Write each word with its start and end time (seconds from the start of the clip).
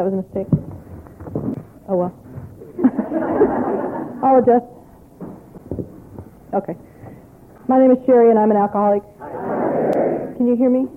That 0.00 0.08
was 0.08 0.16
a 0.16 0.24
mistake. 0.24 0.48
Oh 1.84 2.00
well. 2.00 2.08
I'll 4.24 4.40
adjust. 4.40 4.64
Okay. 6.56 6.72
My 7.68 7.76
name 7.76 7.92
is 7.92 8.00
Sherry, 8.08 8.32
and 8.32 8.40
I'm 8.40 8.48
an 8.48 8.56
alcoholic. 8.56 9.04
Can 10.40 10.48
you 10.48 10.56
hear 10.56 10.72
me? 10.72 10.88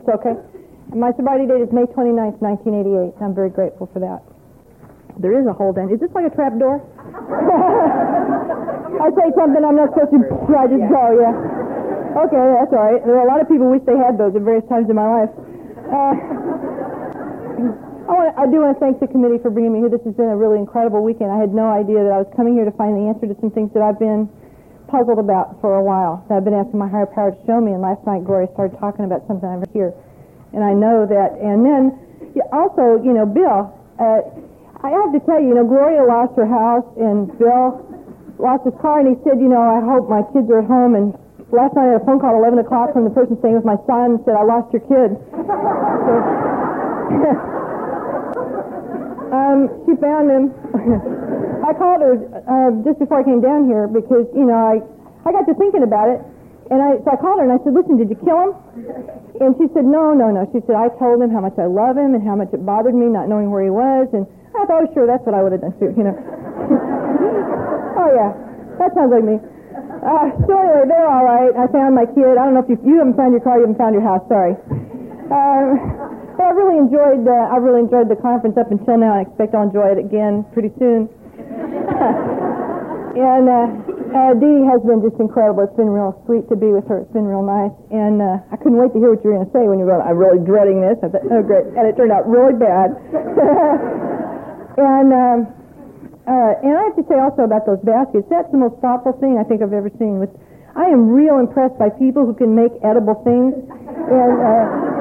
It's 0.00 0.08
okay. 0.08 0.40
And 0.88 1.04
my 1.04 1.12
sobriety 1.20 1.44
date 1.44 1.68
is 1.68 1.70
May 1.76 1.84
29th, 1.84 2.40
1988. 2.40 3.12
I'm 3.20 3.36
very 3.36 3.52
grateful 3.52 3.92
for 3.92 4.00
that. 4.00 4.24
There 5.20 5.36
is 5.36 5.44
a 5.44 5.52
hold 5.52 5.76
in. 5.76 5.92
Is 5.92 6.00
this 6.00 6.08
like 6.16 6.24
a 6.24 6.32
trap 6.32 6.56
door? 6.56 6.80
I 9.04 9.12
say 9.20 9.36
something 9.36 9.60
I'm 9.60 9.76
not 9.76 9.92
supposed 9.92 10.16
to. 10.16 10.24
I 10.56 10.64
just 10.64 10.88
go. 10.88 11.04
Yeah. 11.12 12.24
Okay, 12.24 12.40
that's 12.40 12.72
all 12.72 12.88
right. 12.88 13.04
There 13.04 13.20
are 13.20 13.28
a 13.28 13.30
lot 13.30 13.44
of 13.44 13.52
people 13.52 13.68
wish 13.68 13.84
they 13.84 14.00
had 14.00 14.16
those 14.16 14.32
at 14.32 14.40
various 14.40 14.64
times 14.72 14.88
in 14.88 14.96
my 14.96 15.12
life. 15.12 15.32
Uh, 15.92 16.16
I, 18.04 18.12
want, 18.12 18.36
I 18.36 18.44
do 18.44 18.60
want 18.60 18.76
to 18.76 18.80
thank 18.84 19.00
the 19.00 19.08
committee 19.08 19.40
for 19.40 19.48
bringing 19.48 19.72
me 19.72 19.80
here. 19.80 19.88
This 19.88 20.04
has 20.04 20.12
been 20.12 20.28
a 20.28 20.36
really 20.36 20.60
incredible 20.60 21.00
weekend. 21.00 21.32
I 21.32 21.40
had 21.40 21.56
no 21.56 21.72
idea 21.72 22.04
that 22.04 22.12
I 22.12 22.20
was 22.20 22.28
coming 22.36 22.52
here 22.52 22.68
to 22.68 22.74
find 22.76 22.92
the 22.92 23.08
answer 23.08 23.24
to 23.24 23.36
some 23.40 23.48
things 23.48 23.72
that 23.72 23.80
I've 23.80 23.96
been 23.96 24.28
puzzled 24.92 25.16
about 25.16 25.56
for 25.64 25.80
a 25.80 25.84
while. 25.84 26.20
That 26.28 26.36
I've 26.36 26.44
been 26.44 26.52
asking 26.52 26.76
my 26.76 26.88
higher 26.88 27.08
power 27.08 27.32
to 27.32 27.40
show 27.48 27.64
me. 27.64 27.72
And 27.72 27.80
last 27.80 28.04
night, 28.04 28.28
Gloria 28.28 28.52
started 28.52 28.76
talking 28.76 29.08
about 29.08 29.24
something 29.24 29.48
over 29.48 29.64
here, 29.72 29.96
and 30.52 30.60
I 30.60 30.76
know 30.76 31.08
that. 31.08 31.40
And 31.40 31.64
then 31.64 31.96
also, 32.52 33.00
you 33.00 33.16
know, 33.16 33.24
Bill. 33.24 33.72
Uh, 33.96 34.20
I 34.84 34.92
have 34.92 35.16
to 35.16 35.20
tell 35.24 35.40
you, 35.40 35.48
you 35.48 35.56
know, 35.56 35.64
Gloria 35.64 36.04
lost 36.04 36.36
her 36.36 36.44
house, 36.44 36.84
and 37.00 37.32
Bill 37.40 37.80
lost 38.36 38.68
his 38.68 38.76
car, 38.84 39.00
and 39.00 39.08
he 39.08 39.16
said, 39.24 39.40
you 39.40 39.48
know, 39.48 39.64
I 39.64 39.80
hope 39.80 40.12
my 40.12 40.20
kids 40.36 40.44
are 40.52 40.60
at 40.60 40.68
home. 40.68 40.92
And 40.92 41.16
last 41.48 41.72
night 41.72 41.88
I 41.88 41.96
had 41.96 42.02
a 42.02 42.04
phone 42.04 42.20
call 42.20 42.36
at 42.36 42.44
11 42.52 42.60
o'clock 42.60 42.92
from 42.92 43.08
the 43.08 43.14
person 43.16 43.40
staying 43.40 43.56
with 43.56 43.64
my 43.64 43.80
son 43.88 44.20
and 44.20 44.20
said, 44.28 44.36
I 44.36 44.44
lost 44.44 44.68
your 44.76 44.84
kid. 44.84 45.16
So, 47.04 47.20
um, 49.34 49.58
she 49.82 49.98
found 49.98 50.30
him. 50.30 50.54
I 51.66 51.72
called 51.74 52.00
her 52.06 52.14
uh, 52.46 52.70
just 52.86 53.02
before 53.02 53.20
I 53.20 53.24
came 53.26 53.40
down 53.42 53.66
here 53.66 53.90
because, 53.90 54.30
you 54.36 54.46
know, 54.46 54.54
I, 54.54 54.78
I 55.26 55.32
got 55.32 55.48
to 55.50 55.54
thinking 55.58 55.82
about 55.82 56.12
it. 56.12 56.20
And 56.70 56.80
I, 56.80 56.96
so 57.02 57.12
I 57.12 57.16
called 57.16 57.42
her 57.42 57.44
and 57.44 57.52
I 57.52 57.60
said, 57.60 57.74
listen, 57.76 57.98
did 57.98 58.08
you 58.08 58.16
kill 58.22 58.40
him? 58.40 58.52
And 59.42 59.52
she 59.60 59.68
said, 59.74 59.84
no, 59.84 60.14
no, 60.14 60.30
no. 60.30 60.48
She 60.54 60.62
said, 60.64 60.78
I 60.78 60.88
told 60.96 61.20
him 61.20 61.28
how 61.34 61.42
much 61.42 61.58
I 61.58 61.66
love 61.66 61.98
him 61.98 62.14
and 62.14 62.22
how 62.24 62.36
much 62.36 62.54
it 62.54 62.64
bothered 62.64 62.94
me 62.94 63.10
not 63.10 63.28
knowing 63.28 63.50
where 63.50 63.64
he 63.64 63.72
was. 63.72 64.08
And 64.14 64.24
I 64.54 64.64
thought, 64.64 64.86
oh, 64.86 64.92
sure, 64.94 65.04
that's 65.04 65.24
what 65.26 65.34
I 65.34 65.42
would 65.42 65.52
have 65.52 65.60
done 65.60 65.76
too, 65.76 65.92
you 65.98 66.04
know. 66.04 66.16
oh, 68.00 68.10
yeah. 68.14 68.30
That 68.80 68.94
sounds 68.94 69.12
like 69.12 69.24
me. 69.24 69.40
Uh, 70.04 70.28
so 70.46 70.52
anyway, 70.52 70.84
they're 70.88 71.08
all 71.08 71.24
right. 71.24 71.52
I 71.56 71.64
found 71.72 71.96
my 71.96 72.04
kid. 72.04 72.36
I 72.36 72.44
don't 72.44 72.54
know 72.54 72.64
if 72.64 72.68
you, 72.68 72.76
you 72.84 73.00
haven't 73.00 73.16
found 73.16 73.32
your 73.32 73.40
car, 73.40 73.56
you 73.56 73.64
haven't 73.64 73.80
found 73.80 73.96
your 73.96 74.04
house. 74.04 74.24
Sorry. 74.28 74.52
Uh, 75.32 76.13
but 76.36 76.44
I 76.44 76.50
really 76.50 76.78
enjoyed. 76.78 77.26
Uh, 77.26 77.54
I 77.54 77.56
really 77.62 77.80
enjoyed 77.80 78.08
the 78.10 78.16
conference 78.18 78.58
up 78.58 78.70
until 78.70 78.98
now. 78.98 79.14
I 79.14 79.22
expect 79.22 79.54
I'll 79.54 79.66
enjoy 79.66 79.94
it 79.94 79.98
again 80.02 80.44
pretty 80.52 80.70
soon. 80.78 81.08
and 83.14 83.46
uh, 83.46 83.66
uh, 84.14 84.34
Dee 84.38 84.62
has 84.66 84.82
been 84.82 85.02
just 85.02 85.18
incredible. 85.18 85.66
It's 85.66 85.74
been 85.78 85.90
real 85.90 86.14
sweet 86.26 86.46
to 86.50 86.56
be 86.58 86.70
with 86.74 86.86
her. 86.90 87.02
It's 87.02 87.14
been 87.14 87.26
real 87.26 87.42
nice. 87.42 87.74
And 87.90 88.22
uh, 88.22 88.42
I 88.50 88.58
couldn't 88.58 88.78
wait 88.78 88.94
to 88.94 88.98
hear 88.98 89.14
what 89.14 89.22
you 89.22 89.30
were 89.30 89.42
going 89.42 89.46
to 89.46 89.54
say 89.54 89.66
when 89.66 89.78
you 89.78 89.86
were 89.86 89.98
going, 89.98 90.06
I'm 90.06 90.18
really 90.18 90.42
dreading 90.42 90.82
this. 90.82 90.98
I 91.02 91.10
thought, 91.10 91.26
oh, 91.30 91.42
great. 91.42 91.66
And 91.74 91.86
it 91.86 91.94
turned 91.98 92.14
out 92.14 92.26
really 92.26 92.54
bad. 92.54 92.94
and, 94.78 95.08
um, 95.10 95.38
uh, 96.30 96.52
and 96.62 96.74
I 96.78 96.82
have 96.90 96.96
to 96.98 97.06
say 97.10 97.18
also 97.18 97.42
about 97.42 97.66
those 97.66 97.82
baskets, 97.82 98.26
that's 98.30 98.50
the 98.54 98.58
most 98.58 98.78
thoughtful 98.78 99.18
thing 99.18 99.38
I 99.38 99.44
think 99.46 99.62
I've 99.62 99.74
ever 99.74 99.90
seen. 99.98 100.22
With, 100.22 100.30
I 100.74 100.90
am 100.90 101.10
real 101.10 101.38
impressed 101.38 101.78
by 101.78 101.90
people 101.90 102.26
who 102.26 102.34
can 102.34 102.54
make 102.54 102.70
edible 102.82 103.18
things. 103.22 103.54
And 103.54 104.34
uh, 104.38 104.93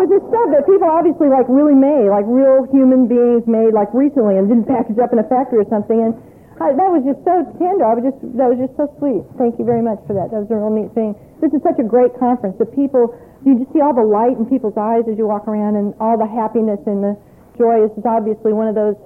was 0.00 0.08
this 0.08 0.24
stuff 0.32 0.48
that 0.56 0.64
people 0.64 0.88
obviously 0.88 1.28
like 1.28 1.44
really 1.52 1.76
made, 1.76 2.08
like 2.08 2.24
real 2.24 2.64
human 2.72 3.04
beings 3.04 3.44
made 3.44 3.76
like 3.76 3.92
recently 3.92 4.40
and 4.40 4.48
didn't 4.48 4.64
package 4.74 4.96
up 4.96 5.12
in 5.12 5.20
a 5.20 5.28
factory 5.28 5.60
or 5.60 5.68
something. 5.68 6.00
And 6.00 6.16
I, 6.56 6.72
that 6.72 6.88
was 6.88 7.04
just 7.04 7.20
so 7.24 7.44
tender. 7.60 7.84
I 7.84 8.00
was 8.00 8.04
just 8.08 8.20
that 8.40 8.48
was 8.48 8.56
just 8.56 8.72
so 8.80 8.88
sweet. 8.96 9.24
Thank 9.36 9.60
you 9.60 9.64
very 9.68 9.84
much 9.84 10.00
for 10.08 10.16
that. 10.16 10.32
That 10.32 10.44
was 10.44 10.50
a 10.52 10.56
real 10.56 10.72
neat 10.72 10.92
thing. 10.96 11.12
This 11.44 11.52
is 11.52 11.60
such 11.60 11.76
a 11.80 11.84
great 11.84 12.16
conference. 12.16 12.56
The 12.56 12.68
people, 12.68 13.12
you 13.44 13.60
just 13.60 13.72
see 13.72 13.80
all 13.84 13.96
the 13.96 14.04
light 14.04 14.36
in 14.36 14.48
people's 14.48 14.76
eyes 14.76 15.04
as 15.08 15.20
you 15.20 15.28
walk 15.28 15.48
around, 15.48 15.76
and 15.76 15.92
all 16.00 16.16
the 16.16 16.28
happiness 16.28 16.80
and 16.88 17.00
the 17.04 17.12
joy. 17.60 17.84
This 17.84 17.92
is 17.96 18.04
obviously 18.04 18.52
one 18.52 18.68
of 18.68 18.76
those 18.76 18.96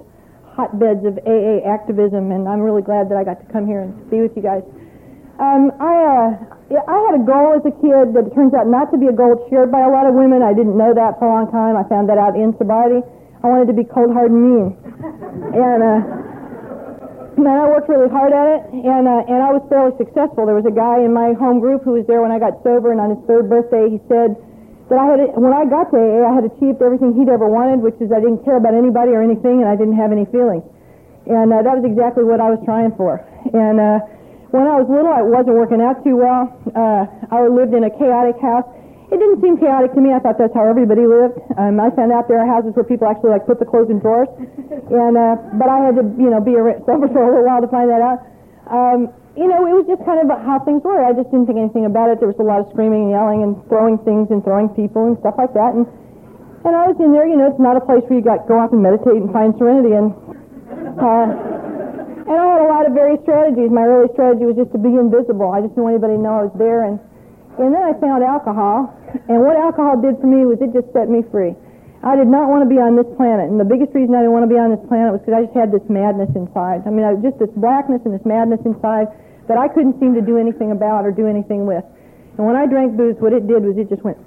hotbeds 0.55 1.03
of 1.03 1.19
AA 1.27 1.63
activism, 1.63 2.31
and 2.31 2.47
I'm 2.47 2.63
really 2.63 2.83
glad 2.83 3.11
that 3.11 3.19
I 3.19 3.23
got 3.23 3.43
to 3.43 3.47
come 3.51 3.67
here 3.67 3.83
and 3.83 3.91
be 4.07 4.23
with 4.23 4.35
you 4.35 4.43
guys. 4.43 4.63
Um, 5.35 5.67
I 5.83 5.93
uh, 6.71 6.79
I 6.79 6.97
had 7.11 7.19
a 7.19 7.23
goal 7.27 7.59
as 7.59 7.63
a 7.67 7.75
kid 7.83 8.15
that 8.15 8.31
turns 8.31 8.55
out 8.55 8.71
not 8.71 8.87
to 8.95 8.97
be 8.97 9.11
a 9.11 9.15
goal 9.15 9.35
shared 9.51 9.67
by 9.67 9.83
a 9.83 9.91
lot 9.91 10.07
of 10.07 10.15
women. 10.15 10.39
I 10.39 10.55
didn't 10.55 10.79
know 10.79 10.95
that 10.95 11.19
for 11.19 11.27
a 11.27 11.31
long 11.31 11.51
time. 11.51 11.75
I 11.75 11.83
found 11.91 12.07
that 12.07 12.15
out 12.15 12.39
in 12.39 12.55
sobriety. 12.55 13.03
I 13.43 13.51
wanted 13.51 13.67
to 13.67 13.75
be 13.75 13.83
cold, 13.83 14.15
hard, 14.15 14.31
and 14.31 14.39
mean, 14.39 14.65
and 15.53 15.79
uh, 15.83 15.99
man, 17.35 17.57
I 17.59 17.67
worked 17.67 17.91
really 17.91 18.07
hard 18.07 18.31
at 18.31 18.47
it, 18.47 18.61
and 18.87 19.05
uh, 19.11 19.27
and 19.27 19.43
I 19.43 19.51
was 19.51 19.59
fairly 19.67 19.91
successful. 19.99 20.47
There 20.47 20.55
was 20.55 20.65
a 20.65 20.73
guy 20.73 21.03
in 21.03 21.11
my 21.11 21.35
home 21.35 21.59
group 21.59 21.83
who 21.83 21.99
was 21.99 22.07
there 22.07 22.23
when 22.23 22.31
I 22.31 22.39
got 22.39 22.63
sober, 22.63 22.95
and 22.95 23.03
on 23.03 23.19
his 23.19 23.21
third 23.27 23.51
birthday, 23.51 23.91
he 23.91 23.99
said 24.07 24.39
that 24.87 24.97
I 24.97 25.05
had, 25.19 25.19
when 25.35 25.51
I 25.51 25.67
got 25.67 25.91
to 25.91 25.99
AA, 25.99 26.23
I 26.23 26.33
had 26.33 26.47
achieved 26.47 26.79
everything 26.79 27.11
he'd 27.11 27.27
ever 27.27 27.45
wanted, 27.45 27.83
which 27.83 27.99
is 27.99 28.07
I 28.15 28.23
didn't 28.23 28.47
care 28.47 28.55
about 28.55 28.71
anybody 28.71 29.11
or 29.11 29.19
anything, 29.19 29.59
and 29.59 29.67
I 29.67 29.75
didn't 29.75 29.99
have 29.99 30.15
any 30.15 30.25
feelings. 30.31 30.63
And 31.27 31.51
uh, 31.51 31.65
that 31.65 31.75
was 31.75 31.83
exactly 31.83 32.23
what 32.23 32.39
I 32.39 32.53
was 32.53 32.61
trying 32.63 32.93
for. 32.95 33.17
And 33.49 33.81
uh, 33.81 34.14
when 34.55 34.71
I 34.71 34.79
was 34.79 34.87
little, 34.87 35.11
it 35.11 35.27
wasn't 35.27 35.59
working 35.59 35.83
out 35.83 35.99
too 36.07 36.15
well. 36.15 36.47
Uh, 36.71 37.03
I 37.27 37.43
lived 37.51 37.75
in 37.75 37.83
a 37.83 37.91
chaotic 37.91 38.39
house. 38.39 38.63
It 39.11 39.19
didn't 39.19 39.43
seem 39.43 39.59
chaotic 39.59 39.91
to 39.93 40.01
me. 40.01 40.15
I 40.15 40.19
thought 40.23 40.39
that's 40.39 40.55
how 40.55 40.63
everybody 40.65 41.03
lived. 41.03 41.37
Um, 41.59 41.77
I 41.77 41.91
found 41.93 42.15
out 42.15 42.31
there 42.31 42.39
are 42.39 42.47
houses 42.47 42.73
where 42.73 42.87
people 42.87 43.05
actually 43.05 43.35
like 43.35 43.45
put 43.45 43.59
the 43.59 43.67
clothes 43.67 43.91
in 43.91 43.99
drawers, 43.99 44.31
and 44.39 45.13
uh, 45.13 45.35
but 45.59 45.67
I 45.67 45.91
had 45.91 45.99
to, 45.99 46.05
you 46.15 46.31
know, 46.31 46.39
be 46.39 46.55
a 46.55 46.63
sober 46.87 47.05
for 47.13 47.21
a 47.21 47.27
little 47.29 47.45
while 47.45 47.59
to 47.61 47.69
find 47.69 47.91
that 47.91 47.99
out. 48.01 48.23
Um, 48.71 49.11
you 49.35 49.45
know, 49.51 49.67
it 49.67 49.75
was 49.75 49.85
just 49.85 50.01
kind 50.07 50.23
of 50.23 50.31
how 50.31 50.63
things 50.63 50.81
were. 50.87 51.03
I 51.03 51.11
just 51.11 51.27
didn't 51.27 51.51
think 51.51 51.59
anything 51.59 51.83
about 51.83 52.07
it. 52.09 52.23
There 52.23 52.31
was 52.31 52.39
a 52.39 52.47
lot 52.47 52.63
of 52.63 52.71
screaming 52.71 53.11
and 53.11 53.13
yelling 53.13 53.43
and 53.43 53.59
throwing 53.67 53.99
things 54.07 54.31
and 54.31 54.39
throwing 54.41 54.71
people 54.71 55.11
and 55.11 55.19
stuff 55.19 55.35
like 55.35 55.51
that. 55.53 55.75
And 55.75 55.83
and 56.63 56.73
I 56.73 56.87
was 56.89 56.97
in 57.03 57.11
there. 57.11 57.27
You 57.27 57.35
know, 57.35 57.51
it's 57.51 57.61
not 57.61 57.75
a 57.75 57.83
place 57.83 58.01
where 58.07 58.17
you 58.17 58.25
got 58.25 58.47
go 58.47 58.57
off 58.57 58.71
and 58.71 58.81
meditate 58.81 59.19
and 59.19 59.29
find 59.35 59.53
serenity. 59.59 59.93
And 59.93 60.15
uh, 60.97 61.64
and 62.25 62.35
I 62.35 62.45
had 62.57 62.61
a 62.61 62.69
lot 62.69 62.89
of 62.89 62.93
various 62.97 63.21
strategies. 63.21 63.69
My 63.69 63.85
early 63.85 64.09
strategy 64.13 64.49
was 64.49 64.57
just 64.57 64.73
to 64.73 64.81
be 64.81 64.89
invisible. 64.97 65.53
I 65.53 65.61
just 65.61 65.77
didn't 65.77 65.85
want 65.85 66.01
anybody 66.01 66.17
to 66.17 66.23
know 66.25 66.35
I 66.41 66.43
was 66.49 66.57
there. 66.57 66.89
And 66.89 66.97
and 67.55 67.71
then 67.71 67.83
I 67.83 67.95
found 68.03 68.23
alcohol. 68.23 68.91
And 69.31 69.39
what 69.39 69.55
alcohol 69.55 69.95
did 70.01 70.19
for 70.19 70.27
me 70.27 70.43
was 70.43 70.59
it 70.59 70.75
just 70.75 70.91
set 70.91 71.07
me 71.07 71.23
free. 71.31 71.55
I 72.03 72.13
did 72.19 72.27
not 72.27 72.51
want 72.51 72.61
to 72.61 72.69
be 72.69 72.77
on 72.77 72.93
this 72.93 73.07
planet, 73.17 73.49
and 73.49 73.57
the 73.57 73.65
biggest 73.65 73.95
reason 73.95 74.13
I 74.13 74.21
didn't 74.21 74.35
want 74.37 74.45
to 74.45 74.51
be 74.51 74.61
on 74.61 74.69
this 74.69 74.83
planet 74.85 75.09
was 75.09 75.25
because 75.25 75.41
I 75.41 75.41
just 75.49 75.57
had 75.57 75.73
this 75.73 75.81
madness 75.89 76.29
inside. 76.37 76.85
I 76.85 76.93
mean, 76.93 77.01
I, 77.01 77.17
just 77.17 77.41
this 77.41 77.49
blackness 77.57 78.05
and 78.05 78.13
this 78.13 78.21
madness 78.27 78.61
inside 78.61 79.09
that 79.49 79.57
I 79.57 79.65
couldn't 79.71 79.97
seem 79.97 80.13
to 80.13 80.21
do 80.21 80.37
anything 80.37 80.69
about 80.69 81.01
or 81.01 81.09
do 81.09 81.25
anything 81.25 81.65
with. 81.65 81.81
And 82.37 82.45
when 82.45 82.53
I 82.53 82.69
drank 82.69 82.93
booze, 82.93 83.17
what 83.17 83.33
it 83.33 83.49
did 83.49 83.65
was 83.65 83.73
it 83.79 83.89
just 83.89 84.05
went, 84.05 84.21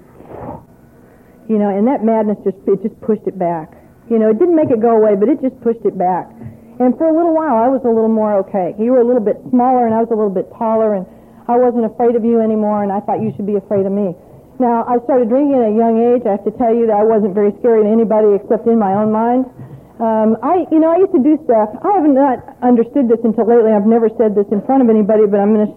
you 1.47 1.61
know, 1.61 1.71
and 1.71 1.87
that 1.87 2.03
madness 2.03 2.41
just 2.43 2.59
it 2.67 2.83
just 2.83 2.99
pushed 2.99 3.31
it 3.31 3.39
back. 3.39 3.79
You 4.11 4.19
know, 4.19 4.33
it 4.33 4.43
didn't 4.43 4.57
make 4.57 4.75
it 4.75 4.83
go 4.83 4.99
away, 4.99 5.15
but 5.15 5.29
it 5.29 5.39
just 5.39 5.55
pushed 5.61 5.85
it 5.87 5.95
back. 5.95 6.33
And 6.79 6.95
for 6.97 7.11
a 7.11 7.15
little 7.15 7.35
while, 7.35 7.59
I 7.59 7.67
was 7.67 7.83
a 7.83 7.91
little 7.91 8.13
more 8.13 8.39
okay. 8.47 8.75
You 8.79 8.95
were 8.95 9.03
a 9.03 9.07
little 9.07 9.25
bit 9.25 9.43
smaller, 9.51 9.87
and 9.87 9.95
I 9.95 9.99
was 9.99 10.11
a 10.15 10.19
little 10.19 10.31
bit 10.33 10.47
taller, 10.55 10.95
and 10.95 11.03
I 11.51 11.59
wasn't 11.59 11.85
afraid 11.85 12.15
of 12.15 12.23
you 12.23 12.39
anymore, 12.39 12.87
and 12.87 12.95
I 12.95 13.03
thought 13.03 13.19
you 13.19 13.35
should 13.35 13.47
be 13.47 13.59
afraid 13.59 13.83
of 13.83 13.91
me. 13.91 14.15
Now, 14.63 14.87
I 14.87 15.03
started 15.07 15.31
drinking 15.31 15.59
at 15.59 15.71
a 15.71 15.75
young 15.75 15.99
age. 15.99 16.23
I 16.27 16.39
have 16.39 16.47
to 16.47 16.55
tell 16.55 16.71
you 16.75 16.87
that 16.91 16.99
I 16.99 17.07
wasn't 17.07 17.35
very 17.35 17.51
scary 17.59 17.83
to 17.83 17.91
anybody 17.91 18.35
except 18.35 18.67
in 18.67 18.79
my 18.79 18.95
own 18.95 19.11
mind. 19.11 19.47
Um, 19.99 20.39
I, 20.43 20.67
you 20.71 20.79
know, 20.79 20.95
I 20.95 21.03
used 21.03 21.15
to 21.15 21.23
do 21.23 21.35
stuff. 21.43 21.75
I 21.83 21.99
haven't 21.99 22.15
understood 22.63 23.11
this 23.11 23.19
until 23.27 23.47
lately. 23.47 23.75
I've 23.75 23.87
never 23.87 24.07
said 24.15 24.39
this 24.39 24.47
in 24.55 24.63
front 24.63 24.83
of 24.83 24.91
anybody, 24.91 25.27
but 25.27 25.43
I'm 25.43 25.55
going 25.55 25.67
to 25.67 25.75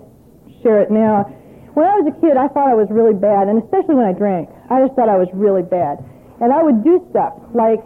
share 0.62 0.82
it 0.86 0.94
now. 0.94 1.26
When 1.74 1.86
I 1.90 1.98
was 1.98 2.14
a 2.14 2.16
kid, 2.22 2.38
I 2.38 2.46
thought 2.54 2.70
I 2.70 2.78
was 2.78 2.92
really 2.94 3.18
bad, 3.18 3.50
and 3.50 3.58
especially 3.64 3.96
when 3.98 4.06
I 4.06 4.14
drank, 4.14 4.54
I 4.70 4.86
just 4.86 4.94
thought 4.94 5.10
I 5.10 5.18
was 5.18 5.30
really 5.34 5.64
bad. 5.64 5.98
And 6.42 6.54
I 6.54 6.62
would 6.62 6.84
do 6.84 7.02
stuff 7.10 7.34
like 7.58 7.82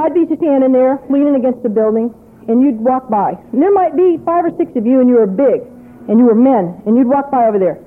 I'd 0.00 0.14
be 0.14 0.24
standing 0.28 0.72
there 0.72 1.00
leaning 1.10 1.36
against 1.36 1.64
the 1.64 1.68
building, 1.68 2.14
and 2.48 2.62
you'd 2.62 2.80
walk 2.80 3.08
by, 3.08 3.36
and 3.52 3.62
there 3.62 3.72
might 3.72 3.96
be 3.96 4.18
five 4.24 4.44
or 4.44 4.52
six 4.56 4.74
of 4.76 4.86
you, 4.86 5.00
and 5.00 5.08
you 5.08 5.16
were 5.16 5.26
big, 5.26 5.62
and 6.08 6.18
you 6.18 6.24
were 6.24 6.34
men, 6.34 6.82
and 6.86 6.96
you'd 6.96 7.08
walk 7.08 7.30
by 7.30 7.46
over 7.46 7.58
there, 7.58 7.78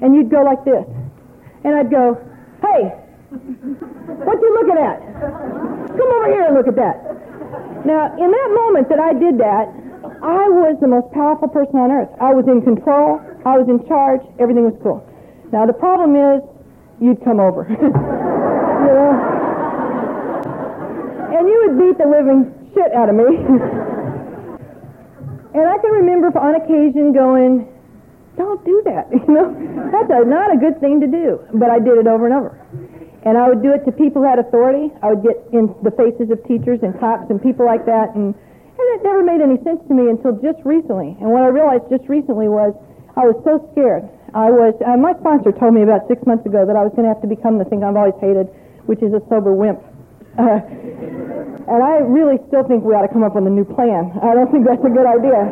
and 0.00 0.14
you'd 0.14 0.30
go 0.30 0.42
like 0.42 0.64
this, 0.64 0.86
and 1.64 1.74
I'd 1.74 1.90
go, 1.90 2.16
"Hey, 2.62 2.94
what 4.24 4.36
you 4.40 4.50
looking 4.54 4.78
at? 4.78 4.98
Come 5.96 6.10
over 6.18 6.28
here 6.30 6.44
and 6.46 6.54
look 6.54 6.68
at 6.68 6.76
that." 6.76 6.96
Now, 7.84 8.12
in 8.12 8.30
that 8.30 8.50
moment 8.66 8.88
that 8.90 9.00
I 9.00 9.12
did 9.14 9.38
that, 9.38 9.68
I 10.22 10.48
was 10.48 10.76
the 10.80 10.88
most 10.88 11.10
powerful 11.12 11.48
person 11.48 11.80
on 11.80 11.90
earth. 11.90 12.10
I 12.20 12.34
was 12.34 12.46
in 12.46 12.60
control. 12.60 13.20
I 13.46 13.56
was 13.56 13.68
in 13.68 13.86
charge. 13.88 14.20
Everything 14.38 14.64
was 14.64 14.76
cool. 14.82 15.00
Now, 15.50 15.64
the 15.64 15.72
problem 15.72 16.14
is, 16.14 16.42
you'd 17.00 17.24
come 17.24 17.40
over. 17.40 17.64
you 17.70 17.76
know? 17.80 19.12
And 21.32 21.48
you 21.48 21.56
would 21.64 21.78
beat 21.80 21.96
the 21.96 22.04
living 22.04 22.52
shit 22.74 22.92
out 22.94 23.08
of 23.08 23.16
me. 23.16 23.24
and 25.54 25.64
I 25.68 25.76
can 25.78 25.92
remember 25.92 26.28
on 26.38 26.54
occasion 26.54 27.12
going, 27.12 27.66
don't 28.36 28.64
do 28.64 28.82
that. 28.86 29.08
You 29.20 29.34
know, 29.36 29.52
that's 29.92 30.10
a, 30.10 30.24
not 30.24 30.54
a 30.54 30.58
good 30.58 30.80
thing 30.80 31.00
to 31.00 31.06
do. 31.06 31.38
But 31.54 31.70
I 31.70 31.78
did 31.78 31.98
it 31.98 32.06
over 32.06 32.26
and 32.26 32.34
over. 32.34 32.56
And 33.22 33.36
I 33.36 33.48
would 33.48 33.62
do 33.62 33.70
it 33.76 33.84
to 33.84 33.92
people 33.92 34.22
who 34.22 34.28
had 34.28 34.38
authority. 34.38 34.88
I 35.02 35.12
would 35.12 35.22
get 35.22 35.36
in 35.52 35.68
the 35.84 35.92
faces 35.92 36.32
of 36.32 36.40
teachers 36.48 36.80
and 36.82 36.96
cops 36.98 37.28
and 37.28 37.36
people 37.42 37.66
like 37.66 37.84
that. 37.84 38.16
And, 38.16 38.32
and 38.32 38.86
it 38.96 39.04
never 39.04 39.22
made 39.22 39.44
any 39.44 39.60
sense 39.62 39.84
to 39.86 39.94
me 39.94 40.08
until 40.08 40.32
just 40.40 40.58
recently. 40.64 41.20
And 41.20 41.28
what 41.30 41.44
I 41.44 41.52
realized 41.52 41.92
just 41.92 42.08
recently 42.08 42.48
was 42.48 42.72
I 43.14 43.28
was 43.28 43.36
so 43.44 43.60
scared. 43.72 44.08
I 44.32 44.48
was, 44.48 44.72
uh, 44.80 44.96
my 44.96 45.12
sponsor 45.20 45.52
told 45.52 45.74
me 45.74 45.82
about 45.82 46.08
six 46.08 46.24
months 46.24 46.46
ago 46.46 46.64
that 46.64 46.78
I 46.78 46.82
was 46.86 46.94
going 46.96 47.04
to 47.04 47.12
have 47.12 47.20
to 47.20 47.28
become 47.28 47.58
the 47.58 47.66
thing 47.66 47.82
I've 47.82 47.98
always 47.98 48.16
hated, 48.22 48.46
which 48.86 49.02
is 49.02 49.12
a 49.12 49.20
sober 49.28 49.52
wimp. 49.52 49.82
Uh, 50.38 50.62
and 51.70 51.82
I 51.82 52.02
really 52.06 52.38
still 52.46 52.62
think 52.66 52.84
we 52.84 52.94
ought 52.94 53.06
to 53.06 53.12
come 53.12 53.22
up 53.22 53.34
with 53.34 53.46
a 53.46 53.50
new 53.50 53.64
plan. 53.66 54.14
I 54.22 54.34
don't 54.34 54.50
think 54.50 54.66
that's 54.66 54.82
a 54.84 54.92
good 54.92 55.06
idea. 55.06 55.50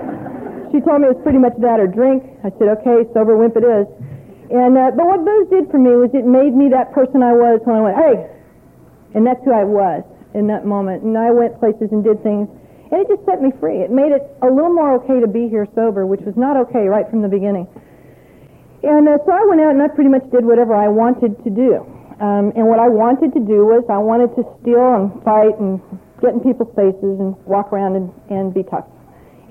She 0.70 0.80
told 0.84 1.02
me 1.02 1.08
it 1.08 1.16
was 1.16 1.22
pretty 1.25 1.40
much 1.40 1.56
that 1.64 1.80
or 1.80 1.88
drink. 1.88 2.22
I 2.44 2.50
said, 2.60 2.69
okay, 2.80 3.08
sober 3.14 3.36
wimp 3.36 3.56
it 3.56 3.64
is. 3.64 3.86
And 4.48 4.76
uh, 4.76 4.92
but 4.96 5.04
what 5.04 5.25
booze 5.25 5.48
did 5.50 5.69
for 5.70 5.76
me 5.76 5.92
was 5.96 6.08
it 6.16 6.25
made 6.25 6.56
me 6.56 6.72
that 6.72 6.92
person 6.96 7.20
I 7.20 7.36
was 7.36 7.60
when 7.64 7.76
I 7.76 7.82
went, 7.84 7.96
hey, 8.00 8.16
and 9.12 9.26
that's 9.26 9.40
who 9.44 9.52
I 9.52 9.64
was 9.64 10.04
in 10.32 10.46
that 10.48 10.64
moment. 10.64 11.04
And 11.04 11.19
I 11.19 11.30
went 11.30 11.58
places 11.60 11.92
and 11.92 12.00
did 12.00 12.22
things, 12.22 12.48
and 12.88 12.96
it 12.96 13.08
just 13.12 13.25
set 13.28 13.44
me 13.44 13.52
free. 13.60 13.84
It 13.84 13.92
made 13.92 14.12
it 14.12 14.25
a 14.40 14.48
little 14.48 14.72
more 14.72 14.96
okay 15.04 15.20
to 15.20 15.28
be 15.28 15.48
here 15.52 15.69
sober, 15.75 16.06
which 16.06 16.25
was 16.25 16.36
not 16.36 16.56
okay 16.69 16.88
right 16.88 17.04
from 17.10 17.20
the 17.20 17.28
beginning. 17.28 17.69
And 18.82 19.08
uh, 19.08 19.19
so 19.26 19.32
I 19.32 19.44
went 19.44 19.60
out 19.60 19.76
and 19.76 19.82
I 19.82 19.88
pretty 19.88 20.08
much 20.08 20.25
did 20.30 20.44
whatever 20.46 20.72
I 20.72 20.88
wanted 20.88 21.36
to 21.44 21.50
do. 21.50 21.84
Um, 22.18 22.50
and 22.58 22.66
what 22.66 22.82
I 22.82 22.88
wanted 22.90 23.32
to 23.34 23.40
do 23.40 23.62
was 23.66 23.86
I 23.86 23.98
wanted 23.98 24.34
to 24.34 24.42
steal 24.58 24.94
and 24.98 25.14
fight 25.22 25.54
and 25.62 25.78
get 26.18 26.34
in 26.34 26.40
people's 26.42 26.74
faces 26.74 27.14
and 27.22 27.38
walk 27.46 27.70
around 27.70 27.94
and, 27.94 28.10
and 28.26 28.50
be 28.50 28.66
tough. 28.66 28.90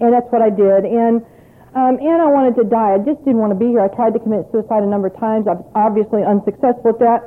And 0.03 0.11
that's 0.11 0.27
what 0.29 0.43
I 0.43 0.51
did. 0.51 0.83
And 0.83 1.23
um, 1.77 2.01
and 2.01 2.17
I 2.17 2.25
wanted 2.25 2.57
to 2.57 2.65
die. 2.65 2.97
I 2.97 2.99
just 3.05 3.21
didn't 3.21 3.37
want 3.37 3.53
to 3.53 3.59
be 3.59 3.69
here. 3.69 3.85
I 3.85 3.91
tried 3.93 4.17
to 4.17 4.21
commit 4.23 4.49
suicide 4.49 4.81
a 4.81 4.89
number 4.89 5.13
of 5.13 5.15
times. 5.21 5.45
I 5.45 5.61
was 5.61 5.67
obviously 5.77 6.25
unsuccessful 6.25 6.97
at 6.97 6.99
that. 7.05 7.21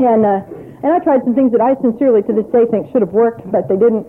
And, 0.00 0.24
uh, 0.24 0.40
and 0.80 0.88
I 0.88 1.02
tried 1.04 1.20
some 1.28 1.36
things 1.36 1.52
that 1.52 1.60
I 1.60 1.76
sincerely 1.84 2.24
to 2.24 2.32
this 2.32 2.48
day 2.48 2.64
think 2.70 2.88
should 2.94 3.04
have 3.04 3.12
worked, 3.12 3.44
but 3.52 3.68
they 3.68 3.76
didn't. 3.76 4.08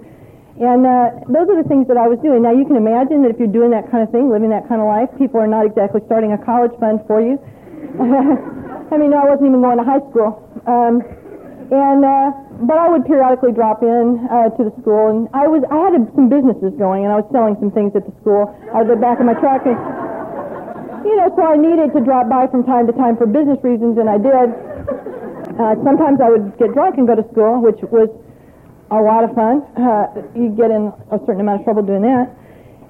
And 0.64 0.88
uh, 0.88 1.28
those 1.28 1.52
are 1.52 1.60
the 1.60 1.68
things 1.68 1.92
that 1.92 2.00
I 2.00 2.08
was 2.08 2.24
doing. 2.24 2.40
Now 2.40 2.56
you 2.56 2.64
can 2.64 2.80
imagine 2.80 3.20
that 3.28 3.36
if 3.36 3.38
you're 3.42 3.52
doing 3.52 3.76
that 3.76 3.92
kind 3.92 4.00
of 4.00 4.16
thing, 4.16 4.32
living 4.32 4.54
that 4.56 4.70
kind 4.72 4.80
of 4.80 4.88
life, 4.88 5.12
people 5.20 5.44
are 5.44 5.50
not 5.50 5.68
exactly 5.68 6.00
starting 6.08 6.32
a 6.32 6.40
college 6.40 6.72
fund 6.80 7.04
for 7.04 7.20
you. 7.20 7.36
I 8.92 8.98
mean, 8.98 9.12
no, 9.12 9.22
I 9.22 9.28
wasn't 9.30 9.54
even 9.54 9.62
going 9.62 9.78
to 9.78 9.86
high 9.86 10.04
school. 10.10 10.42
Um, 10.66 11.06
and 11.70 12.02
uh, 12.02 12.34
but 12.66 12.78
I 12.82 12.90
would 12.90 13.06
periodically 13.06 13.54
drop 13.54 13.86
in 13.86 14.26
uh, 14.26 14.50
to 14.58 14.62
the 14.68 14.74
school, 14.82 15.14
and 15.14 15.30
I 15.38 15.46
was 15.46 15.62
I 15.70 15.78
had 15.86 15.94
some 16.18 16.28
businesses 16.28 16.74
going, 16.82 17.06
and 17.06 17.14
I 17.14 17.22
was 17.22 17.30
selling 17.30 17.56
some 17.62 17.70
things 17.70 17.94
at 17.94 18.10
the 18.10 18.14
school 18.20 18.50
out 18.74 18.90
of 18.90 18.90
the 18.90 18.98
back 18.98 19.22
of 19.22 19.30
my 19.30 19.38
truck, 19.38 19.64
and 19.70 19.78
you 21.06 21.14
know, 21.16 21.30
so 21.38 21.46
I 21.46 21.56
needed 21.56 21.94
to 21.94 22.02
drop 22.02 22.28
by 22.28 22.50
from 22.50 22.66
time 22.66 22.90
to 22.90 22.94
time 22.98 23.16
for 23.16 23.30
business 23.30 23.62
reasons, 23.62 24.02
and 24.02 24.10
I 24.10 24.18
did. 24.18 24.50
Uh, 25.62 25.76
sometimes 25.84 26.20
I 26.24 26.30
would 26.34 26.58
get 26.58 26.74
drunk 26.74 26.98
and 26.98 27.06
go 27.06 27.16
to 27.16 27.26
school, 27.32 27.62
which 27.62 27.80
was 27.94 28.10
a 28.92 29.00
lot 29.00 29.24
of 29.24 29.32
fun. 29.38 29.62
Uh, 29.78 30.26
you 30.34 30.50
get 30.58 30.72
in 30.72 30.90
a 31.14 31.22
certain 31.30 31.46
amount 31.46 31.62
of 31.62 31.64
trouble 31.70 31.84
doing 31.84 32.02
that. 32.04 32.34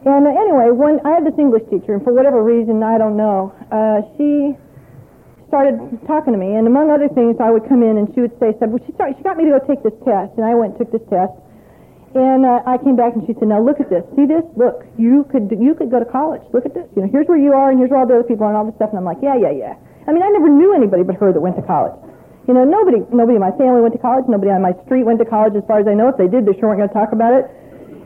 And 0.06 0.24
uh, 0.24 0.31
anyway, 0.31 0.71
when 0.71 1.03
I 1.03 1.19
had 1.19 1.27
this 1.27 1.35
English 1.35 1.68
teacher, 1.68 1.94
and 1.94 2.03
for 2.03 2.13
whatever 2.13 2.39
reason, 2.39 2.81
I 2.81 2.97
don't 2.97 3.18
know, 3.18 3.51
uh, 3.68 4.07
she 4.15 4.56
started 5.50 5.75
talking 6.06 6.31
to 6.31 6.40
me, 6.40 6.56
and 6.56 6.69
among 6.69 6.94
other 6.94 7.10
things, 7.12 7.42
I 7.42 7.50
would 7.50 7.68
come 7.68 7.81
in 7.81 7.98
and 7.98 8.07
she 8.13 8.22
would 8.22 8.31
say, 8.40 8.54
"said 8.62 8.69
Well, 8.69 8.80
she 8.86 8.94
started, 8.94 9.18
she 9.18 9.24
got 9.25 9.36
me 9.36 9.50
to 9.50 9.57
go 9.57 9.62
take 9.66 9.81
this 9.84 9.98
test," 10.06 10.38
and 10.38 10.46
I 10.46 10.54
went 10.56 10.78
and 10.78 10.86
took 10.86 10.94
this 10.94 11.04
test, 11.10 11.34
and 12.13 12.46
uh, 12.46 12.62
I 12.66 12.78
came 12.78 12.96
back 12.96 13.18
and 13.18 13.25
she 13.25 13.34
said, 13.36 13.50
"Now 13.50 13.60
look 13.60 13.81
at 13.81 13.90
this. 13.90 14.06
See 14.16 14.30
this? 14.30 14.46
Look, 14.56 14.86
you 14.96 15.25
could 15.34 15.50
you 15.51 15.74
could 15.74 15.90
go 15.90 16.00
to 16.00 16.07
college. 16.07 16.46
Look 16.54 16.66
at 16.69 16.74
this. 16.74 16.86
You 16.96 17.04
know, 17.04 17.10
here's 17.10 17.28
where 17.28 17.42
you 17.42 17.54
are, 17.54 17.69
and 17.74 17.78
here's 17.81 17.90
where 17.90 18.00
all 18.00 18.07
the 18.07 18.22
other 18.22 18.30
people 18.30 18.46
are, 18.46 18.54
and 18.54 18.57
all 18.57 18.66
this 18.69 18.78
stuff." 18.78 18.94
And 18.94 19.01
I'm 19.01 19.10
like, 19.10 19.19
"Yeah, 19.25 19.36
yeah, 19.36 19.51
yeah." 19.51 19.75
I 20.06 20.13
mean, 20.13 20.24
I 20.24 20.30
never 20.30 20.50
knew 20.50 20.74
anybody 20.74 21.04
but 21.04 21.18
her 21.18 21.34
that 21.34 21.42
went 21.42 21.57
to 21.57 21.66
college. 21.66 21.94
You 22.50 22.57
know, 22.57 22.66
nobody 22.66 23.06
nobody 23.13 23.38
in 23.38 23.44
my 23.45 23.54
family 23.57 23.81
went 23.81 23.94
to 23.94 24.02
college. 24.02 24.25
Nobody 24.25 24.50
on 24.50 24.62
my 24.62 24.74
street 24.86 25.06
went 25.06 25.22
to 25.22 25.28
college, 25.30 25.54
as 25.54 25.66
far 25.69 25.81
as 25.81 25.88
I 25.90 25.94
know. 25.94 26.10
If 26.10 26.18
they 26.18 26.25
did, 26.25 26.50
they 26.50 26.57
sure 26.57 26.74
weren't 26.74 26.81
going 26.81 26.90
to 26.90 26.98
talk 26.98 27.13
about 27.13 27.38
it. 27.38 27.45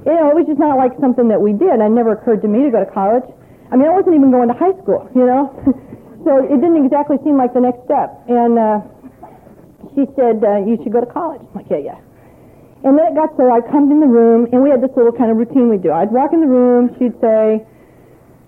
You 0.03 0.11
know, 0.11 0.27
it 0.31 0.35
was 0.35 0.47
just 0.47 0.59
not 0.59 0.75
like 0.75 0.91
something 0.99 1.31
that 1.31 1.39
we 1.39 1.55
did. 1.55 1.79
It 1.79 1.91
never 1.91 2.11
occurred 2.11 2.43
to 2.43 2.49
me 2.51 2.67
to 2.67 2.71
go 2.71 2.83
to 2.83 2.91
college. 2.91 3.23
I 3.71 3.79
mean, 3.79 3.87
I 3.87 3.95
wasn't 3.95 4.19
even 4.19 4.35
going 4.35 4.51
to 4.51 4.55
high 4.55 4.75
school. 4.83 5.07
You 5.15 5.27
know. 5.27 5.47
so 6.23 6.43
it 6.43 6.57
didn't 6.59 6.83
exactly 6.83 7.17
seem 7.23 7.37
like 7.37 7.53
the 7.53 7.61
next 7.61 7.83
step. 7.85 8.15
And 8.27 8.57
uh, 8.57 8.79
she 9.95 10.07
said, 10.15 10.43
uh, 10.43 10.63
you 10.63 10.79
should 10.81 10.91
go 10.91 10.99
to 10.99 11.11
college. 11.11 11.43
I'm 11.43 11.53
like, 11.55 11.69
yeah, 11.69 11.93
yeah. 11.93 11.99
And 12.83 12.99
then 12.99 13.07
it 13.07 13.15
got 13.15 13.31
so 13.39 13.47
I'd 13.47 13.63
come 13.71 13.87
in 13.91 14.03
the 14.03 14.11
room, 14.11 14.47
and 14.51 14.59
we 14.59 14.69
had 14.69 14.83
this 14.83 14.91
little 14.95 15.15
kind 15.15 15.31
of 15.31 15.37
routine 15.37 15.69
we 15.71 15.79
do. 15.79 15.91
I'd 15.91 16.11
walk 16.11 16.35
in 16.35 16.43
the 16.43 16.51
room, 16.51 16.91
she'd 16.99 17.15
say, 17.23 17.63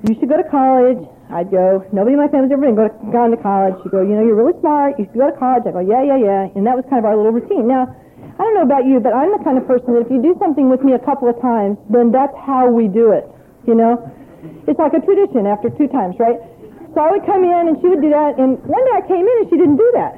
you 0.04 0.14
should 0.20 0.28
go 0.28 0.36
to 0.36 0.48
college. 0.52 1.00
I'd 1.32 1.50
go, 1.50 1.82
nobody 1.90 2.14
in 2.14 2.22
my 2.22 2.28
family's 2.28 2.52
ever 2.52 2.62
been 2.62 2.76
go 2.76 2.86
to, 2.86 2.96
gone 3.10 3.32
to 3.32 3.40
college. 3.40 3.74
She'd 3.82 3.96
go, 3.96 4.04
you 4.04 4.14
know, 4.14 4.22
you're 4.22 4.38
really 4.38 4.54
smart. 4.60 5.00
You 5.00 5.08
should 5.10 5.18
go 5.18 5.32
to 5.32 5.38
college. 5.40 5.64
I 5.66 5.72
go, 5.72 5.82
yeah, 5.82 6.04
yeah, 6.04 6.20
yeah. 6.20 6.54
And 6.54 6.68
that 6.68 6.76
was 6.76 6.86
kind 6.92 7.00
of 7.00 7.08
our 7.08 7.16
little 7.16 7.32
routine. 7.34 7.66
Now, 7.66 7.90
I 7.90 8.40
don't 8.44 8.54
know 8.54 8.68
about 8.68 8.86
you, 8.86 9.00
but 9.00 9.16
I'm 9.16 9.32
the 9.32 9.42
kind 9.42 9.58
of 9.58 9.66
person 9.66 9.96
that 9.96 10.06
if 10.06 10.12
you 10.12 10.22
do 10.22 10.36
something 10.38 10.70
with 10.70 10.84
me 10.84 10.94
a 10.94 11.02
couple 11.02 11.32
of 11.32 11.40
times, 11.42 11.80
then 11.90 12.12
that's 12.12 12.36
how 12.38 12.70
we 12.70 12.92
do 12.92 13.16
it. 13.16 13.26
You 13.66 13.74
know? 13.74 13.98
It's 14.68 14.78
like 14.78 14.94
a 14.94 15.02
tradition 15.02 15.48
after 15.48 15.72
two 15.74 15.88
times, 15.88 16.20
right? 16.20 16.38
So 16.96 17.04
I 17.04 17.12
would 17.12 17.28
come 17.28 17.44
in 17.44 17.68
and 17.68 17.76
she 17.84 17.92
would 17.92 18.02
do 18.02 18.10
that. 18.10 18.40
And 18.40 18.58
one 18.64 18.80
day 18.88 18.96
I 18.96 19.04
came 19.04 19.28
in 19.28 19.36
and 19.44 19.48
she 19.52 19.60
didn't 19.60 19.76
do 19.76 19.92
that. 20.00 20.16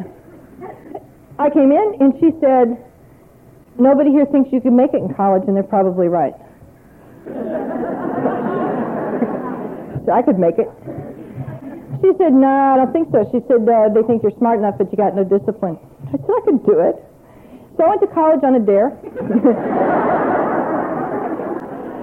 I 1.41 1.49
came 1.49 1.73
in 1.73 1.97
and 1.99 2.13
she 2.21 2.29
said, 2.37 2.77
nobody 3.81 4.13
here 4.13 4.29
thinks 4.29 4.53
you 4.53 4.61
can 4.61 4.77
make 4.77 4.93
it 4.93 5.01
in 5.01 5.11
college, 5.13 5.43
and 5.47 5.55
they're 5.55 5.63
probably 5.65 6.07
right. 6.07 6.35
so 10.05 10.11
I 10.13 10.21
could 10.21 10.37
make 10.37 10.59
it. 10.61 10.69
She 12.01 12.13
said, 12.21 12.33
no, 12.33 12.45
nah, 12.45 12.73
I 12.73 12.77
don't 12.77 12.93
think 12.93 13.09
so. 13.09 13.25
She 13.33 13.41
said, 13.49 13.65
uh, 13.65 13.89
they 13.89 14.05
think 14.05 14.21
you're 14.21 14.37
smart 14.37 14.61
enough, 14.61 14.77
but 14.77 14.93
you 14.93 14.97
got 14.97 15.15
no 15.17 15.23
discipline. 15.25 15.81
I 16.09 16.11
said, 16.13 16.29
I 16.29 16.41
could 16.45 16.61
do 16.61 16.77
it. 16.77 16.93
So 17.77 17.85
I 17.85 17.89
went 17.89 18.01
to 18.01 18.07
college 18.13 18.43
on 18.45 18.53
a 18.53 18.61
dare. 18.61 18.93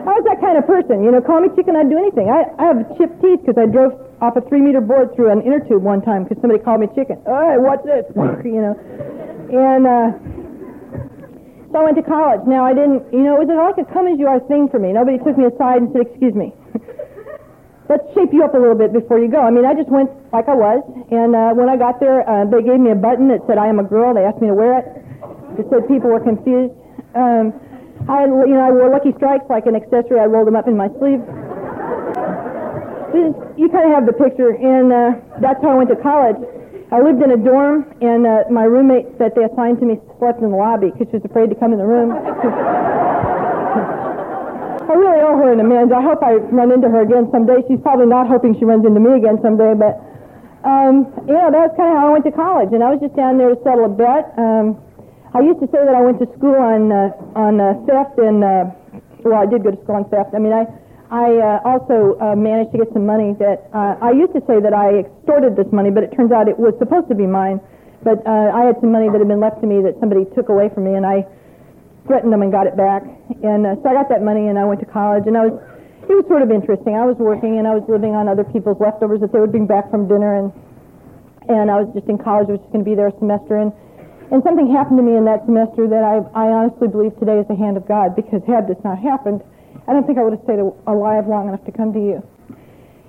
I 0.05 0.13
was 0.19 0.25
that 0.27 0.41
kind 0.43 0.59
of 0.59 0.67
person. 0.67 1.03
You 1.03 1.11
know, 1.15 1.23
call 1.23 1.41
me 1.41 1.49
chicken, 1.55 1.77
I'd 1.79 1.91
do 1.91 1.99
anything. 1.99 2.29
I, 2.31 2.45
I 2.59 2.67
have 2.75 2.99
chipped 2.99 3.23
teeth 3.23 3.41
because 3.47 3.59
I 3.59 3.67
drove 3.67 4.04
off 4.21 4.37
a 4.37 4.43
three 4.49 4.61
meter 4.61 4.81
board 4.81 5.15
through 5.15 5.31
an 5.31 5.43
inner 5.43 5.61
tube 5.61 5.83
one 5.83 6.03
time 6.03 6.25
because 6.25 6.39
somebody 6.41 6.63
called 6.63 6.81
me 6.81 6.89
chicken. 6.95 7.23
All 7.27 7.41
right, 7.41 7.59
what's 7.59 7.85
this? 7.85 8.05
you 8.45 8.63
know, 8.63 8.75
and 9.51 9.87
uh, 9.87 10.09
so 11.75 11.81
I 11.81 11.91
went 11.91 11.99
to 11.99 12.07
college. 12.07 12.47
Now 12.47 12.65
I 12.65 12.75
didn't, 12.75 13.03
you 13.11 13.27
know, 13.27 13.41
it 13.41 13.47
was 13.47 13.51
like 13.51 13.83
a 13.83 13.87
come 13.91 14.07
as 14.07 14.19
you 14.19 14.31
are 14.31 14.39
thing 14.47 14.71
for 14.71 14.79
me. 14.79 14.95
Nobody 14.95 15.19
took 15.19 15.35
me 15.35 15.51
aside 15.51 15.83
and 15.83 15.91
said, 15.91 16.07
"Excuse 16.07 16.35
me." 16.35 16.55
Let's 17.91 18.07
shape 18.17 18.33
you 18.33 18.41
up 18.47 18.55
a 18.55 18.61
little 18.63 18.79
bit 18.79 18.95
before 18.97 19.21
you 19.21 19.29
go. 19.29 19.45
I 19.45 19.51
mean, 19.51 19.67
I 19.67 19.75
just 19.77 19.93
went 19.93 20.09
like 20.33 20.49
I 20.49 20.57
was, 20.57 20.81
and 21.13 21.37
uh, 21.37 21.53
when 21.53 21.69
I 21.69 21.77
got 21.77 22.01
there, 22.01 22.25
uh, 22.25 22.49
they 22.49 22.65
gave 22.65 22.81
me 22.81 22.91
a 22.91 22.97
button 22.97 23.29
that 23.29 23.45
said 23.47 23.59
"I 23.59 23.67
am 23.67 23.79
a 23.79 23.85
girl." 23.85 24.15
They 24.15 24.25
asked 24.25 24.41
me 24.41 24.49
to 24.49 24.57
wear 24.57 24.81
it. 24.81 24.87
It 25.59 25.67
said 25.69 25.87
people 25.91 26.11
were 26.11 26.23
confused. 26.23 26.73
Um, 27.15 27.53
I, 28.09 28.25
you 28.27 28.55
know, 28.55 28.65
I 28.65 28.71
wore 28.71 28.91
Lucky 28.91 29.13
Strikes 29.17 29.47
like 29.49 29.67
an 29.67 29.77
accessory. 29.77 30.21
I 30.21 30.27
rolled 30.27 30.47
them 30.47 30.57
up 30.57 30.69
in 30.69 30.77
my 30.77 30.89
sleeve. 30.99 31.23
You 33.15 33.69
kind 33.71 33.87
of 33.87 33.95
have 33.95 34.07
the 34.07 34.13
picture, 34.13 34.51
and 34.55 34.93
uh, 34.93 35.15
that's 35.41 35.63
how 35.63 35.71
I 35.71 35.77
went 35.79 35.91
to 35.91 35.97
college. 35.97 36.37
I 36.93 37.01
lived 37.01 37.23
in 37.23 37.31
a 37.33 37.41
dorm, 37.41 37.87
and 38.01 38.27
uh, 38.27 38.45
my 38.51 38.65
roommate 38.65 39.19
that 39.19 39.35
they 39.35 39.45
assigned 39.45 39.81
to 39.81 39.87
me 39.87 39.99
slept 40.19 40.43
in 40.43 40.51
the 40.51 40.57
lobby 40.57 40.91
because 40.91 41.09
she 41.11 41.17
was 41.19 41.25
afraid 41.25 41.51
to 41.51 41.57
come 41.57 41.73
in 41.73 41.79
the 41.79 41.87
room. 41.87 42.13
I 44.85 44.93
really 44.93 45.21
owe 45.25 45.35
her 45.41 45.51
an 45.51 45.61
amends. 45.61 45.93
I 45.93 46.03
hope 46.03 46.23
I 46.23 46.35
run 46.53 46.71
into 46.71 46.89
her 46.93 47.01
again 47.03 47.27
someday. 47.33 47.65
She's 47.67 47.81
probably 47.81 48.07
not 48.07 48.29
hoping 48.29 48.55
she 48.59 48.69
runs 48.69 48.85
into 48.85 49.01
me 49.01 49.17
again 49.17 49.41
someday, 49.41 49.73
but 49.75 49.97
um, 50.65 51.09
you 51.27 51.35
know, 51.35 51.51
that 51.51 51.73
was 51.73 51.75
kind 51.77 51.93
of 51.93 51.97
how 51.99 52.09
I 52.09 52.13
went 52.13 52.25
to 52.25 52.33
college, 52.33 52.73
and 52.73 52.85
I 52.85 52.93
was 52.93 53.01
just 53.01 53.17
down 53.17 53.37
there 53.41 53.53
to 53.53 53.59
settle 53.65 53.85
a 53.85 53.93
bet. 53.93 54.33
Um, 54.37 54.77
I 55.35 55.43
used 55.43 55.59
to 55.61 55.69
say 55.75 55.83
that 55.83 55.95
I 55.95 56.01
went 56.01 56.23
to 56.23 56.29
school 56.39 56.55
on 56.55 56.95
uh, 56.95 57.11
on 57.35 57.59
uh, 57.59 57.75
theft 57.91 58.23
and 58.23 58.45
uh, 58.45 58.71
well, 59.27 59.41
I 59.41 59.51
did 59.51 59.65
go 59.67 59.75
to 59.75 59.81
school 59.83 59.99
on 59.99 60.07
theft. 60.07 60.31
I 60.31 60.39
mean, 60.39 60.55
I 60.55 60.63
I 61.11 61.37
uh, 61.37 61.69
also 61.69 62.17
uh, 62.19 62.35
managed 62.35 62.73
to 62.73 62.79
get 62.79 62.93
some 62.93 63.05
money 63.05 63.37
that 63.39 63.69
uh, 63.75 63.97
I 64.01 64.13
used 64.13 64.33
to 64.33 64.43
say 64.49 64.61
that 64.61 64.73
I 64.73 65.05
extorted 65.05 65.57
this 65.57 65.71
money, 65.73 65.91
but 65.91 66.03
it 66.03 66.17
turns 66.17 66.33
out 66.33 66.49
it 66.49 66.59
was 66.59 66.73
supposed 66.79 67.09
to 67.09 67.15
be 67.15 67.27
mine. 67.27 67.61
But 68.03 68.25
uh, 68.27 68.53
I 68.53 68.69
had 68.69 68.77
some 68.81 68.93
money 68.93 69.09
that 69.09 69.19
had 69.19 69.29
been 69.29 69.41
left 69.41 69.61
to 69.61 69.67
me 69.67 69.81
that 69.85 69.97
somebody 70.01 70.25
took 70.37 70.49
away 70.49 70.69
from 70.73 70.85
me, 70.85 70.97
and 70.97 71.05
I 71.05 71.25
threatened 72.07 72.33
them 72.33 72.43
and 72.43 72.53
got 72.53 72.67
it 72.67 72.77
back. 72.77 73.05
And 73.45 73.65
uh, 73.65 73.77
so 73.81 73.89
I 73.89 73.95
got 73.97 74.09
that 74.09 74.23
money, 74.23 74.49
and 74.49 74.59
I 74.59 74.65
went 74.65 74.81
to 74.81 74.89
college, 74.89 75.25
and 75.27 75.37
I 75.37 75.49
was 75.49 75.57
it 76.05 76.13
was 76.13 76.29
sort 76.29 76.45
of 76.45 76.53
interesting. 76.53 76.97
I 76.97 77.09
was 77.09 77.17
working, 77.17 77.57
and 77.57 77.65
I 77.69 77.73
was 77.73 77.85
living 77.89 78.13
on 78.13 78.29
other 78.29 78.45
people's 78.45 78.77
leftovers 78.77 79.21
that 79.25 79.33
they 79.33 79.41
would 79.41 79.53
bring 79.53 79.67
back 79.67 79.91
from 79.91 80.09
dinner, 80.09 80.37
and 80.37 80.53
and 81.49 81.71
I 81.71 81.81
was 81.81 81.89
just 81.97 82.09
in 82.09 82.17
college. 82.17 82.49
I 82.49 82.57
was 82.57 82.61
just 82.61 82.73
going 82.73 82.85
to 82.85 82.89
be 82.89 82.97
there 82.97 83.09
a 83.09 83.17
semester, 83.21 83.57
and 83.57 83.73
and 84.33 84.43
something 84.45 84.73
happened 84.73 85.01
to 85.01 85.05
me 85.05 85.17
in 85.17 85.25
that 85.25 85.45
semester 85.45 85.89
that 85.89 86.05
I, 86.05 86.21
I 86.33 86.49
honestly 86.49 86.89
believe 86.89 87.17
today 87.21 87.41
is 87.41 87.49
the 87.49 87.57
hand 87.57 87.77
of 87.77 87.89
God, 87.89 88.17
because 88.17 88.41
had 88.49 88.69
this 88.69 88.81
not 88.85 88.99
happened, 88.99 89.45
I 89.87 89.93
don't 89.93 90.07
think 90.07 90.19
I 90.19 90.23
would 90.23 90.33
have 90.33 90.45
stayed 90.45 90.61
alive 90.61 91.29
long 91.29 91.49
enough 91.49 91.65
to 91.67 91.73
come 91.73 91.93
to 91.93 92.01
you. 92.01 92.23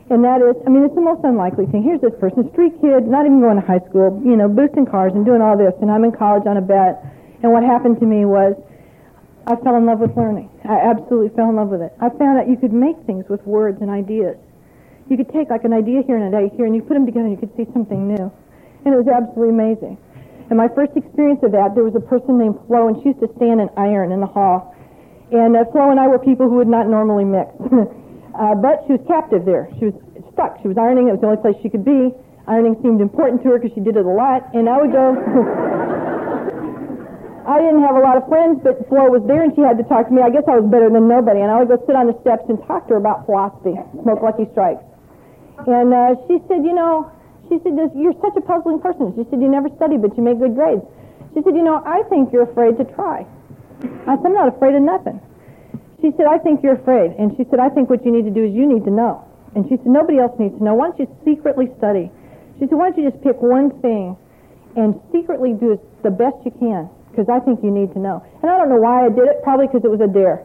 And 0.10 0.22
that 0.22 0.38
is, 0.38 0.53
I 0.65 0.70
mean, 0.70 0.86
it's 0.86 0.94
the 0.94 1.01
most 1.01 1.25
unlikely 1.25 1.65
thing. 1.74 1.82
Here's 1.82 2.01
this 2.01 2.13
person, 2.20 2.46
street 2.53 2.77
kid, 2.77 3.08
not 3.10 3.25
even 3.25 3.41
going 3.41 3.58
to 3.58 3.65
high 3.65 3.82
school, 3.89 4.22
you 4.22 4.38
know, 4.38 4.46
boosting 4.46 4.86
cars 4.86 5.13
and 5.15 5.25
doing 5.25 5.41
all 5.41 5.58
this, 5.58 5.74
and 5.82 5.89
I'm 5.89 6.03
in 6.03 6.12
college 6.12 6.46
on 6.46 6.58
a 6.58 6.62
bet. 6.62 7.01
And 7.41 7.50
what 7.51 7.63
happened 7.63 8.00
to 8.01 8.05
me 8.05 8.25
was 8.25 8.53
I 9.48 9.55
fell 9.65 9.77
in 9.77 9.86
love 9.86 10.00
with 10.00 10.13
learning. 10.13 10.50
I 10.62 10.77
absolutely 10.77 11.34
fell 11.34 11.50
in 11.50 11.55
love 11.55 11.70
with 11.70 11.82
it. 11.82 11.94
I 12.01 12.10
found 12.10 12.38
out 12.38 12.46
you 12.46 12.58
could 12.58 12.74
make 12.74 12.98
things 13.10 13.25
with 13.29 13.41
words 13.50 13.82
and 13.82 13.89
ideas. 13.89 14.38
You 15.10 15.17
could 15.17 15.29
take 15.34 15.50
like 15.50 15.65
an 15.65 15.74
idea 15.74 16.01
here 16.05 16.17
and 16.17 16.29
an 16.29 16.36
idea 16.38 16.53
here, 16.53 16.65
and 16.65 16.75
you 16.75 16.82
put 16.82 16.94
them 16.94 17.05
together, 17.05 17.25
and 17.25 17.34
you 17.34 17.41
could 17.41 17.55
see 17.58 17.65
something 17.74 18.05
new. 18.05 18.29
And 18.86 18.94
it 18.94 18.98
was 18.98 19.10
absolutely 19.10 19.58
amazing. 19.58 19.98
And 20.50 20.58
my 20.58 20.67
first 20.70 20.94
experience 20.94 21.41
of 21.41 21.51
that, 21.53 21.74
there 21.74 21.84
was 21.84 21.96
a 21.96 22.05
person 22.05 22.38
named 22.38 22.62
Flo, 22.67 22.89
and 22.89 23.01
she 23.01 23.10
used 23.10 23.22
to 23.22 23.29
stand 23.38 23.58
and 23.58 23.70
iron 23.77 24.12
in 24.12 24.22
the 24.22 24.29
hall. 24.29 24.75
And 25.36 25.51
uh, 25.51 25.68
Flo 25.72 25.92
and 25.92 26.00
I 26.00 26.08
were 26.08 26.20
people 26.20 26.48
who 26.48 26.56
would 26.63 26.72
not 26.72 26.88
normally 26.88 27.27
mix. 27.27 27.51
uh, 28.39 28.56
but 28.56 28.88
she 28.88 28.96
was 28.96 29.04
captive 29.04 29.44
there. 29.44 29.68
She 29.80 29.92
was 29.92 29.96
stuck. 30.32 30.56
She 30.63 30.72
was 30.72 30.80
ironing. 30.80 31.12
It 31.12 31.20
was 31.20 31.22
the 31.22 31.27
only 31.27 31.44
place 31.44 31.60
she 31.60 31.68
could 31.68 31.84
be. 31.84 32.15
Ironing 32.48 32.80
seemed 32.80 33.04
important 33.04 33.44
to 33.44 33.51
her 33.51 33.60
because 33.60 33.75
she 33.75 33.84
did 33.84 34.00
it 34.00 34.08
a 34.08 34.15
lot. 34.15 34.48
And 34.56 34.72
I 34.72 34.80
would 34.80 34.96
go. 34.96 35.12
I 37.46 37.62
didn't 37.62 37.84
have 37.86 37.94
a 37.94 38.01
lot 38.01 38.18
of 38.18 38.25
friends, 38.32 38.63
but 38.63 38.89
Flo 38.89 39.06
was 39.12 39.22
there 39.30 39.46
and 39.46 39.54
she 39.54 39.62
had 39.62 39.77
to 39.77 39.86
talk 39.86 40.10
to 40.10 40.13
me. 40.15 40.24
I 40.24 40.34
guess 40.34 40.50
I 40.50 40.58
was 40.58 40.65
better 40.65 40.89
than 40.89 41.06
nobody. 41.06 41.46
And 41.46 41.51
I 41.51 41.62
would 41.62 41.70
go 41.70 41.77
sit 41.86 41.94
on 41.94 42.08
the 42.10 42.18
steps 42.25 42.50
and 42.50 42.58
talk 42.65 42.89
to 42.89 42.98
her 42.98 43.00
about 43.01 43.30
philosophy, 43.30 43.77
smoke 44.01 44.24
Lucky 44.24 44.50
Strikes. 44.50 44.82
And 45.68 45.94
uh, 45.94 46.18
she 46.25 46.42
said, 46.50 46.65
you 46.65 46.74
know, 46.74 47.12
she 47.46 47.62
said, 47.62 47.77
you're 47.94 48.18
such 48.18 48.34
a 48.34 48.42
puzzling 48.42 48.82
person. 48.82 49.13
She 49.13 49.30
said, 49.30 49.44
you 49.44 49.51
never 49.51 49.70
study, 49.77 50.00
but 50.00 50.18
you 50.18 50.25
make 50.25 50.42
good 50.42 50.58
grades. 50.58 50.82
She 51.38 51.46
said, 51.46 51.54
you 51.54 51.62
know, 51.62 51.86
I 51.86 52.01
think 52.10 52.34
you're 52.34 52.50
afraid 52.50 52.82
to 52.82 52.86
try. 52.98 53.27
I 54.08 54.15
said, 54.18 54.25
I'm 54.25 54.34
not 54.34 54.56
afraid 54.56 54.75
of 54.75 54.84
nothing. 54.84 55.22
She 56.01 56.12
said, 56.18 56.27
I 56.30 56.38
think 56.38 56.62
you're 56.62 56.77
afraid. 56.77 57.18
And 57.18 57.34
she 57.38 57.46
said, 57.50 57.60
I 57.60 57.70
think 57.70 57.89
what 57.89 58.06
you 58.06 58.12
need 58.12 58.25
to 58.25 58.34
do 58.34 58.46
is 58.46 58.54
you 58.54 58.68
need 58.68 58.86
to 58.86 58.94
know. 58.94 59.25
And 59.56 59.65
she 59.65 59.77
said, 59.77 59.88
nobody 59.88 60.20
else 60.20 60.36
needs 60.38 60.54
to 60.60 60.63
know. 60.63 60.75
Why 60.75 60.92
don't 60.92 61.00
you 61.00 61.10
secretly 61.24 61.72
study? 61.80 62.12
She 62.60 62.68
said, 62.68 62.75
why 62.75 62.92
don't 62.92 63.00
you 63.00 63.10
just 63.10 63.24
pick 63.24 63.39
one 63.42 63.72
thing 63.82 64.18
and 64.75 65.00
secretly 65.12 65.56
do 65.56 65.80
the 66.04 66.12
best 66.12 66.36
you 66.44 66.51
can? 66.60 66.92
Because 67.10 67.32
I 67.32 67.39
think 67.39 67.63
you 67.63 67.72
need 67.72 67.96
to 67.96 68.00
know. 68.00 68.20
And 68.44 68.51
I 68.51 68.60
don't 68.60 68.68
know 68.68 68.80
why 68.80 69.08
I 69.08 69.10
did 69.10 69.25
it. 69.32 69.39
Probably 69.42 69.68
because 69.68 69.88
it 69.88 69.92
was 69.92 70.04
a 70.04 70.12
dare. 70.12 70.44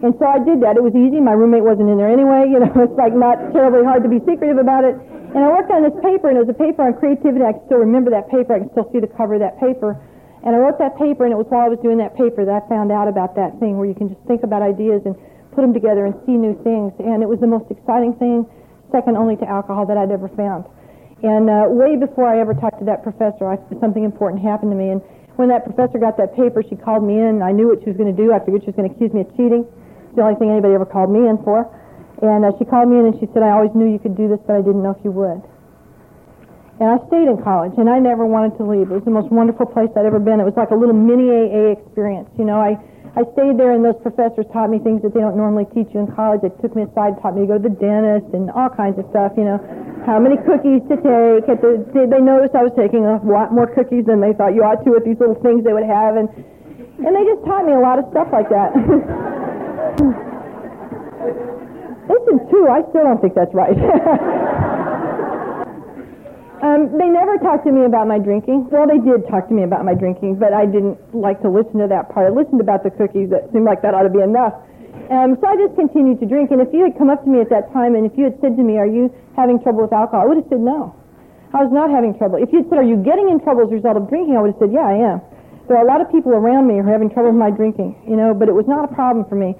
And 0.00 0.16
so 0.20 0.24
I 0.28 0.40
did 0.40 0.60
that. 0.64 0.76
It 0.76 0.84
was 0.84 0.96
easy. 0.96 1.20
My 1.20 1.32
roommate 1.32 1.64
wasn't 1.64 1.88
in 1.88 1.96
there 1.96 2.08
anyway. 2.08 2.48
You 2.56 2.64
know, 2.64 2.72
it's 2.80 2.96
like 2.96 3.12
not 3.12 3.52
terribly 3.52 3.84
hard 3.84 4.00
to 4.04 4.08
be 4.08 4.20
secretive 4.24 4.56
about 4.56 4.88
it. 4.88 4.96
And 5.36 5.44
I 5.44 5.52
worked 5.52 5.68
on 5.68 5.84
this 5.84 5.96
paper, 6.00 6.32
and 6.32 6.40
it 6.40 6.48
was 6.48 6.48
a 6.48 6.56
paper 6.56 6.80
on 6.88 6.96
creativity. 6.96 7.44
I 7.44 7.52
can 7.52 7.60
still 7.68 7.84
remember 7.84 8.08
that 8.16 8.32
paper. 8.32 8.56
I 8.56 8.64
can 8.64 8.72
still 8.72 8.88
see 8.88 9.00
the 9.00 9.12
cover 9.12 9.36
of 9.36 9.44
that 9.44 9.60
paper. 9.60 10.00
And 10.44 10.54
I 10.54 10.58
wrote 10.58 10.78
that 10.78 10.98
paper, 10.98 11.24
and 11.24 11.32
it 11.32 11.40
was 11.40 11.46
while 11.48 11.64
I 11.64 11.70
was 11.72 11.80
doing 11.80 11.98
that 11.98 12.14
paper 12.16 12.44
that 12.44 12.52
I 12.52 12.62
found 12.68 12.92
out 12.92 13.08
about 13.08 13.34
that 13.36 13.58
thing 13.58 13.78
where 13.78 13.88
you 13.88 13.94
can 13.94 14.08
just 14.08 14.20
think 14.28 14.44
about 14.44 14.62
ideas 14.62 15.02
and 15.04 15.16
put 15.56 15.62
them 15.64 15.72
together 15.72 16.04
and 16.04 16.14
see 16.28 16.36
new 16.36 16.52
things. 16.60 16.92
And 17.00 17.24
it 17.24 17.28
was 17.28 17.40
the 17.40 17.48
most 17.48 17.72
exciting 17.72 18.12
thing, 18.20 18.44
second 18.92 19.16
only 19.16 19.34
to 19.40 19.46
alcohol, 19.48 19.88
that 19.88 19.96
I'd 19.96 20.12
ever 20.12 20.28
found. 20.36 20.68
And 21.24 21.48
uh, 21.48 21.64
way 21.72 21.96
before 21.96 22.28
I 22.28 22.38
ever 22.38 22.52
talked 22.52 22.78
to 22.84 22.86
that 22.86 23.02
professor, 23.02 23.48
I, 23.48 23.56
something 23.80 24.04
important 24.04 24.44
happened 24.44 24.70
to 24.70 24.78
me. 24.78 24.92
And 24.92 25.00
when 25.40 25.48
that 25.48 25.64
professor 25.64 25.96
got 25.96 26.20
that 26.20 26.36
paper, 26.36 26.60
she 26.60 26.76
called 26.76 27.02
me 27.02 27.16
in. 27.16 27.40
I 27.40 27.52
knew 27.56 27.72
what 27.72 27.80
she 27.80 27.88
was 27.88 27.96
going 27.96 28.12
to 28.12 28.16
do. 28.16 28.36
I 28.36 28.38
figured 28.44 28.62
she 28.62 28.70
was 28.70 28.76
going 28.76 28.88
to 28.88 28.94
accuse 28.94 29.16
me 29.16 29.24
of 29.24 29.32
cheating. 29.32 29.64
It's 29.64 30.16
the 30.16 30.22
only 30.22 30.36
thing 30.36 30.52
anybody 30.52 30.76
ever 30.76 30.84
called 30.84 31.08
me 31.08 31.24
in 31.24 31.40
for. 31.40 31.64
And 32.20 32.44
uh, 32.44 32.52
she 32.60 32.64
called 32.64 32.88
me 32.92 33.00
in 33.00 33.12
and 33.12 33.16
she 33.20 33.28
said, 33.32 33.40
I 33.40 33.56
always 33.56 33.72
knew 33.72 33.88
you 33.88 33.98
could 33.98 34.16
do 34.16 34.28
this, 34.28 34.40
but 34.44 34.56
I 34.56 34.62
didn't 34.64 34.84
know 34.84 34.92
if 34.92 35.00
you 35.04 35.12
would. 35.12 35.40
And 36.76 36.92
I 36.92 37.00
stayed 37.08 37.24
in 37.24 37.40
college, 37.40 37.72
and 37.80 37.88
I 37.88 37.96
never 37.96 38.28
wanted 38.28 38.60
to 38.60 38.64
leave. 38.68 38.92
It 38.92 38.96
was 39.00 39.08
the 39.08 39.16
most 39.16 39.32
wonderful 39.32 39.64
place 39.64 39.88
I'd 39.96 40.04
ever 40.04 40.20
been. 40.20 40.44
It 40.44 40.48
was 40.48 40.60
like 40.60 40.76
a 40.76 40.76
little 40.76 40.92
mini 40.92 41.32
AA 41.32 41.72
experience. 41.72 42.28
You 42.36 42.44
know, 42.44 42.60
I, 42.60 42.76
I 43.16 43.24
stayed 43.32 43.56
there, 43.56 43.72
and 43.72 43.80
those 43.80 43.96
professors 44.04 44.44
taught 44.52 44.68
me 44.68 44.76
things 44.84 45.00
that 45.00 45.16
they 45.16 45.24
don't 45.24 45.40
normally 45.40 45.64
teach 45.72 45.88
you 45.96 46.04
in 46.04 46.08
college. 46.12 46.44
They 46.44 46.52
took 46.60 46.76
me 46.76 46.84
aside, 46.84 47.16
taught 47.24 47.32
me 47.32 47.48
to 47.48 47.56
go 47.56 47.56
to 47.56 47.64
the 47.64 47.72
dentist, 47.72 48.28
and 48.36 48.52
all 48.52 48.68
kinds 48.68 49.00
of 49.00 49.08
stuff. 49.08 49.32
You 49.40 49.48
know, 49.48 49.58
how 50.04 50.20
many 50.20 50.36
cookies 50.44 50.84
to 50.92 51.00
take. 51.00 51.48
At 51.48 51.64
the, 51.64 51.80
they 51.96 52.20
noticed 52.20 52.52
I 52.52 52.60
was 52.60 52.76
taking 52.76 53.08
a 53.08 53.16
lot 53.24 53.56
more 53.56 53.72
cookies 53.72 54.04
than 54.04 54.20
they 54.20 54.36
thought 54.36 54.52
you 54.52 54.60
ought 54.60 54.84
to 54.84 54.92
with 54.92 55.08
these 55.08 55.16
little 55.16 55.40
things 55.40 55.64
they 55.64 55.72
would 55.72 55.88
have, 55.88 56.20
and 56.20 56.28
and 57.00 57.16
they 57.16 57.24
just 57.24 57.40
taught 57.48 57.64
me 57.64 57.72
a 57.72 57.80
lot 57.80 57.96
of 57.96 58.04
stuff 58.12 58.28
like 58.36 58.52
that. 58.52 58.76
Listen, 62.04 62.36
too, 62.52 62.68
I 62.68 62.84
still 62.92 63.08
don't 63.08 63.20
think 63.24 63.32
that's 63.32 63.56
right. 63.56 63.80
um, 66.62 66.96
they 66.96 67.08
never 67.08 67.36
talked 67.38 67.64
to 67.64 67.72
me 67.72 67.84
about 67.84 68.08
my 68.08 68.18
drinking. 68.18 68.68
Well, 68.70 68.86
they 68.86 68.98
did 68.98 69.28
talk 69.28 69.48
to 69.48 69.54
me 69.54 69.64
about 69.64 69.84
my 69.84 69.94
drinking, 69.94 70.38
but 70.38 70.52
I 70.52 70.64
didn't 70.64 70.96
like 71.12 71.42
to 71.42 71.50
listen 71.50 71.80
to 71.80 71.88
that 71.88 72.08
part. 72.08 72.28
I 72.28 72.32
listened 72.32 72.60
about 72.60 72.84
the 72.84 72.90
cookies. 72.90 73.28
That 73.30 73.52
seemed 73.52 73.64
like 73.64 73.82
that 73.82 73.92
ought 73.92 74.08
to 74.08 74.12
be 74.12 74.24
enough. 74.24 74.54
Um, 75.10 75.36
so 75.38 75.46
I 75.46 75.54
just 75.56 75.76
continued 75.76 76.18
to 76.20 76.26
drink. 76.26 76.50
And 76.50 76.60
if 76.60 76.72
you 76.72 76.82
had 76.82 76.96
come 76.98 77.10
up 77.10 77.22
to 77.24 77.28
me 77.28 77.40
at 77.40 77.50
that 77.50 77.72
time 77.72 77.94
and 77.94 78.08
if 78.08 78.16
you 78.18 78.24
had 78.24 78.40
said 78.40 78.56
to 78.56 78.62
me, 78.62 78.78
"Are 78.78 78.88
you 78.88 79.12
having 79.36 79.60
trouble 79.60 79.82
with 79.82 79.92
alcohol?" 79.92 80.24
I 80.24 80.26
would 80.26 80.38
have 80.38 80.48
said 80.48 80.60
no. 80.60 80.94
I 81.52 81.62
was 81.62 81.72
not 81.72 81.90
having 81.90 82.16
trouble. 82.16 82.42
If 82.42 82.52
you'd 82.52 82.68
said, 82.68 82.78
"Are 82.78 82.88
you 82.88 82.96
getting 82.96 83.28
in 83.28 83.38
trouble 83.40 83.62
as 83.62 83.70
a 83.70 83.76
result 83.76 83.96
of 83.96 84.08
drinking?" 84.08 84.36
I 84.36 84.40
would 84.40 84.56
have 84.56 84.60
said, 84.60 84.72
"Yeah, 84.72 84.86
I 84.86 84.96
am." 85.12 85.20
There 85.68 85.76
are 85.76 85.84
a 85.84 85.86
lot 85.86 86.00
of 86.00 86.10
people 86.10 86.32
around 86.32 86.66
me 86.66 86.78
who 86.78 86.86
are 86.86 86.92
having 86.92 87.10
trouble 87.10 87.30
with 87.30 87.38
my 87.38 87.50
drinking, 87.50 87.96
you 88.06 88.16
know, 88.16 88.34
but 88.34 88.48
it 88.48 88.54
was 88.54 88.66
not 88.66 88.84
a 88.84 88.94
problem 88.94 89.24
for 89.26 89.34
me. 89.34 89.56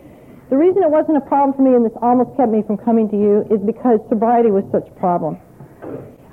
The 0.51 0.57
reason 0.57 0.85
it 0.85 0.91
wasn't 0.91 1.19
a 1.19 1.27
problem 1.27 1.53
for 1.55 1.63
me 1.63 1.75
and 1.75 1.85
this 1.85 1.97
almost 2.01 2.37
kept 2.37 2.53
me 2.53 2.63
from 2.63 2.77
coming 2.77 3.09
to 3.11 3.17
you 3.17 3.43
is 3.51 3.59
because 3.67 3.99
sobriety 4.09 4.53
was 4.53 4.63
such 4.71 4.87
a 4.87 4.95
problem. 5.01 5.39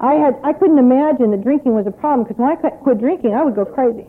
I 0.03 0.19
had 0.19 0.35
I 0.43 0.51
couldn't 0.51 0.83
imagine 0.83 1.31
that 1.31 1.47
drinking 1.47 1.79
was 1.79 1.87
a 1.87 1.95
problem 1.95 2.27
because 2.27 2.35
when 2.35 2.51
I 2.51 2.59
quit 2.59 2.99
drinking, 2.99 3.39
I 3.39 3.41
would 3.47 3.55
go 3.55 3.63
crazy. 3.63 4.03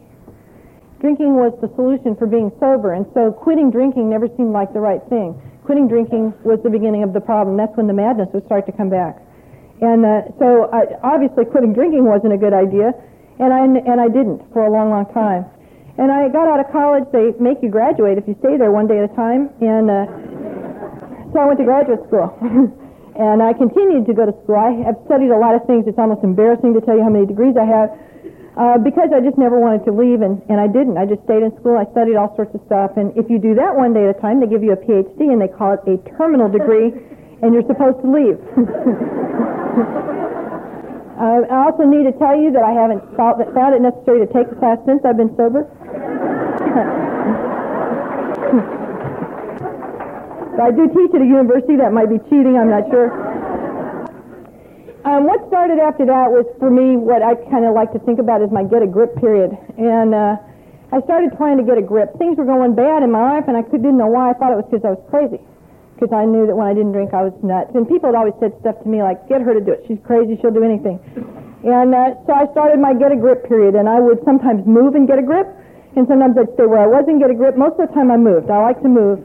Drinking 0.98 1.38
was 1.38 1.54
the 1.62 1.70
solution 1.78 2.18
for 2.18 2.26
being 2.26 2.50
sober, 2.58 2.98
and 2.98 3.06
so 3.14 3.30
quitting 3.30 3.70
drinking 3.70 4.10
never 4.10 4.26
seemed 4.34 4.50
like 4.50 4.74
the 4.74 4.82
right 4.82 4.98
thing. 5.06 5.38
Quitting 5.62 5.86
drinking 5.86 6.34
was 6.42 6.58
the 6.66 6.70
beginning 6.70 7.06
of 7.06 7.14
the 7.14 7.22
problem. 7.22 7.54
That's 7.56 7.76
when 7.78 7.86
the 7.86 7.94
madness 7.94 8.26
would 8.34 8.44
start 8.50 8.66
to 8.66 8.74
come 8.74 8.90
back. 8.90 9.22
And 9.80 10.02
uh, 10.02 10.34
so 10.42 10.66
I, 10.74 10.98
obviously 11.06 11.46
quitting 11.46 11.72
drinking 11.72 12.02
wasn't 12.02 12.34
a 12.34 12.40
good 12.42 12.52
idea, 12.52 12.90
and 13.38 13.54
I 13.54 13.62
and 13.62 14.02
I 14.02 14.10
didn't 14.10 14.42
for 14.50 14.66
a 14.66 14.70
long, 14.74 14.90
long 14.90 15.06
time. 15.14 15.46
And 15.94 16.10
I 16.10 16.26
got 16.26 16.50
out 16.50 16.58
of 16.58 16.74
college. 16.74 17.06
They 17.14 17.38
make 17.38 17.62
you 17.62 17.70
graduate 17.70 18.18
if 18.18 18.26
you 18.26 18.34
stay 18.42 18.58
there 18.58 18.74
one 18.74 18.90
day 18.90 18.98
at 18.98 19.06
a 19.06 19.14
time. 19.14 19.46
And 19.62 19.86
uh, 19.86 20.10
so 21.30 21.38
I 21.38 21.46
went 21.46 21.62
to 21.62 21.64
graduate 21.64 22.02
school. 22.10 22.34
and 23.14 23.42
I 23.42 23.52
continued 23.54 24.06
to 24.06 24.14
go 24.14 24.26
to 24.26 24.34
school. 24.42 24.58
I 24.58 24.74
have 24.82 24.98
studied 25.06 25.30
a 25.30 25.38
lot 25.38 25.54
of 25.54 25.62
things. 25.70 25.86
It's 25.86 25.98
almost 25.98 26.26
embarrassing 26.26 26.74
to 26.74 26.80
tell 26.82 26.98
you 26.98 27.04
how 27.06 27.14
many 27.14 27.26
degrees 27.26 27.54
I 27.54 27.64
have. 27.64 27.94
Uh, 28.54 28.78
because 28.78 29.10
I 29.10 29.18
just 29.18 29.34
never 29.34 29.58
wanted 29.58 29.82
to 29.82 29.90
leave, 29.90 30.22
and, 30.22 30.38
and 30.46 30.62
I 30.62 30.70
didn't. 30.70 30.94
I 30.94 31.06
just 31.06 31.26
stayed 31.26 31.42
in 31.42 31.50
school. 31.58 31.74
I 31.74 31.90
studied 31.90 32.14
all 32.14 32.30
sorts 32.38 32.54
of 32.54 32.62
stuff. 32.70 32.94
And 32.94 33.10
if 33.18 33.26
you 33.26 33.42
do 33.42 33.58
that 33.58 33.74
one 33.74 33.90
day 33.90 34.06
at 34.06 34.14
a 34.14 34.18
time, 34.22 34.38
they 34.38 34.46
give 34.46 34.62
you 34.62 34.70
a 34.70 34.78
PhD, 34.78 35.26
and 35.26 35.42
they 35.42 35.50
call 35.50 35.74
it 35.74 35.82
a 35.90 35.98
terminal 36.14 36.46
degree, 36.46 36.94
and 37.42 37.50
you're 37.50 37.66
supposed 37.66 37.98
to 38.02 38.06
leave. 38.06 38.38
uh, 41.18 41.50
I 41.50 41.66
also 41.66 41.82
need 41.82 42.06
to 42.06 42.14
tell 42.14 42.38
you 42.38 42.54
that 42.54 42.62
I 42.62 42.70
haven't 42.70 43.02
found 43.18 43.74
it 43.74 43.82
necessary 43.82 44.22
to 44.22 44.30
take 44.30 44.46
the 44.50 44.56
class 44.62 44.78
since 44.86 45.02
I've 45.02 45.18
been 45.18 45.34
sober. 45.34 45.66
I 50.60 50.70
do 50.70 50.86
teach 50.86 51.10
at 51.14 51.20
a 51.20 51.26
university. 51.26 51.76
That 51.76 51.92
might 51.92 52.08
be 52.08 52.18
cheating. 52.30 52.54
I'm 52.54 52.70
not 52.70 52.86
sure. 52.90 53.10
Um, 55.04 55.28
what 55.28 55.44
started 55.52 55.76
after 55.82 56.06
that 56.08 56.32
was, 56.32 56.48
for 56.56 56.70
me, 56.70 56.96
what 56.96 57.20
I 57.20 57.36
kind 57.52 57.68
of 57.68 57.76
like 57.76 57.92
to 57.92 58.00
think 58.08 58.16
about 58.16 58.40
is 58.40 58.48
my 58.48 58.64
get 58.64 58.80
a 58.80 58.88
grip 58.88 59.12
period. 59.20 59.52
And 59.76 60.14
uh, 60.14 60.40
I 60.94 61.02
started 61.04 61.36
trying 61.36 61.58
to 61.60 61.66
get 61.66 61.76
a 61.76 61.84
grip. 61.84 62.16
Things 62.16 62.38
were 62.38 62.48
going 62.48 62.72
bad 62.72 63.02
in 63.02 63.12
my 63.12 63.36
life, 63.36 63.44
and 63.44 63.58
I 63.58 63.62
didn't 63.68 63.98
know 63.98 64.08
why. 64.08 64.30
I 64.30 64.34
thought 64.38 64.56
it 64.56 64.60
was 64.62 64.68
because 64.70 64.86
I 64.86 64.96
was 64.96 65.04
crazy. 65.12 65.42
Because 65.92 66.14
I 66.14 66.24
knew 66.24 66.48
that 66.48 66.56
when 66.56 66.66
I 66.66 66.72
didn't 66.72 66.96
drink, 66.96 67.12
I 67.12 67.26
was 67.26 67.36
nuts. 67.44 67.76
And 67.76 67.84
people 67.84 68.08
had 68.08 68.16
always 68.16 68.34
said 68.40 68.56
stuff 68.64 68.80
to 68.80 68.88
me 68.88 69.04
like, 69.04 69.28
get 69.28 69.44
her 69.44 69.52
to 69.52 69.60
do 69.60 69.76
it. 69.76 69.84
She's 69.84 70.00
crazy. 70.06 70.40
She'll 70.40 70.54
do 70.54 70.64
anything. 70.64 70.96
And 71.66 71.92
uh, 71.92 72.16
so 72.24 72.32
I 72.32 72.48
started 72.54 72.80
my 72.80 72.94
get 72.94 73.12
a 73.12 73.18
grip 73.18 73.44
period, 73.44 73.74
and 73.74 73.90
I 73.90 74.00
would 74.00 74.24
sometimes 74.24 74.64
move 74.64 74.94
and 74.94 75.04
get 75.04 75.18
a 75.18 75.26
grip, 75.26 75.50
and 75.96 76.08
sometimes 76.08 76.38
I'd 76.38 76.48
stay 76.56 76.64
where 76.64 76.80
I 76.80 76.88
was 76.88 77.04
and 77.10 77.20
get 77.20 77.28
a 77.28 77.36
grip. 77.36 77.60
Most 77.60 77.76
of 77.76 77.88
the 77.88 77.92
time 77.92 78.08
I 78.08 78.16
moved. 78.16 78.48
I 78.48 78.62
like 78.64 78.80
to 78.80 78.88
move 78.88 79.20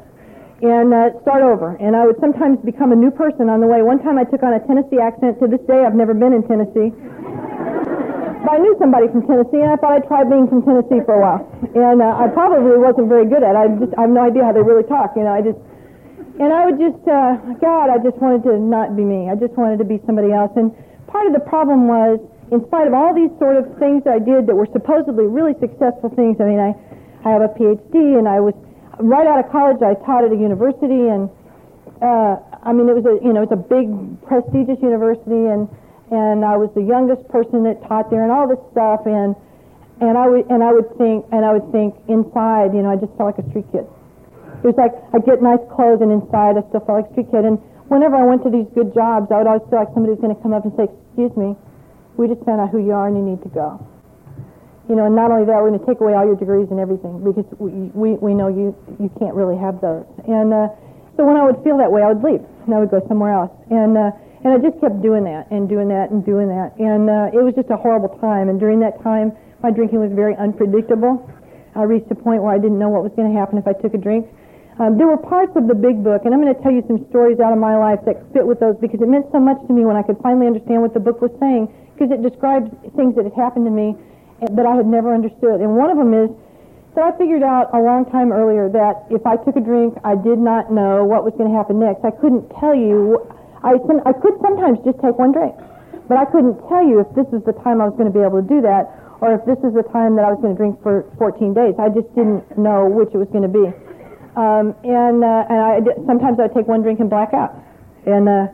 and 0.61 0.91
uh, 0.91 1.15
start 1.23 1.39
over. 1.39 1.79
And 1.79 1.95
I 1.95 2.03
would 2.03 2.19
sometimes 2.19 2.59
become 2.67 2.91
a 2.91 2.99
new 2.99 3.11
person 3.11 3.47
on 3.47 3.63
the 3.63 3.67
way. 3.67 3.79
One 3.81 4.03
time 4.03 4.19
I 4.19 4.27
took 4.27 4.43
on 4.43 4.51
a 4.51 4.61
Tennessee 4.67 4.99
accent. 4.99 5.39
To 5.39 5.47
this 5.47 5.63
day, 5.63 5.87
I've 5.87 5.95
never 5.95 6.11
been 6.11 6.35
in 6.35 6.43
Tennessee. 6.43 6.91
but 8.43 8.51
I 8.51 8.59
knew 8.59 8.75
somebody 8.75 9.07
from 9.07 9.23
Tennessee, 9.23 9.63
and 9.63 9.71
I 9.71 9.77
thought 9.79 9.95
I'd 9.95 10.07
try 10.11 10.27
being 10.27 10.51
from 10.51 10.67
Tennessee 10.67 10.99
for 11.07 11.15
a 11.15 11.21
while. 11.23 11.47
And 11.75 12.03
uh, 12.03 12.23
I 12.23 12.27
probably 12.35 12.75
wasn't 12.75 13.07
very 13.07 13.23
good 13.23 13.39
at 13.39 13.55
it. 13.55 13.59
I 13.59 13.71
just 13.79 13.95
I 13.95 14.03
have 14.03 14.11
no 14.11 14.27
idea 14.27 14.43
how 14.43 14.51
they 14.51 14.63
really 14.63 14.83
talk. 14.83 15.15
You 15.15 15.23
know, 15.23 15.31
I 15.31 15.39
just 15.39 15.59
and 16.39 16.51
I 16.51 16.67
would 16.67 16.79
just 16.79 17.03
uh, 17.07 17.39
God, 17.59 17.87
I 17.91 17.99
just 18.03 18.19
wanted 18.19 18.43
to 18.47 18.59
not 18.59 18.95
be 18.99 19.03
me. 19.03 19.31
I 19.31 19.39
just 19.39 19.55
wanted 19.55 19.79
to 19.79 19.87
be 19.87 20.03
somebody 20.03 20.35
else. 20.35 20.51
And 20.59 20.75
part 21.07 21.27
of 21.27 21.35
the 21.35 21.43
problem 21.43 21.87
was, 21.87 22.19
in 22.51 22.63
spite 22.67 22.87
of 22.87 22.95
all 22.95 23.15
these 23.15 23.31
sort 23.39 23.55
of 23.55 23.63
things 23.79 24.03
I 24.07 24.19
did 24.19 24.47
that 24.47 24.55
were 24.55 24.67
supposedly 24.75 25.27
really 25.27 25.55
successful 25.59 26.11
things. 26.11 26.39
I 26.39 26.47
mean, 26.51 26.59
I 26.59 26.75
I 27.23 27.35
have 27.35 27.43
a 27.43 27.51
PhD, 27.55 28.19
and 28.19 28.27
I 28.27 28.39
was 28.39 28.55
right 28.99 29.27
out 29.27 29.39
of 29.43 29.51
college, 29.51 29.81
I 29.81 29.95
taught 30.05 30.23
at 30.23 30.31
a 30.31 30.39
university, 30.39 31.07
and 31.07 31.31
uh, 32.03 32.35
I 32.63 32.75
mean, 32.75 32.87
it 32.91 32.95
was 32.95 33.07
a 33.07 33.15
you 33.23 33.31
know 33.31 33.43
it's 33.43 33.55
a 33.55 33.59
big 33.59 33.87
prestigious 34.27 34.79
university, 34.83 35.47
and 35.47 35.67
and 36.11 36.43
I 36.43 36.57
was 36.59 36.69
the 36.75 36.83
youngest 36.83 37.27
person 37.31 37.63
that 37.63 37.79
taught 37.87 38.11
there, 38.11 38.23
and 38.23 38.31
all 38.31 38.47
this 38.47 38.59
stuff, 38.71 39.07
and 39.07 39.35
and 40.03 40.17
I 40.17 40.27
would 40.27 40.47
and 40.51 40.63
I 40.63 40.71
would 40.75 40.91
think 40.99 41.25
and 41.31 41.43
I 41.47 41.55
would 41.55 41.71
think 41.71 41.95
inside, 42.11 42.75
you 42.75 42.83
know, 42.83 42.91
I 42.91 42.99
just 42.99 43.15
felt 43.15 43.35
like 43.35 43.39
a 43.39 43.47
street 43.51 43.67
kid. 43.71 43.87
It 44.63 44.67
was 44.67 44.75
like 44.75 44.91
I 45.15 45.23
get 45.23 45.39
nice 45.39 45.63
clothes, 45.71 46.03
and 46.03 46.11
inside 46.11 46.59
I 46.59 46.63
still 46.67 46.83
felt 46.83 47.03
like 47.03 47.07
a 47.07 47.13
street 47.15 47.31
kid. 47.31 47.47
And 47.47 47.59
whenever 47.87 48.19
I 48.19 48.27
went 48.27 48.43
to 48.43 48.51
these 48.51 48.67
good 48.75 48.91
jobs, 48.91 49.31
I 49.31 49.39
would 49.39 49.47
always 49.47 49.63
feel 49.71 49.79
like 49.79 49.91
somebody 49.95 50.15
was 50.15 50.21
going 50.23 50.35
to 50.35 50.41
come 50.43 50.51
up 50.51 50.67
and 50.67 50.75
say, 50.75 50.91
"Excuse 50.91 51.31
me, 51.39 51.55
we 52.19 52.27
just 52.27 52.43
found 52.43 52.59
out 52.59 52.71
who 52.71 52.83
you 52.83 52.91
are, 52.91 53.07
and 53.07 53.15
you 53.15 53.23
need 53.23 53.43
to 53.47 53.51
go." 53.55 53.79
You 54.89 54.97
know, 54.97 55.05
and 55.05 55.15
not 55.15 55.29
only 55.29 55.45
that, 55.45 55.61
we're 55.61 55.69
going 55.69 55.79
to 55.79 55.85
take 55.85 56.01
away 56.01 56.17
all 56.17 56.25
your 56.25 56.35
degrees 56.35 56.67
and 56.73 56.81
everything 56.81 57.21
because 57.21 57.45
we, 57.61 57.93
we, 57.93 58.17
we 58.17 58.33
know 58.33 58.49
you, 58.49 58.73
you 58.97 59.07
can't 59.21 59.37
really 59.37 59.55
have 59.55 59.79
those. 59.79 60.03
And 60.25 60.49
uh, 60.49 60.73
so 61.15 61.23
when 61.29 61.37
I 61.37 61.45
would 61.45 61.61
feel 61.61 61.77
that 61.77 61.93
way, 61.93 62.01
I 62.01 62.09
would 62.09 62.25
leave 62.25 62.41
and 62.65 62.73
I 62.73 62.81
would 62.81 62.89
go 62.89 62.99
somewhere 63.07 63.31
else. 63.31 63.53
And, 63.69 63.93
uh, 63.93 64.09
and 64.41 64.49
I 64.49 64.57
just 64.57 64.81
kept 64.81 64.99
doing 65.05 65.29
that 65.29 65.45
and 65.53 65.69
doing 65.69 65.93
that 65.93 66.09
and 66.09 66.25
doing 66.25 66.49
that. 66.49 66.73
And 66.81 67.05
uh, 67.05 67.37
it 67.37 67.43
was 67.45 67.53
just 67.53 67.69
a 67.69 67.77
horrible 67.77 68.17
time. 68.17 68.49
And 68.49 68.57
during 68.57 68.81
that 68.81 68.97
time, 69.05 69.37
My 69.61 69.71
drinking 69.71 69.99
was 69.99 70.11
very 70.15 70.35
unpredictable. 70.39 71.19
I 71.75 71.83
reached 71.83 72.09
a 72.11 72.15
point 72.15 72.41
where 72.41 72.55
I 72.55 72.59
didn't 72.59 72.79
know 72.79 72.87
what 72.87 73.03
was 73.03 73.11
going 73.15 73.27
to 73.27 73.35
happen 73.37 73.59
if 73.59 73.67
I 73.67 73.75
took 73.75 73.93
a 73.93 73.99
drink. 73.99 74.27
Um, 74.79 74.95
there 74.95 75.11
were 75.11 75.19
parts 75.19 75.51
of 75.59 75.67
the 75.67 75.75
big 75.75 75.99
book, 75.99 76.23
and 76.23 76.31
I'm 76.31 76.39
going 76.39 76.55
to 76.55 76.61
tell 76.63 76.71
you 76.71 76.79
some 76.87 77.03
stories 77.11 77.43
out 77.43 77.51
of 77.51 77.59
my 77.59 77.75
life 77.75 77.99
that 78.07 78.23
fit 78.31 78.47
with 78.47 78.63
those 78.63 78.79
because 78.79 79.03
it 79.03 79.11
meant 79.11 79.27
so 79.35 79.39
much 79.39 79.59
to 79.67 79.75
me 79.75 79.83
when 79.83 79.99
I 79.99 80.03
could 80.07 80.15
finally 80.23 80.47
understand 80.47 80.79
what 80.79 80.95
the 80.95 81.03
book 81.03 81.19
was 81.19 81.35
saying 81.43 81.67
because 81.91 82.15
it 82.15 82.23
described 82.23 82.71
things 82.95 83.19
that 83.19 83.27
had 83.27 83.35
happened 83.35 83.67
to 83.67 83.75
me 83.75 83.99
that 84.41 84.65
I 84.65 84.75
had 84.75 84.87
never 84.87 85.13
understood. 85.13 85.59
And 85.59 85.75
one 85.75 85.91
of 85.91 85.97
them 85.97 86.13
is 86.15 86.31
that 86.95 87.03
I 87.03 87.11
figured 87.17 87.43
out 87.43 87.69
a 87.75 87.79
long 87.79 88.07
time 88.09 88.31
earlier 88.31 88.71
that 88.71 89.05
if 89.11 89.25
I 89.27 89.35
took 89.43 89.55
a 89.55 89.63
drink, 89.63 89.95
I 90.03 90.15
did 90.15 90.39
not 90.39 90.71
know 90.71 91.03
what 91.03 91.23
was 91.23 91.35
going 91.35 91.51
to 91.51 91.55
happen 91.55 91.79
next. 91.79 92.03
I 92.03 92.11
couldn't 92.11 92.47
tell 92.59 92.73
you. 92.73 93.19
I, 93.59 93.75
I 93.75 94.13
could 94.15 94.39
sometimes 94.39 94.79
just 94.87 95.03
take 95.03 95.19
one 95.19 95.35
drink, 95.35 95.51
but 96.07 96.15
I 96.15 96.23
couldn't 96.31 96.55
tell 96.71 96.79
you 96.79 97.03
if 97.03 97.11
this 97.11 97.27
was 97.27 97.43
the 97.43 97.51
time 97.59 97.83
I 97.83 97.91
was 97.91 97.95
going 97.99 98.07
to 98.07 98.15
be 98.15 98.23
able 98.23 98.39
to 98.39 98.47
do 98.47 98.63
that 98.63 98.87
or 99.19 99.35
if 99.35 99.43
this 99.43 99.59
is 99.67 99.75
the 99.75 99.83
time 99.91 100.15
that 100.15 100.23
I 100.23 100.31
was 100.31 100.39
going 100.39 100.55
to 100.55 100.59
drink 100.59 100.79
for 100.79 101.03
14 101.19 101.51
days. 101.51 101.75
I 101.75 101.91
just 101.91 102.07
didn't 102.15 102.43
know 102.55 102.87
which 102.87 103.11
it 103.11 103.19
was 103.19 103.27
going 103.35 103.43
to 103.43 103.51
be. 103.51 103.67
Um, 104.39 104.71
and 104.87 105.19
uh, 105.19 105.51
and 105.51 105.59
I 105.59 105.83
sometimes 106.07 106.39
I'd 106.39 106.55
take 106.55 106.71
one 106.71 106.81
drink 106.81 107.03
and 107.03 107.09
black 107.09 107.35
out. 107.35 107.51
And 108.07 108.29
uh, 108.29 108.47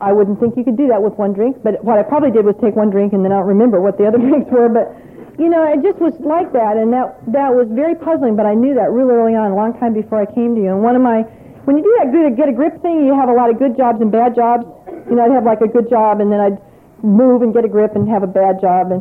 I 0.00 0.12
wouldn't 0.12 0.40
think 0.40 0.56
you 0.56 0.64
could 0.64 0.76
do 0.76 0.88
that 0.88 1.02
with 1.02 1.14
one 1.20 1.32
drink. 1.32 1.60
But 1.62 1.84
what 1.84 1.98
I 1.98 2.02
probably 2.02 2.32
did 2.32 2.44
was 2.44 2.56
take 2.60 2.74
one 2.74 2.88
drink 2.88 3.12
and 3.12 3.24
then 3.24 3.32
I 3.32 3.44
don't 3.44 3.48
remember 3.48 3.80
what 3.80 3.98
the 3.98 4.06
other 4.08 4.18
drinks 4.18 4.50
were. 4.50 4.68
But 4.68 4.96
you 5.40 5.48
know, 5.48 5.64
it 5.64 5.80
just 5.80 5.96
was 5.96 6.12
like 6.20 6.52
that, 6.52 6.76
and 6.76 6.92
that 6.92 7.16
that 7.32 7.48
was 7.48 7.64
very 7.72 7.96
puzzling. 7.96 8.36
But 8.36 8.44
I 8.44 8.52
knew 8.52 8.76
that 8.76 8.92
really 8.92 9.16
early 9.16 9.32
on, 9.32 9.52
a 9.52 9.56
long 9.56 9.72
time 9.80 9.96
before 9.96 10.20
I 10.20 10.28
came 10.28 10.52
to 10.52 10.60
you. 10.60 10.68
And 10.68 10.84
one 10.84 10.92
of 10.96 11.00
my 11.00 11.24
when 11.64 11.80
you 11.80 11.84
do 11.84 11.92
that 12.00 12.12
good 12.12 12.36
get 12.36 12.48
a 12.48 12.56
grip 12.56 12.76
thing, 12.84 13.08
you 13.08 13.16
have 13.16 13.32
a 13.32 13.36
lot 13.36 13.48
of 13.48 13.56
good 13.56 13.76
jobs 13.76 14.04
and 14.04 14.12
bad 14.12 14.36
jobs. 14.36 14.68
You 15.08 15.16
know, 15.16 15.24
I'd 15.24 15.32
have 15.32 15.48
like 15.48 15.64
a 15.64 15.68
good 15.68 15.88
job, 15.88 16.20
and 16.20 16.28
then 16.28 16.40
I'd 16.40 16.60
move 17.00 17.40
and 17.40 17.56
get 17.56 17.64
a 17.64 17.72
grip 17.72 17.96
and 17.96 18.04
have 18.08 18.20
a 18.22 18.28
bad 18.28 18.60
job, 18.60 18.92
and 18.92 19.00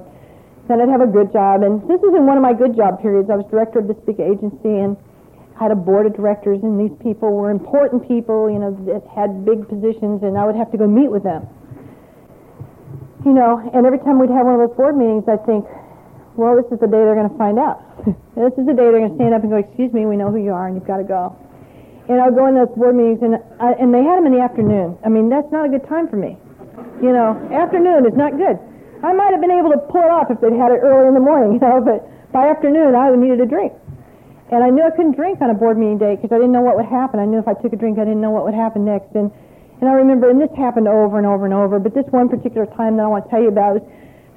then 0.72 0.80
I'd 0.80 0.88
have 0.88 1.04
a 1.04 1.12
good 1.12 1.32
job. 1.36 1.64
And 1.64 1.84
this 1.92 2.00
was 2.00 2.16
in 2.16 2.24
one 2.24 2.40
of 2.40 2.44
my 2.44 2.56
good 2.56 2.72
job 2.72 3.04
periods. 3.04 3.28
I 3.28 3.36
was 3.36 3.46
director 3.52 3.84
of 3.84 3.92
this 3.92 4.00
big 4.08 4.24
agency, 4.24 4.80
and 4.80 4.96
had 5.60 5.72
a 5.72 5.76
board 5.76 6.08
of 6.08 6.16
directors, 6.16 6.64
and 6.64 6.80
these 6.80 6.96
people 7.04 7.36
were 7.36 7.52
important 7.52 8.08
people, 8.08 8.48
you 8.48 8.64
know, 8.64 8.72
that 8.88 9.04
had 9.12 9.44
big 9.44 9.68
positions, 9.68 10.24
and 10.24 10.40
I 10.40 10.48
would 10.48 10.56
have 10.56 10.72
to 10.72 10.80
go 10.80 10.88
meet 10.88 11.12
with 11.12 11.28
them. 11.28 11.44
You 13.28 13.36
know, 13.36 13.60
and 13.60 13.84
every 13.84 14.00
time 14.00 14.24
we'd 14.24 14.32
have 14.32 14.48
one 14.48 14.56
of 14.56 14.64
those 14.64 14.78
board 14.80 14.96
meetings, 14.96 15.28
I'd 15.28 15.44
think, 15.44 15.68
well, 16.40 16.56
this 16.56 16.72
is 16.72 16.80
the 16.80 16.88
day 16.88 17.04
they're 17.04 17.20
going 17.20 17.28
to 17.28 17.36
find 17.36 17.60
out. 17.60 17.84
this 18.40 18.56
is 18.56 18.64
the 18.64 18.72
day 18.72 18.88
they're 18.88 19.04
going 19.04 19.12
to 19.12 19.20
stand 19.20 19.36
up 19.36 19.44
and 19.44 19.52
go, 19.52 19.60
excuse 19.60 19.92
me, 19.92 20.08
we 20.08 20.16
know 20.16 20.32
who 20.32 20.40
you 20.40 20.56
are, 20.56 20.72
and 20.72 20.80
you've 20.80 20.88
got 20.88 21.04
to 21.04 21.08
go. 21.08 21.36
And 22.08 22.24
I 22.24 22.32
would 22.32 22.40
go 22.40 22.48
in 22.48 22.56
those 22.56 22.72
board 22.80 22.96
meetings, 22.96 23.20
and 23.20 23.36
I, 23.60 23.76
and 23.76 23.92
they 23.92 24.00
had 24.00 24.24
them 24.24 24.32
in 24.32 24.34
the 24.40 24.40
afternoon. 24.40 24.96
I 25.04 25.12
mean, 25.12 25.28
that's 25.28 25.52
not 25.52 25.68
a 25.68 25.70
good 25.70 25.84
time 25.92 26.08
for 26.08 26.16
me. 26.16 26.40
You 27.04 27.12
know, 27.12 27.36
afternoon 27.52 28.08
is 28.08 28.16
not 28.16 28.40
good. 28.40 28.56
I 29.04 29.12
might 29.12 29.36
have 29.36 29.44
been 29.44 29.52
able 29.52 29.76
to 29.76 29.80
pull 29.92 30.08
it 30.08 30.12
off 30.12 30.32
if 30.32 30.40
they'd 30.40 30.56
had 30.56 30.72
it 30.72 30.80
early 30.80 31.12
in 31.12 31.16
the 31.20 31.24
morning, 31.24 31.52
you 31.60 31.60
know, 31.60 31.84
but 31.84 32.08
by 32.32 32.48
afternoon 32.48 32.96
I 32.96 33.12
needed 33.12 33.44
a 33.44 33.46
drink. 33.46 33.76
And 34.50 34.64
I 34.64 34.70
knew 34.70 34.82
I 34.82 34.90
couldn't 34.90 35.14
drink 35.14 35.42
on 35.42 35.50
a 35.50 35.54
board 35.54 35.78
meeting 35.78 36.02
day 36.02 36.18
because 36.18 36.34
I 36.34 36.42
didn't 36.42 36.52
know 36.52 36.66
what 36.66 36.76
would 36.76 36.90
happen. 36.90 37.20
I 37.20 37.26
knew 37.26 37.38
if 37.38 37.48
I 37.48 37.54
took 37.54 37.74
a 37.74 37.78
drink, 37.78 38.02
I 38.02 38.06
didn't 38.06 38.22
know 38.22 38.34
what 38.34 38.46
would 38.46 38.58
happen 38.58 38.84
next. 38.84 39.14
And, 39.14 39.30
and 39.82 39.86
I 39.86 39.94
remember, 39.94 40.30
and 40.30 40.42
this 40.42 40.50
happened 40.58 40.88
over 40.90 41.22
and 41.22 41.28
over 41.28 41.46
and 41.46 41.54
over, 41.54 41.78
but 41.78 41.94
this 41.94 42.06
one 42.10 42.30
particular 42.30 42.66
time 42.74 42.98
that 42.98 43.06
I 43.06 43.10
want 43.14 43.26
to 43.26 43.30
tell 43.30 43.42
you 43.42 43.54
about 43.54 43.78
was 43.78 43.86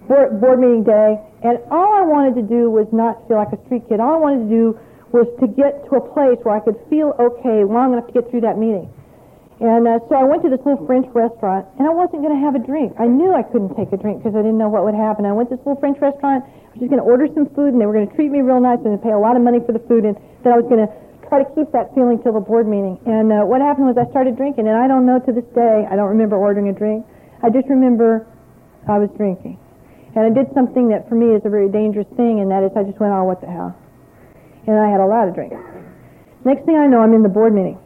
board, 0.09 0.41
board 0.41 0.61
meeting 0.61 0.85
day. 0.85 1.17
And 1.41 1.57
all 1.73 1.97
I 1.97 2.05
wanted 2.05 2.37
to 2.37 2.45
do 2.45 2.69
was 2.69 2.87
not 2.93 3.25
feel 3.27 3.41
like 3.41 3.57
a 3.57 3.61
street 3.65 3.89
kid. 3.89 4.05
All 4.05 4.15
I 4.15 4.21
wanted 4.21 4.49
to 4.49 4.51
do 4.53 4.65
was 5.17 5.29
to 5.41 5.49
get 5.49 5.89
to 5.89 5.97
a 5.97 6.05
place 6.13 6.37
where 6.45 6.57
I 6.57 6.61
could 6.61 6.77
feel 6.93 7.17
okay 7.17 7.65
long 7.65 7.97
enough 7.97 8.07
to 8.09 8.13
get 8.13 8.29
through 8.29 8.45
that 8.45 8.61
meeting. 8.61 8.93
And 9.63 9.87
uh, 9.87 10.03
so 10.11 10.17
I 10.19 10.25
went 10.25 10.43
to 10.43 10.51
this 10.51 10.59
little 10.67 10.85
French 10.91 11.07
restaurant, 11.15 11.65
and 11.79 11.87
I 11.87 11.93
wasn't 11.95 12.21
going 12.21 12.35
to 12.35 12.43
have 12.43 12.59
a 12.59 12.63
drink. 12.63 12.99
I 12.99 13.07
knew 13.07 13.31
I 13.31 13.47
couldn't 13.47 13.77
take 13.79 13.93
a 13.95 14.01
drink 14.01 14.21
because 14.21 14.35
I 14.35 14.43
didn't 14.43 14.59
know 14.59 14.69
what 14.69 14.85
would 14.85 14.99
happen. 14.99 15.25
I 15.25 15.33
went 15.33 15.49
to 15.51 15.57
this 15.57 15.65
little 15.65 15.79
French 15.79 16.03
restaurant. 16.03 16.45
Was 16.73 16.81
just 16.81 16.89
going 16.89 17.05
to 17.05 17.09
order 17.09 17.29
some 17.37 17.53
food, 17.53 17.77
and 17.77 17.81
they 17.81 17.85
were 17.85 17.93
going 17.93 18.09
to 18.09 18.15
treat 18.17 18.33
me 18.33 18.41
real 18.41 18.61
nice 18.61 18.81
and 18.85 18.97
pay 19.05 19.13
a 19.13 19.21
lot 19.21 19.37
of 19.37 19.45
money 19.45 19.61
for 19.61 19.77
the 19.77 19.85
food, 19.85 20.09
and 20.09 20.17
then 20.41 20.53
I 20.53 20.57
was 20.57 20.65
going 20.73 20.81
to 20.81 20.89
try 21.29 21.45
to 21.45 21.49
keep 21.53 21.69
that 21.77 21.93
feeling 21.93 22.17
till 22.25 22.33
the 22.33 22.41
board 22.41 22.65
meeting. 22.65 22.97
And 23.05 23.29
uh, 23.29 23.45
what 23.45 23.61
happened 23.61 23.93
was 23.93 24.01
I 24.01 24.09
started 24.09 24.41
drinking, 24.41 24.69
and 24.69 24.77
I 24.77 24.89
don't 24.89 25.05
know 25.05 25.21
to 25.21 25.33
this 25.33 25.45
day, 25.53 25.85
I 25.85 25.97
don't 25.97 26.09
remember 26.09 26.41
ordering 26.41 26.69
a 26.69 26.77
drink. 26.77 27.05
I 27.45 27.53
just 27.53 27.69
remember 27.69 28.25
I 28.89 28.97
was 28.97 29.13
drinking. 29.17 29.61
And 30.17 30.25
I 30.25 30.31
did 30.33 30.49
something 30.53 30.89
that 30.89 31.09
for 31.09 31.15
me 31.15 31.37
is 31.37 31.45
a 31.45 31.53
very 31.53 31.69
dangerous 31.69 32.09
thing, 32.17 32.41
and 32.41 32.49
that 32.49 32.65
is 32.65 32.73
I 32.77 32.85
just 32.85 33.01
went, 33.01 33.13
oh, 33.13 33.25
what 33.25 33.41
the 33.41 33.49
hell. 33.49 33.77
And 34.65 34.77
I 34.77 34.89
had 34.89 35.01
a 35.01 35.09
lot 35.09 35.29
of 35.29 35.35
drinks. 35.37 35.57
Next 36.45 36.65
thing 36.65 36.77
I 36.77 36.89
know, 36.89 37.01
I'm 37.01 37.13
in 37.13 37.23
the 37.23 37.33
board 37.33 37.53
meeting. 37.53 37.77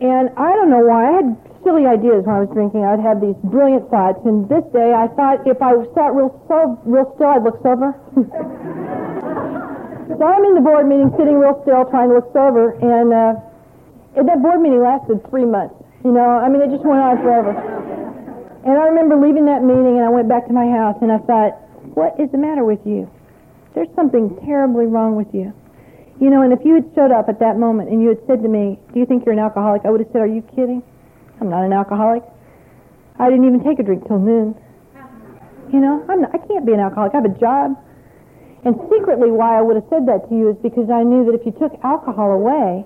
And 0.00 0.28
I 0.36 0.52
don't 0.52 0.68
know 0.68 0.84
why. 0.84 1.08
I 1.08 1.12
had 1.16 1.45
silly 1.66 1.82
ideas 1.82 2.22
when 2.22 2.38
I 2.38 2.46
was 2.46 2.50
drinking. 2.54 2.86
I'd 2.86 3.02
have 3.02 3.18
these 3.18 3.34
brilliant 3.42 3.90
thoughts. 3.90 4.22
And 4.22 4.46
this 4.46 4.62
day 4.70 4.94
I 4.94 5.10
thought 5.18 5.42
if 5.42 5.58
I 5.58 5.74
sat 5.98 6.14
real, 6.14 6.30
so, 6.46 6.78
real 6.86 7.10
still, 7.18 7.34
I'd 7.34 7.42
look 7.42 7.58
sober. 7.66 7.90
so 10.14 10.22
I'm 10.22 10.46
in 10.46 10.54
the 10.54 10.62
board 10.62 10.86
meeting, 10.86 11.10
sitting 11.18 11.34
real 11.34 11.58
still, 11.66 11.82
trying 11.90 12.14
to 12.14 12.22
look 12.22 12.30
sober. 12.30 12.78
And, 12.78 13.10
uh, 13.10 13.42
that 14.14 14.38
board 14.40 14.62
meeting 14.62 14.80
lasted 14.80 15.18
three 15.28 15.44
months. 15.44 15.74
You 16.06 16.14
know, 16.14 16.38
I 16.38 16.48
mean, 16.48 16.62
it 16.62 16.70
just 16.70 16.86
went 16.86 17.02
on 17.02 17.18
forever. 17.18 17.50
And 18.62 18.78
I 18.78 18.86
remember 18.86 19.18
leaving 19.18 19.50
that 19.50 19.66
meeting 19.66 19.98
and 19.98 20.06
I 20.06 20.08
went 20.08 20.30
back 20.30 20.46
to 20.46 20.54
my 20.54 20.70
house 20.70 20.94
and 21.02 21.10
I 21.10 21.18
thought, 21.18 21.58
what 21.98 22.14
is 22.18 22.30
the 22.30 22.38
matter 22.38 22.64
with 22.64 22.80
you? 22.86 23.10
There's 23.74 23.90
something 23.94 24.38
terribly 24.46 24.86
wrong 24.86 25.18
with 25.18 25.34
you. 25.34 25.52
You 26.20 26.30
know, 26.30 26.42
and 26.42 26.52
if 26.52 26.60
you 26.64 26.74
had 26.74 26.90
showed 26.94 27.12
up 27.12 27.28
at 27.28 27.40
that 27.40 27.58
moment 27.58 27.90
and 27.90 28.00
you 28.00 28.08
had 28.08 28.18
said 28.26 28.42
to 28.42 28.48
me, 28.48 28.78
do 28.94 29.00
you 29.00 29.06
think 29.06 29.26
you're 29.26 29.34
an 29.34 29.38
alcoholic? 29.38 29.82
I 29.84 29.90
would 29.90 30.00
have 30.00 30.08
said, 30.12 30.22
are 30.22 30.26
you 30.26 30.42
kidding? 30.54 30.82
I'm 31.40 31.50
not 31.50 31.64
an 31.64 31.72
alcoholic. 31.72 32.22
I 33.18 33.30
didn't 33.30 33.46
even 33.46 33.64
take 33.64 33.78
a 33.78 33.82
drink 33.82 34.06
till 34.06 34.18
noon. 34.18 34.54
You 35.72 35.80
know, 35.80 36.04
I'm 36.08 36.22
not, 36.22 36.34
I 36.34 36.38
can't 36.46 36.64
be 36.64 36.72
an 36.72 36.80
alcoholic. 36.80 37.14
I 37.14 37.16
have 37.16 37.24
a 37.24 37.38
job. 37.40 37.76
And 38.64 38.74
secretly 38.90 39.30
why 39.30 39.58
I 39.58 39.62
would 39.62 39.76
have 39.76 39.86
said 39.90 40.06
that 40.06 40.28
to 40.28 40.34
you 40.34 40.50
is 40.50 40.56
because 40.62 40.90
I 40.90 41.02
knew 41.02 41.24
that 41.26 41.34
if 41.38 41.46
you 41.46 41.52
took 41.52 41.72
alcohol 41.84 42.32
away, 42.32 42.84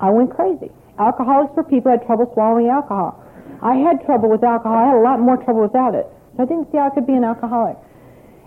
I 0.00 0.10
went 0.10 0.34
crazy. 0.34 0.70
Alcoholics 0.98 1.54
were 1.56 1.64
people 1.64 1.92
who 1.92 1.98
had 1.98 2.06
trouble 2.06 2.30
swallowing 2.34 2.68
alcohol. 2.68 3.22
I 3.62 3.76
had 3.76 4.04
trouble 4.04 4.28
with 4.28 4.42
alcohol. 4.42 4.76
I 4.76 4.86
had 4.92 4.96
a 4.96 5.04
lot 5.04 5.20
more 5.20 5.36
trouble 5.36 5.62
without 5.62 5.94
it. 5.94 6.06
So 6.36 6.42
I 6.42 6.46
didn't 6.46 6.70
see 6.72 6.78
how 6.78 6.88
I 6.88 6.90
could 6.90 7.06
be 7.06 7.14
an 7.14 7.24
alcoholic. 7.24 7.76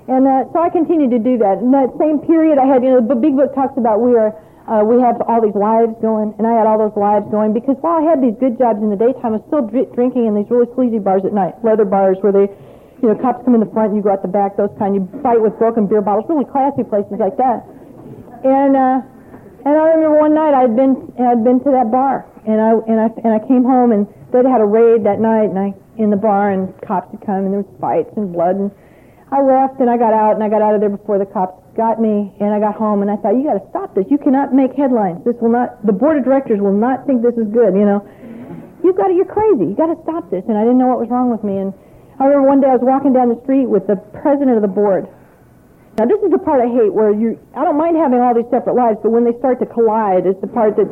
And 0.07 0.27
uh, 0.27 0.45
so 0.53 0.61
I 0.61 0.69
continued 0.69 1.09
to 1.11 1.19
do 1.19 1.37
that. 1.39 1.63
In 1.63 1.71
that 1.71 1.89
same 1.97 2.19
period, 2.19 2.59
I 2.59 2.65
had, 2.65 2.83
you 2.83 2.91
know, 2.93 3.01
the 3.01 3.15
big 3.15 3.35
book 3.35 3.55
talks 3.55 3.77
about 3.77 4.01
we 4.01 4.13
are, 4.13 4.35
uh, 4.65 4.81
we 4.81 4.97
had 4.97 5.21
all 5.29 5.41
these 5.41 5.53
lives 5.53 5.93
going, 6.01 6.33
and 6.37 6.45
I 6.45 6.57
had 6.57 6.65
all 6.65 6.81
those 6.81 6.97
lives 6.97 7.29
going 7.29 7.53
because 7.53 7.77
while 7.85 8.01
I 8.01 8.03
had 8.05 8.17
these 8.17 8.33
good 8.41 8.57
jobs 8.57 8.81
in 8.81 8.89
the 8.89 8.97
daytime, 8.97 9.37
I 9.37 9.37
was 9.37 9.45
still 9.45 9.61
dr- 9.61 9.93
drinking 9.93 10.25
in 10.25 10.33
these 10.33 10.49
really 10.49 10.65
sleazy 10.73 10.97
bars 10.97 11.21
at 11.21 11.33
night, 11.33 11.53
leather 11.61 11.85
bars 11.85 12.17
where 12.25 12.33
they, 12.33 12.49
you 13.01 13.07
know, 13.07 13.15
cops 13.21 13.45
come 13.45 13.53
in 13.53 13.61
the 13.61 13.69
front 13.69 13.93
and 13.93 13.97
you 13.97 14.03
go 14.03 14.09
out 14.09 14.25
the 14.25 14.31
back, 14.31 14.57
those 14.57 14.73
kind. 14.81 14.97
You 14.97 15.05
fight 15.21 15.37
with 15.37 15.53
broken 15.61 15.85
beer 15.85 16.01
bottles, 16.01 16.25
really 16.25 16.49
classy 16.49 16.81
places 16.81 17.21
like 17.21 17.37
that. 17.37 17.61
And 18.41 18.73
uh, 18.73 19.05
and 19.69 19.73
I 19.77 19.85
remember 19.93 20.17
one 20.17 20.33
night 20.33 20.57
I'd 20.57 20.73
been 20.73 21.13
I'd 21.21 21.45
been 21.45 21.61
to 21.61 21.69
that 21.77 21.93
bar, 21.93 22.25
and 22.49 22.57
I 22.57 22.73
and 22.89 22.97
I 22.97 23.07
and 23.21 23.31
I 23.37 23.41
came 23.45 23.61
home 23.61 23.93
and 23.93 24.09
they'd 24.33 24.49
had 24.49 24.65
a 24.65 24.69
raid 24.69 25.05
that 25.05 25.21
night, 25.21 25.53
and 25.53 25.59
I 25.61 25.77
in 26.01 26.09
the 26.09 26.17
bar, 26.17 26.49
and 26.49 26.73
cops 26.81 27.13
had 27.13 27.21
come, 27.21 27.45
and 27.45 27.53
there 27.53 27.61
was 27.61 27.73
fights 27.77 28.11
and 28.17 28.33
blood 28.33 28.57
and 28.57 28.71
I 29.31 29.41
left 29.41 29.79
and 29.81 29.89
I 29.89 29.97
got 29.97 30.13
out 30.13 30.35
and 30.35 30.43
I 30.43 30.49
got 30.49 30.61
out 30.61 30.75
of 30.75 30.81
there 30.81 30.89
before 30.89 31.17
the 31.17 31.25
cops 31.25 31.59
got 31.75 31.99
me 31.99 32.33
and 32.39 32.49
I 32.49 32.59
got 32.59 32.75
home 32.75 33.03
and 33.03 33.11
I 33.11 33.15
thought, 33.19 33.35
you 33.35 33.43
got 33.43 33.59
to 33.59 33.67
stop 33.69 33.93
this. 33.93 34.07
You 34.09 34.17
cannot 34.17 34.55
make 34.55 34.73
headlines. 34.73 35.23
This 35.23 35.35
will 35.43 35.51
not, 35.51 35.79
the 35.85 35.93
board 35.93 36.17
of 36.17 36.23
directors 36.23 36.59
will 36.59 36.75
not 36.75 37.05
think 37.05 37.21
this 37.21 37.35
is 37.35 37.47
good, 37.51 37.75
you 37.75 37.85
know. 37.85 38.01
You've 38.83 38.97
got 38.97 39.11
to, 39.11 39.13
you're 39.13 39.29
crazy. 39.29 39.71
You 39.71 39.75
got 39.75 39.91
to 39.91 39.99
stop 40.03 40.31
this. 40.31 40.43
And 40.47 40.57
I 40.57 40.63
didn't 40.63 40.79
know 40.79 40.87
what 40.87 40.99
was 40.99 41.09
wrong 41.09 41.29
with 41.29 41.43
me. 41.43 41.57
And 41.57 41.73
I 42.19 42.25
remember 42.25 42.47
one 42.47 42.59
day 42.61 42.71
I 42.71 42.79
was 42.79 42.85
walking 42.85 43.11
down 43.11 43.29
the 43.29 43.39
street 43.43 43.67
with 43.67 43.87
the 43.87 43.99
president 44.23 44.55
of 44.55 44.63
the 44.63 44.71
board. 44.71 45.07
Now 45.99 46.05
this 46.07 46.19
is 46.23 46.31
the 46.31 46.39
part 46.43 46.59
I 46.59 46.67
hate 46.67 46.91
where 46.91 47.11
you, 47.11 47.39
I 47.55 47.63
don't 47.63 47.79
mind 47.79 47.95
having 47.95 48.19
all 48.19 48.35
these 48.35 48.49
separate 48.51 48.75
lives, 48.75 48.99
but 48.99 49.15
when 49.15 49.23
they 49.23 49.35
start 49.39 49.63
to 49.63 49.67
collide, 49.67 50.27
it's 50.27 50.39
the 50.43 50.51
part 50.51 50.75
that 50.75 50.91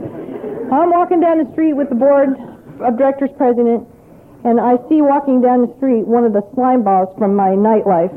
I'm 0.72 0.92
walking 0.96 1.20
down 1.20 1.44
the 1.44 1.50
street 1.52 1.76
with 1.76 1.92
the 1.92 2.00
board 2.00 2.40
of 2.80 2.96
directors 2.96 3.32
president 3.36 3.84
and 4.44 4.60
I 4.60 4.76
see 4.90 5.00
walking 5.02 5.42
down 5.42 5.64
the 5.64 5.74
street 5.78 6.04
one 6.04 6.26
of 6.26 6.34
the 6.34 6.44
slime 6.54 6.84
balls 6.84 7.16
from 7.18 7.36
my 7.36 7.56
nightlife. 7.56 8.12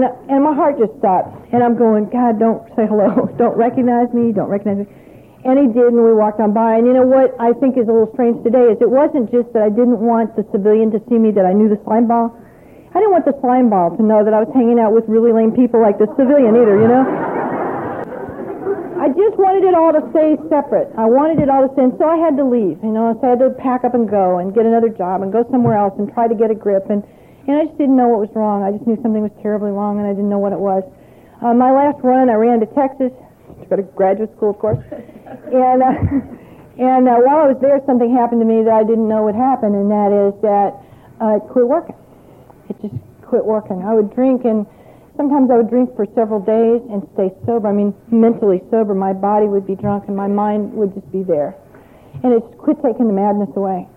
Know, 0.00 0.08
and 0.28 0.40
my 0.40 0.54
heart 0.56 0.78
just 0.80 0.96
stopped. 0.98 1.52
And 1.52 1.60
I'm 1.60 1.76
going, 1.76 2.08
God, 2.08 2.40
don't 2.40 2.64
say 2.72 2.88
hello. 2.88 3.28
Don't 3.38 3.56
recognize 3.56 4.08
me. 4.16 4.32
Don't 4.32 4.48
recognize 4.48 4.86
me. 4.86 4.92
And 5.44 5.58
he 5.58 5.66
did, 5.68 5.92
and 5.92 6.00
we 6.00 6.14
walked 6.14 6.38
on 6.38 6.54
by. 6.54 6.78
And 6.78 6.86
you 6.86 6.94
know 6.94 7.04
what 7.04 7.34
I 7.36 7.52
think 7.58 7.76
is 7.76 7.90
a 7.90 7.92
little 7.92 8.08
strange 8.14 8.40
today 8.46 8.70
is 8.70 8.78
it 8.80 8.88
wasn't 8.88 9.28
just 9.28 9.52
that 9.52 9.60
I 9.60 9.68
didn't 9.68 9.98
want 9.98 10.38
the 10.38 10.46
civilian 10.54 10.94
to 10.94 11.02
see 11.10 11.18
me 11.18 11.34
that 11.34 11.44
I 11.44 11.52
knew 11.52 11.68
the 11.68 11.82
slime 11.84 12.06
ball. 12.06 12.30
I 12.94 13.02
didn't 13.02 13.10
want 13.10 13.26
the 13.26 13.34
slime 13.42 13.68
ball 13.68 13.90
to 13.96 14.02
know 14.02 14.22
that 14.22 14.32
I 14.32 14.40
was 14.40 14.48
hanging 14.54 14.78
out 14.78 14.94
with 14.94 15.04
really 15.08 15.34
lame 15.34 15.50
people 15.50 15.82
like 15.82 15.98
the 15.98 16.06
civilian 16.14 16.54
either, 16.54 16.78
you 16.78 16.86
know? 16.86 17.04
I 19.02 19.10
just 19.10 19.34
wanted 19.34 19.66
it 19.66 19.74
all 19.74 19.90
to 19.90 20.04
stay 20.14 20.38
separate. 20.46 20.94
I 20.94 21.10
wanted 21.10 21.42
it 21.42 21.50
all 21.50 21.66
to 21.66 21.70
stay, 21.74 21.90
and 21.90 21.96
so 21.98 22.06
I 22.06 22.22
had 22.22 22.38
to 22.38 22.46
leave. 22.46 22.78
You 22.86 22.94
know, 22.94 23.18
so 23.18 23.26
I 23.26 23.30
had 23.34 23.42
to 23.42 23.50
pack 23.58 23.82
up 23.82 23.98
and 23.98 24.06
go 24.06 24.38
and 24.38 24.54
get 24.54 24.62
another 24.62 24.94
job 24.94 25.26
and 25.26 25.34
go 25.34 25.42
somewhere 25.50 25.74
else 25.74 25.98
and 25.98 26.06
try 26.14 26.30
to 26.30 26.38
get 26.38 26.54
a 26.54 26.54
grip. 26.54 26.86
And 26.86 27.02
and 27.46 27.58
I 27.58 27.64
just 27.66 27.78
didn't 27.78 27.96
know 27.96 28.08
what 28.08 28.20
was 28.20 28.32
wrong. 28.34 28.62
I 28.62 28.70
just 28.70 28.86
knew 28.86 28.96
something 29.02 29.22
was 29.22 29.34
terribly 29.42 29.70
wrong, 29.70 29.98
and 29.98 30.06
I 30.06 30.14
didn't 30.14 30.30
know 30.30 30.38
what 30.38 30.52
it 30.52 30.60
was. 30.60 30.82
Uh, 31.42 31.54
my 31.54 31.70
last 31.74 31.98
run, 32.02 32.30
I 32.30 32.38
ran 32.38 32.60
to 32.60 32.70
Texas 32.70 33.10
to 33.60 33.64
go 33.66 33.76
to 33.76 33.86
graduate 33.94 34.30
school, 34.36 34.50
of 34.50 34.58
course. 34.58 34.82
and 34.90 35.82
uh, 35.82 35.90
and 36.92 37.08
uh, 37.08 37.18
while 37.22 37.44
I 37.44 37.46
was 37.50 37.58
there, 37.60 37.82
something 37.86 38.14
happened 38.14 38.40
to 38.40 38.48
me 38.48 38.62
that 38.62 38.72
I 38.72 38.84
didn't 38.86 39.08
know 39.08 39.26
would 39.26 39.38
happen, 39.38 39.74
and 39.74 39.90
that 39.90 40.10
is 40.14 40.34
that 40.42 40.78
uh, 41.18 41.38
it 41.38 41.44
quit 41.50 41.66
working. 41.66 41.98
It 42.70 42.78
just 42.80 42.94
quit 43.32 43.44
working. 43.44 43.82
I 43.82 43.94
would 43.94 44.14
drink 44.14 44.44
and 44.44 44.66
sometimes 45.16 45.50
I 45.50 45.56
would 45.56 45.70
drink 45.70 45.94
for 45.96 46.06
several 46.14 46.40
days 46.40 46.84
and 46.90 47.06
stay 47.14 47.32
sober. 47.46 47.68
I 47.68 47.72
mean, 47.72 47.94
mentally 48.10 48.60
sober. 48.70 48.94
My 48.94 49.12
body 49.12 49.46
would 49.46 49.66
be 49.66 49.74
drunk 49.74 50.04
and 50.08 50.16
my 50.16 50.28
mind 50.28 50.72
would 50.74 50.94
just 50.94 51.10
be 51.12 51.22
there. 51.22 51.56
And 52.22 52.32
it 52.32 52.44
just 52.44 52.58
quit 52.58 52.76
taking 52.82 53.08
the 53.08 53.16
madness 53.16 53.48
away. 53.56 53.88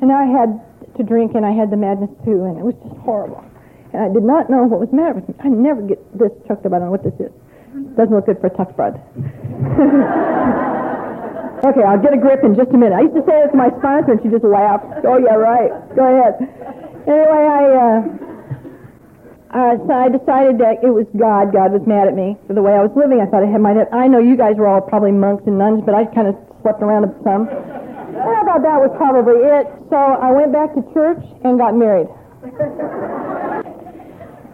And 0.00 0.12
I 0.12 0.24
had 0.26 0.60
to 0.96 1.02
drink 1.02 1.34
and 1.34 1.44
I 1.44 1.52
had 1.52 1.70
the 1.70 1.76
madness 1.76 2.10
too 2.24 2.44
and 2.44 2.58
it 2.58 2.64
was 2.64 2.74
just 2.82 2.96
horrible. 3.02 3.44
And 3.92 4.02
I 4.02 4.08
did 4.08 4.24
not 4.24 4.48
know 4.48 4.64
what 4.64 4.80
was 4.80 4.88
the 4.88 4.96
matter 4.96 5.20
with 5.20 5.28
me. 5.28 5.34
I 5.44 5.48
never 5.48 5.82
get 5.82 5.98
this 6.16 6.32
choked 6.48 6.64
up. 6.64 6.72
I 6.72 6.78
don't 6.80 6.88
know 6.88 6.96
what 6.96 7.04
this 7.04 7.12
is. 7.20 7.30
Doesn't 7.96 8.14
look 8.14 8.26
good 8.26 8.40
for 8.40 8.46
a 8.48 8.56
tough 8.56 8.74
bud. 8.76 8.96
okay, 11.68 11.84
I'll 11.84 12.00
get 12.00 12.14
a 12.16 12.20
grip 12.20 12.44
in 12.44 12.54
just 12.56 12.70
a 12.72 12.78
minute. 12.78 12.96
I 12.96 13.02
used 13.04 13.16
to 13.16 13.24
say 13.28 13.42
this 13.44 13.52
to 13.52 13.58
my 13.60 13.68
sponsor 13.80 14.12
and 14.16 14.22
she 14.24 14.30
just 14.32 14.44
laughed. 14.44 15.04
Oh 15.04 15.18
yeah, 15.20 15.36
right. 15.36 15.68
Go 15.92 16.08
ahead. 16.08 16.40
Anyway, 17.04 17.44
I, 17.44 17.62
uh, 17.76 18.00
uh, 19.52 19.76
so 19.84 19.92
I 19.92 20.08
decided 20.08 20.56
that 20.64 20.80
it 20.80 20.88
was 20.88 21.04
God. 21.12 21.52
God 21.52 21.76
was 21.76 21.84
mad 21.84 22.08
at 22.08 22.16
me 22.16 22.40
for 22.48 22.56
the 22.56 22.64
way 22.64 22.72
I 22.72 22.80
was 22.80 22.92
living. 22.96 23.20
I 23.20 23.28
thought 23.28 23.44
I 23.44 23.52
had 23.52 23.60
my, 23.60 23.76
I 23.92 24.08
know 24.08 24.18
you 24.18 24.36
guys 24.36 24.56
were 24.56 24.68
all 24.68 24.80
probably 24.80 25.12
monks 25.12 25.44
and 25.44 25.58
nuns, 25.60 25.84
but 25.84 25.92
I 25.92 26.08
kind 26.08 26.28
of 26.28 26.36
slept 26.64 26.80
around 26.80 27.04
some. 27.20 27.44
And 28.12 28.20
I 28.20 28.44
thought 28.44 28.60
that 28.60 28.76
was 28.76 28.92
probably 29.00 29.40
it. 29.40 29.64
So 29.88 29.96
I 29.96 30.28
went 30.36 30.52
back 30.52 30.76
to 30.76 30.84
church 30.92 31.24
and 31.48 31.56
got 31.56 31.72
married. 31.72 32.12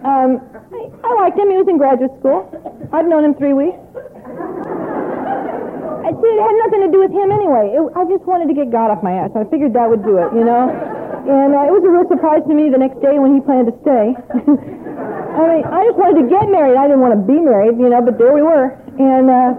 Um, 0.07 0.39
I, 0.71 0.81
I 1.03 1.11
liked 1.19 1.35
him. 1.35 1.51
He 1.51 1.59
was 1.59 1.67
in 1.67 1.75
graduate 1.75 2.15
school. 2.23 2.47
I'd 2.95 3.11
known 3.11 3.27
him 3.27 3.35
three 3.35 3.59
weeks. 3.59 3.83
I 6.07 6.15
see, 6.15 6.31
it 6.31 6.41
had 6.41 6.57
nothing 6.65 6.87
to 6.87 6.91
do 6.95 7.03
with 7.03 7.11
him 7.11 7.35
anyway. 7.35 7.75
It, 7.75 7.83
I 7.99 8.07
just 8.07 8.23
wanted 8.25 8.47
to 8.47 8.55
get 8.55 8.71
God 8.71 8.95
off 8.95 9.03
my 9.03 9.13
ass. 9.13 9.35
I 9.35 9.43
figured 9.51 9.75
that 9.75 9.91
would 9.91 10.07
do 10.07 10.23
it, 10.23 10.31
you 10.33 10.47
know. 10.47 10.71
And 10.71 11.53
uh, 11.53 11.69
it 11.69 11.73
was 11.75 11.83
a 11.85 11.91
real 11.91 12.07
surprise 12.09 12.47
to 12.47 12.55
me 12.55 12.71
the 12.71 12.79
next 12.79 13.03
day 13.03 13.19
when 13.19 13.35
he 13.35 13.43
planned 13.43 13.69
to 13.69 13.77
stay. 13.83 14.15
I 15.37 15.43
mean, 15.45 15.65
I 15.67 15.83
just 15.85 15.99
wanted 15.99 16.25
to 16.25 16.27
get 16.31 16.47
married. 16.49 16.79
I 16.79 16.87
didn't 16.87 17.03
want 17.03 17.13
to 17.19 17.23
be 17.27 17.37
married, 17.43 17.77
you 17.77 17.91
know, 17.91 18.01
but 18.01 18.17
there 18.17 18.33
we 18.33 18.41
were. 18.41 18.73
And 19.03 19.27
uh, 19.29 19.53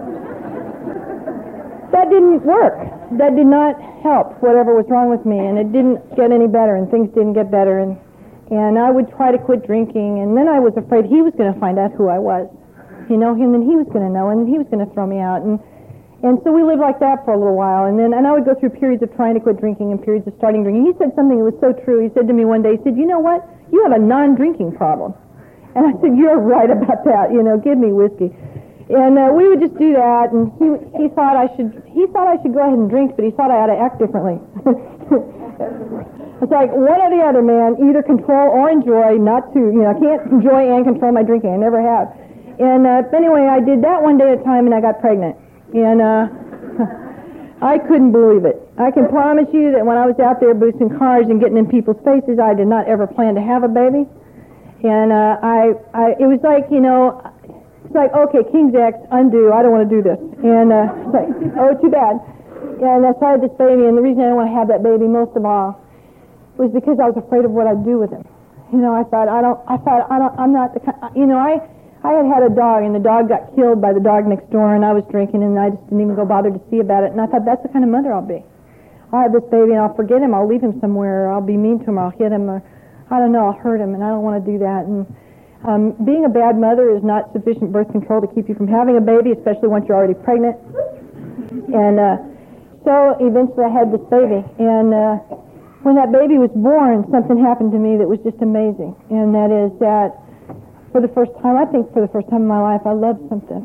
that 1.92 2.08
didn't 2.10 2.42
work. 2.42 2.99
That 3.18 3.34
did 3.34 3.46
not 3.46 3.74
help 4.02 4.38
whatever 4.38 4.74
was 4.74 4.86
wrong 4.88 5.10
with 5.10 5.26
me, 5.26 5.38
and 5.38 5.58
it 5.58 5.72
didn't 5.74 5.98
get 6.14 6.30
any 6.30 6.46
better, 6.46 6.76
and 6.76 6.88
things 6.90 7.10
didn't 7.10 7.34
get 7.34 7.50
better. 7.50 7.80
And 7.80 7.98
and 8.50 8.78
I 8.78 8.90
would 8.90 9.10
try 9.10 9.30
to 9.30 9.38
quit 9.38 9.66
drinking, 9.66 10.18
and 10.18 10.36
then 10.36 10.48
I 10.48 10.58
was 10.58 10.74
afraid 10.76 11.06
he 11.06 11.22
was 11.22 11.34
going 11.38 11.54
to 11.54 11.58
find 11.58 11.78
out 11.78 11.94
who 11.94 12.10
I 12.10 12.18
was, 12.18 12.50
you 13.08 13.16
know, 13.16 13.34
and 13.34 13.54
then 13.54 13.62
he 13.62 13.78
was 13.78 13.86
going 13.94 14.02
to 14.06 14.10
know, 14.10 14.30
and 14.30 14.46
he 14.46 14.58
was 14.58 14.66
going 14.70 14.82
to 14.82 14.90
throw 14.94 15.06
me 15.06 15.18
out, 15.18 15.42
and 15.42 15.58
and 16.22 16.38
so 16.44 16.52
we 16.52 16.62
lived 16.62 16.84
like 16.84 17.00
that 17.00 17.24
for 17.24 17.32
a 17.34 17.38
little 17.38 17.56
while, 17.56 17.86
and 17.86 17.98
then 17.98 18.14
and 18.14 18.26
I 18.26 18.32
would 18.32 18.44
go 18.44 18.54
through 18.54 18.78
periods 18.78 19.02
of 19.02 19.10
trying 19.18 19.34
to 19.34 19.40
quit 19.40 19.58
drinking 19.58 19.90
and 19.90 19.98
periods 19.98 20.26
of 20.26 20.34
starting 20.38 20.62
drinking. 20.62 20.86
He 20.86 20.94
said 20.98 21.10
something 21.18 21.38
that 21.38 21.46
was 21.50 21.58
so 21.58 21.74
true. 21.82 21.98
He 21.98 22.14
said 22.14 22.30
to 22.30 22.34
me 22.34 22.44
one 22.44 22.62
day, 22.62 22.78
he 22.78 22.80
said, 22.86 22.94
"You 22.94 23.06
know 23.06 23.18
what? 23.18 23.42
You 23.74 23.82
have 23.82 23.92
a 23.92 24.02
non-drinking 24.02 24.78
problem," 24.78 25.14
and 25.74 25.82
I 25.86 25.98
said, 25.98 26.14
"You're 26.14 26.38
right 26.38 26.70
about 26.70 27.02
that. 27.10 27.34
You 27.34 27.42
know, 27.42 27.58
give 27.58 27.78
me 27.78 27.90
whiskey." 27.90 28.30
And 28.90 29.18
uh, 29.18 29.30
we 29.32 29.46
would 29.46 29.60
just 29.60 29.78
do 29.78 29.94
that, 29.94 30.34
and 30.34 30.50
he 30.58 30.66
he 30.98 31.08
thought 31.14 31.38
I 31.38 31.46
should 31.54 31.70
he 31.86 32.06
thought 32.10 32.26
I 32.26 32.42
should 32.42 32.52
go 32.52 32.60
ahead 32.60 32.74
and 32.78 32.90
drink, 32.90 33.14
but 33.14 33.24
he 33.24 33.30
thought 33.30 33.50
I 33.50 33.62
ought 33.62 33.70
to 33.70 33.78
act 33.78 34.02
differently. 34.02 34.42
It's 36.40 36.50
like 36.50 36.72
one 36.72 36.96
or 36.96 37.12
the 37.12 37.20
other, 37.20 37.44
man. 37.44 37.76
Either 37.84 38.00
control 38.00 38.48
or 38.48 38.72
enjoy. 38.72 39.20
Not 39.20 39.52
to, 39.52 39.60
you 39.60 39.84
know, 39.84 39.92
I 39.92 39.96
can't 40.00 40.24
enjoy 40.32 40.72
and 40.72 40.88
control 40.88 41.12
my 41.12 41.22
drinking. 41.22 41.52
I 41.52 41.60
never 41.60 41.84
have. 41.84 42.08
And 42.56 42.88
uh, 42.88 43.04
anyway, 43.12 43.44
I 43.44 43.60
did 43.60 43.84
that 43.84 44.00
one 44.00 44.16
day 44.16 44.32
at 44.32 44.40
a 44.40 44.44
time, 44.44 44.64
and 44.64 44.72
I 44.72 44.80
got 44.80 45.04
pregnant. 45.04 45.36
And 45.76 46.00
uh, 46.00 46.32
I 47.72 47.76
couldn't 47.76 48.12
believe 48.12 48.48
it. 48.48 48.56
I 48.80 48.90
can 48.90 49.08
promise 49.12 49.52
you 49.52 49.72
that 49.76 49.84
when 49.84 50.00
I 50.00 50.08
was 50.08 50.16
out 50.16 50.40
there 50.40 50.56
boosting 50.56 50.88
cars 50.96 51.28
and 51.28 51.40
getting 51.40 51.60
in 51.60 51.68
people's 51.68 52.00
faces, 52.08 52.40
I 52.40 52.56
did 52.56 52.72
not 52.72 52.88
ever 52.88 53.06
plan 53.06 53.36
to 53.36 53.44
have 53.44 53.60
a 53.60 53.68
baby. 53.68 54.08
And 54.80 55.12
uh, 55.12 55.36
I, 55.44 55.76
I, 55.92 56.04
it 56.16 56.24
was 56.24 56.40
like, 56.40 56.72
you 56.72 56.80
know, 56.80 57.20
it's 57.90 57.98
like, 57.98 58.14
okay, 58.14 58.46
King's 58.54 58.70
X, 58.70 59.02
undo. 59.10 59.50
I 59.50 59.66
don't 59.66 59.74
want 59.74 59.82
to 59.82 59.90
do 59.90 59.98
this. 59.98 60.14
And 60.46 60.70
uh, 60.70 60.94
it's 60.94 61.10
like, 61.18 61.30
oh, 61.58 61.74
too 61.82 61.90
bad. 61.90 62.22
And 62.78 63.02
I 63.02 63.10
started 63.18 63.42
this 63.42 63.50
baby, 63.58 63.82
and 63.82 63.98
the 63.98 64.04
reason 64.06 64.22
I 64.22 64.30
didn't 64.30 64.38
want 64.38 64.46
to 64.46 64.54
have 64.54 64.70
that 64.70 64.86
baby 64.86 65.10
most 65.10 65.34
of 65.34 65.42
all 65.42 65.74
was 66.54 66.70
because 66.70 67.02
I 67.02 67.10
was 67.10 67.18
afraid 67.18 67.42
of 67.42 67.50
what 67.50 67.66
I'd 67.66 67.82
do 67.82 67.98
with 67.98 68.14
him. 68.14 68.22
You 68.70 68.78
know, 68.78 68.94
I 68.94 69.02
thought 69.10 69.26
I 69.26 69.42
don't. 69.42 69.58
I 69.66 69.74
thought 69.82 70.06
I 70.06 70.22
don't. 70.22 70.30
I'm 70.38 70.54
not 70.54 70.70
the. 70.70 70.86
kind 70.86 71.02
You 71.18 71.26
know, 71.26 71.42
I 71.42 71.58
I 72.06 72.14
had 72.14 72.30
had 72.30 72.42
a 72.46 72.54
dog, 72.54 72.86
and 72.86 72.94
the 72.94 73.02
dog 73.02 73.26
got 73.26 73.50
killed 73.58 73.82
by 73.82 73.90
the 73.90 73.98
dog 73.98 74.30
next 74.30 74.46
door, 74.54 74.70
and 74.78 74.86
I 74.86 74.94
was 74.94 75.02
drinking, 75.10 75.42
and 75.42 75.58
I 75.58 75.74
just 75.74 75.82
didn't 75.90 76.06
even 76.06 76.14
go 76.14 76.22
bother 76.22 76.54
to 76.54 76.62
see 76.70 76.78
about 76.78 77.02
it. 77.02 77.10
And 77.10 77.18
I 77.18 77.26
thought 77.26 77.42
that's 77.42 77.66
the 77.66 77.74
kind 77.74 77.82
of 77.82 77.90
mother 77.90 78.14
I'll 78.14 78.22
be. 78.22 78.46
I'll 79.10 79.26
have 79.26 79.34
this 79.34 79.42
baby, 79.50 79.74
and 79.74 79.82
I'll 79.82 79.98
forget 79.98 80.22
him. 80.22 80.30
I'll 80.30 80.46
leave 80.46 80.62
him 80.62 80.78
somewhere, 80.78 81.26
or 81.26 81.34
I'll 81.34 81.42
be 81.42 81.58
mean 81.58 81.82
to 81.82 81.90
him, 81.90 81.98
or 81.98 82.06
I'll 82.06 82.14
hit 82.14 82.30
him, 82.30 82.46
or 82.46 82.62
I 83.10 83.18
don't 83.18 83.34
know, 83.34 83.50
I'll 83.50 83.58
hurt 83.58 83.82
him, 83.82 83.98
and 83.98 84.04
I 84.06 84.14
don't 84.14 84.22
want 84.22 84.38
to 84.38 84.46
do 84.46 84.62
that. 84.62 84.86
And 84.86 85.04
um, 85.64 85.92
being 86.04 86.24
a 86.24 86.32
bad 86.32 86.56
mother 86.56 86.90
is 86.94 87.02
not 87.02 87.32
sufficient 87.32 87.72
birth 87.72 87.90
control 87.92 88.20
to 88.20 88.28
keep 88.34 88.48
you 88.48 88.54
from 88.54 88.68
having 88.68 88.96
a 88.96 89.00
baby, 89.00 89.32
especially 89.32 89.68
once 89.68 89.84
you're 89.88 89.96
already 89.96 90.14
pregnant. 90.14 90.56
And 91.72 92.00
uh, 92.00 92.16
so 92.84 93.16
eventually 93.20 93.64
I 93.64 93.72
had 93.72 93.92
this 93.92 94.04
baby, 94.08 94.44
and. 94.58 94.94
Uh, 94.94 95.40
when 95.82 95.96
that 95.96 96.12
baby 96.12 96.36
was 96.36 96.52
born, 96.52 97.08
something 97.08 97.40
happened 97.40 97.72
to 97.72 97.80
me 97.80 97.96
that 97.96 98.04
was 98.04 98.20
just 98.20 98.36
amazing. 98.44 98.92
And 99.08 99.32
that 99.32 99.48
is 99.48 99.72
that 99.80 100.12
for 100.92 101.00
the 101.00 101.08
first 101.16 101.32
time, 101.40 101.56
I 101.56 101.64
think 101.64 101.88
for 101.96 102.04
the 102.04 102.12
first 102.12 102.28
time 102.28 102.44
in 102.44 102.50
my 102.52 102.60
life, 102.60 102.84
I 102.84 102.92
loved 102.92 103.24
something. 103.32 103.64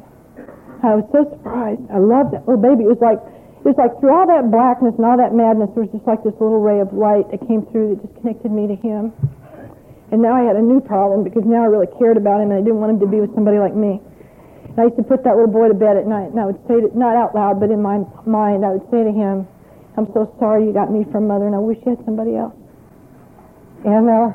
I 0.80 0.96
was 0.96 1.04
so 1.12 1.28
surprised. 1.28 1.84
I 1.92 2.00
loved 2.00 2.32
that 2.32 2.48
little 2.48 2.62
baby. 2.62 2.88
It 2.88 2.92
was 2.96 3.04
like, 3.04 3.20
it 3.20 3.68
was 3.68 3.76
like 3.76 3.92
through 4.00 4.16
all 4.16 4.28
that 4.32 4.48
blackness 4.48 4.96
and 4.96 5.04
all 5.04 5.20
that 5.20 5.36
madness, 5.36 5.74
there 5.76 5.84
was 5.84 5.92
just 5.92 6.08
like 6.08 6.24
this 6.24 6.36
little 6.40 6.64
ray 6.64 6.80
of 6.80 6.96
light 6.96 7.28
that 7.36 7.44
came 7.44 7.68
through 7.74 8.00
that 8.00 8.08
just 8.08 8.16
connected 8.24 8.54
me 8.54 8.72
to 8.72 8.78
him. 8.80 9.12
And 10.16 10.24
now 10.24 10.32
I 10.32 10.48
had 10.48 10.56
a 10.56 10.64
new 10.64 10.80
problem 10.80 11.28
because 11.28 11.44
now 11.44 11.60
I 11.60 11.68
really 11.68 11.92
cared 12.00 12.16
about 12.16 12.40
him 12.40 12.56
and 12.56 12.56
I 12.56 12.64
didn't 12.64 12.80
want 12.80 12.96
him 12.96 13.04
to 13.04 13.10
be 13.12 13.20
with 13.20 13.36
somebody 13.36 13.60
like 13.60 13.76
me. 13.76 14.00
And 14.64 14.80
I 14.80 14.88
used 14.88 14.96
to 14.96 15.04
put 15.04 15.28
that 15.28 15.36
little 15.36 15.52
boy 15.52 15.68
to 15.68 15.76
bed 15.76 16.00
at 16.00 16.08
night 16.08 16.32
and 16.32 16.40
I 16.40 16.48
would 16.48 16.56
say, 16.72 16.80
to, 16.80 16.88
not 16.96 17.20
out 17.20 17.36
loud, 17.36 17.60
but 17.60 17.68
in 17.68 17.84
my 17.84 18.00
mind, 18.24 18.64
I 18.64 18.80
would 18.80 18.88
say 18.88 19.04
to 19.04 19.12
him, 19.12 19.44
I'm 20.00 20.08
so 20.16 20.32
sorry 20.40 20.64
you 20.64 20.72
got 20.72 20.88
me 20.88 21.04
from 21.12 21.28
mother, 21.28 21.52
and 21.52 21.56
I 21.56 21.60
wish 21.60 21.84
you 21.84 22.00
had 22.00 22.04
somebody 22.08 22.40
else. 22.40 22.56
And 23.84 24.08
uh, 24.08 24.32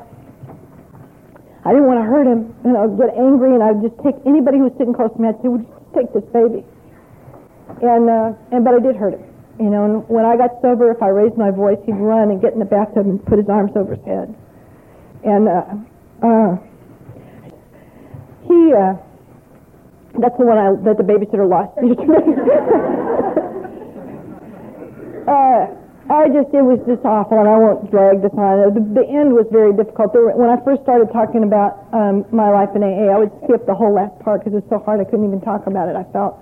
I 1.65 1.73
didn't 1.73 1.89
want 1.89 1.97
to 1.97 2.05
hurt 2.05 2.29
him, 2.29 2.53
and 2.61 2.77
I 2.77 2.85
would 2.85 3.01
get 3.01 3.17
angry, 3.17 3.57
and 3.57 3.65
I 3.65 3.73
would 3.73 3.81
just 3.81 3.97
take 4.05 4.21
anybody 4.25 4.61
who 4.61 4.69
was 4.69 4.77
sitting 4.77 4.93
close 4.93 5.09
to 5.13 5.21
me. 5.21 5.29
I'd 5.29 5.41
say, 5.41 5.49
"Would 5.49 5.65
you 5.65 5.73
take 5.93 6.13
this 6.13 6.25
baby?" 6.33 6.65
And 7.81 8.09
uh, 8.09 8.33
and 8.49 8.65
but 8.65 8.73
I 8.73 8.81
did 8.81 8.97
hurt 8.97 9.13
him, 9.13 9.25
you 9.61 9.69
know. 9.69 9.85
And 9.85 9.95
when 10.09 10.25
I 10.25 10.33
got 10.33 10.57
sober, 10.65 10.89
if 10.89 11.01
I 11.01 11.13
raised 11.13 11.37
my 11.37 11.53
voice, 11.53 11.77
he'd 11.85 11.97
run 11.97 12.33
and 12.33 12.41
get 12.41 12.53
in 12.53 12.59
the 12.59 12.69
bathtub 12.69 13.05
and 13.05 13.21
put 13.21 13.37
his 13.37 13.49
arms 13.49 13.73
over 13.77 13.93
his 13.93 14.05
head. 14.05 14.33
And 15.23 15.47
uh, 15.47 15.63
uh, 16.25 16.57
he, 18.47 18.73
uh, 18.73 18.97
that's 20.17 20.37
the 20.37 20.45
one 20.45 20.57
I, 20.57 20.73
that 20.83 20.97
the 20.97 21.05
babysitter 21.05 21.47
lost. 21.47 21.77
uh, 25.29 25.81
I 26.11 26.27
just, 26.27 26.51
it 26.51 26.65
was 26.65 26.81
just 26.83 27.05
awful, 27.05 27.39
and 27.39 27.47
I 27.47 27.55
won't 27.55 27.87
drag 27.87 28.19
this 28.19 28.33
on. 28.35 28.73
The, 28.73 28.81
the 28.81 29.05
end 29.07 29.31
was 29.31 29.47
very 29.47 29.71
difficult. 29.71 30.11
Were, 30.11 30.33
when 30.35 30.49
I 30.49 30.57
first 30.65 30.81
started 30.83 31.07
talking 31.13 31.45
about 31.45 31.87
um, 31.93 32.25
my 32.33 32.49
life 32.49 32.73
in 32.75 32.81
AA, 32.81 33.13
I 33.13 33.17
would 33.21 33.31
skip 33.45 33.63
the 33.69 33.77
whole 33.77 33.93
last 33.93 34.17
part 34.19 34.43
because 34.43 34.57
it's 34.57 34.67
so 34.67 34.81
hard 34.83 34.99
I 34.99 35.05
couldn't 35.05 35.23
even 35.23 35.39
talk 35.39 35.69
about 35.69 35.87
it, 35.87 35.95
I 35.95 36.03
felt. 36.11 36.41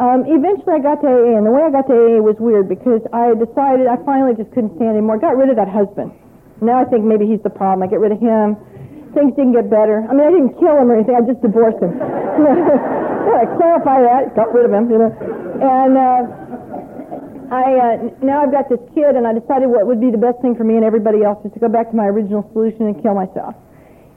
Um, 0.00 0.24
eventually 0.24 0.72
I 0.72 0.82
got 0.82 1.04
to 1.04 1.08
AA, 1.12 1.36
and 1.36 1.44
the 1.44 1.52
way 1.52 1.62
I 1.62 1.70
got 1.70 1.86
to 1.92 1.94
AA 1.94 2.18
was 2.24 2.40
weird 2.40 2.66
because 2.66 3.04
I 3.12 3.36
decided 3.36 3.86
I 3.86 4.00
finally 4.08 4.32
just 4.32 4.50
couldn't 4.56 4.74
stand 4.80 4.96
anymore. 4.96 5.20
got 5.20 5.36
rid 5.36 5.52
of 5.52 5.60
that 5.60 5.68
husband. 5.68 6.16
Now 6.62 6.78
I 6.78 6.86
think 6.86 7.02
maybe 7.02 7.26
he's 7.26 7.42
the 7.42 7.50
problem. 7.50 7.82
I 7.82 7.90
get 7.90 7.98
rid 7.98 8.14
of 8.14 8.22
him. 8.22 8.54
Things 9.18 9.34
didn't 9.34 9.52
get 9.52 9.68
better. 9.68 10.06
I 10.06 10.14
mean, 10.14 10.24
I 10.24 10.30
didn't 10.30 10.54
kill 10.62 10.78
him 10.78 10.88
or 10.88 10.94
anything. 10.94 11.18
I 11.18 11.26
just 11.26 11.42
divorced 11.42 11.82
him. 11.82 11.90
I 13.42 13.44
clarify 13.58 14.00
that. 14.06 14.32
Got 14.38 14.54
rid 14.54 14.64
of 14.64 14.72
him, 14.72 14.86
you 14.88 14.96
know. 15.02 15.10
And 15.58 15.92
uh, 15.98 16.22
I 17.52 17.66
uh, 17.76 17.94
now 18.22 18.46
I've 18.46 18.54
got 18.54 18.70
this 18.70 18.80
kid, 18.94 19.18
and 19.18 19.26
I 19.26 19.34
decided 19.34 19.68
what 19.68 19.84
would 19.90 20.00
be 20.00 20.14
the 20.14 20.22
best 20.22 20.40
thing 20.40 20.54
for 20.54 20.64
me 20.64 20.78
and 20.78 20.86
everybody 20.86 21.26
else 21.26 21.42
is 21.44 21.52
to 21.52 21.60
go 21.60 21.68
back 21.68 21.90
to 21.90 21.96
my 21.98 22.06
original 22.06 22.46
solution 22.54 22.88
and 22.88 22.96
kill 23.02 23.12
myself. 23.12 23.58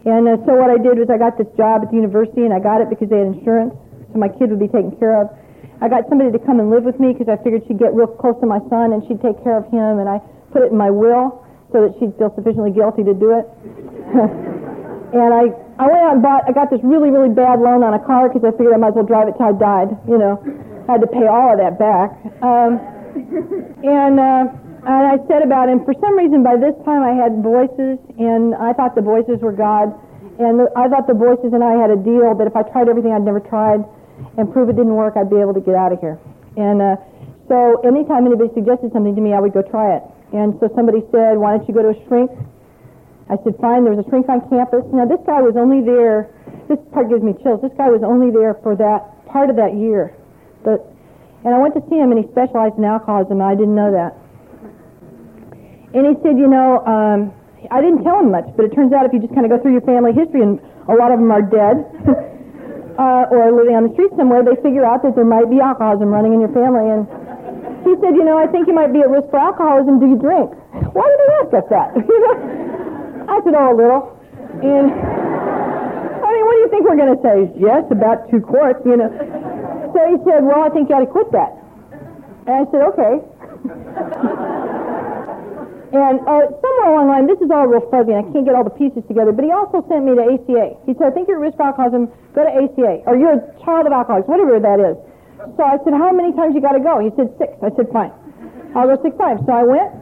And 0.06 0.30
uh, 0.30 0.38
so 0.46 0.54
what 0.54 0.70
I 0.70 0.78
did 0.78 1.02
was 1.02 1.10
I 1.10 1.18
got 1.18 1.42
this 1.42 1.50
job 1.58 1.82
at 1.82 1.90
the 1.90 1.98
university, 1.98 2.46
and 2.46 2.54
I 2.54 2.62
got 2.62 2.80
it 2.80 2.94
because 2.94 3.10
they 3.10 3.20
had 3.20 3.34
insurance, 3.36 3.74
so 4.14 4.22
my 4.22 4.30
kid 4.30 4.54
would 4.54 4.62
be 4.62 4.70
taken 4.70 4.96
care 5.02 5.18
of. 5.18 5.34
I 5.82 5.90
got 5.90 6.08
somebody 6.08 6.32
to 6.32 6.40
come 6.40 6.62
and 6.62 6.70
live 6.70 6.86
with 6.86 7.02
me 7.02 7.12
because 7.12 7.28
I 7.28 7.36
figured 7.42 7.66
she'd 7.68 7.82
get 7.82 7.92
real 7.92 8.08
close 8.08 8.40
to 8.40 8.48
my 8.48 8.64
son 8.72 8.94
and 8.96 9.04
she'd 9.10 9.20
take 9.20 9.36
care 9.44 9.58
of 9.58 9.68
him, 9.68 10.00
and 10.00 10.08
I 10.08 10.24
put 10.54 10.64
it 10.64 10.72
in 10.72 10.78
my 10.78 10.94
will 10.94 11.45
so 11.72 11.88
that 11.88 11.96
she'd 12.00 12.14
feel 12.18 12.34
sufficiently 12.36 12.72
guilty 12.72 13.04
to 13.04 13.14
do 13.14 13.38
it. 13.38 13.46
and 15.16 15.32
I 15.34 15.50
I 15.76 15.86
went 15.92 16.02
out 16.04 16.14
and 16.20 16.24
bought 16.24 16.44
I 16.48 16.52
got 16.52 16.70
this 16.70 16.82
really 16.84 17.10
really 17.10 17.30
bad 17.30 17.60
loan 17.60 17.84
on 17.84 17.94
a 17.94 18.02
car 18.04 18.30
because 18.30 18.44
I 18.44 18.52
figured 18.58 18.74
I 18.74 18.78
might 18.78 18.94
as 18.94 19.00
well 19.00 19.08
drive 19.08 19.28
it 19.28 19.36
till 19.38 19.50
I 19.50 19.56
died. 19.56 19.90
You 20.08 20.18
know, 20.18 20.40
I 20.88 21.00
had 21.00 21.02
to 21.02 21.10
pay 21.10 21.28
all 21.28 21.54
of 21.54 21.60
that 21.60 21.80
back. 21.80 22.16
Um, 22.42 22.80
and 23.84 24.20
uh, 24.20 24.44
and 24.86 25.04
I 25.10 25.18
said 25.26 25.42
about 25.42 25.70
him. 25.70 25.82
For 25.84 25.98
some 25.98 26.14
reason, 26.14 26.44
by 26.44 26.58
this 26.62 26.78
time, 26.86 27.02
I 27.02 27.18
had 27.18 27.42
voices, 27.42 27.98
and 28.22 28.54
I 28.54 28.72
thought 28.74 28.94
the 28.94 29.02
voices 29.02 29.42
were 29.42 29.56
God, 29.56 29.90
and 30.38 30.62
the, 30.62 30.70
I 30.78 30.88
thought 30.88 31.08
the 31.10 31.18
voices 31.18 31.58
and 31.58 31.64
I 31.64 31.74
had 31.74 31.90
a 31.90 31.98
deal 31.98 32.38
that 32.38 32.46
if 32.46 32.56
I 32.56 32.62
tried 32.62 32.86
everything 32.88 33.12
I'd 33.12 33.26
never 33.26 33.42
tried, 33.42 33.82
and 34.38 34.52
prove 34.52 34.70
it 34.70 34.78
didn't 34.78 34.94
work, 34.94 35.18
I'd 35.18 35.30
be 35.30 35.42
able 35.42 35.56
to 35.56 35.64
get 35.64 35.74
out 35.74 35.92
of 35.92 36.00
here. 36.00 36.20
And 36.56 36.82
uh, 36.82 36.96
so, 37.48 37.82
anytime 37.82 38.26
anybody 38.30 38.54
suggested 38.54 38.94
something 38.94 39.16
to 39.16 39.22
me, 39.22 39.34
I 39.34 39.40
would 39.40 39.54
go 39.54 39.62
try 39.64 39.98
it. 39.98 40.04
And 40.36 40.60
so 40.60 40.68
somebody 40.76 41.00
said, 41.12 41.40
"Why 41.40 41.56
don't 41.56 41.68
you 41.68 41.74
go 41.74 41.82
to 41.82 41.96
a 41.96 42.00
shrink?" 42.08 42.30
I 43.26 43.42
said, 43.42 43.58
fine, 43.58 43.82
there 43.82 43.94
was 43.94 44.06
a 44.06 44.10
shrink 44.10 44.30
on 44.30 44.46
campus. 44.54 44.86
Now, 44.94 45.10
this 45.10 45.22
guy 45.26 45.42
was 45.42 45.58
only 45.58 45.82
there, 45.82 46.30
this 46.70 46.78
part 46.94 47.10
gives 47.10 47.26
me 47.26 47.34
chills, 47.42 47.58
this 47.66 47.74
guy 47.74 47.90
was 47.90 48.06
only 48.06 48.30
there 48.30 48.54
for 48.62 48.78
that 48.78 49.02
part 49.26 49.50
of 49.50 49.58
that 49.58 49.74
year. 49.74 50.14
But, 50.62 50.86
and 51.42 51.50
I 51.50 51.58
went 51.58 51.74
to 51.74 51.82
see 51.90 51.98
him, 51.98 52.14
and 52.14 52.22
he 52.22 52.30
specialized 52.30 52.78
in 52.78 52.86
alcoholism, 52.86 53.42
and 53.42 53.50
I 53.50 53.58
didn't 53.58 53.74
know 53.74 53.90
that. 53.90 54.14
And 55.98 56.06
he 56.06 56.14
said, 56.22 56.38
you 56.38 56.46
know, 56.46 56.86
um, 56.86 57.34
I 57.74 57.82
didn't 57.82 58.06
tell 58.06 58.22
him 58.22 58.30
much, 58.30 58.46
but 58.54 58.70
it 58.70 58.78
turns 58.78 58.94
out 58.94 59.10
if 59.10 59.14
you 59.14 59.18
just 59.18 59.34
kind 59.34 59.48
of 59.48 59.50
go 59.50 59.58
through 59.58 59.74
your 59.74 59.88
family 59.90 60.14
history, 60.14 60.46
and 60.46 60.62
a 60.86 60.94
lot 60.94 61.10
of 61.10 61.18
them 61.18 61.34
are 61.34 61.42
dead 61.42 61.82
uh, 63.02 63.34
or 63.34 63.50
living 63.58 63.74
on 63.74 63.90
the 63.90 63.94
street 63.98 64.14
somewhere, 64.14 64.46
they 64.46 64.54
figure 64.62 64.86
out 64.86 65.02
that 65.02 65.18
there 65.18 65.26
might 65.26 65.50
be 65.50 65.58
alcoholism 65.58 66.14
running 66.14 66.38
in 66.38 66.46
your 66.46 66.54
family. 66.54 66.94
And 66.94 67.10
he 67.86 67.94
said, 68.02 68.18
you 68.18 68.26
know, 68.26 68.34
I 68.38 68.48
think 68.50 68.66
you 68.66 68.74
might 68.74 68.92
be 68.92 69.02
at 69.06 69.10
risk 69.14 69.30
for 69.30 69.38
alcoholism. 69.38 70.00
Do 70.02 70.10
you 70.10 70.18
drink? 70.18 70.50
Why 70.98 71.06
did 71.06 71.20
he 71.22 71.30
ask 71.46 71.54
us 71.54 71.68
that? 71.70 71.94
I 73.30 73.38
said, 73.46 73.54
oh, 73.54 73.70
a 73.70 73.78
little. 73.78 74.18
And 74.66 74.90
I 74.90 76.28
mean, 76.34 76.44
what 76.50 76.56
do 76.58 76.62
you 76.66 76.70
think 76.74 76.90
we're 76.90 76.98
going 76.98 77.14
to 77.14 77.22
say? 77.22 77.46
Yes, 77.62 77.86
about 77.94 78.26
two 78.34 78.42
quarts, 78.42 78.82
you 78.86 78.98
know. 78.98 79.06
So 79.94 80.00
he 80.10 80.18
said, 80.26 80.42
well, 80.42 80.66
I 80.66 80.74
think 80.74 80.90
you 80.90 80.98
ought 80.98 81.06
to 81.06 81.14
quit 81.14 81.30
that. 81.32 81.54
And 82.50 82.54
I 82.58 82.66
said, 82.74 82.82
okay. 82.90 83.22
and 85.96 86.20
uh, 86.26 86.42
somewhere 86.58 86.90
along 86.90 87.06
the 87.06 87.14
line, 87.14 87.28
this 87.30 87.38
is 87.42 87.52
all 87.54 87.68
real 87.70 87.86
fuzzy, 87.94 88.18
and 88.18 88.26
I 88.26 88.28
can't 88.34 88.46
get 88.46 88.56
all 88.58 88.66
the 88.66 88.74
pieces 88.74 89.06
together, 89.08 89.32
but 89.32 89.46
he 89.46 89.52
also 89.54 89.86
sent 89.88 90.06
me 90.10 90.16
to 90.18 90.26
ACA. 90.26 90.74
He 90.90 90.98
said, 90.98 91.06
I 91.10 91.12
think 91.14 91.30
you're 91.30 91.38
at 91.38 91.54
risk 91.54 91.58
for 91.58 91.70
alcoholism, 91.70 92.10
go 92.34 92.42
to 92.46 92.52
ACA. 92.52 93.06
Or 93.06 93.14
you're 93.14 93.38
a 93.38 93.46
child 93.62 93.86
of 93.86 93.94
alcoholics, 93.94 94.26
whatever 94.28 94.58
that 94.58 94.82
is. 94.82 94.98
So 95.54 95.62
I 95.62 95.78
said, 95.86 95.94
how 95.94 96.12
many 96.12 96.34
times 96.34 96.58
you 96.58 96.62
got 96.62 96.74
to 96.74 96.84
go? 96.84 96.98
He 97.00 97.14
said, 97.14 97.30
six. 97.38 97.54
I 97.62 97.70
said, 97.78 97.88
fine. 97.94 98.12
I'll 98.74 98.90
go 98.90 98.98
six 99.02 99.16
times. 99.18 99.42
So 99.46 99.54
I 99.54 99.64
went, 99.64 99.94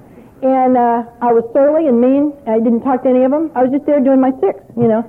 and 0.41 0.79
uh, 0.79 1.05
I 1.21 1.31
was 1.35 1.45
surly 1.53 1.87
and 1.87 1.99
mean. 1.99 2.33
I 2.47 2.57
didn't 2.59 2.81
talk 2.81 3.03
to 3.03 3.09
any 3.09 3.23
of 3.23 3.31
them. 3.31 3.51
I 3.53 3.63
was 3.63 3.71
just 3.71 3.85
there 3.85 3.99
doing 3.99 4.19
my 4.19 4.31
six, 4.41 4.59
you 4.75 4.87
know. 4.87 5.03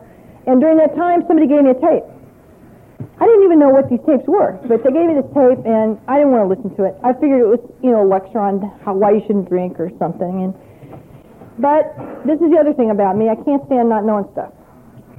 And 0.46 0.60
during 0.60 0.76
that 0.78 0.92
time, 0.94 1.24
somebody 1.26 1.48
gave 1.48 1.64
me 1.64 1.72
a 1.72 1.80
tape. 1.80 2.04
I 3.18 3.24
didn't 3.24 3.44
even 3.46 3.58
know 3.62 3.70
what 3.70 3.88
these 3.88 4.02
tapes 4.04 4.26
were, 4.26 4.58
but 4.66 4.82
they 4.82 4.90
gave 4.90 5.06
me 5.06 5.14
this 5.14 5.30
tape, 5.32 5.62
and 5.64 5.96
I 6.10 6.18
didn't 6.18 6.34
want 6.34 6.44
to 6.44 6.50
listen 6.50 6.74
to 6.76 6.84
it. 6.84 6.98
I 7.06 7.14
figured 7.14 7.40
it 7.40 7.48
was, 7.48 7.62
you 7.80 7.94
know, 7.94 8.02
a 8.02 8.08
lecture 8.08 8.42
on 8.42 8.60
how, 8.82 8.92
why 8.94 9.14
you 9.14 9.22
shouldn't 9.24 9.48
drink 9.48 9.78
or 9.78 9.88
something. 10.02 10.44
And 10.44 10.52
but 11.58 11.94
this 12.26 12.42
is 12.42 12.50
the 12.50 12.58
other 12.58 12.74
thing 12.74 12.90
about 12.90 13.16
me. 13.16 13.30
I 13.30 13.38
can't 13.38 13.62
stand 13.70 13.88
not 13.88 14.02
knowing 14.04 14.26
stuff. 14.34 14.50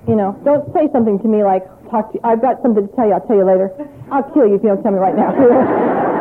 You 0.07 0.15
know, 0.15 0.35
don't 0.43 0.67
say 0.75 0.91
something 0.91 1.17
to 1.23 1.27
me 1.27 1.43
like, 1.43 1.63
"Talk 1.89 2.11
to 2.11 2.17
you. 2.17 2.23
I've 2.23 2.41
got 2.41 2.61
something 2.61 2.87
to 2.87 2.95
tell 2.95 3.07
you. 3.07 3.13
I'll 3.13 3.25
tell 3.27 3.37
you 3.37 3.45
later. 3.45 3.71
I'll 4.11 4.23
kill 4.33 4.47
you 4.47 4.55
if 4.55 4.63
you 4.63 4.69
don't 4.69 4.83
tell 4.83 4.91
me 4.91 4.99
right 4.99 5.15
now." 5.15 5.31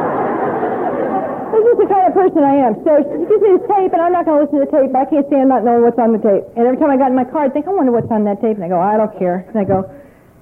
this 1.54 1.64
is 1.70 1.78
the 1.78 1.86
kind 1.86 2.06
of 2.10 2.14
person 2.14 2.42
I 2.42 2.56
am. 2.66 2.74
So 2.82 2.90
she 2.98 3.24
gives 3.30 3.42
me 3.42 3.50
this 3.54 3.66
tape, 3.70 3.92
and 3.94 4.02
I'm 4.02 4.10
not 4.10 4.26
going 4.26 4.42
to 4.42 4.44
listen 4.44 4.58
to 4.58 4.66
the 4.66 4.72
tape, 4.74 4.90
but 4.90 5.06
I 5.06 5.06
can't 5.06 5.26
stand 5.30 5.48
not 5.48 5.62
knowing 5.62 5.86
what's 5.86 5.98
on 5.98 6.10
the 6.10 6.18
tape. 6.18 6.42
And 6.58 6.66
every 6.66 6.78
time 6.82 6.90
I 6.90 6.98
got 6.98 7.14
in 7.14 7.16
my 7.16 7.24
car, 7.24 7.46
I'd 7.46 7.54
think, 7.54 7.70
I 7.70 7.74
wonder 7.74 7.94
what's 7.94 8.10
on 8.10 8.26
that 8.26 8.42
tape. 8.42 8.58
And 8.58 8.64
I 8.66 8.68
go, 8.68 8.80
I 8.82 8.98
don't 8.98 9.14
care. 9.18 9.46
And 9.48 9.56
I 9.58 9.64
go, 9.64 9.86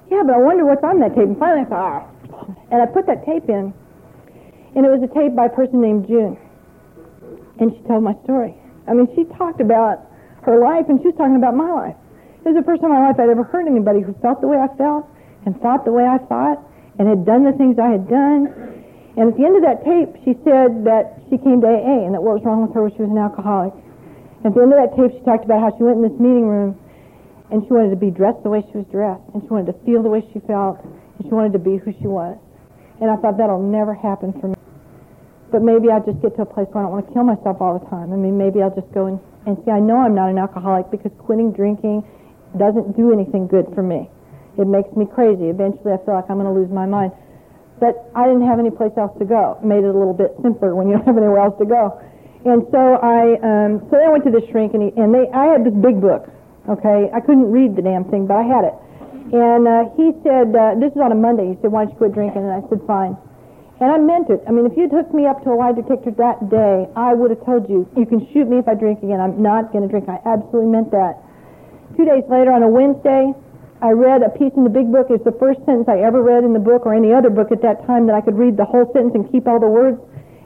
yeah, 0.09 0.25
but 0.25 0.33
I 0.33 0.41
wonder 0.41 0.65
what's 0.65 0.83
on 0.83 0.99
that 1.05 1.13
tape. 1.13 1.29
And 1.29 1.37
finally 1.37 1.65
I 1.65 1.69
thought, 1.69 1.85
ah. 1.85 2.13
And 2.73 2.81
I 2.81 2.85
put 2.89 3.05
that 3.05 3.25
tape 3.25 3.47
in, 3.47 3.73
and 4.73 4.81
it 4.85 4.89
was 4.89 5.05
a 5.05 5.11
tape 5.13 5.37
by 5.37 5.45
a 5.47 5.53
person 5.53 5.81
named 5.81 6.07
June. 6.09 6.37
And 7.61 7.71
she 7.71 7.81
told 7.85 8.03
my 8.03 8.17
story. 8.25 8.57
I 8.89 8.93
mean, 8.93 9.07
she 9.15 9.23
talked 9.37 9.61
about 9.61 10.01
her 10.43 10.59
life, 10.59 10.89
and 10.89 10.99
she 10.99 11.13
was 11.13 11.15
talking 11.15 11.37
about 11.37 11.55
my 11.55 11.69
life. 11.69 11.95
It 12.43 12.51
was 12.51 12.57
the 12.57 12.65
first 12.65 12.81
time 12.81 12.91
in 12.91 12.99
my 12.99 13.07
life 13.07 13.15
I'd 13.21 13.29
ever 13.29 13.45
heard 13.45 13.69
anybody 13.69 14.01
who 14.01 14.11
felt 14.19 14.41
the 14.41 14.49
way 14.49 14.57
I 14.57 14.67
felt, 14.75 15.07
and 15.45 15.59
thought 15.61 15.85
the 15.85 15.91
way 15.91 16.05
I 16.05 16.17
thought, 16.17 16.59
and 16.99 17.07
had 17.07 17.25
done 17.25 17.43
the 17.43 17.53
things 17.53 17.79
I 17.79 17.89
had 17.89 18.07
done, 18.07 18.73
and 19.15 19.29
at 19.29 19.37
the 19.37 19.45
end 19.45 19.55
of 19.57 19.63
that 19.63 19.85
tape, 19.85 20.09
she 20.25 20.33
said 20.41 20.89
that 20.89 21.21
she 21.29 21.37
came 21.37 21.61
to 21.61 21.69
AA 21.69 22.09
and 22.09 22.17
that 22.17 22.21
what 22.25 22.41
was 22.41 22.43
wrong 22.45 22.65
with 22.65 22.73
her 22.73 22.81
was 22.81 22.93
she 22.97 23.05
was 23.05 23.13
an 23.13 23.21
alcoholic. 23.21 23.73
At 24.41 24.57
the 24.57 24.61
end 24.65 24.73
of 24.73 24.79
that 24.81 24.97
tape, 24.97 25.13
she 25.13 25.21
talked 25.21 25.45
about 25.45 25.61
how 25.61 25.69
she 25.77 25.85
went 25.85 26.01
in 26.01 26.05
this 26.09 26.17
meeting 26.17 26.49
room 26.49 26.73
and 27.53 27.61
she 27.61 27.69
wanted 27.69 27.93
to 27.93 28.01
be 28.01 28.09
dressed 28.09 28.41
the 28.41 28.49
way 28.49 28.65
she 28.73 28.81
was 28.81 28.89
dressed 28.89 29.21
and 29.37 29.45
she 29.45 29.49
wanted 29.53 29.69
to 29.69 29.77
feel 29.85 30.01
the 30.01 30.09
way 30.09 30.25
she 30.33 30.41
felt 30.49 30.81
and 30.81 31.21
she 31.21 31.29
wanted 31.29 31.53
to 31.53 31.61
be 31.61 31.77
who 31.77 31.93
she 32.01 32.09
was. 32.09 32.41
And 32.97 33.13
I 33.13 33.15
thought 33.21 33.37
that'll 33.37 33.61
never 33.61 33.93
happen 33.93 34.33
for 34.41 34.49
me. 34.49 34.57
But 35.53 35.61
maybe 35.61 35.93
I'll 35.93 36.01
just 36.01 36.17
get 36.25 36.33
to 36.41 36.41
a 36.41 36.49
place 36.49 36.65
where 36.73 36.81
I 36.81 36.89
don't 36.89 36.97
want 36.97 37.05
to 37.05 37.13
kill 37.13 37.23
myself 37.23 37.61
all 37.61 37.77
the 37.77 37.85
time. 37.93 38.09
I 38.09 38.17
mean, 38.17 38.33
maybe 38.33 38.65
I'll 38.65 38.73
just 38.73 38.89
go 38.97 39.05
and, 39.05 39.21
and 39.45 39.61
see, 39.61 39.69
I 39.69 39.77
know 39.77 40.01
I'm 40.01 40.17
not 40.17 40.33
an 40.33 40.41
alcoholic 40.41 40.89
because 40.89 41.13
quitting 41.21 41.53
drinking 41.53 42.01
doesn't 42.57 42.97
do 42.97 43.13
anything 43.13 43.45
good 43.45 43.69
for 43.77 43.85
me. 43.85 44.09
It 44.57 44.67
makes 44.67 44.95
me 44.95 45.05
crazy. 45.05 45.49
Eventually 45.49 45.93
I 45.93 45.99
feel 46.05 46.15
like 46.15 46.29
I'm 46.29 46.37
going 46.37 46.49
to 46.49 46.53
lose 46.53 46.69
my 46.69 46.85
mind 46.85 47.11
but 47.83 48.07
I 48.15 48.23
didn't 48.31 48.47
have 48.47 48.63
any 48.63 48.71
place 48.71 48.95
else 48.95 49.11
to 49.19 49.27
go. 49.27 49.59
It 49.59 49.67
made 49.67 49.83
it 49.83 49.91
a 49.91 49.97
little 49.97 50.15
bit 50.15 50.31
simpler 50.39 50.71
when 50.71 50.87
you 50.87 50.95
don't 50.95 51.03
have 51.03 51.19
anywhere 51.19 51.43
else 51.43 51.59
to 51.59 51.67
go. 51.67 51.99
And 52.47 52.63
so 52.71 52.79
I, 53.03 53.35
um, 53.43 53.83
so 53.91 53.99
I 53.99 54.07
went 54.07 54.23
to 54.23 54.31
the 54.31 54.39
shrink, 54.51 54.71
and, 54.71 54.87
he, 54.87 54.89
and 54.95 55.11
they, 55.11 55.27
I 55.35 55.51
had 55.51 55.67
this 55.67 55.75
big 55.75 55.99
book. 55.99 56.31
Okay, 56.71 57.11
I 57.11 57.19
couldn't 57.19 57.51
read 57.51 57.75
the 57.75 57.83
damn 57.83 58.07
thing, 58.07 58.23
but 58.23 58.39
I 58.39 58.45
had 58.47 58.63
it. 58.63 58.75
And 59.35 59.67
uh, 59.67 59.91
he 59.99 60.15
said, 60.23 60.55
uh, 60.55 60.79
this 60.79 60.95
is 60.95 60.99
on 61.03 61.11
a 61.11 61.19
Monday. 61.19 61.43
He 61.51 61.55
said, 61.59 61.75
why 61.75 61.83
don't 61.83 61.91
you 61.91 61.99
quit 61.99 62.15
drinking? 62.15 62.47
And 62.47 62.55
I 62.55 62.63
said, 62.71 62.79
fine. 62.87 63.19
And 63.83 63.91
I 63.91 63.99
meant 63.99 64.31
it. 64.31 64.39
I 64.47 64.55
mean, 64.55 64.63
if 64.63 64.79
you'd 64.79 64.91
hooked 64.91 65.11
me 65.11 65.27
up 65.27 65.43
to 65.43 65.51
a 65.51 65.57
lie 65.59 65.75
detector 65.75 66.15
that 66.23 66.39
day, 66.47 66.87
I 66.95 67.11
would 67.11 67.35
have 67.35 67.43
told 67.43 67.67
you, 67.67 67.83
you 67.99 68.07
can 68.07 68.23
shoot 68.31 68.47
me 68.47 68.63
if 68.63 68.67
I 68.71 68.79
drink 68.79 69.03
again. 69.03 69.19
I'm 69.19 69.43
not 69.43 69.75
going 69.75 69.83
to 69.83 69.91
drink. 69.91 70.07
I 70.07 70.23
absolutely 70.23 70.71
meant 70.71 70.91
that. 70.95 71.19
Two 71.99 72.07
days 72.07 72.23
later, 72.31 72.55
on 72.55 72.63
a 72.63 72.71
Wednesday, 72.71 73.35
I 73.83 73.91
read 73.91 74.23
a 74.23 74.31
piece 74.31 74.55
in 74.55 74.63
the 74.63 74.71
big 74.71 74.95
book. 74.95 75.11
It's 75.11 75.27
the 75.27 75.35
first 75.35 75.59
sentence 75.67 75.91
I 75.91 76.07
ever 76.07 76.23
read 76.23 76.47
in 76.47 76.55
the 76.55 76.63
book 76.63 76.87
or 76.87 76.95
any 76.95 77.11
other 77.11 77.27
book 77.27 77.51
at 77.51 77.59
that 77.67 77.83
time 77.83 78.07
that 78.07 78.15
I 78.15 78.23
could 78.23 78.39
read 78.39 78.55
the 78.55 78.63
whole 78.63 78.87
sentence 78.95 79.11
and 79.11 79.27
keep 79.27 79.43
all 79.43 79.59
the 79.59 79.67
words. 79.67 79.99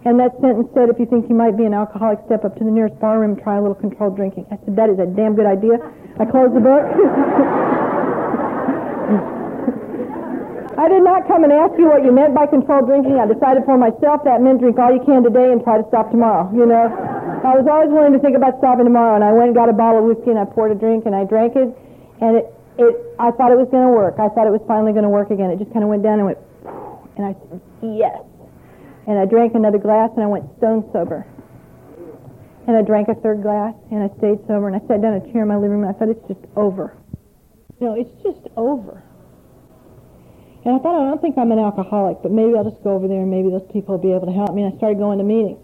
And 0.10 0.17
that 0.17 0.34
sentence 0.41 0.73
said, 0.73 0.89
if 0.89 0.97
you 0.97 1.06
think 1.06 1.30
you 1.30 1.38
might 1.38 1.54
be 1.54 1.69
an 1.69 1.78
alcoholic, 1.78 2.17
step 2.26 2.50
up 2.50 2.58
to 2.58 2.65
the 2.65 2.73
nearest 2.73 2.97
bar 2.97 3.21
room 3.21 3.38
try 3.38 3.58
a 3.58 3.62
little 3.62 3.78
controlled 3.78 4.17
drinking. 4.17 4.50
I 4.50 4.58
said, 4.65 4.73
that 4.73 4.89
is 4.89 4.97
a 4.97 5.06
damn 5.06 5.38
good 5.38 5.45
idea. 5.45 5.78
I 6.17 6.26
closed 6.26 6.58
the 6.58 6.65
book. 6.65 6.82
I 10.82 10.89
did 10.89 11.06
not 11.06 11.30
come 11.30 11.45
and 11.45 11.54
ask 11.54 11.78
you 11.78 11.93
what 11.93 12.02
you 12.02 12.10
meant 12.10 12.34
by 12.34 12.50
controlled 12.50 12.89
drinking. 12.89 13.21
I 13.21 13.30
decided 13.30 13.69
for 13.69 13.78
myself 13.78 14.26
that 14.26 14.41
meant 14.41 14.65
drink 14.65 14.82
all 14.82 14.89
you 14.89 15.06
can 15.06 15.21
today 15.21 15.54
and 15.54 15.62
try 15.62 15.78
to 15.78 15.86
stop 15.93 16.10
tomorrow. 16.10 16.50
You 16.58 16.65
know, 16.65 16.89
I 16.89 17.54
was 17.54 17.69
always 17.69 17.93
willing 17.93 18.17
to 18.17 18.19
think 18.19 18.34
about 18.34 18.58
stopping 18.58 18.89
tomorrow, 18.89 19.13
and 19.13 19.21
I 19.21 19.30
went 19.34 19.54
and 19.54 19.58
got 19.58 19.69
a 19.69 19.78
bottle 19.78 20.02
of 20.02 20.10
whiskey 20.10 20.34
and 20.34 20.41
I 20.41 20.45
poured 20.45 20.73
a 20.73 20.78
drink 20.78 21.06
and 21.06 21.13
I 21.13 21.26
drank 21.26 21.56
it, 21.58 21.69
and 22.21 22.38
it 22.38 22.56
it, 22.77 23.15
I 23.19 23.31
thought 23.31 23.51
it 23.51 23.57
was 23.57 23.67
going 23.69 23.85
to 23.85 23.93
work. 23.93 24.21
I 24.21 24.29
thought 24.29 24.45
it 24.47 24.53
was 24.53 24.63
finally 24.67 24.93
going 24.93 25.03
to 25.03 25.13
work 25.13 25.31
again. 25.31 25.49
It 25.49 25.59
just 25.59 25.73
kind 25.73 25.83
of 25.83 25.89
went 25.89 26.03
down 26.03 26.21
and 26.21 26.25
went, 26.29 26.41
and 27.17 27.25
I 27.25 27.33
said, 27.33 27.61
yes. 27.81 28.21
And 29.07 29.17
I 29.17 29.25
drank 29.25 29.55
another 29.55 29.79
glass 29.79 30.11
and 30.15 30.23
I 30.23 30.27
went 30.27 30.45
stone 30.57 30.83
sober. 30.91 31.25
And 32.67 32.75
I 32.75 32.81
drank 32.83 33.07
a 33.07 33.15
third 33.15 33.41
glass 33.41 33.73
and 33.89 34.03
I 34.03 34.11
stayed 34.19 34.43
sober 34.45 34.67
and 34.67 34.75
I 34.75 34.83
sat 34.85 35.01
down 35.01 35.15
in 35.15 35.23
a 35.23 35.31
chair 35.31 35.43
in 35.43 35.47
my 35.47 35.55
living 35.55 35.79
room 35.79 35.87
and 35.87 35.95
I 35.95 35.97
thought, 35.97 36.09
it's 36.11 36.27
just 36.27 36.43
over. 36.55 36.93
Know, 37.79 37.95
it's 37.95 38.11
just 38.21 38.51
over. 38.57 39.01
And 40.65 40.75
I 40.75 40.79
thought, 40.83 40.99
I 40.99 41.07
don't 41.07 41.21
think 41.21 41.37
I'm 41.37 41.53
an 41.53 41.59
alcoholic, 41.59 42.19
but 42.21 42.31
maybe 42.33 42.57
I'll 42.57 42.67
just 42.67 42.83
go 42.83 42.91
over 42.91 43.07
there 43.07 43.21
and 43.23 43.31
maybe 43.31 43.47
those 43.49 43.65
people 43.71 43.95
will 43.95 44.03
be 44.03 44.11
able 44.11 44.27
to 44.27 44.35
help 44.35 44.53
me. 44.53 44.63
And 44.63 44.73
I 44.73 44.77
started 44.77 44.99
going 44.99 45.17
to 45.17 45.23
meetings. 45.23 45.63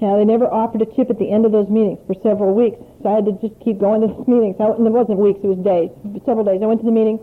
Now, 0.00 0.16
they 0.16 0.24
never 0.24 0.46
offered 0.46 0.82
a 0.82 0.86
tip 0.86 1.10
at 1.10 1.18
the 1.18 1.30
end 1.30 1.46
of 1.46 1.50
those 1.50 1.68
meetings 1.68 1.98
for 2.06 2.14
several 2.22 2.54
weeks. 2.54 2.78
So 3.02 3.10
I 3.10 3.18
had 3.18 3.26
to 3.26 3.34
just 3.42 3.58
keep 3.60 3.82
going 3.82 4.00
to 4.02 4.14
those 4.14 4.26
meetings. 4.30 4.56
I, 4.62 4.70
and 4.78 4.86
it 4.86 4.94
wasn't 4.94 5.18
weeks, 5.18 5.42
it 5.42 5.50
was 5.50 5.58
days, 5.66 5.90
several 6.24 6.46
days. 6.46 6.62
I 6.62 6.66
went 6.70 6.80
to 6.80 6.86
the 6.86 6.94
meeting. 6.94 7.18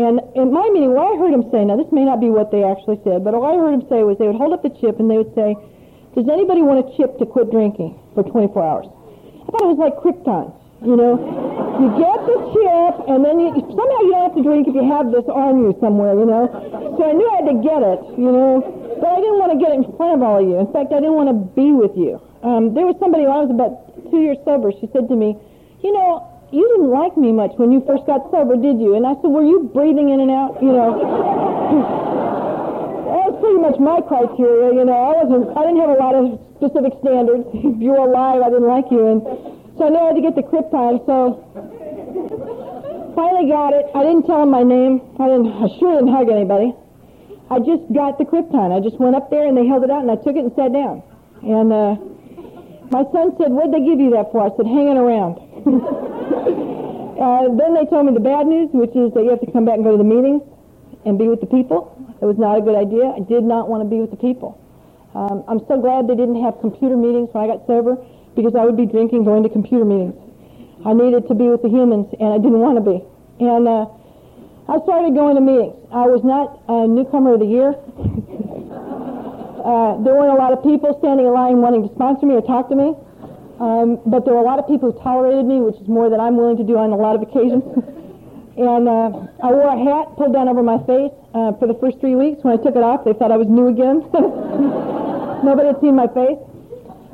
And 0.00 0.22
in 0.38 0.54
my 0.54 0.64
meeting, 0.70 0.94
what 0.94 1.12
I 1.12 1.14
heard 1.18 1.34
him 1.34 1.44
say, 1.50 1.66
now 1.66 1.76
this 1.76 1.90
may 1.90 2.06
not 2.06 2.22
be 2.22 2.30
what 2.30 2.54
they 2.54 2.62
actually 2.62 3.02
said, 3.02 3.26
but 3.26 3.34
what 3.34 3.52
I 3.52 3.58
heard 3.58 3.74
him 3.74 3.84
say 3.90 4.06
was 4.06 4.16
they 4.16 4.30
would 4.30 4.38
hold 4.38 4.54
up 4.54 4.62
the 4.62 4.70
chip 4.78 5.02
and 5.02 5.10
they 5.10 5.18
would 5.18 5.34
say, 5.34 5.58
does 6.14 6.24
anybody 6.30 6.62
want 6.62 6.80
a 6.82 6.86
chip 6.96 7.18
to 7.18 7.26
quit 7.26 7.50
drinking 7.50 7.98
for 8.14 8.22
24 8.22 8.50
hours? 8.62 8.86
I 8.88 9.46
thought 9.50 9.64
it 9.66 9.72
was 9.74 9.82
like 9.82 9.98
Krypton. 10.00 10.54
You 10.78 10.94
know, 10.94 11.18
you 11.82 11.90
get 11.98 12.18
the 12.22 12.38
chip, 12.54 13.10
and 13.10 13.26
then 13.26 13.42
you, 13.42 13.50
somehow 13.66 14.00
you 14.06 14.14
don't 14.14 14.30
have 14.30 14.36
to 14.38 14.44
drink 14.46 14.70
if 14.70 14.78
you 14.78 14.86
have 14.86 15.10
this 15.10 15.26
on 15.26 15.58
you 15.58 15.74
somewhere. 15.82 16.14
You 16.14 16.22
know, 16.22 16.46
so 16.94 17.02
I 17.02 17.10
knew 17.18 17.26
I 17.26 17.42
had 17.42 17.50
to 17.50 17.58
get 17.58 17.82
it. 17.82 17.98
You 18.14 18.30
know, 18.30 18.62
but 19.02 19.10
I 19.10 19.18
didn't 19.18 19.42
want 19.42 19.50
to 19.54 19.58
get 19.58 19.74
it 19.74 19.82
in 19.82 19.86
front 19.98 20.14
of 20.14 20.22
all 20.22 20.38
of 20.38 20.46
you. 20.46 20.54
In 20.54 20.70
fact, 20.70 20.94
I 20.94 21.02
didn't 21.02 21.18
want 21.18 21.34
to 21.34 21.38
be 21.58 21.74
with 21.74 21.98
you. 21.98 22.22
Um, 22.42 22.74
there 22.74 22.86
was 22.86 22.96
somebody 23.00 23.24
when 23.26 23.34
I 23.34 23.40
was 23.42 23.50
about 23.50 24.10
two 24.10 24.20
years 24.20 24.38
sober. 24.44 24.70
She 24.72 24.88
said 24.92 25.08
to 25.08 25.16
me, 25.16 25.36
"You 25.82 25.92
know, 25.92 26.22
you 26.50 26.66
didn't 26.68 26.90
like 26.90 27.16
me 27.16 27.32
much 27.32 27.52
when 27.56 27.72
you 27.72 27.80
first 27.86 28.06
got 28.06 28.30
sober, 28.30 28.56
did 28.56 28.80
you?" 28.80 28.94
And 28.94 29.06
I 29.06 29.14
said, 29.18 29.30
"Were 29.30 29.42
you 29.42 29.68
breathing 29.74 30.10
in 30.10 30.20
and 30.20 30.30
out?" 30.30 30.62
You 30.62 30.72
know. 30.72 30.98
that 33.08 33.24
was 33.26 33.34
pretty 33.42 33.58
much 33.58 33.78
my 33.80 34.00
criteria, 34.06 34.74
you 34.74 34.84
know. 34.84 34.94
I 34.94 35.24
wasn't, 35.24 35.56
I 35.56 35.62
didn't 35.66 35.80
have 35.82 35.90
a 35.90 35.98
lot 35.98 36.14
of 36.14 36.38
specific 36.56 36.94
standards. 37.02 37.48
If 37.54 37.80
you 37.82 37.90
were 37.90 38.06
alive, 38.06 38.42
I 38.42 38.50
didn't 38.50 38.68
like 38.68 38.90
you, 38.90 39.06
and 39.06 39.22
so 39.76 39.86
I 39.86 39.88
knew 39.90 39.98
I 39.98 40.06
had 40.14 40.16
to 40.16 40.22
get 40.22 40.34
the 40.38 40.42
Krypton, 40.46 41.04
so 41.06 41.42
finally 43.18 43.50
got 43.50 43.74
it. 43.74 43.86
I 43.94 44.04
didn't 44.06 44.26
tell 44.30 44.42
him 44.42 44.50
my 44.50 44.62
name. 44.62 45.02
I 45.18 45.26
didn't. 45.26 45.50
I 45.64 45.66
sure 45.78 45.98
didn't 45.98 46.14
hug 46.14 46.30
anybody. 46.30 46.72
I 47.50 47.58
just 47.58 47.82
got 47.92 48.18
the 48.18 48.24
Krypton. 48.24 48.70
I 48.70 48.78
just 48.78 49.00
went 49.00 49.16
up 49.16 49.30
there 49.30 49.46
and 49.46 49.56
they 49.56 49.66
held 49.66 49.82
it 49.82 49.90
out 49.90 50.02
and 50.02 50.10
I 50.10 50.16
took 50.16 50.36
it 50.36 50.44
and 50.44 50.52
sat 50.54 50.72
down. 50.72 51.02
And 51.42 51.72
uh, 51.72 51.96
my 52.90 53.04
son 53.12 53.36
said, 53.38 53.52
"What'd 53.52 53.72
they 53.72 53.84
give 53.84 54.00
you 54.00 54.10
that 54.16 54.32
for?" 54.32 54.40
I 54.40 54.50
said, 54.56 54.66
"Hanging 54.66 54.96
around." 54.96 55.36
uh, 57.20 57.48
then 57.56 57.74
they 57.74 57.84
told 57.86 58.06
me 58.06 58.12
the 58.14 58.24
bad 58.24 58.46
news, 58.46 58.70
which 58.72 58.94
is 58.96 59.12
that 59.14 59.24
you 59.24 59.30
have 59.30 59.40
to 59.40 59.50
come 59.52 59.64
back 59.64 59.76
and 59.76 59.84
go 59.84 59.92
to 59.92 59.98
the 59.98 60.08
meetings 60.08 60.42
and 61.04 61.18
be 61.18 61.28
with 61.28 61.40
the 61.40 61.46
people. 61.46 61.94
It 62.20 62.24
was 62.24 62.38
not 62.38 62.58
a 62.58 62.62
good 62.62 62.76
idea. 62.76 63.12
I 63.14 63.20
did 63.20 63.44
not 63.44 63.68
want 63.68 63.82
to 63.84 63.88
be 63.88 64.00
with 64.00 64.10
the 64.10 64.16
people. 64.16 64.58
Um, 65.14 65.44
I'm 65.48 65.60
so 65.68 65.80
glad 65.80 66.08
they 66.08 66.16
didn't 66.16 66.42
have 66.42 66.60
computer 66.60 66.96
meetings 66.96 67.30
when 67.32 67.44
I 67.44 67.46
got 67.46 67.66
sober 67.66 67.96
because 68.36 68.54
I 68.54 68.64
would 68.64 68.76
be 68.76 68.86
drinking 68.86 69.24
going 69.24 69.42
to 69.42 69.48
computer 69.48 69.84
meetings. 69.84 70.14
I 70.84 70.92
needed 70.92 71.26
to 71.28 71.34
be 71.34 71.48
with 71.48 71.62
the 71.62 71.68
humans, 71.68 72.06
and 72.20 72.32
I 72.32 72.38
didn't 72.38 72.60
want 72.60 72.78
to 72.78 72.84
be. 72.84 73.02
And 73.42 73.66
uh, 73.66 73.86
I 74.68 74.78
started 74.84 75.14
going 75.14 75.34
to 75.34 75.40
meetings. 75.42 75.74
I 75.90 76.06
was 76.06 76.22
not 76.22 76.60
a 76.68 76.86
newcomer 76.86 77.34
of 77.34 77.40
the 77.40 77.46
year. 77.46 77.74
uh, 79.58 80.00
there 80.02 80.14
weren't 80.14 80.32
a 80.32 80.40
lot 80.40 80.52
of 80.52 80.62
people 80.62 80.96
standing 80.98 81.26
in 81.26 81.32
line 81.32 81.58
wanting 81.58 81.86
to 81.86 81.94
sponsor 81.94 82.26
me 82.26 82.34
or 82.34 82.42
talk 82.42 82.68
to 82.70 82.76
me. 82.76 82.94
Um, 83.58 83.98
but 84.06 84.24
there 84.24 84.34
were 84.34 84.40
a 84.40 84.46
lot 84.46 84.58
of 84.58 84.66
people 84.70 84.92
who 84.92 84.98
tolerated 85.02 85.44
me, 85.44 85.58
which 85.58 85.74
is 85.76 85.88
more 85.88 86.08
than 86.08 86.20
I'm 86.20 86.36
willing 86.36 86.56
to 86.58 86.64
do 86.64 86.78
on 86.78 86.94
a 86.94 86.96
lot 86.96 87.18
of 87.18 87.22
occasions. 87.22 87.62
and 88.58 88.86
uh, 88.86 89.26
I 89.42 89.50
wore 89.50 89.66
a 89.66 89.78
hat 89.78 90.14
pulled 90.14 90.32
down 90.32 90.48
over 90.48 90.62
my 90.62 90.78
face 90.86 91.10
uh, 91.34 91.52
for 91.58 91.66
the 91.66 91.74
first 91.82 91.98
three 91.98 92.14
weeks. 92.14 92.42
When 92.46 92.54
I 92.54 92.62
took 92.62 92.78
it 92.78 92.82
off, 92.86 93.02
they 93.02 93.14
thought 93.14 93.34
I 93.34 93.36
was 93.36 93.50
new 93.50 93.66
again. 93.66 94.06
Nobody 95.42 95.74
had 95.74 95.80
seen 95.82 95.94
my 95.98 96.06
face. 96.06 96.38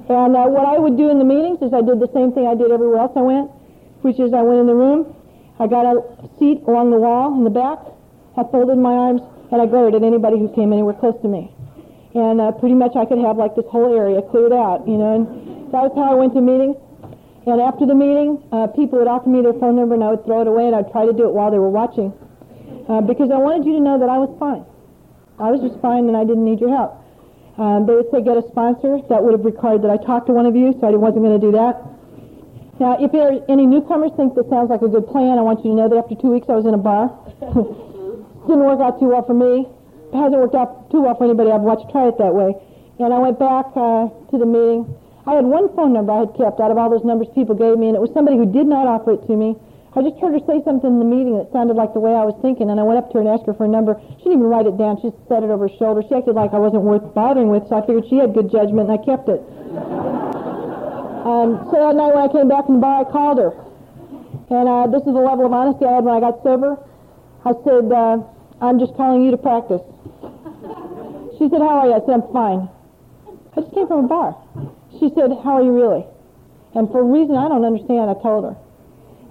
And 0.08 0.36
uh, 0.36 0.44
what 0.52 0.68
I 0.68 0.76
would 0.76 1.00
do 1.00 1.08
in 1.08 1.16
the 1.16 1.24
meetings 1.24 1.64
is 1.64 1.72
I 1.72 1.80
did 1.80 1.96
the 1.96 2.12
same 2.12 2.32
thing 2.36 2.44
I 2.44 2.54
did 2.54 2.68
everywhere 2.68 3.08
else 3.08 3.16
I 3.16 3.24
went, 3.24 3.48
which 4.04 4.20
is 4.20 4.36
I 4.36 4.44
went 4.44 4.60
in 4.60 4.68
the 4.68 4.76
room, 4.76 5.16
I 5.58 5.66
got 5.66 5.88
a 5.88 6.04
seat 6.38 6.60
along 6.68 6.90
the 6.90 7.00
wall 7.00 7.32
in 7.32 7.44
the 7.44 7.54
back, 7.54 7.80
I 8.36 8.44
folded 8.52 8.76
my 8.76 8.92
arms, 8.92 9.22
and 9.50 9.62
I 9.62 9.66
glared 9.66 9.94
at 9.94 10.02
anybody 10.02 10.38
who 10.38 10.52
came 10.52 10.72
anywhere 10.72 10.92
close 10.92 11.16
to 11.22 11.28
me. 11.28 11.54
And 12.14 12.40
uh, 12.40 12.52
pretty 12.52 12.74
much 12.74 12.94
I 12.94 13.04
could 13.04 13.18
have 13.18 13.36
like 13.36 13.54
this 13.54 13.66
whole 13.68 13.90
area 13.90 14.22
cleared 14.22 14.52
out, 14.52 14.86
you 14.86 14.96
know. 14.96 15.14
And 15.18 15.26
that 15.74 15.82
was 15.82 15.92
how 15.98 16.10
I 16.10 16.14
went 16.14 16.34
to 16.34 16.40
meetings. 16.40 16.76
And 17.46 17.60
after 17.60 17.84
the 17.84 17.94
meeting, 17.94 18.40
uh, 18.52 18.68
people 18.68 18.98
would 18.98 19.08
offer 19.08 19.28
me 19.28 19.42
their 19.42 19.52
phone 19.60 19.76
number, 19.76 19.94
and 19.94 20.02
I 20.02 20.16
would 20.16 20.24
throw 20.24 20.40
it 20.40 20.46
away, 20.46 20.64
and 20.66 20.74
I'd 20.74 20.90
try 20.90 21.04
to 21.04 21.12
do 21.12 21.28
it 21.28 21.34
while 21.34 21.50
they 21.50 21.58
were 21.58 21.68
watching, 21.68 22.14
uh, 22.88 23.02
because 23.02 23.28
I 23.30 23.36
wanted 23.36 23.66
you 23.66 23.76
to 23.76 23.82
know 23.84 23.98
that 23.98 24.08
I 24.08 24.16
was 24.16 24.32
fine. 24.40 24.64
I 25.36 25.50
was 25.50 25.60
just 25.60 25.76
fine, 25.82 26.08
and 26.08 26.16
I 26.16 26.24
didn't 26.24 26.44
need 26.46 26.60
your 26.60 26.72
help. 26.72 27.04
Um, 27.58 27.84
they 27.84 27.94
would 27.94 28.08
say 28.10 28.22
get 28.22 28.38
a 28.38 28.46
sponsor. 28.48 28.98
That 29.12 29.22
would 29.22 29.36
have 29.36 29.44
required 29.44 29.82
that 29.82 29.90
I 29.90 29.98
talk 29.98 30.24
to 30.26 30.32
one 30.32 30.46
of 30.46 30.56
you, 30.56 30.72
so 30.80 30.88
I 30.88 30.96
wasn't 30.96 31.26
going 31.26 31.38
to 31.38 31.44
do 31.44 31.52
that. 31.52 31.84
Now, 32.80 32.96
if 32.98 33.12
there 33.12 33.30
are 33.30 33.38
any 33.46 33.66
newcomers 33.66 34.10
think 34.16 34.34
this 34.34 34.48
sounds 34.50 34.70
like 34.70 34.82
a 34.82 34.88
good 34.88 35.06
plan, 35.06 35.38
I 35.38 35.42
want 35.42 35.62
you 35.62 35.70
to 35.70 35.76
know 35.76 35.88
that 35.88 35.98
after 35.98 36.16
two 36.16 36.32
weeks 36.32 36.48
I 36.48 36.56
was 36.56 36.66
in 36.66 36.74
a 36.74 36.80
bar. 36.80 37.12
Didn't 38.48 38.64
work 38.66 38.80
out 38.80 38.98
too 38.98 39.14
well 39.14 39.22
for 39.22 39.34
me. 39.34 39.68
It 40.14 40.22
hasn't 40.22 40.38
worked 40.38 40.54
out 40.54 40.94
too 40.94 41.02
well 41.02 41.18
for 41.18 41.26
anybody 41.26 41.50
I've 41.50 41.66
watched 41.66 41.90
try 41.90 42.06
it 42.06 42.14
that 42.22 42.30
way. 42.30 42.54
And 43.02 43.10
I 43.10 43.18
went 43.18 43.34
back 43.42 43.66
uh, 43.74 44.06
to 44.30 44.38
the 44.38 44.46
meeting. 44.46 44.86
I 45.26 45.34
had 45.34 45.42
one 45.42 45.74
phone 45.74 45.90
number 45.90 46.14
I 46.14 46.30
had 46.30 46.38
kept 46.38 46.62
out 46.62 46.70
of 46.70 46.78
all 46.78 46.86
those 46.86 47.02
numbers 47.02 47.26
people 47.34 47.58
gave 47.58 47.74
me, 47.74 47.90
and 47.90 47.98
it 47.98 48.00
was 48.00 48.14
somebody 48.14 48.38
who 48.38 48.46
did 48.46 48.70
not 48.70 48.86
offer 48.86 49.18
it 49.18 49.26
to 49.26 49.34
me. 49.34 49.58
I 49.98 50.06
just 50.06 50.14
heard 50.22 50.38
her 50.38 50.42
say 50.46 50.62
something 50.62 50.86
in 50.86 51.02
the 51.02 51.10
meeting 51.10 51.34
that 51.34 51.50
sounded 51.50 51.74
like 51.74 51.98
the 51.98 52.02
way 52.02 52.14
I 52.14 52.22
was 52.22 52.38
thinking, 52.38 52.70
and 52.70 52.78
I 52.78 52.86
went 52.86 53.02
up 53.02 53.10
to 53.10 53.18
her 53.18 53.26
and 53.26 53.30
asked 53.30 53.50
her 53.50 53.58
for 53.58 53.66
a 53.66 53.72
number. 53.72 53.98
She 54.22 54.30
didn't 54.30 54.46
even 54.46 54.50
write 54.50 54.70
it 54.70 54.78
down. 54.78 55.02
She 55.02 55.10
just 55.10 55.18
said 55.26 55.42
it 55.42 55.50
over 55.50 55.66
her 55.66 55.74
shoulder. 55.82 56.06
She 56.06 56.14
acted 56.14 56.38
like 56.38 56.54
I 56.54 56.62
wasn't 56.62 56.86
worth 56.86 57.02
bothering 57.10 57.50
with, 57.50 57.66
so 57.66 57.74
I 57.78 57.82
figured 57.82 58.06
she 58.06 58.22
had 58.22 58.38
good 58.38 58.54
judgment, 58.54 58.86
and 58.86 58.94
I 58.94 59.02
kept 59.02 59.26
it. 59.26 59.42
um, 61.26 61.66
so 61.70 61.90
that 61.90 61.98
night 61.98 62.14
when 62.14 62.22
I 62.22 62.30
came 62.30 62.46
back 62.46 62.70
from 62.70 62.78
the 62.78 62.84
bar, 62.86 63.02
I 63.02 63.06
called 63.10 63.42
her. 63.42 63.50
And 64.54 64.70
uh, 64.70 64.86
this 64.94 65.02
is 65.02 65.10
the 65.10 65.24
level 65.24 65.42
of 65.42 65.50
honesty 65.50 65.86
I 65.86 65.98
had 65.98 66.06
when 66.06 66.14
I 66.14 66.22
got 66.22 66.38
sober. 66.46 66.78
I 67.42 67.54
said, 67.66 67.90
uh, 67.90 68.22
I'm 68.62 68.78
just 68.78 68.94
calling 68.94 69.26
you 69.26 69.34
to 69.34 69.38
practice. 69.42 69.82
She 71.38 71.48
said, 71.50 71.60
how 71.60 71.82
are 71.82 71.86
you? 71.90 71.94
I 71.94 72.00
said, 72.06 72.14
I'm 72.20 72.28
fine. 72.32 72.70
I 73.56 73.60
just 73.60 73.74
came 73.74 73.86
from 73.86 74.06
a 74.06 74.08
bar. 74.08 74.38
She 74.98 75.10
said, 75.14 75.30
how 75.42 75.58
are 75.58 75.64
you 75.64 75.74
really? 75.74 76.06
And 76.74 76.90
for 76.90 77.00
a 77.00 77.06
reason 77.06 77.34
I 77.34 77.48
don't 77.48 77.64
understand, 77.64 78.10
I 78.10 78.14
told 78.22 78.44
her. 78.46 78.54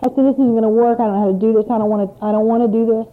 I 0.04 0.12
said, 0.12 0.24
this 0.28 0.36
isn't 0.36 0.52
going 0.52 0.68
to 0.68 0.72
work. 0.72 1.00
I 1.00 1.08
don't 1.08 1.16
know 1.16 1.24
how 1.28 1.32
to 1.32 1.40
do 1.40 1.56
this. 1.56 1.68
I 1.72 1.80
don't 1.80 1.88
want 1.88 2.04
to, 2.04 2.12
I 2.20 2.36
don't 2.36 2.48
want 2.48 2.64
to 2.68 2.72
do 2.72 2.84
this. 2.84 3.08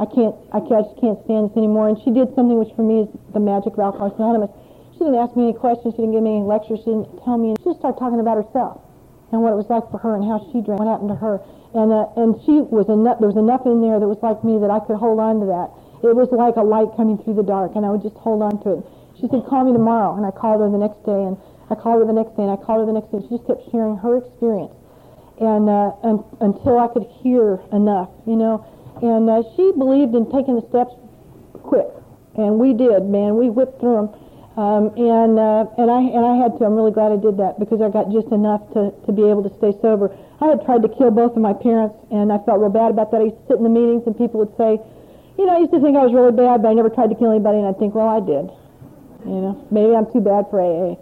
I 0.00 0.08
can't, 0.08 0.32
I, 0.48 0.64
can't, 0.64 0.80
I 0.80 0.82
just 0.88 0.96
can't 0.96 1.20
stand 1.28 1.52
this 1.52 1.56
anymore. 1.60 1.92
And 1.92 2.00
she 2.00 2.08
did 2.08 2.32
something 2.32 2.56
which 2.56 2.72
for 2.72 2.80
me 2.80 3.04
is 3.04 3.08
the 3.36 3.40
magic 3.40 3.76
of 3.76 3.80
Alcoholics 3.84 4.16
Anonymous. 4.16 4.48
She 4.96 5.04
didn't 5.04 5.20
ask 5.20 5.36
me 5.36 5.52
any 5.52 5.56
questions. 5.56 5.92
She 5.92 6.00
didn't 6.00 6.16
give 6.16 6.24
me 6.24 6.40
any 6.40 6.46
lectures. 6.48 6.80
She 6.84 6.92
didn't 6.92 7.12
tell 7.20 7.36
me. 7.36 7.52
She 7.60 7.68
just 7.68 7.84
started 7.84 8.00
talking 8.00 8.20
about 8.20 8.40
herself 8.40 8.80
and 9.28 9.44
what 9.44 9.52
it 9.52 9.60
was 9.60 9.68
like 9.68 9.84
for 9.92 10.00
her 10.00 10.16
and 10.16 10.24
how 10.24 10.40
she 10.52 10.64
drank, 10.64 10.80
what 10.80 10.88
happened 10.88 11.12
to 11.12 11.20
her. 11.20 11.36
And, 11.76 11.92
uh, 11.92 12.08
and 12.16 12.36
she 12.48 12.64
was 12.64 12.88
enough, 12.88 13.20
there 13.20 13.28
was 13.28 13.36
enough 13.36 13.68
in 13.68 13.84
there 13.84 14.00
that 14.00 14.08
was 14.08 14.18
like 14.24 14.40
me 14.40 14.56
that 14.58 14.72
I 14.72 14.80
could 14.80 14.96
hold 14.96 15.20
on 15.20 15.44
to 15.44 15.46
that. 15.52 15.68
It 16.02 16.16
was 16.16 16.28
like 16.32 16.56
a 16.56 16.64
light 16.64 16.88
coming 16.96 17.18
through 17.18 17.34
the 17.34 17.46
dark 17.46 17.72
and 17.76 17.84
I 17.84 17.90
would 17.90 18.02
just 18.02 18.16
hold 18.16 18.42
on 18.42 18.62
to 18.64 18.80
it. 18.80 18.82
She 19.20 19.28
said, 19.28 19.44
call 19.46 19.64
me 19.64 19.72
tomorrow. 19.72 20.16
And 20.16 20.24
I 20.24 20.30
called 20.30 20.60
her 20.60 20.70
the 20.70 20.80
next 20.80 21.04
day 21.04 21.22
and 21.28 21.36
I 21.68 21.74
called 21.76 22.00
her 22.00 22.06
the 22.06 22.16
next 22.16 22.36
day 22.36 22.44
and 22.44 22.52
I 22.52 22.56
called 22.56 22.80
her 22.82 22.88
the 22.88 22.96
next 22.96 23.12
day. 23.12 23.20
She 23.20 23.36
just 23.36 23.46
kept 23.46 23.68
sharing 23.70 23.96
her 24.00 24.16
experience 24.18 24.72
and, 25.40 25.68
uh, 25.68 25.92
and 26.04 26.20
until 26.40 26.78
I 26.78 26.88
could 26.88 27.08
hear 27.24 27.60
enough, 27.72 28.10
you 28.26 28.36
know. 28.36 28.64
And 29.00 29.28
uh, 29.28 29.42
she 29.56 29.72
believed 29.72 30.14
in 30.14 30.28
taking 30.30 30.60
the 30.60 30.66
steps 30.68 30.92
quick, 31.64 31.88
and 32.36 32.60
we 32.60 32.76
did, 32.76 33.08
man. 33.08 33.36
We 33.40 33.48
whipped 33.48 33.80
through 33.80 34.04
them, 34.04 34.08
um, 34.60 34.92
and 35.00 35.40
uh, 35.40 35.64
and 35.80 35.88
I 35.88 36.00
and 36.04 36.20
I 36.20 36.36
had 36.36 36.60
to. 36.60 36.68
I'm 36.68 36.76
really 36.76 36.92
glad 36.92 37.08
I 37.08 37.16
did 37.16 37.40
that 37.40 37.56
because 37.56 37.80
I 37.80 37.88
got 37.88 38.12
just 38.12 38.28
enough 38.28 38.60
to 38.76 38.92
to 39.08 39.10
be 39.16 39.24
able 39.24 39.40
to 39.48 39.52
stay 39.56 39.72
sober. 39.80 40.12
I 40.44 40.52
had 40.52 40.60
tried 40.68 40.84
to 40.84 40.90
kill 40.92 41.10
both 41.10 41.32
of 41.32 41.40
my 41.40 41.56
parents, 41.56 41.96
and 42.12 42.28
I 42.28 42.36
felt 42.44 42.60
real 42.60 42.68
bad 42.68 42.92
about 42.92 43.08
that. 43.16 43.24
I 43.24 43.32
used 43.32 43.40
to 43.48 43.56
sit 43.56 43.56
in 43.56 43.64
the 43.64 43.72
meetings, 43.72 44.04
and 44.04 44.12
people 44.12 44.44
would 44.44 44.52
say, 44.60 44.76
you 45.40 45.48
know, 45.48 45.56
I 45.56 45.64
used 45.64 45.72
to 45.72 45.80
think 45.80 45.96
I 45.96 46.04
was 46.04 46.12
really 46.12 46.36
bad, 46.36 46.60
but 46.60 46.68
I 46.68 46.74
never 46.76 46.92
tried 46.92 47.08
to 47.08 47.16
kill 47.16 47.32
anybody, 47.32 47.64
and 47.64 47.66
I'd 47.66 47.80
think, 47.80 47.96
well, 47.96 48.12
I 48.12 48.20
did. 48.20 48.52
You 49.24 49.40
know, 49.40 49.66
maybe 49.72 49.96
I'm 49.96 50.04
too 50.12 50.20
bad 50.20 50.52
for 50.52 50.60
AA, 50.60 51.00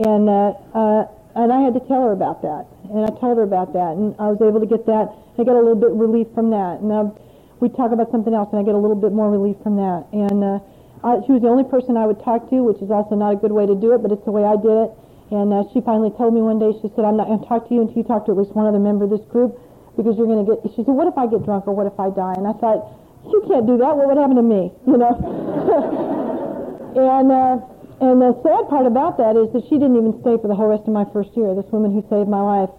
and 0.00 0.24
uh, 0.24 0.56
uh, 0.72 1.04
and 1.36 1.52
I 1.52 1.60
had 1.60 1.76
to 1.76 1.82
tell 1.84 2.08
her 2.08 2.12
about 2.12 2.40
that, 2.40 2.64
and 2.88 3.04
I 3.04 3.12
told 3.20 3.36
her 3.36 3.44
about 3.44 3.72
that, 3.76 3.92
and 3.96 4.16
I 4.16 4.32
was 4.32 4.40
able 4.40 4.60
to 4.60 4.68
get 4.68 4.88
that. 4.88 5.12
I 5.36 5.42
got 5.42 5.58
a 5.58 5.64
little 5.64 5.78
bit 5.78 5.90
relief 5.90 6.28
from 6.34 6.50
that. 6.54 6.78
And 6.78 6.92
uh, 6.92 7.10
we 7.58 7.68
talk 7.68 7.90
about 7.90 8.10
something 8.10 8.32
else, 8.34 8.48
and 8.54 8.60
I 8.60 8.64
get 8.64 8.74
a 8.74 8.78
little 8.78 8.98
bit 8.98 9.10
more 9.10 9.30
relief 9.30 9.58
from 9.66 9.76
that. 9.82 10.06
And 10.14 10.40
uh, 10.44 10.58
I, 11.02 11.18
she 11.26 11.34
was 11.34 11.42
the 11.42 11.50
only 11.50 11.66
person 11.66 11.98
I 11.98 12.06
would 12.06 12.22
talk 12.22 12.48
to, 12.50 12.62
which 12.62 12.78
is 12.78 12.90
also 12.90 13.18
not 13.18 13.34
a 13.34 13.38
good 13.38 13.50
way 13.50 13.66
to 13.66 13.74
do 13.74 13.92
it, 13.92 14.02
but 14.02 14.14
it's 14.14 14.24
the 14.24 14.30
way 14.30 14.46
I 14.46 14.54
did 14.54 14.70
it. 14.70 14.90
And 15.34 15.50
uh, 15.50 15.66
she 15.74 15.82
finally 15.82 16.14
told 16.14 16.38
me 16.38 16.40
one 16.44 16.62
day, 16.62 16.70
she 16.78 16.86
said, 16.94 17.02
I'm 17.02 17.18
not 17.18 17.26
going 17.26 17.42
to 17.42 17.48
talk 17.50 17.66
to 17.66 17.74
you 17.74 17.82
until 17.82 17.98
you 17.98 18.06
talk 18.06 18.30
to 18.30 18.32
at 18.32 18.38
least 18.38 18.54
one 18.54 18.70
other 18.70 18.78
member 18.78 19.04
of 19.04 19.10
this 19.10 19.24
group, 19.26 19.58
because 19.98 20.14
you're 20.14 20.30
going 20.30 20.46
to 20.46 20.46
get, 20.46 20.62
she 20.78 20.86
said, 20.86 20.94
what 20.94 21.10
if 21.10 21.18
I 21.18 21.26
get 21.26 21.42
drunk, 21.42 21.66
or 21.66 21.74
what 21.74 21.90
if 21.90 21.98
I 21.98 22.14
die? 22.14 22.38
And 22.38 22.46
I 22.46 22.54
thought, 22.54 22.86
you 23.30 23.42
can't 23.48 23.66
do 23.66 23.76
that. 23.78 23.96
What 23.96 24.08
would 24.08 24.18
happen 24.18 24.36
to 24.36 24.46
me? 24.46 24.72
You 24.86 24.96
know? 24.98 25.14
and, 26.96 27.28
uh, 27.32 27.56
and 28.00 28.20
the 28.20 28.34
sad 28.42 28.68
part 28.68 28.86
about 28.86 29.16
that 29.18 29.36
is 29.36 29.52
that 29.52 29.64
she 29.70 29.78
didn't 29.80 29.96
even 29.96 30.12
stay 30.20 30.36
for 30.36 30.48
the 30.48 30.54
whole 30.54 30.68
rest 30.68 30.84
of 30.86 30.92
my 30.92 31.06
first 31.12 31.30
year, 31.36 31.54
this 31.54 31.66
woman 31.72 31.94
who 31.94 32.02
saved 32.10 32.28
my 32.28 32.42
life. 32.42 32.70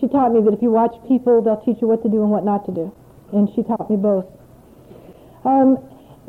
She 0.00 0.08
taught 0.08 0.32
me 0.32 0.40
that 0.40 0.54
if 0.54 0.62
you 0.62 0.70
watch 0.70 0.94
people, 1.06 1.42
they'll 1.42 1.60
teach 1.60 1.82
you 1.82 1.88
what 1.88 2.02
to 2.02 2.08
do 2.08 2.22
and 2.24 2.30
what 2.30 2.44
not 2.44 2.64
to 2.66 2.72
do. 2.72 2.88
And 3.32 3.48
she 3.54 3.62
taught 3.62 3.90
me 3.90 3.96
both. 3.96 4.26
Um, 5.44 5.76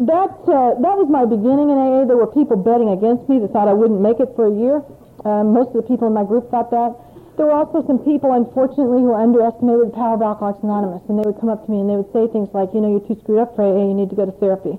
that, 0.03 0.33
uh, 0.49 0.75
that 0.81 0.95
was 0.97 1.07
my 1.07 1.23
beginning 1.23 1.69
in 1.69 1.77
AA. 1.77 2.05
There 2.05 2.17
were 2.17 2.29
people 2.29 2.57
betting 2.57 2.89
against 2.89 3.29
me 3.29 3.39
that 3.39 3.53
thought 3.53 3.67
I 3.67 3.73
wouldn't 3.77 4.01
make 4.01 4.19
it 4.19 4.33
for 4.35 4.49
a 4.49 4.53
year. 4.53 4.81
Um, 5.23 5.53
most 5.53 5.71
of 5.77 5.85
the 5.85 5.87
people 5.87 6.07
in 6.09 6.13
my 6.13 6.25
group 6.25 6.49
thought 6.49 6.71
that. 6.71 6.97
There 7.37 7.45
were 7.47 7.55
also 7.55 7.85
some 7.87 7.99
people, 8.03 8.33
unfortunately, 8.33 9.01
who 9.01 9.15
underestimated 9.15 9.87
the 9.87 9.95
power 9.95 10.15
of 10.15 10.21
Alcoholics 10.21 10.59
Anonymous. 10.63 11.01
And 11.07 11.17
they 11.17 11.23
would 11.23 11.39
come 11.39 11.49
up 11.49 11.65
to 11.65 11.71
me 11.71 11.79
and 11.79 11.89
they 11.89 11.95
would 11.95 12.11
say 12.11 12.27
things 12.27 12.51
like, 12.53 12.75
you 12.75 12.81
know, 12.83 12.91
you're 12.91 13.07
too 13.07 13.15
screwed 13.23 13.39
up 13.39 13.55
for 13.55 13.63
AA, 13.63 13.87
you 13.87 13.95
need 13.95 14.09
to 14.11 14.19
go 14.19 14.25
to 14.25 14.35
therapy. 14.35 14.75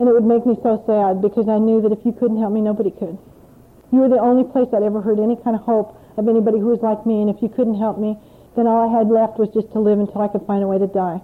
And 0.00 0.08
it 0.08 0.12
would 0.12 0.24
make 0.24 0.44
me 0.44 0.56
so 0.62 0.80
sad 0.88 1.20
because 1.20 1.48
I 1.48 1.58
knew 1.58 1.80
that 1.84 1.92
if 1.92 2.04
you 2.04 2.12
couldn't 2.12 2.40
help 2.40 2.52
me, 2.52 2.60
nobody 2.60 2.90
could. 2.90 3.16
You 3.92 4.04
were 4.04 4.08
the 4.08 4.20
only 4.20 4.44
place 4.44 4.68
I'd 4.72 4.82
ever 4.82 5.00
heard 5.00 5.20
any 5.20 5.36
kind 5.36 5.56
of 5.56 5.62
hope 5.62 5.96
of 6.16 6.28
anybody 6.28 6.58
who 6.58 6.68
was 6.72 6.80
like 6.80 7.04
me. 7.06 7.20
And 7.20 7.28
if 7.30 7.40
you 7.40 7.48
couldn't 7.48 7.78
help 7.78 8.00
me, 8.00 8.16
then 8.56 8.66
all 8.66 8.88
I 8.88 8.90
had 8.92 9.08
left 9.08 9.38
was 9.38 9.48
just 9.52 9.72
to 9.72 9.80
live 9.80 10.00
until 10.00 10.20
I 10.20 10.28
could 10.28 10.44
find 10.48 10.64
a 10.64 10.68
way 10.68 10.80
to 10.80 10.88
die. 10.88 11.20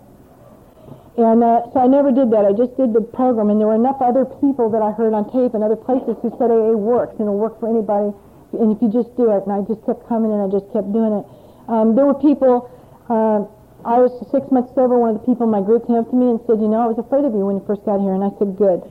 And 1.16 1.44
uh, 1.44 1.68
so 1.72 1.80
I 1.80 1.88
never 1.88 2.12
did 2.12 2.30
that. 2.32 2.44
I 2.48 2.52
just 2.52 2.76
did 2.76 2.92
the 2.92 3.04
program. 3.04 3.50
And 3.50 3.60
there 3.60 3.68
were 3.68 3.76
enough 3.76 4.00
other 4.00 4.24
people 4.24 4.70
that 4.72 4.80
I 4.80 4.92
heard 4.92 5.12
on 5.12 5.28
tape 5.32 5.52
and 5.52 5.64
other 5.64 5.76
places 5.76 6.16
who 6.22 6.32
said 6.40 6.48
AA 6.48 6.72
works 6.72 7.16
and 7.20 7.28
it'll 7.28 7.36
work 7.36 7.60
for 7.60 7.68
anybody. 7.68 8.16
And 8.52 8.74
if 8.74 8.82
you 8.82 8.88
just 8.92 9.14
do 9.16 9.32
it. 9.32 9.44
And 9.46 9.52
I 9.52 9.60
just 9.64 9.84
kept 9.84 10.08
coming 10.08 10.32
and 10.32 10.40
I 10.44 10.48
just 10.48 10.68
kept 10.72 10.92
doing 10.92 11.22
it. 11.22 11.24
Um, 11.68 11.94
there 11.96 12.04
were 12.04 12.18
people. 12.18 12.68
Uh, 13.08 13.48
I 13.82 13.98
was 13.98 14.14
six 14.30 14.46
months 14.52 14.70
sober. 14.74 14.94
One 14.98 15.14
of 15.14 15.18
the 15.18 15.26
people 15.26 15.48
in 15.48 15.52
my 15.52 15.62
group 15.62 15.86
came 15.90 15.98
up 15.98 16.10
to 16.10 16.16
me 16.16 16.30
and 16.30 16.38
said, 16.46 16.62
you 16.62 16.70
know, 16.70 16.78
I 16.78 16.86
was 16.86 16.98
afraid 17.02 17.26
of 17.26 17.34
you 17.34 17.42
when 17.46 17.58
you 17.58 17.64
first 17.66 17.82
got 17.82 17.98
here. 17.98 18.14
And 18.14 18.22
I 18.22 18.30
said, 18.38 18.54
good. 18.54 18.86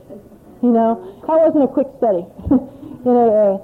You 0.60 0.70
know, 0.70 1.00
I 1.26 1.40
wasn't 1.42 1.64
a 1.64 1.70
quick 1.72 1.88
study 1.96 2.22
in 3.08 3.14
AA. 3.14 3.58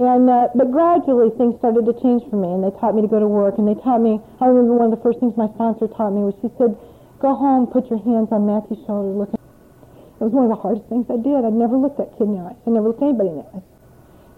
And, 0.00 0.32
uh, 0.32 0.48
but 0.56 0.72
gradually 0.72 1.28
things 1.36 1.60
started 1.60 1.84
to 1.84 1.92
change 2.00 2.24
for 2.32 2.40
me 2.40 2.48
and 2.48 2.64
they 2.64 2.72
taught 2.80 2.96
me 2.96 3.04
to 3.04 3.10
go 3.10 3.20
to 3.20 3.28
work 3.28 3.60
and 3.60 3.68
they 3.68 3.76
taught 3.84 4.00
me, 4.00 4.16
I 4.40 4.48
remember 4.48 4.72
one 4.72 4.88
of 4.88 4.96
the 4.96 5.02
first 5.04 5.20
things 5.20 5.36
my 5.36 5.52
sponsor 5.52 5.92
taught 5.92 6.16
me 6.16 6.24
was 6.24 6.32
she 6.40 6.48
said, 6.56 6.72
go 7.20 7.36
home, 7.36 7.68
put 7.68 7.92
your 7.92 8.00
hands 8.00 8.32
on 8.32 8.48
Matthew's 8.48 8.80
shoulder, 8.88 9.12
look 9.12 9.28
at 9.28 9.36
It 9.36 10.24
was 10.24 10.32
one 10.32 10.48
of 10.48 10.52
the 10.56 10.56
hardest 10.56 10.88
things 10.88 11.04
I 11.12 11.20
did. 11.20 11.44
I'd 11.44 11.52
never 11.52 11.76
looked 11.76 12.00
that 12.00 12.16
kid 12.16 12.32
in 12.32 12.40
the 12.40 12.40
eyes. 12.48 12.56
I 12.64 12.72
never 12.72 12.88
looked 12.88 13.04
anybody 13.04 13.28
in 13.28 13.44
the 13.44 13.46
eyes. 13.52 13.66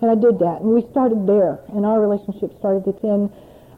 And 0.02 0.10
I 0.10 0.18
did 0.18 0.42
that. 0.42 0.60
And 0.60 0.74
we 0.74 0.82
started 0.90 1.30
there 1.30 1.62
and 1.70 1.86
our 1.86 2.02
relationship 2.02 2.50
started 2.58 2.82
to 2.90 2.92
tend. 2.98 3.30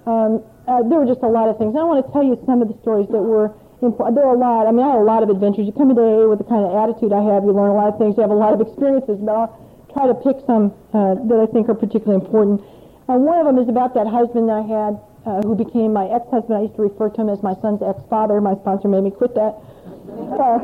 Um, 0.08 0.40
uh, 0.64 0.80
there 0.88 0.96
were 0.96 1.04
just 1.04 1.20
a 1.20 1.28
lot 1.28 1.52
of 1.52 1.60
things. 1.60 1.76
And 1.76 1.80
I 1.80 1.84
want 1.84 2.00
to 2.00 2.08
tell 2.16 2.24
you 2.24 2.40
some 2.48 2.64
of 2.64 2.72
the 2.72 2.76
stories 2.80 3.12
that 3.12 3.20
were 3.20 3.52
important. 3.84 4.16
There 4.16 4.24
were 4.24 4.32
a 4.32 4.40
lot. 4.40 4.64
I 4.64 4.72
mean, 4.72 4.80
I 4.80 4.96
had 4.96 5.04
a 5.04 5.04
lot 5.04 5.20
of 5.20 5.28
adventures. 5.28 5.68
You 5.68 5.76
come 5.76 5.92
AA 5.92 6.24
with 6.24 6.40
the 6.40 6.48
kind 6.48 6.64
of 6.64 6.72
attitude 6.72 7.12
I 7.12 7.20
have, 7.20 7.44
you 7.44 7.52
learn 7.52 7.68
a 7.68 7.76
lot 7.76 7.92
of 7.92 8.00
things. 8.00 8.16
You 8.16 8.24
have 8.24 8.32
a 8.32 8.40
lot 8.40 8.56
of 8.56 8.64
experiences. 8.64 9.20
But 9.20 9.36
I'll 9.36 9.52
try 9.92 10.08
to 10.08 10.16
pick 10.16 10.40
some 10.48 10.72
uh, 10.96 11.20
that 11.28 11.38
I 11.44 11.46
think 11.52 11.68
are 11.68 11.76
particularly 11.76 12.24
important. 12.24 12.64
Uh, 13.04 13.20
one 13.20 13.36
of 13.36 13.44
them 13.44 13.60
is 13.60 13.68
about 13.68 13.92
that 13.92 14.08
husband 14.08 14.48
I 14.48 14.64
had 14.64 14.96
uh, 15.28 15.44
who 15.44 15.52
became 15.52 15.92
my 15.92 16.08
ex-husband. 16.08 16.56
I 16.56 16.72
used 16.72 16.76
to 16.80 16.88
refer 16.88 17.12
to 17.12 17.20
him 17.20 17.28
as 17.28 17.44
my 17.44 17.52
son's 17.60 17.84
ex-father. 17.84 18.40
My 18.40 18.56
sponsor 18.64 18.88
made 18.88 19.04
me 19.04 19.12
quit 19.12 19.36
that. 19.36 19.60
Uh, 20.34 20.58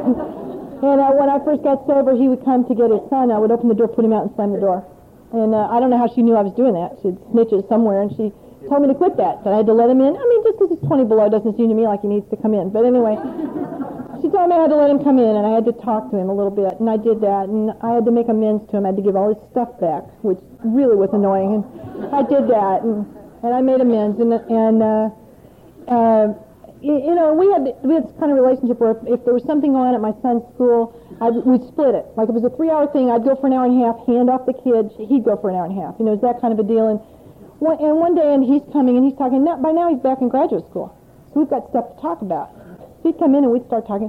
and 0.80 1.00
uh, 1.00 1.12
when 1.12 1.28
I 1.28 1.36
first 1.44 1.62
got 1.62 1.86
sober, 1.86 2.16
he 2.16 2.26
would 2.26 2.42
come 2.44 2.64
to 2.64 2.74
get 2.74 2.90
his 2.90 3.04
son. 3.11 3.30
I 3.30 3.38
would 3.38 3.50
open 3.50 3.68
the 3.68 3.74
door, 3.74 3.88
put 3.88 4.04
him 4.04 4.14
out, 4.14 4.24
and 4.24 4.34
slam 4.34 4.52
the 4.52 4.61
door. 4.61 4.80
And 5.33 5.55
uh, 5.55 5.70
I 5.70 5.78
don't 5.78 5.91
know 5.91 5.99
how 5.99 6.11
she 6.11 6.22
knew 6.22 6.35
I 6.35 6.43
was 6.43 6.53
doing 6.55 6.74
that. 6.74 6.99
She'd 7.03 7.14
snitch 7.31 7.53
it 7.55 7.68
somewhere, 7.68 8.03
and 8.03 8.11
she 8.11 8.35
told 8.66 8.83
me 8.83 8.89
to 8.91 8.99
quit 8.99 9.16
that, 9.16 9.45
that 9.45 9.53
I 9.53 9.62
had 9.62 9.66
to 9.70 9.72
let 9.72 9.89
him 9.89 10.03
in. 10.03 10.12
I 10.18 10.24
mean, 10.26 10.41
just 10.43 10.59
because 10.59 10.74
it's 10.74 10.87
20 10.87 11.07
below 11.07 11.31
doesn't 11.31 11.57
seem 11.57 11.70
to 11.70 11.74
me 11.74 11.87
like 11.87 12.03
he 12.03 12.11
needs 12.11 12.26
to 12.35 12.37
come 12.37 12.53
in. 12.53 12.70
But 12.74 12.83
anyway, 12.83 13.14
she 14.18 14.26
told 14.28 14.51
me 14.51 14.59
I 14.59 14.66
had 14.66 14.74
to 14.74 14.78
let 14.78 14.91
him 14.91 14.99
come 15.07 15.22
in, 15.22 15.31
and 15.39 15.47
I 15.47 15.55
had 15.55 15.64
to 15.70 15.74
talk 15.87 16.11
to 16.11 16.18
him 16.18 16.28
a 16.28 16.35
little 16.35 16.51
bit, 16.51 16.83
and 16.83 16.91
I 16.91 16.99
did 16.99 17.22
that, 17.22 17.47
and 17.47 17.70
I 17.78 17.95
had 17.95 18.05
to 18.05 18.12
make 18.12 18.26
amends 18.26 18.66
to 18.70 18.83
him. 18.83 18.85
I 18.85 18.91
had 18.91 18.99
to 18.99 19.07
give 19.07 19.14
all 19.14 19.31
his 19.31 19.41
stuff 19.55 19.70
back, 19.78 20.03
which 20.26 20.43
really 20.66 20.99
was 20.99 21.14
annoying, 21.14 21.62
and 21.62 22.11
I 22.11 22.26
did 22.26 22.51
that, 22.51 22.83
and, 22.83 23.07
and 23.47 23.55
I 23.55 23.62
made 23.62 23.81
amends, 23.81 24.18
and, 24.18 24.35
and 24.35 24.83
uh, 24.83 25.09
uh, 25.87 26.35
you, 26.83 27.14
know, 27.14 27.37
we 27.37 27.53
had 27.53 27.68
we 27.85 27.95
had 27.95 28.09
this 28.09 28.16
kind 28.16 28.33
of 28.33 28.41
relationship 28.41 28.81
where 28.81 28.97
if, 28.97 29.20
if 29.20 29.20
there 29.28 29.37
was 29.37 29.45
something 29.45 29.76
going 29.76 29.93
on 29.93 29.95
at 29.95 30.01
my 30.01 30.16
son's 30.24 30.43
school, 30.57 30.97
I'd, 31.20 31.37
we'd 31.45 31.64
split 31.68 31.93
it. 31.93 32.09
Like 32.16 32.33
if 32.33 32.35
it 32.35 32.41
was 32.41 32.49
a 32.49 32.55
three-hour 32.57 32.89
thing, 32.97 33.12
I'd 33.12 33.24
go 33.24 33.37
for 33.37 33.47
an 33.49 33.53
hour 33.53 33.68
and 33.68 33.76
a 33.76 33.81
half, 33.85 34.01
hand 34.09 34.33
off 34.33 34.49
the 34.49 34.57
kids, 34.57 34.97
he'd 34.97 35.24
go 35.24 35.37
for 35.37 35.53
an 35.53 35.61
hour 35.61 35.68
and 35.68 35.76
a 35.76 35.81
half. 35.81 36.01
You 36.01 36.09
know, 36.09 36.16
it's 36.16 36.24
that 36.24 36.41
kind 36.41 36.57
of 36.57 36.61
a 36.61 36.64
deal. 36.64 36.89
And 36.89 36.99
one, 37.61 37.76
and 37.85 38.01
one 38.01 38.16
day, 38.16 38.33
and 38.33 38.41
he's 38.41 38.64
coming, 38.72 38.97
and 38.97 39.05
he's 39.05 39.16
talking. 39.20 39.45
Now, 39.45 39.61
by 39.61 39.76
now, 39.76 39.93
he's 39.93 40.01
back 40.01 40.24
in 40.24 40.33
graduate 40.33 40.64
school, 40.72 40.97
so 41.33 41.45
we've 41.45 41.53
got 41.53 41.68
stuff 41.68 41.93
to 41.93 41.97
talk 42.01 42.24
about. 42.24 42.49
So 43.05 43.12
he'd 43.12 43.20
come 43.20 43.37
in, 43.37 43.45
and 43.45 43.53
we'd 43.53 43.68
start 43.68 43.85
talking. 43.85 44.09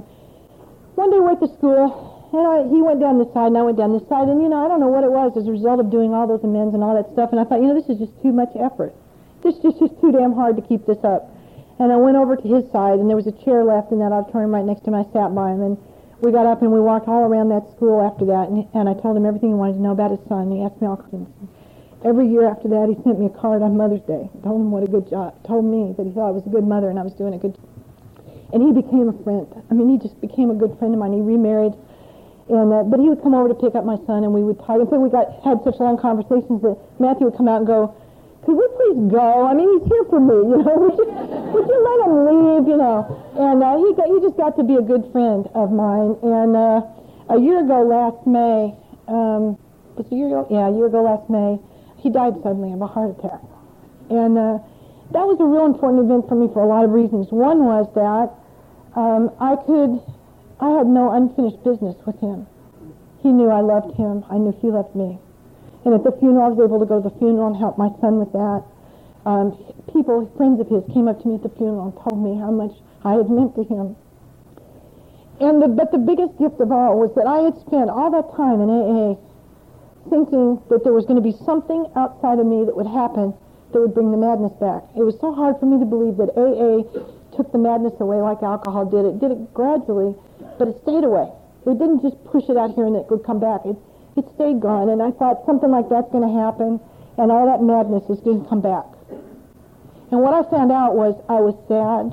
One 0.96 1.12
day, 1.12 1.20
we're 1.20 1.36
at 1.36 1.44
the 1.44 1.52
school, 1.52 2.32
and 2.32 2.44
I, 2.48 2.64
he 2.72 2.80
went 2.80 3.04
down 3.04 3.20
this 3.20 3.28
side, 3.36 3.52
and 3.52 3.60
I 3.60 3.64
went 3.68 3.76
down 3.76 3.92
this 3.92 4.08
side, 4.08 4.32
and 4.32 4.40
you 4.40 4.48
know, 4.48 4.64
I 4.64 4.72
don't 4.72 4.80
know 4.80 4.88
what 4.88 5.04
it 5.04 5.12
was 5.12 5.36
as 5.36 5.44
a 5.44 5.52
result 5.52 5.84
of 5.84 5.92
doing 5.92 6.16
all 6.16 6.24
those 6.24 6.40
amends 6.40 6.72
and 6.72 6.80
all 6.80 6.96
that 6.96 7.12
stuff. 7.12 7.36
And 7.36 7.40
I 7.40 7.44
thought, 7.44 7.60
you 7.60 7.68
know, 7.68 7.76
this 7.76 7.92
is 7.92 8.00
just 8.00 8.16
too 8.24 8.32
much 8.32 8.56
effort. 8.56 8.96
This 9.44 9.60
is 9.60 9.76
just 9.76 10.00
too 10.00 10.16
damn 10.16 10.32
hard 10.32 10.56
to 10.56 10.64
keep 10.64 10.88
this 10.88 11.04
up. 11.04 11.28
And 11.78 11.92
I 11.92 11.96
went 11.96 12.16
over 12.16 12.36
to 12.36 12.48
his 12.48 12.70
side, 12.70 12.98
and 12.98 13.08
there 13.08 13.16
was 13.16 13.26
a 13.26 13.32
chair 13.32 13.64
left 13.64 13.92
in 13.92 13.98
that 13.98 14.12
auditorium 14.12 14.54
right 14.54 14.64
next 14.64 14.84
to 14.84 14.90
him. 14.90 14.94
I 14.94 15.04
sat 15.12 15.34
by 15.34 15.50
him, 15.50 15.62
and 15.62 15.78
we 16.22 16.30
got 16.30 16.46
up 16.46 16.62
and 16.62 16.70
we 16.70 16.78
walked 16.78 17.08
all 17.08 17.26
around 17.26 17.48
that 17.50 17.66
school 17.74 18.00
after 18.00 18.24
that, 18.26 18.48
and, 18.48 18.62
and 18.74 18.88
I 18.88 18.94
told 18.94 19.16
him 19.16 19.26
everything 19.26 19.50
he 19.50 19.58
wanted 19.58 19.74
to 19.74 19.82
know 19.82 19.90
about 19.90 20.12
his 20.12 20.22
son. 20.28 20.54
He 20.54 20.62
asked 20.62 20.80
me 20.80 20.86
all 20.86 20.96
questions. 20.96 21.26
Every 22.06 22.26
year 22.26 22.46
after 22.46 22.70
that, 22.70 22.86
he 22.86 22.94
sent 23.02 23.18
me 23.18 23.26
a 23.26 23.34
card 23.34 23.62
on 23.62 23.76
Mother's 23.76 24.02
Day. 24.06 24.30
Told 24.42 24.62
him 24.62 24.70
what 24.70 24.82
a 24.82 24.90
good 24.90 25.10
job. 25.10 25.34
Told 25.42 25.66
me 25.66 25.94
that 25.98 26.06
he 26.06 26.10
thought 26.14 26.30
I 26.30 26.34
was 26.34 26.46
a 26.46 26.50
good 26.50 26.66
mother 26.66 26.90
and 26.90 26.98
I 26.98 27.02
was 27.02 27.14
doing 27.14 27.34
a 27.34 27.38
good. 27.38 27.58
And 28.54 28.62
he 28.62 28.70
became 28.70 29.10
a 29.10 29.16
friend. 29.22 29.46
I 29.70 29.74
mean, 29.74 29.90
he 29.90 29.98
just 29.98 30.20
became 30.20 30.50
a 30.50 30.54
good 30.54 30.78
friend 30.78 30.94
of 30.94 30.98
mine. 30.98 31.14
He 31.14 31.22
remarried, 31.22 31.74
and 32.50 32.70
uh, 32.70 32.82
but 32.86 32.98
he 32.98 33.10
would 33.10 33.22
come 33.22 33.34
over 33.34 33.50
to 33.50 33.54
pick 33.54 33.74
up 33.74 33.86
my 33.86 33.98
son, 34.06 34.22
and 34.22 34.34
we 34.34 34.42
would 34.42 34.58
talk. 34.62 34.78
And 34.78 34.90
so 34.90 34.98
we 34.98 35.10
got 35.10 35.30
had 35.42 35.62
such 35.62 35.78
long 35.78 35.98
conversations 35.98 36.62
that 36.62 36.78
Matthew 36.98 37.26
would 37.26 37.36
come 37.38 37.46
out 37.46 37.58
and 37.62 37.66
go, 37.66 37.94
"Could 38.44 38.56
we 38.56 38.66
please 38.76 39.10
go? 39.10 39.46
I 39.46 39.54
mean, 39.54 39.68
he's 39.78 39.88
here 39.88 40.04
for 40.10 40.20
me, 40.20 40.34
you 40.34 40.58
know. 40.62 40.74
would 40.82 40.96
you 40.98 41.06
would 41.06 41.66
you 41.68 41.78
let 41.88 41.98
him 42.06 42.14
leave, 42.26 42.68
you 42.68 42.76
know?" 42.76 43.06
And 43.38 43.62
uh, 43.62 43.76
he 43.78 43.94
got, 43.94 44.06
he 44.08 44.20
just 44.20 44.36
got 44.36 44.56
to 44.56 44.64
be 44.64 44.76
a 44.76 44.82
good 44.82 45.10
friend 45.12 45.48
of 45.54 45.72
mine. 45.72 46.16
And 46.22 46.56
uh, 46.56 46.82
a 47.30 47.38
year 47.40 47.64
ago, 47.64 47.82
last 47.82 48.26
May, 48.26 48.74
um, 49.08 49.56
was 49.96 50.06
a 50.10 50.14
year 50.14 50.26
ago? 50.26 50.46
Yeah, 50.50 50.68
a 50.68 50.72
year 50.72 50.86
ago 50.86 51.02
last 51.02 51.30
May 51.30 51.58
he 52.02 52.10
died 52.10 52.34
suddenly 52.42 52.72
of 52.72 52.82
a 52.82 52.86
heart 52.86 53.16
attack. 53.16 53.40
And 54.10 54.36
uh, 54.36 54.58
that 55.14 55.24
was 55.24 55.38
a 55.38 55.46
real 55.46 55.66
important 55.66 56.02
event 56.02 56.28
for 56.28 56.34
me 56.34 56.50
for 56.52 56.62
a 56.62 56.66
lot 56.66 56.84
of 56.84 56.90
reasons. 56.90 57.30
One 57.30 57.64
was 57.64 57.86
that 57.94 58.34
um, 58.98 59.30
I 59.38 59.54
could, 59.54 60.02
I 60.58 60.70
had 60.82 60.86
no 60.90 61.14
unfinished 61.14 61.62
business 61.62 61.94
with 62.04 62.18
him. 62.18 62.46
He 63.22 63.30
knew 63.30 63.48
I 63.48 63.60
loved 63.62 63.94
him. 63.94 64.26
I 64.28 64.36
knew 64.36 64.50
he 64.60 64.68
loved 64.68 64.96
me. 64.96 65.18
And 65.84 65.94
at 65.94 66.04
the 66.04 66.12
funeral, 66.18 66.46
I 66.46 66.48
was 66.54 66.60
able 66.62 66.78
to 66.78 66.86
go 66.86 67.02
to 67.02 67.08
the 67.08 67.16
funeral 67.18 67.48
and 67.48 67.56
help 67.56 67.76
my 67.76 67.90
son 68.00 68.18
with 68.22 68.32
that. 68.32 68.62
Um, 69.26 69.54
people, 69.92 70.30
friends 70.36 70.60
of 70.60 70.68
his, 70.68 70.82
came 70.94 71.06
up 71.06 71.22
to 71.22 71.28
me 71.28 71.34
at 71.36 71.42
the 71.42 71.54
funeral 71.54 71.90
and 71.90 71.94
told 71.98 72.22
me 72.22 72.38
how 72.38 72.50
much 72.50 72.74
I 73.02 73.18
had 73.18 73.30
meant 73.30 73.54
to 73.58 73.64
him. 73.66 73.96
And 75.42 75.62
the, 75.62 75.66
but 75.66 75.90
the 75.90 75.98
biggest 75.98 76.38
gift 76.38 76.62
of 76.62 76.70
all 76.70 76.98
was 76.98 77.10
that 77.18 77.26
I 77.26 77.42
had 77.50 77.58
spent 77.66 77.90
all 77.90 78.10
that 78.14 78.30
time 78.38 78.62
in 78.62 78.70
AA 78.70 79.18
thinking 80.10 80.62
that 80.70 80.82
there 80.82 80.92
was 80.92 81.06
going 81.06 81.18
to 81.18 81.24
be 81.24 81.34
something 81.46 81.86
outside 81.94 82.38
of 82.38 82.46
me 82.46 82.64
that 82.66 82.74
would 82.74 82.86
happen 82.86 83.34
that 83.72 83.80
would 83.80 83.94
bring 83.94 84.10
the 84.10 84.18
madness 84.18 84.52
back. 84.58 84.82
It 84.94 85.02
was 85.02 85.18
so 85.18 85.32
hard 85.32 85.58
for 85.58 85.66
me 85.66 85.78
to 85.78 85.86
believe 85.86 86.18
that 86.18 86.34
AA 86.36 86.86
took 87.34 87.50
the 87.50 87.58
madness 87.58 87.94
away 87.98 88.20
like 88.20 88.42
alcohol 88.42 88.84
did. 88.86 89.06
It 89.06 89.18
did 89.18 89.30
it 89.32 89.54
gradually, 89.54 90.14
but 90.58 90.68
it 90.68 90.76
stayed 90.82 91.04
away. 91.04 91.30
It 91.66 91.78
didn't 91.78 92.02
just 92.02 92.18
push 92.26 92.50
it 92.50 92.56
out 92.58 92.74
here 92.74 92.86
and 92.86 92.96
it 92.96 93.06
would 93.10 93.24
come 93.24 93.40
back. 93.40 93.64
It, 93.64 93.76
it 94.16 94.24
stayed 94.34 94.60
gone, 94.60 94.88
and 94.88 95.02
I 95.02 95.10
thought 95.12 95.44
something 95.46 95.70
like 95.70 95.88
that's 95.88 96.10
going 96.12 96.26
to 96.26 96.34
happen, 96.34 96.80
and 97.16 97.32
all 97.32 97.46
that 97.48 97.62
madness 97.64 98.04
is 98.10 98.20
going 98.20 98.42
to 98.42 98.48
come 98.48 98.60
back. 98.60 98.84
And 100.12 100.20
what 100.20 100.36
I 100.36 100.44
found 100.52 100.70
out 100.70 100.94
was 100.94 101.16
I 101.28 101.40
was 101.40 101.56
sad. 101.64 102.12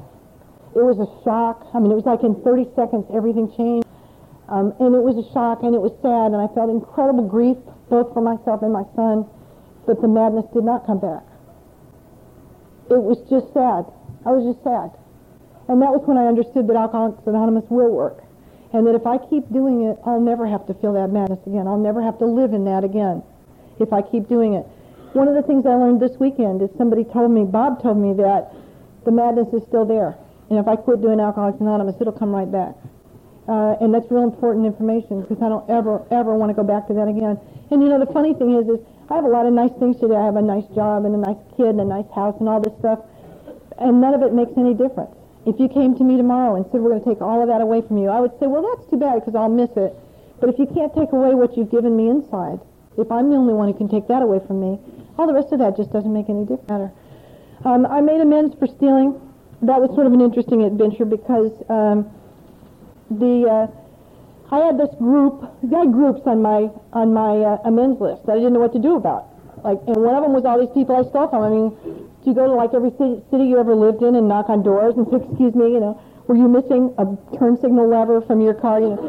It 0.71 0.85
was 0.85 0.95
a 1.03 1.09
shock. 1.27 1.67
I 1.75 1.79
mean, 1.79 1.91
it 1.91 1.99
was 1.99 2.07
like 2.07 2.23
in 2.23 2.39
30 2.39 2.71
seconds 2.75 3.03
everything 3.11 3.51
changed. 3.57 3.87
Um, 4.47 4.71
and 4.79 4.95
it 4.95 5.03
was 5.03 5.19
a 5.19 5.27
shock, 5.35 5.61
and 5.61 5.75
it 5.75 5.81
was 5.83 5.91
sad, 5.99 6.31
and 6.31 6.39
I 6.39 6.47
felt 6.55 6.71
incredible 6.71 7.27
grief 7.27 7.57
both 7.91 8.13
for 8.13 8.21
myself 8.21 8.63
and 8.63 8.71
my 8.71 8.85
son, 8.95 9.27
but 9.85 9.99
the 10.01 10.07
madness 10.07 10.45
did 10.53 10.63
not 10.63 10.85
come 10.85 11.01
back. 11.01 11.25
It 12.89 13.01
was 13.01 13.19
just 13.29 13.51
sad. 13.53 13.85
I 14.25 14.31
was 14.31 14.45
just 14.45 14.63
sad. 14.63 14.93
And 15.67 15.81
that 15.81 15.93
was 15.93 16.01
when 16.05 16.17
I 16.17 16.25
understood 16.25 16.65
that 16.65 16.75
Alcoholics 16.75 17.21
Anonymous 17.27 17.65
will 17.69 17.91
work. 17.91 18.23
And 18.73 18.85
that 18.85 18.93
if 18.95 19.07
I 19.07 19.17
keep 19.17 19.49
doing 19.51 19.83
it, 19.83 19.97
I'll 20.05 20.21
never 20.21 20.45
have 20.45 20.67
to 20.67 20.73
feel 20.75 20.93
that 20.93 21.09
madness 21.09 21.39
again. 21.47 21.67
I'll 21.67 21.81
never 21.81 22.01
have 22.01 22.19
to 22.19 22.25
live 22.25 22.53
in 22.53 22.65
that 22.65 22.83
again 22.83 23.23
if 23.79 23.91
I 23.93 24.01
keep 24.01 24.27
doing 24.29 24.53
it. 24.53 24.65
One 25.13 25.27
of 25.27 25.33
the 25.33 25.41
things 25.41 25.65
I 25.65 25.73
learned 25.73 25.99
this 26.01 26.19
weekend 26.19 26.61
is 26.61 26.69
somebody 26.77 27.03
told 27.03 27.31
me, 27.31 27.45
Bob 27.45 27.81
told 27.81 27.97
me 27.97 28.13
that 28.21 28.53
the 29.05 29.11
madness 29.11 29.49
is 29.53 29.63
still 29.67 29.85
there. 29.85 30.15
And 30.49 30.59
if 30.59 30.67
I 30.67 30.75
quit 30.75 31.01
doing 31.01 31.19
Alcoholics 31.19 31.59
Anonymous, 31.59 31.95
it'll 31.99 32.13
come 32.13 32.29
right 32.29 32.51
back. 32.51 32.75
Uh, 33.49 33.73
and 33.81 33.91
that's 33.93 34.05
real 34.11 34.23
important 34.23 34.65
information 34.67 35.21
because 35.21 35.41
I 35.41 35.49
don't 35.49 35.67
ever, 35.69 36.05
ever 36.11 36.35
want 36.35 36.51
to 36.51 36.53
go 36.53 36.61
back 36.61 36.85
to 36.89 36.93
that 36.93 37.07
again. 37.07 37.39
And 37.71 37.81
you 37.81 37.89
know, 37.89 37.97
the 37.97 38.11
funny 38.13 38.35
thing 38.35 38.53
is, 38.53 38.69
is 38.69 38.77
I 39.09 39.15
have 39.15 39.25
a 39.25 39.33
lot 39.33 39.47
of 39.47 39.53
nice 39.53 39.73
things 39.79 39.97
today. 39.99 40.15
I 40.15 40.25
have 40.25 40.35
a 40.35 40.41
nice 40.45 40.65
job 40.75 41.05
and 41.05 41.15
a 41.15 41.17
nice 41.17 41.41
kid 41.57 41.73
and 41.73 41.81
a 41.81 41.85
nice 41.85 42.05
house 42.13 42.35
and 42.39 42.47
all 42.47 42.61
this 42.61 42.77
stuff, 42.77 42.99
and 43.79 43.99
none 43.99 44.13
of 44.13 44.21
it 44.21 44.33
makes 44.33 44.53
any 44.57 44.75
difference. 44.77 45.15
If 45.45 45.59
you 45.59 45.69
came 45.69 45.95
to 45.97 46.03
me 46.03 46.17
tomorrow 46.17 46.55
and 46.55 46.65
said 46.71 46.81
we're 46.81 46.91
going 46.91 47.03
to 47.03 47.09
take 47.09 47.21
all 47.21 47.41
of 47.41 47.47
that 47.47 47.61
away 47.61 47.81
from 47.81 47.97
you, 47.97 48.09
I 48.09 48.19
would 48.19 48.31
say, 48.39 48.47
well, 48.47 48.61
that's 48.61 48.89
too 48.89 48.97
bad 48.97 49.15
because 49.15 49.35
I'll 49.35 49.49
miss 49.49 49.71
it. 49.75 49.95
But 50.39 50.49
if 50.49 50.59
you 50.59 50.67
can't 50.67 50.93
take 50.93 51.11
away 51.11 51.35
what 51.35 51.55
you've 51.57 51.71
given 51.71 51.95
me 51.95 52.09
inside, 52.09 52.59
if 52.97 53.11
I'm 53.11 53.29
the 53.29 53.35
only 53.35 53.53
one 53.53 53.71
who 53.71 53.77
can 53.77 53.87
take 53.87 54.07
that 54.07 54.21
away 54.21 54.39
from 54.45 54.59
me, 54.59 54.79
all 55.17 55.27
the 55.27 55.33
rest 55.33 55.51
of 55.51 55.59
that 55.59 55.75
just 55.77 55.91
doesn't 55.91 56.11
make 56.11 56.29
any 56.29 56.45
difference. 56.45 56.91
Um, 57.65 57.85
I 57.85 58.01
made 58.01 58.21
amends 58.21 58.55
for 58.55 58.67
stealing. 58.67 59.19
That 59.61 59.81
was 59.81 59.91
sort 59.95 60.07
of 60.07 60.13
an 60.13 60.21
interesting 60.21 60.63
adventure 60.63 61.03
because 61.03 61.51
um, 61.67 62.07
the 63.11 63.47
uh, 63.47 63.67
I 64.51 64.59
had 64.59 64.79
this 64.79 64.93
group, 64.97 65.43
I 65.43 65.79
had 65.79 65.91
groups 65.91 66.21
on 66.25 66.41
my 66.41 66.71
on 66.93 67.13
my 67.13 67.37
uh, 67.39 67.57
amends 67.65 67.99
list 67.99 68.25
that 68.25 68.33
I 68.33 68.35
didn't 68.35 68.53
know 68.53 68.59
what 68.59 68.73
to 68.73 68.79
do 68.79 68.95
about. 68.95 69.27
Like, 69.63 69.79
and 69.87 69.97
one 69.97 70.15
of 70.15 70.23
them 70.23 70.31
was 70.31 70.45
all 70.45 70.59
these 70.59 70.73
people 70.73 70.95
I 70.95 71.03
stole 71.09 71.27
from. 71.27 71.43
I 71.43 71.49
mean, 71.49 72.08
do 72.23 72.29
you 72.31 72.35
go 72.35 72.45
to 72.45 72.53
like 72.53 72.73
every 72.73 72.91
city, 72.91 73.23
you 73.31 73.57
ever 73.59 73.75
lived 73.75 74.03
in 74.03 74.15
and 74.15 74.27
knock 74.27 74.49
on 74.49 74.61
doors 74.61 74.95
and 74.97 75.07
say, 75.07 75.17
excuse 75.23 75.55
me, 75.55 75.71
you 75.71 75.79
know, 75.79 75.99
were 76.27 76.35
you 76.35 76.47
missing 76.47 76.93
a 76.99 77.05
turn 77.37 77.57
signal 77.57 77.87
lever 77.87 78.21
from 78.21 78.41
your 78.41 78.53
car? 78.53 78.79
You 78.79 78.89
know. 78.89 79.01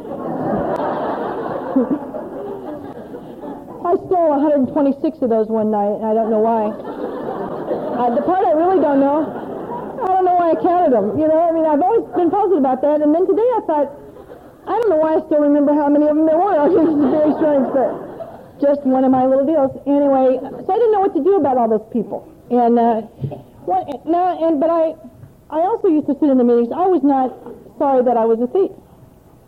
I 3.80 3.96
stole 4.06 4.30
126 4.70 5.18
of 5.24 5.30
those 5.30 5.48
one 5.48 5.70
night, 5.72 5.98
and 5.98 6.06
I 6.06 6.14
don't 6.14 6.30
know 6.30 6.38
why. 6.44 6.70
Uh, 6.70 8.14
the 8.14 8.22
part 8.22 8.46
I 8.46 8.52
really 8.52 8.78
don't 8.78 9.00
know, 9.00 9.26
I 9.26 10.06
don't 10.06 10.24
know 10.24 10.36
why 10.38 10.52
I 10.52 10.56
counted 10.62 10.92
them. 10.92 11.18
You 11.18 11.26
know, 11.26 11.40
I 11.40 11.50
mean, 11.50 11.66
I've 11.66 11.82
always 11.82 12.06
been 12.14 12.30
puzzled 12.30 12.60
about 12.62 12.80
that, 12.86 13.02
and 13.02 13.10
then 13.10 13.26
today 13.26 13.50
I 13.56 13.60
thought, 13.66 13.88
I 14.68 14.78
don't 14.78 14.90
know 14.94 15.02
why 15.02 15.18
I 15.18 15.20
still 15.26 15.40
remember 15.42 15.74
how 15.74 15.88
many 15.88 16.06
of 16.06 16.14
them 16.14 16.26
there 16.26 16.38
were. 16.38 16.54
It's 16.70 17.10
very 17.10 17.32
strange, 17.34 17.66
but 17.74 17.90
just 18.60 18.86
one 18.86 19.02
of 19.02 19.10
my 19.10 19.26
little 19.26 19.44
deals. 19.48 19.74
Anyway, 19.88 20.38
so 20.38 20.68
I 20.70 20.76
didn't 20.78 20.92
know 20.92 21.00
what 21.00 21.14
to 21.16 21.24
do 21.24 21.36
about 21.36 21.56
all 21.58 21.68
those 21.68 21.88
people. 21.90 22.28
And 22.50 22.78
uh, 22.78 23.02
what, 23.64 23.86
no, 24.06 24.48
and 24.48 24.58
but 24.58 24.70
I, 24.70 24.98
I 25.50 25.62
also 25.62 25.88
used 25.88 26.06
to 26.06 26.14
sit 26.18 26.28
in 26.28 26.38
the 26.38 26.44
meetings. 26.44 26.74
I 26.74 26.86
was 26.90 27.02
not 27.02 27.30
sorry 27.78 28.02
that 28.04 28.16
I 28.16 28.26
was 28.26 28.42
a 28.42 28.50
thief 28.50 28.74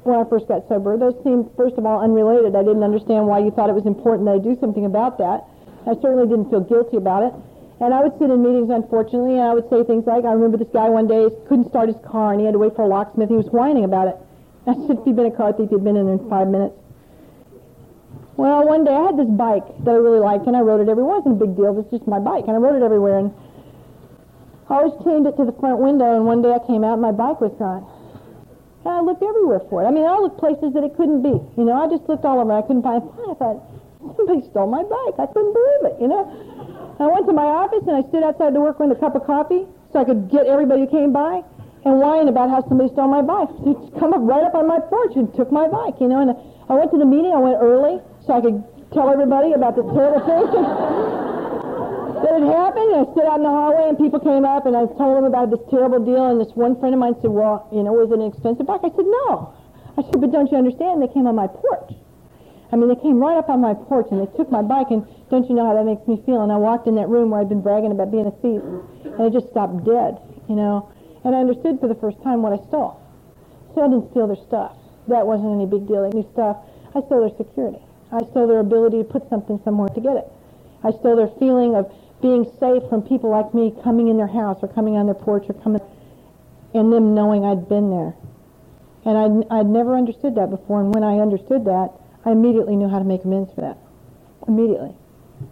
when 0.06 0.18
I 0.18 0.24
first 0.30 0.46
got 0.46 0.66
sober. 0.68 0.94
Those 0.96 1.18
seemed, 1.22 1.50
first 1.56 1.74
of 1.78 1.86
all, 1.86 2.02
unrelated. 2.02 2.54
I 2.54 2.62
didn't 2.62 2.82
understand 2.82 3.26
why 3.26 3.42
you 3.42 3.50
thought 3.50 3.70
it 3.70 3.78
was 3.78 3.86
important 3.86 4.26
that 4.26 4.38
I 4.38 4.42
do 4.42 4.54
something 4.58 4.86
about 4.86 5.18
that. 5.18 5.46
I 5.86 5.98
certainly 5.98 6.30
didn't 6.30 6.50
feel 6.50 6.62
guilty 6.62 6.96
about 6.96 7.26
it. 7.26 7.34
And 7.82 7.90
I 7.90 8.02
would 8.06 8.14
sit 8.22 8.30
in 8.30 8.38
meetings, 8.42 8.70
unfortunately, 8.70 9.42
and 9.42 9.46
I 9.50 9.54
would 9.54 9.66
say 9.66 9.82
things 9.82 10.06
like, 10.06 10.22
I 10.22 10.30
remember 10.30 10.54
this 10.54 10.70
guy 10.70 10.86
one 10.86 11.10
day 11.10 11.26
couldn't 11.50 11.66
start 11.66 11.90
his 11.90 11.98
car, 12.06 12.30
and 12.30 12.38
he 12.38 12.46
had 12.46 12.54
to 12.54 12.62
wait 12.62 12.78
for 12.78 12.82
a 12.82 12.90
locksmith. 12.90 13.28
He 13.28 13.34
was 13.34 13.50
whining 13.50 13.82
about 13.82 14.06
it. 14.06 14.16
I 14.70 14.74
said, 14.86 15.02
if 15.02 15.04
he'd 15.04 15.18
been 15.18 15.26
a 15.26 15.34
car 15.34 15.50
thief, 15.52 15.70
he'd 15.70 15.82
been 15.82 15.98
in 15.98 16.06
there 16.06 16.14
in 16.14 16.30
five 16.30 16.46
minutes. 16.46 16.78
Well, 18.36 18.64
one 18.64 18.84
day 18.84 18.96
I 18.96 19.12
had 19.12 19.20
this 19.20 19.28
bike 19.28 19.68
that 19.84 19.92
I 19.92 20.00
really 20.00 20.18
liked, 20.18 20.48
and 20.48 20.56
I 20.56 20.64
rode 20.64 20.80
it 20.80 20.88
everywhere. 20.88 21.20
It 21.20 21.28
wasn't 21.28 21.36
a 21.36 21.44
big 21.44 21.52
deal. 21.52 21.68
It 21.68 21.84
was 21.84 21.88
just 21.92 22.08
my 22.08 22.16
bike, 22.16 22.48
and 22.48 22.56
I 22.56 22.60
rode 22.60 22.80
it 22.80 22.84
everywhere. 22.84 23.20
And 23.20 23.28
I 24.72 24.80
always 24.80 24.96
chained 25.04 25.28
it 25.28 25.36
to 25.36 25.44
the 25.44 25.52
front 25.60 25.84
window, 25.84 26.16
and 26.16 26.24
one 26.24 26.40
day 26.40 26.48
I 26.48 26.60
came 26.64 26.80
out, 26.80 26.96
and 26.96 27.04
my 27.04 27.12
bike 27.12 27.44
was 27.44 27.52
gone. 27.60 27.84
And 28.88 28.92
I 28.96 29.00
looked 29.04 29.20
everywhere 29.20 29.60
for 29.68 29.84
it. 29.84 29.86
I 29.86 29.92
mean, 29.92 30.08
I 30.08 30.16
looked 30.16 30.40
places 30.40 30.72
that 30.72 30.80
it 30.80 30.96
couldn't 30.96 31.20
be. 31.20 31.36
You 31.60 31.64
know, 31.68 31.76
I 31.76 31.92
just 31.92 32.08
looked 32.08 32.24
all 32.24 32.40
over. 32.40 32.56
I 32.56 32.64
couldn't 32.64 32.82
find 32.82 33.04
it. 33.04 33.12
I 33.28 33.36
thought, 33.36 33.60
somebody 34.16 34.40
stole 34.48 34.66
my 34.66 34.80
bike. 34.80 35.20
I 35.20 35.28
couldn't 35.28 35.52
believe 35.52 35.82
it, 35.92 35.94
you 36.00 36.08
know. 36.08 36.24
I 37.04 37.12
went 37.12 37.28
to 37.28 37.36
my 37.36 37.44
office, 37.44 37.84
and 37.84 38.00
I 38.00 38.02
stood 38.08 38.24
outside 38.24 38.56
the 38.56 38.64
workroom 38.64 38.88
with 38.88 38.96
a 38.96 39.00
cup 39.04 39.12
of 39.12 39.28
coffee 39.28 39.68
so 39.92 40.00
I 40.00 40.08
could 40.08 40.32
get 40.32 40.48
everybody 40.48 40.88
who 40.88 40.90
came 40.90 41.12
by 41.12 41.44
and 41.84 42.00
whine 42.00 42.32
about 42.32 42.48
how 42.48 42.64
somebody 42.64 42.88
stole 42.96 43.12
my 43.12 43.20
bike. 43.20 43.52
They 43.60 43.76
come 44.00 44.16
up 44.16 44.24
right 44.24 44.40
up 44.40 44.56
on 44.56 44.64
my 44.64 44.80
porch 44.80 45.20
and 45.20 45.28
took 45.36 45.52
my 45.52 45.68
bike, 45.68 46.00
you 46.00 46.08
know. 46.08 46.24
And 46.24 46.32
I 46.72 46.80
went 46.80 46.96
to 46.96 46.98
the 46.98 47.04
meeting. 47.04 47.36
I 47.36 47.42
went 47.44 47.60
early 47.60 48.00
so 48.26 48.34
I 48.34 48.40
could 48.40 48.62
tell 48.92 49.10
everybody 49.10 49.52
about 49.52 49.76
the 49.76 49.82
terrible 49.82 50.20
thing. 50.26 51.22
that 52.22 52.38
had 52.38 52.46
happened. 52.46 52.88
And 52.94 53.00
I 53.02 53.06
stood 53.12 53.26
out 53.26 53.42
in 53.42 53.46
the 53.46 53.52
hallway, 53.52 53.88
and 53.90 53.98
people 53.98 54.20
came 54.22 54.44
up, 54.46 54.64
and 54.66 54.76
I 54.76 54.86
told 54.96 55.18
them 55.18 55.26
about 55.26 55.50
this 55.50 55.60
terrible 55.68 56.00
deal. 56.00 56.30
And 56.30 56.40
this 56.40 56.54
one 56.54 56.78
friend 56.78 56.94
of 56.94 57.00
mine 57.02 57.18
said, 57.20 57.30
"Well, 57.30 57.68
you 57.74 57.82
know, 57.82 57.92
was 57.92 58.10
it 58.10 58.18
an 58.22 58.30
expensive 58.30 58.66
bike?" 58.66 58.80
I 58.86 58.90
said, 58.94 59.06
"No." 59.06 59.52
I 59.98 60.02
said, 60.02 60.20
"But 60.22 60.30
don't 60.30 60.50
you 60.50 60.56
understand? 60.56 61.02
They 61.02 61.10
came 61.10 61.26
on 61.26 61.34
my 61.34 61.46
porch. 61.50 61.92
I 62.72 62.76
mean, 62.76 62.88
they 62.88 62.96
came 62.96 63.20
right 63.20 63.36
up 63.36 63.50
on 63.50 63.60
my 63.60 63.74
porch, 63.74 64.08
and 64.10 64.22
they 64.22 64.30
took 64.38 64.50
my 64.50 64.62
bike. 64.62 64.90
And 64.90 65.04
don't 65.28 65.46
you 65.48 65.54
know 65.54 65.66
how 65.66 65.74
that 65.74 65.84
makes 65.84 66.06
me 66.06 66.22
feel?" 66.24 66.40
And 66.40 66.52
I 66.52 66.56
walked 66.56 66.86
in 66.86 66.94
that 66.96 67.08
room 67.08 67.30
where 67.30 67.40
I'd 67.40 67.50
been 67.50 67.60
bragging 67.60 67.92
about 67.92 68.10
being 68.10 68.26
a 68.26 68.34
thief, 68.40 68.62
and 69.04 69.20
I 69.20 69.28
just 69.28 69.50
stopped 69.50 69.84
dead, 69.84 70.18
you 70.48 70.54
know. 70.54 70.88
And 71.24 71.34
I 71.34 71.38
understood 71.38 71.78
for 71.80 71.88
the 71.88 71.98
first 71.98 72.22
time 72.22 72.42
what 72.42 72.52
I 72.52 72.58
stole. 72.66 72.98
So 73.74 73.82
I 73.82 73.88
didn't 73.88 74.10
steal 74.10 74.26
their 74.26 74.42
stuff. 74.48 74.76
That 75.08 75.26
wasn't 75.26 75.54
any 75.54 75.66
big 75.66 75.86
deal. 75.86 76.02
They 76.02 76.14
knew 76.14 76.26
stuff. 76.32 76.56
I 76.94 77.00
stole 77.06 77.26
their 77.26 77.36
security. 77.36 77.82
I 78.12 78.20
stole 78.30 78.46
their 78.46 78.60
ability 78.60 78.98
to 78.98 79.04
put 79.04 79.28
something 79.30 79.58
somewhere 79.64 79.88
to 79.88 80.00
get 80.00 80.16
it. 80.16 80.28
I 80.84 80.90
stole 80.90 81.16
their 81.16 81.32
feeling 81.40 81.74
of 81.74 81.90
being 82.20 82.44
safe 82.60 82.82
from 82.88 83.02
people 83.02 83.30
like 83.30 83.54
me 83.54 83.74
coming 83.82 84.08
in 84.08 84.16
their 84.16 84.28
house 84.28 84.58
or 84.62 84.68
coming 84.68 84.96
on 84.96 85.06
their 85.06 85.16
porch 85.16 85.48
or 85.48 85.54
coming 85.54 85.80
and 86.74 86.92
them 86.92 87.14
knowing 87.14 87.44
I'd 87.44 87.68
been 87.68 87.90
there. 87.90 88.14
And 89.04 89.18
I'd, 89.18 89.34
I'd 89.50 89.66
never 89.66 89.96
understood 89.96 90.36
that 90.36 90.50
before. 90.50 90.80
And 90.80 90.94
when 90.94 91.04
I 91.04 91.18
understood 91.18 91.64
that, 91.64 91.90
I 92.24 92.30
immediately 92.30 92.76
knew 92.76 92.88
how 92.88 92.98
to 92.98 93.04
make 93.04 93.24
amends 93.24 93.52
for 93.52 93.62
that. 93.62 93.78
Immediately. 94.46 94.94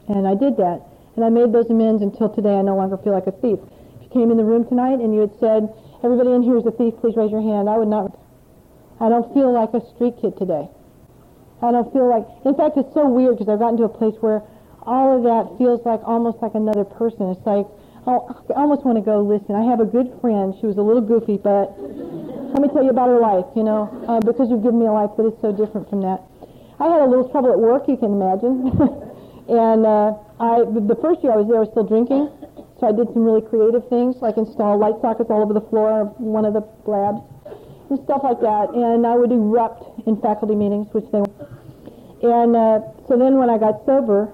And 0.09 0.27
I 0.27 0.35
did 0.35 0.57
that. 0.57 0.87
And 1.17 1.25
I 1.25 1.29
made 1.29 1.53
those 1.53 1.69
amends 1.69 2.03
until 2.03 2.29
today 2.29 2.55
I 2.55 2.63
no 2.63 2.77
longer 2.77 2.97
feel 2.97 3.13
like 3.13 3.27
a 3.27 3.33
thief. 3.33 3.59
If 3.97 4.03
you 4.05 4.09
came 4.13 4.31
in 4.31 4.37
the 4.37 4.45
room 4.45 4.65
tonight 4.69 5.01
and 5.01 5.13
you 5.15 5.21
had 5.21 5.35
said, 5.41 5.69
everybody 6.05 6.31
in 6.31 6.43
here 6.43 6.57
is 6.57 6.67
a 6.67 6.71
thief, 6.71 6.95
please 7.01 7.17
raise 7.17 7.31
your 7.31 7.43
hand, 7.43 7.69
I 7.69 7.77
would 7.77 7.89
not. 7.89 8.17
I 9.01 9.09
don't 9.09 9.33
feel 9.35 9.53
like 9.53 9.75
a 9.75 9.85
street 9.95 10.15
kid 10.21 10.39
today. 10.39 10.69
I 11.63 11.71
don't 11.71 11.93
feel 11.93 12.09
like, 12.09 12.25
in 12.45 12.57
fact, 12.57 12.81
it's 12.81 12.93
so 12.95 13.05
weird 13.05 13.37
because 13.37 13.53
I've 13.53 13.61
gotten 13.61 13.77
to 13.79 13.85
a 13.85 13.93
place 13.93 14.17
where 14.21 14.41
all 14.89 15.17
of 15.17 15.23
that 15.29 15.59
feels 15.61 15.85
like 15.85 16.01
almost 16.09 16.41
like 16.41 16.57
another 16.57 16.85
person. 16.85 17.29
It's 17.29 17.45
like, 17.45 17.69
oh, 18.09 18.33
I 18.57 18.65
almost 18.65 18.85
want 18.85 18.97
to 18.97 19.05
go 19.05 19.21
listen. 19.21 19.53
I 19.53 19.69
have 19.69 19.81
a 19.81 19.85
good 19.85 20.09
friend. 20.25 20.57
She 20.57 20.65
was 20.65 20.81
a 20.81 20.85
little 20.85 21.05
goofy, 21.05 21.37
but 21.37 21.77
let 22.57 22.65
me 22.65 22.69
tell 22.73 22.81
you 22.83 22.89
about 22.89 23.13
her 23.13 23.21
life, 23.21 23.45
you 23.53 23.63
know, 23.63 23.93
uh, 24.09 24.25
because 24.25 24.49
you've 24.49 24.65
given 24.65 24.81
me 24.81 24.89
a 24.89 24.93
life 24.93 25.13
that 25.21 25.29
is 25.29 25.37
so 25.45 25.53
different 25.53 25.89
from 25.93 26.01
that. 26.01 26.25
I 26.81 26.89
had 26.89 27.05
a 27.05 27.09
little 27.09 27.29
trouble 27.29 27.53
at 27.53 27.61
work, 27.61 27.85
you 27.93 28.01
can 28.01 28.17
imagine. 28.17 28.73
and 29.53 29.85
uh, 29.85 30.17
I, 30.41 30.65
the 30.65 30.97
first 31.05 31.21
year 31.21 31.37
I 31.37 31.37
was 31.37 31.45
there, 31.45 31.61
I 31.61 31.69
was 31.69 31.73
still 31.77 31.85
drinking. 31.85 32.33
So 32.81 32.89
I 32.89 32.93
did 32.97 33.13
some 33.13 33.21
really 33.21 33.45
creative 33.45 33.85
things, 33.93 34.17
like 34.25 34.41
install 34.41 34.81
light 34.81 34.97
sockets 35.05 35.29
all 35.29 35.45
over 35.45 35.53
the 35.53 35.67
floor 35.69 36.09
of 36.09 36.17
one 36.17 36.49
of 36.49 36.57
the 36.57 36.65
labs 36.89 37.21
and 37.91 38.01
stuff 38.05 38.23
like 38.23 38.41
that. 38.41 38.71
And 38.71 39.07
I 39.07 39.15
would 39.15 39.33
erupt 39.33 40.07
in 40.07 40.21
faculty 40.21 40.55
meetings, 40.55 40.89
which 40.93 41.05
they. 41.13 41.23
And 42.23 42.55
uh, 42.55 42.81
so 43.09 43.19
then 43.19 43.37
when 43.37 43.51
I 43.51 43.59
got 43.59 43.85
sober, 43.85 44.33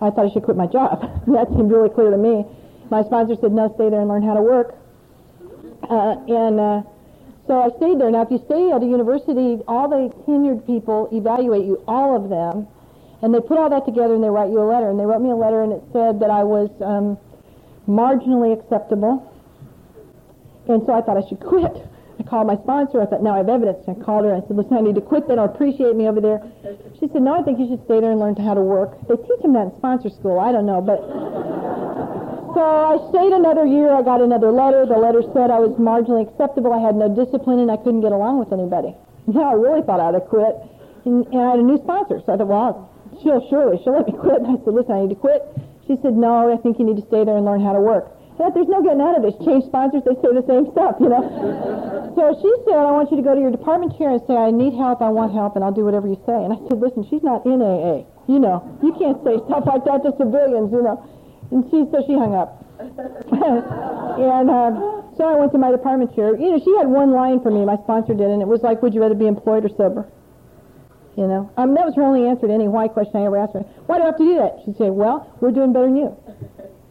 I 0.00 0.10
thought 0.10 0.26
I 0.26 0.30
should 0.32 0.42
quit 0.44 0.56
my 0.56 0.66
job. 0.66 1.00
that 1.28 1.48
seemed 1.48 1.70
really 1.70 1.90
clear 1.90 2.10
to 2.10 2.16
me. 2.18 2.44
My 2.90 3.02
sponsor 3.02 3.36
said, 3.40 3.52
no, 3.52 3.72
stay 3.74 3.90
there 3.90 4.00
and 4.00 4.08
learn 4.08 4.22
how 4.22 4.34
to 4.34 4.42
work. 4.42 4.78
Uh, 5.88 6.16
and 6.28 6.60
uh, 6.60 6.82
so 7.46 7.60
I 7.60 7.70
stayed 7.76 8.00
there. 8.00 8.10
Now, 8.10 8.22
if 8.22 8.30
you 8.30 8.42
stay 8.46 8.70
at 8.70 8.82
a 8.82 8.86
university, 8.86 9.62
all 9.66 9.88
the 9.88 10.10
tenured 10.26 10.66
people 10.66 11.08
evaluate 11.12 11.64
you, 11.64 11.82
all 11.86 12.16
of 12.16 12.28
them, 12.28 12.68
and 13.22 13.34
they 13.34 13.40
put 13.40 13.58
all 13.58 13.70
that 13.70 13.84
together 13.86 14.14
and 14.14 14.22
they 14.22 14.28
write 14.28 14.50
you 14.50 14.60
a 14.60 14.68
letter. 14.68 14.90
And 14.90 15.00
they 15.00 15.06
wrote 15.06 15.22
me 15.22 15.30
a 15.30 15.34
letter 15.34 15.62
and 15.62 15.72
it 15.72 15.82
said 15.92 16.20
that 16.20 16.30
I 16.30 16.44
was 16.44 16.70
um, 16.82 17.18
marginally 17.88 18.52
acceptable. 18.52 19.32
And 20.68 20.82
so 20.86 20.92
I 20.92 21.02
thought 21.02 21.16
I 21.16 21.26
should 21.28 21.40
quit. 21.52 21.74
I 22.18 22.22
called 22.22 22.46
my 22.46 22.56
sponsor. 22.56 23.02
I 23.02 23.06
thought, 23.06 23.22
now 23.22 23.34
I 23.34 23.44
have 23.44 23.48
evidence. 23.48 23.84
I 23.86 23.94
called 23.94 24.24
her. 24.24 24.32
I 24.32 24.40
said, 24.48 24.56
listen, 24.56 24.72
I 24.72 24.80
need 24.80 24.94
to 24.96 25.04
quit. 25.04 25.28
They 25.28 25.36
don't 25.36 25.52
appreciate 25.52 25.94
me 25.96 26.08
over 26.08 26.20
there. 26.20 26.40
She 26.96 27.08
said, 27.12 27.20
no, 27.20 27.36
I 27.36 27.42
think 27.44 27.60
you 27.60 27.68
should 27.68 27.84
stay 27.84 28.00
there 28.00 28.10
and 28.10 28.20
learn 28.20 28.36
how 28.36 28.54
to 28.54 28.64
work. 28.64 28.96
They 29.04 29.16
teach 29.20 29.40
them 29.44 29.52
that 29.52 29.68
in 29.68 29.76
sponsor 29.76 30.08
school. 30.08 30.40
I 30.40 30.50
don't 30.50 30.64
know, 30.64 30.80
but 30.80 30.96
so 32.56 32.62
I 32.64 32.96
stayed 33.12 33.36
another 33.36 33.68
year. 33.68 33.92
I 33.92 34.00
got 34.00 34.24
another 34.24 34.48
letter. 34.50 34.88
The 34.88 34.96
letter 34.96 35.20
said 35.36 35.52
I 35.52 35.60
was 35.60 35.76
marginally 35.76 36.24
acceptable. 36.24 36.72
I 36.72 36.80
had 36.80 36.96
no 36.96 37.12
discipline 37.12 37.60
and 37.60 37.70
I 37.70 37.76
couldn't 37.76 38.00
get 38.00 38.12
along 38.12 38.40
with 38.40 38.52
anybody. 38.52 38.96
Now 39.26 39.50
I 39.50 39.58
really 39.58 39.82
thought 39.82 39.98
I'd 39.98 40.14
have 40.14 40.30
quit. 40.30 40.54
And, 41.04 41.26
and 41.34 41.40
I 41.42 41.50
had 41.50 41.58
a 41.58 41.62
new 41.66 41.82
sponsor. 41.82 42.22
So 42.24 42.32
I 42.32 42.36
thought, 42.38 42.46
well, 42.46 42.94
she'll 43.22 43.42
surely, 43.50 43.82
she'll 43.82 43.98
let 43.98 44.06
me 44.06 44.14
quit. 44.24 44.38
And 44.38 44.54
I 44.54 44.64
said, 44.64 44.72
listen, 44.72 44.94
I 44.94 45.02
need 45.02 45.10
to 45.10 45.20
quit. 45.20 45.42
She 45.86 45.98
said, 46.00 46.14
no, 46.14 46.46
I 46.46 46.56
think 46.62 46.78
you 46.78 46.86
need 46.86 46.96
to 46.96 47.06
stay 47.10 47.26
there 47.26 47.36
and 47.36 47.44
learn 47.44 47.60
how 47.60 47.74
to 47.74 47.80
work. 47.82 48.15
But 48.36 48.52
there's 48.52 48.68
no 48.68 48.84
getting 48.84 49.00
out 49.00 49.16
of 49.16 49.24
this. 49.24 49.32
Change 49.44 49.64
sponsors, 49.64 50.04
they 50.04 50.12
say 50.20 50.28
the 50.36 50.44
same 50.44 50.68
stuff, 50.72 51.00
you 51.00 51.08
know. 51.08 51.24
so 52.12 52.36
she 52.36 52.52
said, 52.68 52.76
I 52.76 52.92
want 52.92 53.10
you 53.10 53.16
to 53.16 53.24
go 53.24 53.34
to 53.34 53.40
your 53.40 53.50
department 53.50 53.96
chair 53.96 54.12
and 54.12 54.20
say, 54.28 54.36
I 54.36 54.52
need 54.52 54.76
help, 54.76 55.00
I 55.00 55.08
want 55.08 55.32
help, 55.32 55.56
and 55.56 55.64
I'll 55.64 55.72
do 55.72 55.84
whatever 55.88 56.06
you 56.06 56.20
say. 56.28 56.36
And 56.36 56.52
I 56.52 56.60
said, 56.68 56.76
listen, 56.76 57.08
she's 57.08 57.24
not 57.24 57.48
in 57.48 57.64
AA. 57.64 58.04
You 58.28 58.38
know, 58.38 58.60
you 58.84 58.92
can't 59.00 59.16
say 59.24 59.40
stuff 59.48 59.64
like 59.64 59.88
that 59.88 60.04
to 60.04 60.12
civilians, 60.20 60.68
you 60.68 60.84
know. 60.84 61.00
And 61.48 61.64
she, 61.72 61.88
so 61.88 62.04
she 62.04 62.12
hung 62.12 62.36
up. 62.36 62.60
and 62.76 64.50
uh, 64.52 64.70
so 65.16 65.24
I 65.24 65.34
went 65.40 65.52
to 65.52 65.58
my 65.58 65.72
department 65.72 66.12
chair. 66.14 66.36
You 66.36 66.52
know, 66.52 66.60
she 66.60 66.76
had 66.76 66.88
one 66.92 67.12
line 67.12 67.40
for 67.40 67.50
me, 67.50 67.64
my 67.64 67.80
sponsor 67.88 68.12
did, 68.12 68.28
and 68.28 68.42
it 68.42 68.48
was 68.48 68.60
like, 68.60 68.82
would 68.82 68.92
you 68.92 69.00
rather 69.00 69.16
be 69.16 69.26
employed 69.26 69.64
or 69.64 69.72
sober? 69.72 70.04
You 71.16 71.26
know, 71.26 71.50
um, 71.56 71.72
that 71.74 71.86
was 71.86 71.94
her 71.96 72.02
only 72.02 72.28
answer 72.28 72.46
to 72.46 72.52
any 72.52 72.68
why 72.68 72.88
question 72.88 73.16
I 73.16 73.24
ever 73.24 73.38
asked 73.38 73.54
her. 73.54 73.64
Why 73.88 73.96
do 73.96 74.02
I 74.02 74.06
have 74.12 74.18
to 74.18 74.24
do 74.24 74.36
that? 74.36 74.60
She'd 74.66 74.76
say, 74.76 74.90
well, 74.90 75.32
we're 75.40 75.52
doing 75.52 75.72
better 75.72 75.86
than 75.86 75.96
you. 75.96 76.12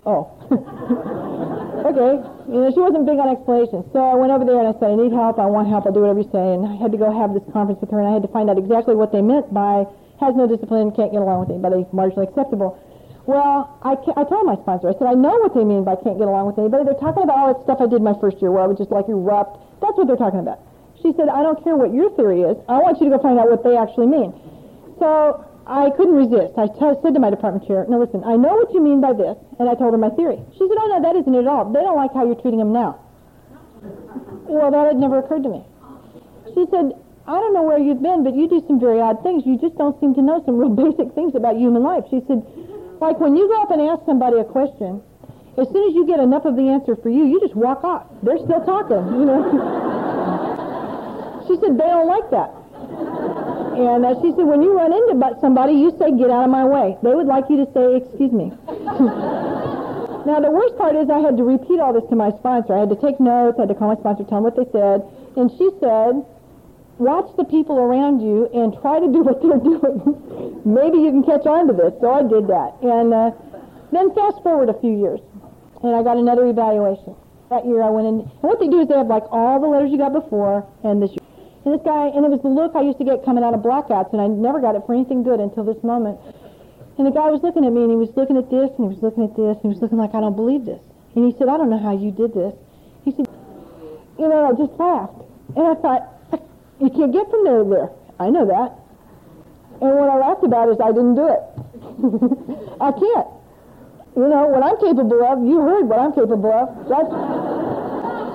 Oh. 0.06 0.30
okay. 1.90 2.14
You 2.46 2.60
know, 2.62 2.70
she 2.70 2.80
wasn't 2.80 3.10
big 3.10 3.18
on 3.18 3.30
explanations. 3.30 3.90
So 3.92 4.00
I 4.00 4.14
went 4.14 4.32
over 4.32 4.46
there 4.46 4.62
and 4.62 4.70
I 4.70 4.78
said, 4.78 4.94
I 4.94 4.96
need 4.96 5.12
help. 5.12 5.42
I 5.42 5.50
want 5.50 5.68
help. 5.68 5.90
I'll 5.90 5.94
do 5.94 6.06
whatever 6.06 6.22
you 6.22 6.30
say. 6.30 6.46
And 6.54 6.66
I 6.66 6.78
had 6.78 6.94
to 6.94 7.00
go 7.02 7.10
have 7.10 7.34
this 7.34 7.44
conference 7.50 7.82
with 7.82 7.90
her 7.90 8.00
and 8.00 8.08
I 8.08 8.14
had 8.14 8.22
to 8.22 8.30
find 8.30 8.50
out 8.50 8.62
exactly 8.62 8.94
what 8.94 9.10
they 9.10 9.26
meant 9.26 9.50
by 9.50 9.90
has 10.20 10.36
no 10.36 10.48
discipline, 10.48 10.92
can't 10.96 11.12
get 11.12 11.20
along 11.20 11.44
with 11.44 11.50
anybody, 11.52 11.84
marginally 11.92 12.30
acceptable. 12.30 12.80
Well, 13.26 13.74
I, 13.82 13.98
I 14.16 14.24
told 14.30 14.46
my 14.46 14.56
sponsor, 14.62 14.88
I 14.88 14.94
said, 14.94 15.10
I 15.10 15.18
know 15.18 15.34
what 15.42 15.58
they 15.58 15.66
mean 15.66 15.84
by 15.84 15.98
can't 15.98 16.22
get 16.22 16.30
along 16.30 16.54
with 16.54 16.62
anybody. 16.62 16.86
They're 16.86 17.02
talking 17.02 17.26
about 17.26 17.36
all 17.36 17.48
that 17.52 17.60
stuff 17.66 17.82
I 17.82 17.90
did 17.90 18.06
my 18.06 18.14
first 18.22 18.38
year 18.40 18.54
where 18.54 18.62
I 18.62 18.68
would 18.70 18.78
just 18.78 18.94
like 18.94 19.10
erupt. 19.10 19.58
That's 19.82 19.98
what 19.98 20.06
they're 20.06 20.22
talking 20.22 20.40
about. 20.40 20.62
She 21.02 21.12
said, 21.18 21.28
I 21.28 21.42
don't 21.42 21.58
care 21.66 21.76
what 21.76 21.92
your 21.92 22.14
theory 22.16 22.46
is. 22.46 22.56
I 22.70 22.78
want 22.80 23.02
you 23.02 23.10
to 23.10 23.18
go 23.18 23.20
find 23.22 23.42
out 23.42 23.50
what 23.50 23.66
they 23.66 23.76
actually 23.76 24.08
mean. 24.08 24.30
So 25.02 25.42
I 25.66 25.90
couldn't 25.98 26.14
resist. 26.14 26.54
I 26.58 26.68
t- 26.68 27.02
said 27.02 27.14
to 27.14 27.20
my 27.20 27.34
department 27.34 27.66
chair, 27.66 27.86
no, 27.90 27.98
listen, 27.98 28.24
I 28.24 28.38
know 28.38 28.54
what 28.54 28.72
you 28.74 28.82
mean 28.82 29.02
by 29.02 29.14
this, 29.14 29.36
and 29.58 29.68
I 29.68 29.74
told 29.74 29.94
her 29.94 29.98
my 29.98 30.12
theory. 30.14 30.38
She 30.54 30.62
said, 30.62 30.78
oh, 30.78 30.88
no, 30.94 31.02
that 31.02 31.16
isn't 31.18 31.34
it 31.34 31.42
at 31.42 31.48
all. 31.48 31.66
They 31.74 31.82
don't 31.82 31.98
like 31.98 32.14
how 32.14 32.26
you're 32.26 32.38
treating 32.38 32.60
them 32.60 32.72
now. 32.72 33.02
Well, 34.46 34.70
that 34.70 34.94
had 34.94 34.98
never 34.98 35.20
occurred 35.20 35.44
to 35.44 35.50
me. 35.50 35.66
She 36.54 36.66
said, 36.70 36.94
I 37.26 37.40
don't 37.42 37.54
know 37.54 37.64
where 37.64 37.80
you've 37.80 38.02
been, 38.02 38.24
but 38.24 38.36
you 38.36 38.48
do 38.48 38.64
some 38.68 38.80
very 38.80 39.02
odd 39.02 39.24
things. 39.24 39.44
You 39.46 39.58
just 39.58 39.76
don't 39.78 40.00
seem 40.00 40.14
to 40.14 40.22
know 40.22 40.44
some 40.46 40.58
real 40.58 40.70
basic 40.86 41.14
things 41.18 41.34
about 41.34 41.58
human 41.58 41.82
life. 41.82 42.06
She 42.14 42.22
said, 42.30 42.46
like 43.02 43.20
when 43.20 43.36
you 43.36 43.50
go 43.50 43.64
up 43.64 43.72
and 43.72 43.82
ask 43.82 44.06
somebody 44.06 44.38
a 44.38 44.46
question, 44.46 45.02
as 45.58 45.68
soon 45.70 45.90
as 45.90 45.96
you 45.96 46.06
get 46.06 46.20
enough 46.20 46.46
of 46.46 46.56
the 46.56 46.70
answer 46.70 46.96
for 46.96 47.10
you, 47.10 47.26
you 47.26 47.40
just 47.42 47.56
walk 47.56 47.84
off. 47.84 48.06
They're 48.22 48.38
still 48.38 48.62
talking, 48.62 49.02
you 49.18 49.26
know. 49.26 49.42
she 51.48 51.56
said, 51.58 51.74
they 51.74 51.90
don't 51.90 52.08
like 52.08 52.30
that. 52.30 53.45
And 53.76 54.06
uh, 54.06 54.16
she 54.22 54.32
said, 54.32 54.48
when 54.48 54.62
you 54.62 54.72
run 54.72 54.94
into 54.94 55.20
somebody, 55.42 55.74
you 55.74 55.92
say, 56.00 56.16
get 56.16 56.32
out 56.32 56.48
of 56.48 56.50
my 56.50 56.64
way. 56.64 56.96
They 57.04 57.14
would 57.14 57.28
like 57.28 57.46
you 57.50 57.60
to 57.64 57.68
say, 57.76 58.00
excuse 58.00 58.32
me. 58.32 58.56
now, 60.24 60.40
the 60.40 60.52
worst 60.52 60.78
part 60.78 60.96
is 60.96 61.10
I 61.10 61.20
had 61.20 61.36
to 61.36 61.44
repeat 61.44 61.84
all 61.84 61.92
this 61.92 62.08
to 62.10 62.16
my 62.16 62.32
sponsor. 62.40 62.74
I 62.74 62.88
had 62.88 62.90
to 62.90 63.00
take 63.04 63.20
notes. 63.20 63.60
I 63.60 63.68
had 63.68 63.70
to 63.70 63.76
call 63.76 63.92
my 63.92 64.00
sponsor, 64.00 64.24
tell 64.24 64.40
them 64.40 64.48
what 64.48 64.56
they 64.56 64.68
said. 64.72 65.04
And 65.36 65.52
she 65.60 65.68
said, 65.84 66.24
watch 66.98 67.28
the 67.36 67.44
people 67.44 67.78
around 67.78 68.24
you 68.24 68.48
and 68.56 68.72
try 68.80 69.00
to 69.00 69.12
do 69.12 69.20
what 69.28 69.44
they're 69.44 69.60
doing. 69.76 70.64
Maybe 70.64 71.04
you 71.04 71.12
can 71.12 71.24
catch 71.24 71.46
on 71.46 71.68
to 71.68 71.74
this. 71.76 71.92
So 72.00 72.12
I 72.12 72.24
did 72.24 72.48
that. 72.48 72.80
And 72.80 73.12
uh, 73.12 73.32
then 73.92 74.14
fast 74.16 74.42
forward 74.44 74.70
a 74.70 74.80
few 74.80 74.96
years, 74.96 75.20
and 75.84 75.96
I 75.96 76.04
got 76.04 76.18
another 76.18 76.48
evaluation. 76.48 77.16
That 77.50 77.66
year 77.66 77.84
I 77.84 77.90
went 77.90 78.08
in, 78.08 78.20
and 78.22 78.32
what 78.42 78.60
they 78.60 78.68
do 78.68 78.82
is 78.82 78.88
they 78.88 78.98
have 78.98 79.08
like 79.08 79.24
all 79.32 79.60
the 79.60 79.68
letters 79.68 79.92
you 79.92 79.98
got 79.98 80.14
before 80.14 80.68
and 80.84 81.02
this 81.02 81.12
year. 81.12 81.25
And 81.66 81.74
this 81.74 81.82
guy, 81.82 82.14
and 82.14 82.22
it 82.22 82.30
was 82.30 82.46
the 82.46 82.54
look 82.54 82.78
I 82.78 82.86
used 82.86 83.02
to 83.02 83.04
get 83.04 83.26
coming 83.26 83.44
out 83.44 83.58
of 83.58 83.66
blackouts, 83.66 84.14
and 84.14 84.22
I 84.22 84.30
never 84.30 84.62
got 84.62 84.78
it 84.78 84.86
for 84.86 84.94
anything 84.94 85.26
good 85.26 85.42
until 85.42 85.66
this 85.66 85.82
moment. 85.82 86.22
And 87.02 87.10
the 87.10 87.12
guy 87.12 87.34
was 87.34 87.42
looking 87.42 87.66
at 87.66 87.74
me, 87.74 87.82
and 87.82 87.90
he 87.90 87.98
was 87.98 88.14
looking 88.14 88.38
at 88.38 88.54
this, 88.54 88.70
and 88.78 88.86
he 88.86 88.90
was 88.94 89.02
looking 89.02 89.26
at 89.26 89.34
this, 89.34 89.58
and 89.58 89.66
he 89.66 89.74
was 89.74 89.82
looking 89.82 89.98
like, 89.98 90.14
I 90.14 90.22
don't 90.22 90.38
believe 90.38 90.70
this. 90.70 90.80
And 91.18 91.26
he 91.26 91.34
said, 91.42 91.50
I 91.50 91.58
don't 91.58 91.74
know 91.74 91.82
how 91.82 91.98
you 91.98 92.14
did 92.14 92.38
this. 92.38 92.54
He 93.02 93.18
said, 93.18 93.26
you 94.22 94.30
know, 94.30 94.46
I 94.46 94.54
just 94.54 94.78
laughed. 94.78 95.26
And 95.58 95.66
I 95.66 95.74
thought, 95.82 96.06
you 96.78 96.94
can't 96.94 97.10
get 97.10 97.26
from 97.34 97.42
there 97.44 97.66
to 97.66 97.70
there. 97.70 97.90
I 98.22 98.30
know 98.30 98.46
that. 98.46 98.78
And 99.82 99.90
what 99.98 100.06
I 100.06 100.22
laughed 100.22 100.46
about 100.46 100.70
is 100.70 100.78
I 100.78 100.94
didn't 100.94 101.18
do 101.18 101.26
it. 101.34 101.42
I 102.78 102.94
can't. 102.94 103.30
You 104.14 104.30
know, 104.30 104.54
what 104.54 104.62
I'm 104.62 104.78
capable 104.78 105.26
of, 105.26 105.42
you 105.42 105.66
heard 105.66 105.90
what 105.90 105.98
I'm 105.98 106.14
capable 106.14 106.54
of. 106.54 106.70
That's, 106.86 107.10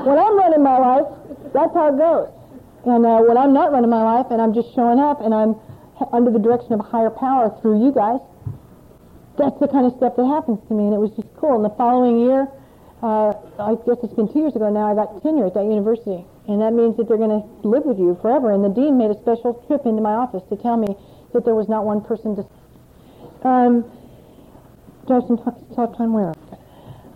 when 0.02 0.18
I'm 0.18 0.34
running 0.34 0.66
my 0.66 0.82
life, 0.82 1.06
that's 1.54 1.72
how 1.78 1.94
it 1.94 1.96
goes. 1.96 2.39
And 2.86 3.04
uh, 3.04 3.20
when 3.20 3.36
I'm 3.36 3.52
not 3.52 3.72
running 3.72 3.90
my 3.90 4.02
life 4.02 4.26
and 4.30 4.40
I'm 4.40 4.54
just 4.54 4.74
showing 4.74 4.98
up 4.98 5.20
and 5.20 5.34
I'm 5.34 5.56
under 6.12 6.30
the 6.30 6.38
direction 6.38 6.72
of 6.72 6.80
a 6.80 6.82
higher 6.82 7.10
power 7.10 7.54
through 7.60 7.84
you 7.84 7.92
guys, 7.92 8.20
that's 9.36 9.58
the 9.60 9.68
kind 9.68 9.86
of 9.86 9.92
stuff 9.96 10.16
that 10.16 10.26
happens 10.26 10.58
to 10.68 10.74
me. 10.74 10.84
And 10.84 10.94
it 10.94 10.98
was 10.98 11.10
just 11.12 11.28
cool. 11.36 11.56
And 11.56 11.64
the 11.64 11.74
following 11.76 12.20
year, 12.20 12.48
uh, 13.02 13.32
I 13.60 13.76
guess 13.84 14.00
it's 14.02 14.14
been 14.14 14.32
two 14.32 14.40
years 14.40 14.56
ago 14.56 14.70
now, 14.70 14.90
I 14.90 14.94
got 14.94 15.22
tenure 15.22 15.46
at 15.46 15.54
that 15.54 15.64
university. 15.64 16.24
And 16.48 16.60
that 16.60 16.72
means 16.72 16.96
that 16.96 17.06
they're 17.08 17.20
going 17.20 17.36
to 17.36 17.44
live 17.68 17.84
with 17.84 17.98
you 17.98 18.18
forever. 18.20 18.52
And 18.52 18.64
the 18.64 18.68
dean 18.68 18.96
made 18.96 19.10
a 19.10 19.18
special 19.20 19.62
trip 19.66 19.84
into 19.84 20.00
my 20.02 20.12
office 20.12 20.42
to 20.48 20.56
tell 20.56 20.76
me 20.76 20.96
that 21.32 21.44
there 21.44 21.54
was 21.54 21.68
not 21.68 21.84
one 21.84 22.00
person 22.00 22.36
to... 22.36 22.42
Um, 23.46 23.84
some 25.06 25.38
t- 25.38 25.96
time? 25.96 26.12
Where? 26.12 26.34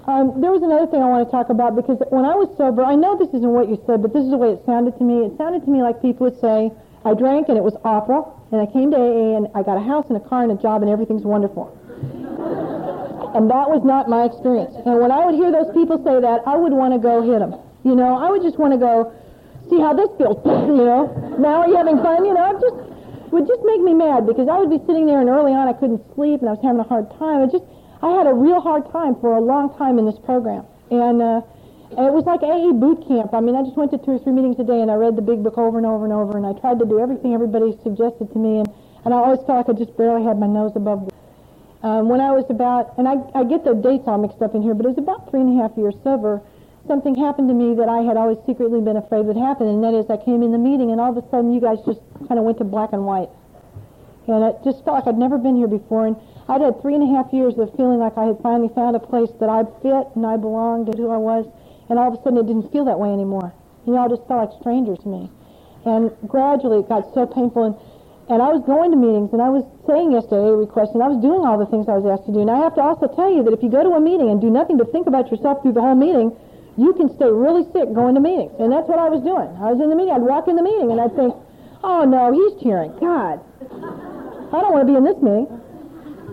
Um, 0.07 0.37
there 0.45 0.53
was 0.53 0.61
another 0.61 0.85
thing 0.85 1.01
I 1.01 1.09
want 1.09 1.25
to 1.25 1.33
talk 1.33 1.49
about 1.49 1.73
because 1.73 1.97
when 2.13 2.29
I 2.29 2.37
was 2.37 2.53
sober, 2.61 2.85
I 2.85 2.93
know 2.95 3.17
this 3.17 3.33
isn't 3.33 3.49
what 3.49 3.73
you 3.73 3.81
said, 3.89 4.05
but 4.05 4.13
this 4.13 4.21
is 4.21 4.31
the 4.31 4.37
way 4.37 4.53
it 4.53 4.61
sounded 4.69 5.01
to 5.01 5.05
me. 5.05 5.25
It 5.25 5.33
sounded 5.41 5.65
to 5.65 5.71
me 5.73 5.81
like 5.81 6.05
people 6.05 6.29
would 6.29 6.37
say, 6.45 6.69
I 7.09 7.17
drank 7.17 7.49
and 7.49 7.57
it 7.57 7.65
was 7.65 7.77
awful, 7.85 8.37
and 8.53 8.61
I 8.61 8.69
came 8.69 8.93
to 8.93 9.01
AA 9.01 9.41
and 9.41 9.49
I 9.57 9.65
got 9.65 9.81
a 9.81 9.85
house 9.85 10.05
and 10.13 10.17
a 10.21 10.25
car 10.25 10.45
and 10.45 10.53
a 10.53 10.61
job 10.61 10.85
and 10.85 10.93
everything's 10.93 11.25
wonderful. 11.25 11.73
and 13.33 13.49
that 13.49 13.67
was 13.73 13.81
not 13.81 14.13
my 14.13 14.29
experience. 14.29 14.77
And 14.85 15.01
when 15.01 15.09
I 15.09 15.25
would 15.25 15.41
hear 15.41 15.49
those 15.49 15.73
people 15.73 15.97
say 16.05 16.21
that, 16.21 16.45
I 16.45 16.57
would 16.57 16.77
want 16.77 16.93
to 16.93 17.01
go 17.01 17.25
hit 17.25 17.41
them. 17.41 17.57
You 17.81 17.97
know, 17.97 18.21
I 18.21 18.29
would 18.29 18.45
just 18.45 18.61
want 18.61 18.77
to 18.77 18.81
go, 18.81 19.09
see 19.73 19.81
how 19.81 19.97
this 19.97 20.13
feels, 20.21 20.37
you 20.69 20.85
know. 20.85 21.09
Now 21.41 21.65
are 21.65 21.69
you 21.69 21.81
having 21.81 21.97
fun? 22.05 22.29
You 22.29 22.37
know, 22.37 22.53
it 22.53 22.61
just 22.61 22.77
would 23.33 23.49
just 23.49 23.65
make 23.65 23.81
me 23.81 23.97
mad 23.97 24.29
because 24.29 24.53
I 24.53 24.61
would 24.61 24.69
be 24.69 24.79
sitting 24.85 25.09
there 25.09 25.21
and 25.25 25.33
early 25.33 25.57
on 25.57 25.65
I 25.67 25.73
couldn't 25.73 26.05
sleep 26.13 26.45
and 26.45 26.49
I 26.49 26.55
was 26.55 26.63
having 26.63 26.81
a 26.81 26.89
hard 26.89 27.09
time. 27.17 27.43
It 27.49 27.57
just 27.57 27.65
I 28.05 28.13
had 28.13 28.27
a 28.27 28.35
real 28.35 28.61
hard 28.61 28.93
time 28.93 29.17
for 29.17 29.33
a 29.37 29.41
long 29.41 29.73
time 29.81 29.99
in 29.99 30.05
this 30.05 30.19
program. 30.19 30.67
And, 30.91 31.23
uh, 31.23 31.41
it 31.95 32.13
was 32.13 32.27
like 32.27 32.43
AA 32.43 32.73
boot 32.75 33.07
camp. 33.07 33.33
I 33.33 33.41
mean, 33.41 33.55
I 33.55 33.63
just 33.63 33.77
went 33.77 33.93
to 33.93 33.99
two 33.99 34.19
or 34.19 34.19
three 34.19 34.33
meetings 34.33 34.59
a 34.59 34.65
day 34.65 34.81
and 34.81 34.91
I 34.91 34.95
read 34.95 35.17
the 35.17 35.23
big 35.23 35.43
book 35.43 35.57
over 35.57 35.79
and 35.79 35.87
over 35.87 36.05
and 36.05 36.13
over 36.13 36.37
and 36.37 36.45
I 36.45 36.53
tried 36.59 36.79
to 36.81 36.85
do 36.85 36.99
everything 36.99 37.33
everybody 37.33 37.73
suggested 37.83 38.33
to 38.33 38.39
me 38.39 38.59
and, 38.61 38.69
and 39.05 39.15
I 39.15 39.19
always 39.19 39.41
felt 39.47 39.65
like 39.65 39.69
I 39.71 39.79
just 39.79 39.97
barely 39.97 40.25
had 40.27 40.39
my 40.39 40.49
nose 40.49 40.73
above 40.75 41.07
the 41.07 41.15
um, 41.85 42.09
when 42.09 42.19
I 42.19 42.33
was 42.33 42.49
about, 42.49 42.97
and 42.97 43.07
I, 43.07 43.21
I 43.37 43.45
get 43.45 43.63
the 43.63 43.77
dates 43.77 44.09
all 44.09 44.17
mixed 44.17 44.41
up 44.41 44.57
in 44.57 44.63
here, 44.65 44.73
but 44.73 44.89
it 44.89 44.97
was 44.97 44.99
about 44.99 45.29
three 45.29 45.45
and 45.45 45.53
a 45.53 45.61
half 45.61 45.77
years 45.77 45.93
sober, 46.03 46.41
something 46.89 47.15
happened 47.15 47.53
to 47.53 47.55
me 47.55 47.77
that 47.77 47.93
I 47.93 48.01
had 48.01 48.17
always 48.17 48.41
secretly 48.49 48.81
been 48.81 48.97
afraid 48.97 49.29
would 49.29 49.37
happen, 49.37 49.69
and 49.69 49.85
that 49.85 49.93
is 49.93 50.09
I 50.09 50.17
came 50.17 50.43
in 50.43 50.51
the 50.51 50.59
meeting 50.59 50.93
and 50.93 51.01
all 51.01 51.13
of 51.13 51.21
a 51.21 51.25
sudden 51.29 51.53
you 51.53 51.61
guys 51.61 51.77
just 51.85 52.01
kind 52.25 52.41
of 52.41 52.45
went 52.49 52.57
to 52.59 52.65
black 52.65 52.97
and 52.97 53.05
white. 53.05 53.29
And 54.27 54.43
it 54.45 54.57
just 54.65 54.81
felt 54.89 54.97
like 54.97 55.07
I'd 55.07 55.21
never 55.21 55.37
been 55.37 55.57
here 55.57 55.69
before. 55.69 56.09
And 56.09 56.17
I'd 56.49 56.61
had 56.61 56.80
three 56.82 56.95
and 56.95 57.03
a 57.03 57.11
half 57.16 57.32
years 57.32 57.57
of 57.57 57.72
feeling 57.76 57.99
like 57.99 58.18
I 58.18 58.28
had 58.28 58.38
finally 58.42 58.68
found 58.74 58.97
a 58.97 59.01
place 59.01 59.32
that 59.40 59.49
I 59.49 59.64
fit 59.80 60.12
and 60.14 60.26
I 60.26 60.36
belonged 60.36 60.88
and 60.92 60.99
who 60.99 61.09
I 61.09 61.16
was. 61.16 61.49
And 61.88 61.99
all 61.99 62.12
of 62.12 62.20
a 62.20 62.22
sudden 62.22 62.38
it 62.38 62.47
didn't 62.47 62.68
feel 62.72 62.84
that 62.84 63.01
way 63.01 63.09
anymore. 63.09 63.53
You 63.86 63.97
know, 63.97 64.05
I 64.05 64.09
just 64.09 64.28
felt 64.28 64.45
like 64.45 64.61
strangers 64.61 64.99
to 65.05 65.09
me. 65.09 65.30
And 65.88 66.12
gradually 66.28 66.80
it 66.84 66.88
got 66.88 67.09
so 67.16 67.24
painful. 67.24 67.64
And, 67.64 67.74
and 68.28 68.40
I 68.45 68.53
was 68.53 68.61
going 68.68 68.92
to 68.92 68.97
meetings 69.01 69.32
and 69.32 69.40
I 69.40 69.49
was 69.49 69.64
saying 69.88 70.12
yes 70.12 70.28
to 70.28 70.36
AA 70.36 70.53
requests 70.57 70.92
and 70.92 71.01
I 71.01 71.09
was 71.09 71.20
doing 71.24 71.45
all 71.49 71.57
the 71.57 71.68
things 71.68 71.88
I 71.88 71.97
was 71.97 72.05
asked 72.05 72.28
to 72.28 72.32
do. 72.32 72.45
And 72.45 72.53
I 72.53 72.61
have 72.61 72.76
to 72.76 72.84
also 72.84 73.09
tell 73.09 73.32
you 73.32 73.40
that 73.45 73.53
if 73.57 73.64
you 73.64 73.72
go 73.72 73.80
to 73.80 73.97
a 73.97 74.01
meeting 74.01 74.28
and 74.28 74.40
do 74.40 74.53
nothing 74.53 74.76
but 74.76 74.92
think 74.92 75.09
about 75.09 75.32
yourself 75.32 75.64
through 75.64 75.76
the 75.76 75.84
whole 75.84 75.97
meeting, 75.97 76.32
you 76.76 76.92
can 76.92 77.09
stay 77.16 77.28
really 77.28 77.64
sick 77.72 77.88
going 77.97 78.16
to 78.16 78.20
meetings. 78.20 78.53
And 78.61 78.68
that's 78.68 78.88
what 78.88 79.01
I 79.01 79.09
was 79.09 79.24
doing. 79.24 79.49
I 79.64 79.72
was 79.72 79.80
in 79.80 79.88
the 79.88 79.97
meeting. 79.97 80.12
I'd 80.12 80.24
walk 80.24 80.49
in 80.49 80.57
the 80.61 80.64
meeting 80.64 80.92
and 80.92 81.01
I'd 81.01 81.16
think, 81.16 81.32
oh 81.84 82.05
no, 82.05 82.32
he's 82.36 82.61
cheering. 82.61 82.92
God, 83.01 83.40
I 84.53 84.61
don't 84.61 84.72
want 84.76 84.84
to 84.84 84.90
be 84.92 84.97
in 84.97 85.05
this 85.05 85.16
meeting. 85.24 85.49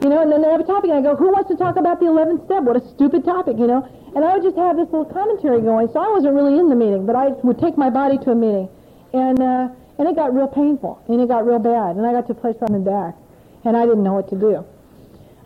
You 0.01 0.09
know, 0.09 0.21
and 0.23 0.31
then 0.31 0.41
they 0.41 0.49
have 0.49 0.59
a 0.59 0.65
topic, 0.65 0.89
and 0.89 0.97
I 0.97 1.01
go, 1.05 1.15
who 1.15 1.29
wants 1.29 1.49
to 1.53 1.55
talk 1.55 1.77
about 1.77 1.99
the 1.99 2.07
11th 2.09 2.45
step? 2.49 2.63
What 2.63 2.75
a 2.75 2.81
stupid 2.89 3.23
topic, 3.23 3.61
you 3.61 3.67
know? 3.69 3.85
And 4.15 4.25
I 4.25 4.33
would 4.33 4.41
just 4.41 4.57
have 4.57 4.73
this 4.75 4.89
little 4.89 5.05
commentary 5.05 5.61
going, 5.61 5.93
so 5.93 6.01
I 6.01 6.09
wasn't 6.09 6.33
really 6.33 6.57
in 6.57 6.69
the 6.69 6.75
meeting, 6.75 7.05
but 7.05 7.15
I 7.15 7.29
would 7.45 7.61
take 7.61 7.77
my 7.77 7.91
body 7.93 8.17
to 8.25 8.31
a 8.33 8.35
meeting. 8.35 8.67
And, 9.13 9.37
uh, 9.37 9.69
and 10.01 10.09
it 10.09 10.15
got 10.17 10.33
real 10.33 10.49
painful, 10.49 10.97
and 11.05 11.21
it 11.21 11.27
got 11.29 11.45
real 11.45 11.61
bad, 11.61 12.01
and 12.01 12.05
I 12.05 12.17
got 12.17 12.25
to 12.27 12.33
a 12.33 12.35
place 12.35 12.57
where 12.57 12.73
I'm 12.73 12.81
back, 12.83 13.13
and 13.63 13.77
I 13.77 13.85
didn't 13.85 14.01
know 14.01 14.17
what 14.17 14.27
to 14.33 14.37
do. 14.41 14.65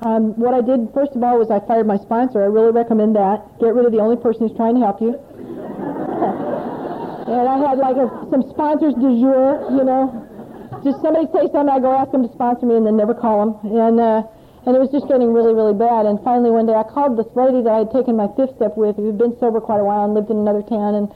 Um, 0.07 0.39
what 0.39 0.55
I 0.55 0.61
did, 0.63 0.87
first 0.95 1.19
of 1.19 1.23
all, 1.23 1.35
was 1.35 1.51
I 1.51 1.59
fired 1.59 1.83
my 1.83 1.97
sponsor. 1.99 2.39
I 2.41 2.47
really 2.47 2.71
recommend 2.71 3.15
that. 3.19 3.59
Get 3.59 3.75
rid 3.75 3.85
of 3.85 3.91
the 3.91 3.99
only 3.99 4.15
person 4.15 4.47
who's 4.47 4.55
trying 4.55 4.75
to 4.79 4.81
help 4.87 5.03
you. 5.03 5.19
and 7.27 7.43
I 7.43 7.59
had 7.59 7.75
like 7.75 7.99
a, 7.99 8.07
some 8.31 8.47
sponsors 8.55 8.95
du 8.95 9.19
jour, 9.19 9.67
you 9.75 9.83
know. 9.83 10.15
Just 10.83 11.03
somebody 11.03 11.27
say 11.35 11.51
something, 11.51 11.75
I 11.75 11.79
go 11.83 11.91
ask 11.91 12.11
them 12.15 12.23
to 12.23 12.31
sponsor 12.31 12.65
me, 12.65 12.79
and 12.79 12.87
then 12.87 12.95
never 12.95 13.13
call 13.13 13.43
them. 13.43 13.59
And 13.75 13.99
uh, 13.99 14.23
and 14.65 14.75
it 14.75 14.79
was 14.79 14.89
just 14.89 15.07
getting 15.07 15.31
really, 15.31 15.53
really 15.53 15.77
bad. 15.77 16.05
And 16.05 16.17
finally 16.25 16.49
one 16.49 16.65
day 16.65 16.73
I 16.73 16.83
called 16.83 17.17
this 17.17 17.29
lady 17.37 17.61
that 17.61 17.69
I 17.69 17.79
had 17.85 17.91
taken 17.93 18.17
my 18.17 18.27
fifth 18.33 18.57
step 18.57 18.73
with, 18.75 18.97
who 18.97 19.07
had 19.07 19.17
been 19.17 19.37
sober 19.39 19.61
quite 19.61 19.79
a 19.79 19.85
while 19.85 20.05
and 20.05 20.13
lived 20.13 20.29
in 20.33 20.37
another 20.37 20.65
town, 20.65 20.95
and 20.97 21.07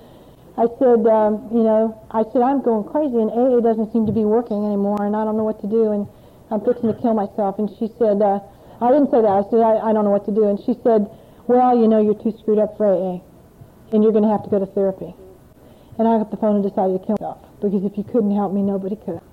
I 0.59 0.67
said, 0.75 1.07
um, 1.07 1.47
you 1.55 1.63
know, 1.63 1.95
I 2.11 2.27
said, 2.33 2.43
I'm 2.43 2.61
going 2.61 2.83
crazy 2.83 3.15
and 3.15 3.31
AA 3.31 3.63
doesn't 3.63 3.93
seem 3.95 4.05
to 4.05 4.11
be 4.11 4.25
working 4.27 4.65
anymore 4.65 4.99
and 4.99 5.15
I 5.15 5.23
don't 5.23 5.37
know 5.37 5.47
what 5.47 5.61
to 5.61 5.67
do 5.67 5.95
and 5.95 6.03
I'm 6.51 6.59
fixing 6.59 6.91
to 6.91 6.99
kill 6.99 7.13
myself. 7.13 7.59
And 7.59 7.71
she 7.79 7.87
said, 7.97 8.19
uh, 8.21 8.43
I 8.81 8.91
didn't 8.91 9.07
say 9.07 9.23
that. 9.23 9.31
I 9.31 9.43
said, 9.47 9.63
I, 9.63 9.79
I 9.79 9.93
don't 9.93 10.03
know 10.03 10.11
what 10.11 10.25
to 10.27 10.35
do. 10.35 10.51
And 10.51 10.59
she 10.59 10.75
said, 10.83 11.07
well, 11.47 11.79
you 11.79 11.87
know, 11.87 12.03
you're 12.03 12.17
too 12.19 12.35
screwed 12.43 12.59
up 12.59 12.75
for 12.75 12.91
AA 12.91 13.23
and 13.95 14.03
you're 14.03 14.11
going 14.11 14.27
to 14.27 14.29
have 14.35 14.43
to 14.43 14.49
go 14.49 14.59
to 14.59 14.67
therapy. 14.67 15.15
And 15.97 16.07
I 16.07 16.19
got 16.19 16.29
the 16.29 16.37
phone 16.37 16.59
and 16.59 16.63
decided 16.63 16.99
to 16.99 17.05
kill 17.07 17.15
myself 17.15 17.39
because 17.63 17.83
if 17.87 17.95
you 17.95 18.03
couldn't 18.03 18.35
help 18.35 18.51
me, 18.51 18.61
nobody 18.61 18.97
could. 18.99 19.23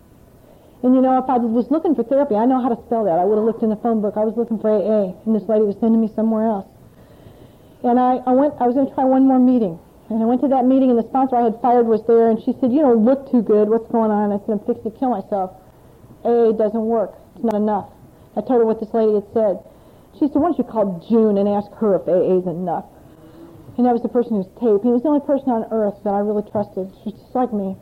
And 0.83 0.95
you 0.95 1.01
know, 1.01 1.17
if 1.19 1.29
I 1.29 1.39
was 1.39 1.71
looking 1.71 1.95
for 1.95 2.05
therapy, 2.05 2.37
I 2.37 2.45
know 2.45 2.61
how 2.61 2.69
to 2.69 2.81
spell 2.87 3.05
that. 3.05 3.19
I 3.19 3.25
would 3.25 3.37
have 3.37 3.45
looked 3.45 3.63
in 3.63 3.71
the 3.71 3.81
phone 3.81 4.01
book. 4.01 4.15
I 4.17 4.25
was 4.25 4.37
looking 4.37 4.59
for 4.59 4.69
AA, 4.69 5.17
and 5.25 5.35
this 5.35 5.49
lady 5.49 5.65
was 5.65 5.77
sending 5.81 6.01
me 6.01 6.11
somewhere 6.15 6.47
else. 6.47 6.69
And 7.83 7.99
I, 7.99 8.21
I 8.27 8.33
went. 8.33 8.55
I 8.61 8.67
was 8.67 8.75
going 8.75 8.89
to 8.89 8.95
try 8.95 9.05
one 9.05 9.25
more 9.27 9.39
meeting, 9.39 9.79
and 10.11 10.23
I 10.23 10.27
went 10.27 10.43
to 10.43 10.49
that 10.49 10.65
meeting, 10.65 10.91
and 10.91 10.99
the 10.99 11.09
sponsor 11.09 11.37
I 11.37 11.45
had 11.49 11.61
fired 11.61 11.87
was 11.87 12.05
there, 12.07 12.29
and 12.29 12.37
she 12.43 12.53
said, 12.61 12.73
"You 12.73 12.83
don't 12.83 13.05
look 13.05 13.31
too 13.31 13.41
good. 13.41 13.69
What's 13.69 13.89
going 13.89 14.11
on?" 14.11 14.33
I 14.33 14.39
said, 14.45 14.61
"I'm 14.61 14.65
fixing 14.69 14.93
to 14.93 14.99
kill 14.99 15.11
myself. 15.11 15.57
AA 16.25 16.53
doesn't 16.53 16.85
work. 16.85 17.17
It's 17.35 17.45
not 17.45 17.57
enough." 17.57 17.89
I 18.37 18.45
told 18.45 18.61
her 18.61 18.67
what 18.67 18.81
this 18.81 18.93
lady 18.93 19.15
had 19.15 19.27
said. 19.33 19.65
She 20.19 20.29
said, 20.29 20.37
"Why 20.37 20.53
don't 20.53 20.59
you 20.59 20.65
call 20.65 21.01
June 21.09 21.39
and 21.39 21.49
ask 21.49 21.73
her 21.81 21.97
if 21.97 22.05
AA 22.05 22.37
is 22.37 22.47
enough?" 22.47 22.85
And 23.77 23.85
that 23.85 23.93
was 23.93 24.03
the 24.03 24.13
person 24.13 24.37
who's 24.37 24.49
taped. 24.61 24.85
He 24.85 24.93
was 24.93 25.03
the 25.03 25.09
only 25.09 25.25
person 25.25 25.51
on 25.51 25.65
earth 25.71 25.97
that 26.05 26.13
I 26.13 26.21
really 26.21 26.45
trusted. 26.51 26.93
She's 27.05 27.13
just 27.13 27.35
like 27.35 27.53
me. 27.53 27.77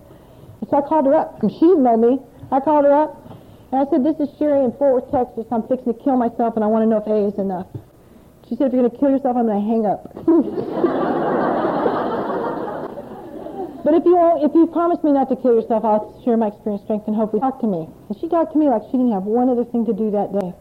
And 0.61 0.71
so 0.71 0.79
I 0.79 0.83
called 0.83 1.07
her 1.07 1.15
up, 1.15 1.43
and 1.43 1.51
she 1.51 1.61
didn't 1.61 1.83
know 1.83 1.97
me. 1.97 2.19
I 2.53 2.61
called 2.61 2.85
her 2.85 2.93
up 2.93 3.17
and 3.73 3.81
I 3.81 3.87
said, 3.91 4.05
this 4.05 4.21
is 4.21 4.29
Sherry 4.39 4.63
in 4.65 4.73
Fort 4.73 5.03
Worth, 5.03 5.11
Texas. 5.11 5.47
I'm 5.51 5.67
fixing 5.67 5.95
to 5.95 6.05
kill 6.05 6.17
myself 6.17 6.57
and 6.57 6.65
I 6.65 6.69
want 6.69 6.85
to 6.85 6.89
know 6.89 6.99
if 6.99 7.07
A 7.07 7.29
is 7.33 7.39
enough. 7.39 7.67
She 8.49 8.57
said, 8.57 8.67
if 8.69 8.75
you're 8.75 8.83
going 8.83 8.93
to 8.93 8.99
kill 8.99 9.11
yourself, 9.11 9.37
I'm 9.37 9.47
going 9.47 9.61
to 9.61 9.67
hang 9.67 9.87
up. 9.87 10.15
but 13.85 13.95
if 13.95 14.05
you 14.05 14.17
if 14.45 14.55
you 14.55 14.67
promise 14.69 15.03
me 15.03 15.13
not 15.13 15.29
to 15.31 15.37
kill 15.37 15.55
yourself, 15.57 15.85
I'll 15.85 16.21
share 16.25 16.37
my 16.37 16.49
experience, 16.49 16.83
strength, 16.85 17.09
and 17.09 17.17
hope. 17.17 17.33
Talk 17.41 17.61
to 17.61 17.67
me. 17.67 17.89
And 18.09 18.19
she 18.21 18.29
talked 18.29 18.53
to 18.53 18.59
me 18.59 18.69
like 18.69 18.83
she 18.93 18.99
didn't 19.01 19.13
have 19.13 19.25
one 19.25 19.49
other 19.49 19.65
thing 19.65 19.87
to 19.87 19.95
do 19.95 20.11
that 20.13 20.33
day. 20.33 20.53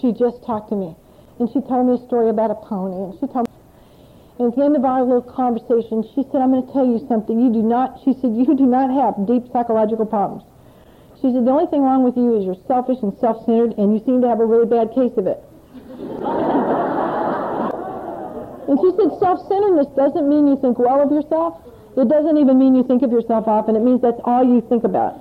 She 0.00 0.12
just 0.12 0.44
talked 0.44 0.68
to 0.70 0.76
me. 0.76 0.94
And 1.40 1.48
she 1.48 1.60
told 1.64 1.86
me 1.88 1.94
a 1.94 1.98
story 2.06 2.28
about 2.28 2.50
a 2.52 2.56
pony. 2.60 3.04
And 3.08 3.14
she 3.18 3.26
told 3.26 3.48
me 3.48 3.54
and 4.38 4.52
at 4.52 4.56
the 4.56 4.64
end 4.64 4.76
of 4.76 4.84
our 4.84 5.02
little 5.02 5.22
conversation, 5.22 6.06
she 6.14 6.22
said, 6.30 6.40
I'm 6.40 6.52
going 6.54 6.64
to 6.64 6.72
tell 6.72 6.86
you 6.86 7.04
something. 7.08 7.40
You 7.40 7.52
do 7.52 7.62
not, 7.62 7.98
she 8.04 8.14
said, 8.14 8.38
you 8.38 8.46
do 8.54 8.66
not 8.66 8.88
have 8.94 9.26
deep 9.26 9.50
psychological 9.50 10.06
problems. 10.06 10.44
She 11.20 11.32
said, 11.34 11.44
the 11.44 11.50
only 11.50 11.66
thing 11.66 11.82
wrong 11.82 12.04
with 12.04 12.16
you 12.16 12.38
is 12.38 12.44
you're 12.46 12.62
selfish 12.70 13.02
and 13.02 13.10
self-centered, 13.18 13.74
and 13.74 13.90
you 13.92 13.98
seem 14.06 14.22
to 14.22 14.28
have 14.28 14.38
a 14.38 14.46
really 14.46 14.70
bad 14.70 14.94
case 14.94 15.10
of 15.18 15.26
it. 15.26 15.42
and 18.70 18.78
she 18.78 18.88
said, 18.94 19.10
self-centeredness 19.18 19.90
doesn't 19.98 20.28
mean 20.30 20.46
you 20.46 20.54
think 20.62 20.78
well 20.78 21.02
of 21.02 21.10
yourself. 21.10 21.58
It 21.98 22.06
doesn't 22.06 22.38
even 22.38 22.58
mean 22.58 22.78
you 22.78 22.84
think 22.86 23.02
of 23.02 23.10
yourself 23.10 23.48
often. 23.50 23.74
It 23.74 23.82
means 23.82 24.00
that's 24.00 24.20
all 24.22 24.46
you 24.46 24.62
think 24.70 24.84
about. 24.84 25.18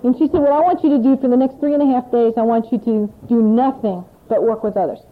and 0.00 0.16
she 0.16 0.32
said, 0.32 0.40
what 0.40 0.56
I 0.56 0.64
want 0.64 0.80
you 0.80 0.88
to 0.96 1.00
do 1.04 1.20
for 1.20 1.28
the 1.28 1.36
next 1.36 1.60
three 1.60 1.74
and 1.76 1.82
a 1.84 1.90
half 1.92 2.08
days, 2.10 2.32
I 2.40 2.42
want 2.48 2.72
you 2.72 2.78
to 2.88 3.12
do 3.28 3.42
nothing 3.42 4.00
but 4.32 4.42
work 4.42 4.64
with 4.64 4.78
others. 4.80 5.04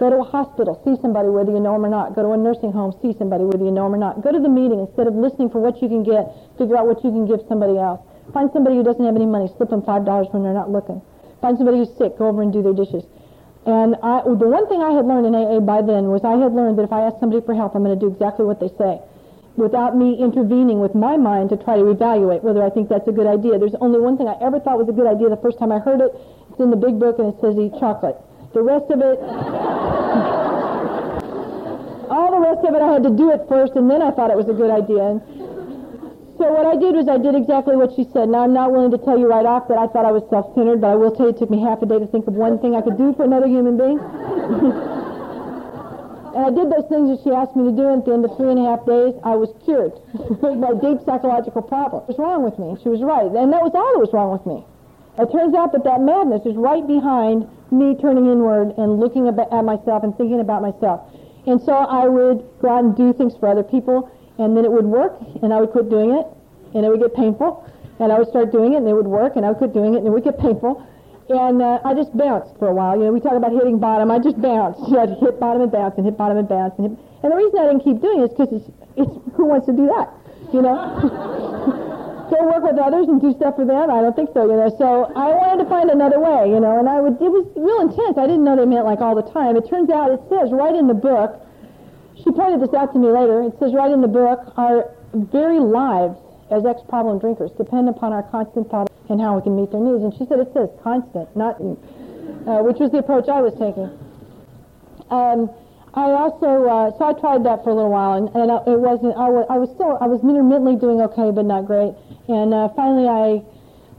Go 0.00 0.08
to 0.10 0.16
a 0.16 0.24
hospital, 0.24 0.80
see 0.82 0.96
somebody 1.00 1.28
whether 1.28 1.52
you 1.52 1.60
know 1.60 1.74
them 1.74 1.84
or 1.84 1.92
not. 1.92 2.16
Go 2.16 2.22
to 2.24 2.32
a 2.32 2.36
nursing 2.36 2.72
home, 2.72 2.96
see 3.02 3.12
somebody 3.14 3.44
whether 3.44 3.62
you 3.62 3.70
know 3.70 3.84
them 3.84 3.94
or 3.94 3.98
not. 4.00 4.22
Go 4.24 4.32
to 4.32 4.40
the 4.40 4.48
meeting 4.48 4.80
instead 4.80 5.06
of 5.06 5.14
listening 5.14 5.50
for 5.50 5.60
what 5.60 5.82
you 5.82 5.88
can 5.88 6.02
get, 6.02 6.34
figure 6.58 6.76
out 6.76 6.88
what 6.88 7.04
you 7.04 7.12
can 7.12 7.26
give 7.28 7.44
somebody 7.46 7.78
else. 7.78 8.00
Find 8.32 8.50
somebody 8.52 8.76
who 8.76 8.82
doesn't 8.82 9.04
have 9.04 9.16
any 9.16 9.26
money, 9.26 9.48
slip 9.56 9.70
them 9.70 9.82
five 9.82 10.04
dollars 10.04 10.28
when 10.30 10.42
they're 10.42 10.54
not 10.54 10.70
looking. 10.70 11.02
Find 11.40 11.58
somebody 11.58 11.78
who's 11.78 11.92
sick, 11.98 12.16
go 12.18 12.28
over 12.28 12.42
and 12.42 12.52
do 12.52 12.62
their 12.62 12.72
dishes. 12.72 13.04
And 13.66 13.96
I, 14.02 14.20
the 14.24 14.48
one 14.48 14.68
thing 14.68 14.82
I 14.82 14.92
had 14.92 15.06
learned 15.06 15.26
in 15.26 15.34
AA 15.34 15.60
by 15.60 15.80
then 15.80 16.12
was 16.12 16.24
I 16.24 16.36
had 16.36 16.52
learned 16.52 16.76
that 16.78 16.84
if 16.84 16.92
I 16.92 17.02
ask 17.08 17.16
somebody 17.20 17.44
for 17.44 17.54
help, 17.54 17.74
I'm 17.74 17.82
going 17.84 17.96
to 17.96 18.00
do 18.00 18.12
exactly 18.12 18.44
what 18.44 18.60
they 18.60 18.68
say, 18.76 19.00
without 19.56 19.96
me 19.96 20.20
intervening 20.20 20.80
with 20.80 20.94
my 20.94 21.16
mind 21.16 21.48
to 21.50 21.56
try 21.56 21.76
to 21.76 21.88
evaluate 21.88 22.44
whether 22.44 22.62
I 22.62 22.68
think 22.68 22.88
that's 22.88 23.08
a 23.08 23.12
good 23.12 23.26
idea. 23.26 23.58
There's 23.58 23.74
only 23.80 24.00
one 24.00 24.16
thing 24.16 24.28
I 24.28 24.36
ever 24.44 24.60
thought 24.60 24.76
was 24.76 24.88
a 24.88 24.96
good 24.96 25.06
idea 25.06 25.28
the 25.28 25.40
first 25.40 25.58
time 25.58 25.72
I 25.72 25.78
heard 25.80 26.00
it. 26.00 26.12
It's 26.50 26.60
in 26.60 26.70
the 26.70 26.76
big 26.76 27.00
book 27.00 27.18
and 27.18 27.32
it 27.32 27.40
says 27.40 27.56
eat 27.56 27.72
chocolate. 27.80 28.16
The 28.52 28.62
rest 28.62 28.90
of 28.92 29.00
it, 29.00 29.18
all 32.12 32.30
the 32.36 32.40
rest 32.44 32.68
of 32.68 32.74
it, 32.74 32.82
I 32.82 32.92
had 32.92 33.02
to 33.02 33.10
do 33.10 33.32
it 33.32 33.48
first, 33.48 33.74
and 33.74 33.90
then 33.90 34.02
I 34.02 34.10
thought 34.12 34.30
it 34.30 34.36
was 34.36 34.48
a 34.48 34.54
good 34.54 34.70
idea. 34.70 35.02
And 35.08 35.20
so 36.36 36.50
what 36.50 36.66
I 36.66 36.76
did 36.76 36.98
was 36.98 37.08
I 37.08 37.18
did 37.18 37.34
exactly 37.34 37.76
what 37.76 37.94
she 37.94 38.04
said. 38.12 38.28
Now 38.28 38.42
I'm 38.42 38.52
not 38.52 38.72
willing 38.72 38.90
to 38.90 38.98
tell 38.98 39.18
you 39.18 39.30
right 39.30 39.46
off 39.46 39.68
that 39.68 39.78
I 39.78 39.86
thought 39.86 40.04
I 40.04 40.10
was 40.10 40.26
self-centered, 40.30 40.80
but 40.80 40.90
I 40.90 40.94
will 40.94 41.14
tell 41.14 41.26
you 41.26 41.32
it 41.32 41.38
took 41.38 41.50
me 41.50 41.62
half 41.62 41.82
a 41.82 41.86
day 41.86 41.98
to 41.98 42.06
think 42.10 42.26
of 42.26 42.34
one 42.34 42.58
thing 42.58 42.74
I 42.74 42.82
could 42.82 42.98
do 42.98 43.14
for 43.14 43.22
another 43.22 43.46
human 43.46 43.78
being. 43.78 43.98
and 46.34 46.42
I 46.42 46.50
did 46.50 46.74
those 46.74 46.90
things 46.90 47.14
that 47.14 47.22
she 47.22 47.30
asked 47.30 47.54
me 47.54 47.70
to 47.70 47.74
do, 47.74 47.86
and 47.86 48.02
at 48.02 48.10
the 48.10 48.14
end 48.18 48.26
of 48.26 48.34
three 48.34 48.50
and 48.50 48.58
a 48.58 48.66
half 48.66 48.82
days, 48.82 49.14
I 49.22 49.38
was 49.38 49.54
cured 49.62 49.94
my 50.58 50.74
deep 50.74 51.06
psychological 51.06 51.62
problem. 51.62 52.02
What 52.02 52.10
was 52.10 52.18
wrong 52.18 52.42
with 52.42 52.58
me? 52.58 52.74
She 52.82 52.90
was 52.90 53.02
right, 53.02 53.30
and 53.30 53.54
that 53.54 53.62
was 53.62 53.70
all 53.74 53.94
that 53.94 54.02
was 54.02 54.10
wrong 54.10 54.34
with 54.34 54.42
me. 54.42 54.66
It 55.14 55.30
turns 55.30 55.54
out 55.54 55.70
that 55.70 55.86
that 55.86 56.02
madness 56.02 56.42
is 56.42 56.58
right 56.58 56.82
behind 56.82 57.46
me 57.70 57.94
turning 58.02 58.26
inward 58.26 58.74
and 58.74 58.98
looking 58.98 59.30
at 59.30 59.38
myself 59.38 60.02
and 60.02 60.10
thinking 60.18 60.40
about 60.40 60.62
myself. 60.62 61.06
And 61.46 61.62
so 61.62 61.72
I 61.72 62.08
would 62.08 62.42
go 62.60 62.68
out 62.68 62.82
and 62.82 62.96
do 62.96 63.12
things 63.12 63.36
for 63.38 63.48
other 63.48 63.62
people, 63.62 64.10
and 64.38 64.56
then 64.56 64.64
it 64.64 64.72
would 64.72 64.86
work, 64.86 65.14
and 65.42 65.52
I 65.52 65.60
would 65.60 65.70
quit 65.70 65.88
doing 65.88 66.10
it, 66.12 66.26
and 66.74 66.84
it 66.84 66.88
would 66.88 67.00
get 67.00 67.14
painful, 67.14 67.68
and 67.98 68.12
I 68.12 68.18
would 68.18 68.28
start 68.28 68.50
doing 68.50 68.74
it, 68.74 68.78
and 68.78 68.88
it 68.88 68.94
would 68.94 69.06
work, 69.06 69.36
and 69.36 69.44
I 69.44 69.50
would 69.50 69.58
quit 69.58 69.72
doing 69.72 69.94
it, 69.94 69.98
and 69.98 70.06
it 70.06 70.10
would 70.10 70.24
get 70.24 70.38
painful. 70.38 70.86
And 71.28 71.62
uh, 71.62 71.80
I 71.84 71.94
just 71.94 72.14
bounced 72.16 72.58
for 72.58 72.68
a 72.68 72.74
while. 72.74 72.98
You 72.98 73.04
know, 73.08 73.12
we 73.12 73.20
talk 73.20 73.32
about 73.32 73.52
hitting 73.52 73.78
bottom. 73.78 74.10
I 74.10 74.18
just 74.18 74.40
bounced. 74.40 74.80
You 74.88 75.00
know, 75.00 75.16
hit 75.20 75.40
bottom 75.40 75.62
and 75.62 75.72
bounce 75.72 75.96
and 75.96 76.04
hit 76.04 76.18
bottom 76.18 76.36
and 76.36 76.48
bounce. 76.48 76.74
And, 76.76 76.90
hit, 76.90 76.98
and 77.22 77.32
the 77.32 77.36
reason 77.36 77.58
I 77.58 77.66
didn't 77.72 77.84
keep 77.84 78.00
doing 78.02 78.20
it 78.20 78.28
is 78.28 78.30
because 78.36 78.52
it's, 78.52 78.68
it's 78.96 79.12
who 79.32 79.46
wants 79.46 79.64
to 79.66 79.72
do 79.72 79.88
that? 79.88 80.12
You 80.52 80.60
know? 80.60 80.76
Go 82.30 82.40
work 82.48 82.64
with 82.64 82.78
others 82.80 83.08
and 83.08 83.20
do 83.20 83.32
stuff 83.36 83.56
for 83.56 83.64
them? 83.64 83.90
I 83.90 84.00
don't 84.00 84.16
think 84.16 84.30
so, 84.32 84.48
you 84.48 84.56
know. 84.56 84.72
So 84.76 85.12
I 85.12 85.28
wanted 85.32 85.64
to 85.64 85.68
find 85.68 85.88
another 85.88 86.20
way, 86.20 86.48
you 86.48 86.60
know, 86.60 86.80
and 86.80 86.88
I 86.88 87.00
would, 87.00 87.20
it 87.20 87.28
was 87.28 87.44
real 87.56 87.84
intense. 87.84 88.16
I 88.16 88.24
didn't 88.24 88.44
know 88.44 88.56
they 88.56 88.64
meant 88.64 88.84
like 88.84 89.00
all 89.00 89.14
the 89.14 89.28
time. 89.28 89.56
It 89.56 89.68
turns 89.68 89.88
out 89.90 90.10
it 90.10 90.20
says 90.28 90.48
right 90.52 90.74
in 90.74 90.88
the 90.88 90.96
book, 90.96 91.43
she 92.16 92.30
pointed 92.30 92.60
this 92.60 92.74
out 92.74 92.92
to 92.92 92.98
me 92.98 93.08
later, 93.08 93.42
it 93.42 93.54
says 93.58 93.74
right 93.74 93.90
in 93.90 94.00
the 94.00 94.08
book, 94.08 94.52
our 94.56 94.90
very 95.14 95.58
lives 95.58 96.18
as 96.50 96.64
ex-problem 96.66 97.18
drinkers 97.18 97.50
depend 97.52 97.88
upon 97.88 98.12
our 98.12 98.22
constant 98.30 98.70
thought 98.70 98.90
and 99.08 99.20
how 99.20 99.36
we 99.36 99.42
can 99.42 99.56
meet 99.56 99.70
their 99.70 99.80
needs. 99.80 100.02
And 100.02 100.12
she 100.14 100.26
said 100.26 100.38
it 100.38 100.52
says 100.52 100.68
constant, 100.82 101.34
not, 101.36 101.60
uh, 101.60 102.62
which 102.62 102.78
was 102.78 102.90
the 102.92 102.98
approach 102.98 103.28
I 103.28 103.40
was 103.40 103.52
taking. 103.54 103.90
Um, 105.10 105.50
I 105.94 106.10
also, 106.10 106.66
uh, 106.66 106.90
so 106.98 107.04
I 107.04 107.12
tried 107.20 107.44
that 107.46 107.62
for 107.62 107.70
a 107.70 107.74
little 107.74 107.90
while, 107.90 108.18
and, 108.18 108.28
and 108.34 108.50
it 108.66 108.80
wasn't, 108.80 109.14
I 109.16 109.30
was, 109.30 109.46
I 109.48 109.58
was 109.58 109.70
still, 109.74 109.98
I 110.00 110.06
was 110.06 110.18
intermittently 110.22 110.74
doing 110.74 111.00
okay, 111.10 111.30
but 111.30 111.46
not 111.46 111.66
great. 111.66 111.94
And 112.26 112.52
uh, 112.52 112.68
finally 112.74 113.06
I 113.06 113.42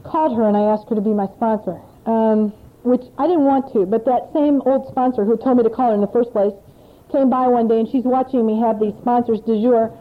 called 0.04 0.36
her 0.36 0.46
and 0.46 0.56
I 0.56 0.72
asked 0.72 0.88
her 0.88 0.94
to 0.94 1.00
be 1.00 1.14
my 1.14 1.26
sponsor, 1.36 1.80
um, 2.06 2.52
which 2.84 3.02
I 3.18 3.26
didn't 3.26 3.48
want 3.48 3.72
to, 3.72 3.86
but 3.86 4.04
that 4.04 4.30
same 4.34 4.62
old 4.62 4.88
sponsor 4.88 5.24
who 5.24 5.36
told 5.36 5.56
me 5.56 5.64
to 5.64 5.70
call 5.70 5.88
her 5.88 5.94
in 5.94 6.00
the 6.00 6.12
first 6.12 6.32
place 6.32 6.52
came 7.12 7.30
by 7.30 7.46
one 7.46 7.68
day 7.68 7.80
and 7.80 7.88
she's 7.88 8.04
watching 8.04 8.44
me 8.46 8.60
have 8.60 8.80
these 8.80 8.94
sponsors 9.00 9.40
du 9.40 9.60
jour 9.60 9.92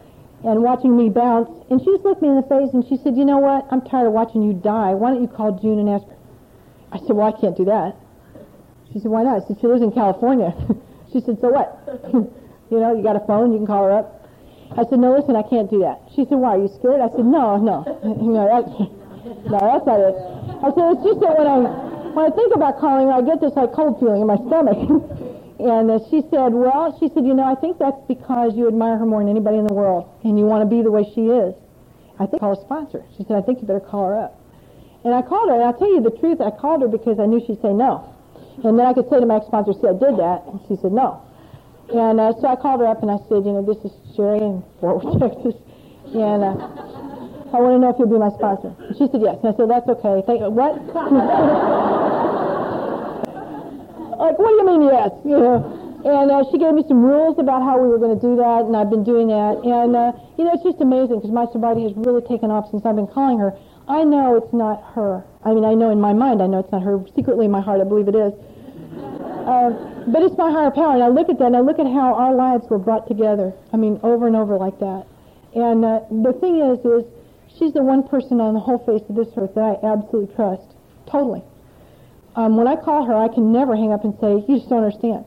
and 0.43 0.61
watching 0.61 0.95
me 0.95 1.09
bounce. 1.09 1.49
And 1.69 1.81
she 1.81 1.87
just 1.91 2.03
looked 2.03 2.21
me 2.21 2.29
in 2.29 2.35
the 2.35 2.47
face 2.47 2.69
and 2.73 2.85
she 2.87 2.97
said, 2.97 3.17
you 3.17 3.25
know 3.25 3.37
what? 3.37 3.65
I'm 3.71 3.81
tired 3.81 4.07
of 4.07 4.13
watching 4.13 4.41
you 4.41 4.53
die. 4.53 4.93
Why 4.93 5.11
don't 5.11 5.21
you 5.21 5.27
call 5.27 5.57
June 5.59 5.79
and 5.79 5.89
ask 5.89 6.05
her? 6.05 6.17
I 6.91 6.97
said, 6.99 7.17
well, 7.17 7.27
I 7.27 7.35
can't 7.39 7.57
do 7.57 7.65
that. 7.65 7.97
She 8.93 8.99
said, 8.99 9.11
why 9.11 9.23
not? 9.23 9.43
I 9.43 9.47
said, 9.47 9.57
she 9.59 9.67
lives 9.67 9.81
in 9.81 9.91
California. 9.91 10.53
she 11.13 11.19
said, 11.19 11.41
so 11.41 11.49
what? 11.49 11.81
you 12.13 12.79
know, 12.79 12.95
you 12.95 13.03
got 13.03 13.15
a 13.15 13.25
phone, 13.25 13.51
you 13.51 13.57
can 13.59 13.67
call 13.67 13.83
her 13.85 13.91
up. 13.91 14.29
I 14.77 14.85
said, 14.89 14.99
no, 14.99 15.13
listen, 15.13 15.35
I 15.35 15.43
can't 15.43 15.69
do 15.69 15.79
that. 15.81 16.01
She 16.15 16.25
said, 16.25 16.37
why, 16.41 16.57
are 16.57 16.61
you 16.61 16.69
scared? 16.79 17.01
I 17.01 17.09
said, 17.09 17.25
no, 17.25 17.57
no. 17.57 17.83
no, 18.05 18.41
that's, 18.49 18.71
no, 19.49 19.57
that's 19.61 19.85
not 19.85 19.99
it. 19.99 20.15
I 20.61 20.69
said, 20.73 20.85
it's 20.93 21.03
just 21.05 21.19
that 21.21 21.37
when 21.37 21.47
I, 21.47 21.57
when 22.13 22.23
I 22.25 22.31
think 22.33 22.55
about 22.55 22.79
calling 22.79 23.07
her, 23.07 23.13
I 23.13 23.21
get 23.21 23.41
this 23.41 23.53
like 23.57 23.73
cold 23.73 23.99
feeling 23.99 24.21
in 24.21 24.27
my 24.27 24.37
stomach. 24.47 24.77
And 25.59 25.89
uh, 25.89 25.99
she 26.09 26.21
said, 26.29 26.51
well, 26.51 26.95
she 26.99 27.07
said, 27.13 27.25
you 27.25 27.33
know, 27.33 27.43
I 27.43 27.55
think 27.55 27.79
that's 27.79 28.01
because 28.07 28.55
you 28.55 28.67
admire 28.67 28.97
her 28.97 29.05
more 29.05 29.21
than 29.21 29.29
anybody 29.29 29.57
in 29.57 29.67
the 29.67 29.73
world, 29.73 30.09
and 30.23 30.37
you 30.37 30.45
want 30.45 30.67
to 30.67 30.69
be 30.69 30.81
the 30.83 30.91
way 30.91 31.07
she 31.15 31.31
is. 31.31 31.55
I 32.19 32.25
think 32.25 32.41
call 32.41 32.59
a 32.59 32.61
sponsor. 32.61 33.03
She 33.17 33.23
said, 33.23 33.37
I 33.37 33.41
think 33.41 33.61
you 33.61 33.67
better 33.67 33.79
call 33.79 34.07
her 34.07 34.17
up. 34.19 34.39
And 35.03 35.13
I 35.13 35.21
called 35.21 35.49
her, 35.49 35.55
and 35.55 35.63
I'll 35.63 35.77
tell 35.77 35.91
you 35.91 36.01
the 36.01 36.11
truth, 36.11 36.41
I 36.41 36.51
called 36.51 36.81
her 36.81 36.87
because 36.87 37.19
I 37.19 37.25
knew 37.25 37.39
she'd 37.39 37.61
say 37.61 37.71
no. 37.71 38.11
And 38.63 38.79
then 38.79 38.85
I 38.85 38.93
could 38.93 39.07
say 39.09 39.19
to 39.19 39.25
my 39.25 39.37
ex-sponsor, 39.37 39.73
see, 39.73 39.87
I 39.87 39.95
did 39.95 40.17
that, 40.19 40.43
and 40.47 40.59
she 40.67 40.75
said 40.81 40.91
no. 40.91 41.21
And 41.93 42.19
uh, 42.19 42.33
so 42.41 42.47
I 42.47 42.55
called 42.55 42.81
her 42.81 42.87
up, 42.87 43.03
and 43.03 43.11
I 43.11 43.17
said, 43.29 43.45
you 43.45 43.53
know, 43.55 43.63
this 43.63 43.79
is 43.85 43.91
Sherry 44.15 44.39
in 44.39 44.63
Fort 44.79 45.03
Worth, 45.03 45.19
Texas, 45.23 45.55
and 46.11 46.43
uh, 46.43 46.51
I 47.55 47.63
want 47.63 47.75
to 47.75 47.79
know 47.79 47.91
if 47.91 47.99
you'll 47.99 48.11
be 48.11 48.17
my 48.17 48.31
sponsor. 48.35 48.75
And 48.75 48.97
she 48.97 49.07
said 49.07 49.21
yes. 49.21 49.37
And 49.43 49.53
I 49.53 49.55
said, 49.55 49.69
that's 49.69 49.87
okay. 49.87 50.23
Thank, 50.25 50.41
you." 50.41 50.49
what? 50.49 52.11
like, 54.18 54.39
what 54.39 54.49
do 54.49 54.55
you 54.55 54.66
mean 54.66 54.82
yes? 54.89 55.11
You 55.24 55.38
know. 55.38 55.86
And 56.05 56.30
uh, 56.30 56.45
she 56.51 56.59
gave 56.59 56.78
me 56.78 56.86
some 56.88 57.01
rules 57.01 57.39
about 57.39 57.63
how 57.63 57.82
we 57.82 57.88
were 57.89 57.97
going 57.97 58.13
to 58.13 58.22
do 58.22 58.38
that, 58.38 58.70
and 58.70 58.78
I've 58.78 58.91
been 58.91 59.03
doing 59.03 59.34
that. 59.34 59.57
And, 59.66 59.95
uh, 59.97 60.13
you 60.38 60.45
know, 60.45 60.53
it's 60.53 60.61
just 60.61 60.80
amazing 60.80 61.18
because 61.18 61.32
my 61.32 61.49
sobriety 61.49 61.82
has 61.82 61.97
really 61.97 62.22
taken 62.22 62.51
off 62.51 62.70
since 62.70 62.86
I've 62.86 62.95
been 62.95 63.09
calling 63.09 63.39
her. 63.39 63.57
I 63.89 64.03
know 64.05 64.38
it's 64.38 64.53
not 64.53 64.86
her. 64.93 65.26
I 65.41 65.57
mean, 65.57 65.66
I 65.66 65.74
know 65.74 65.89
in 65.89 65.99
my 65.99 66.13
mind, 66.13 66.43
I 66.43 66.47
know 66.47 66.59
it's 66.59 66.72
not 66.72 66.84
her. 66.84 67.01
Secretly 67.16 67.45
in 67.45 67.51
my 67.51 67.61
heart, 67.61 67.82
I 67.82 67.89
believe 67.89 68.07
it 68.07 68.13
is. 68.13 68.38
Uh, 69.49 69.74
but 70.05 70.22
it's 70.22 70.38
my 70.38 70.53
higher 70.53 70.70
power. 70.70 70.93
And 70.93 71.01
I 71.01 71.09
look 71.09 71.26
at 71.28 71.39
that, 71.41 71.49
and 71.49 71.57
I 71.57 71.66
look 71.66 71.80
at 71.82 71.89
how 71.89 72.13
our 72.13 72.36
lives 72.36 72.70
were 72.70 72.78
brought 72.78 73.07
together. 73.07 73.51
I 73.74 73.78
mean, 73.78 73.99
over 74.03 74.28
and 74.28 74.36
over 74.36 74.57
like 74.61 74.78
that. 74.78 75.09
And 75.57 75.82
uh, 75.82 76.05
the 76.22 76.38
thing 76.38 76.61
is, 76.61 76.86
is 76.86 77.01
she's 77.57 77.74
the 77.74 77.82
one 77.82 78.05
person 78.05 78.38
on 78.39 78.53
the 78.53 78.61
whole 78.61 78.78
face 78.86 79.01
of 79.09 79.16
this 79.18 79.34
earth 79.38 79.57
that 79.57 79.82
I 79.82 79.88
absolutely 79.89 80.36
trust. 80.36 80.78
Totally 81.09 81.41
um, 82.36 82.57
when 82.57 82.67
I 82.67 82.75
call 82.75 83.05
her, 83.05 83.15
I 83.15 83.27
can 83.27 83.51
never 83.51 83.75
hang 83.75 83.91
up 83.91 84.03
and 84.03 84.13
say, 84.19 84.43
you 84.47 84.57
just 84.59 84.69
don't 84.69 84.83
understand. 84.83 85.25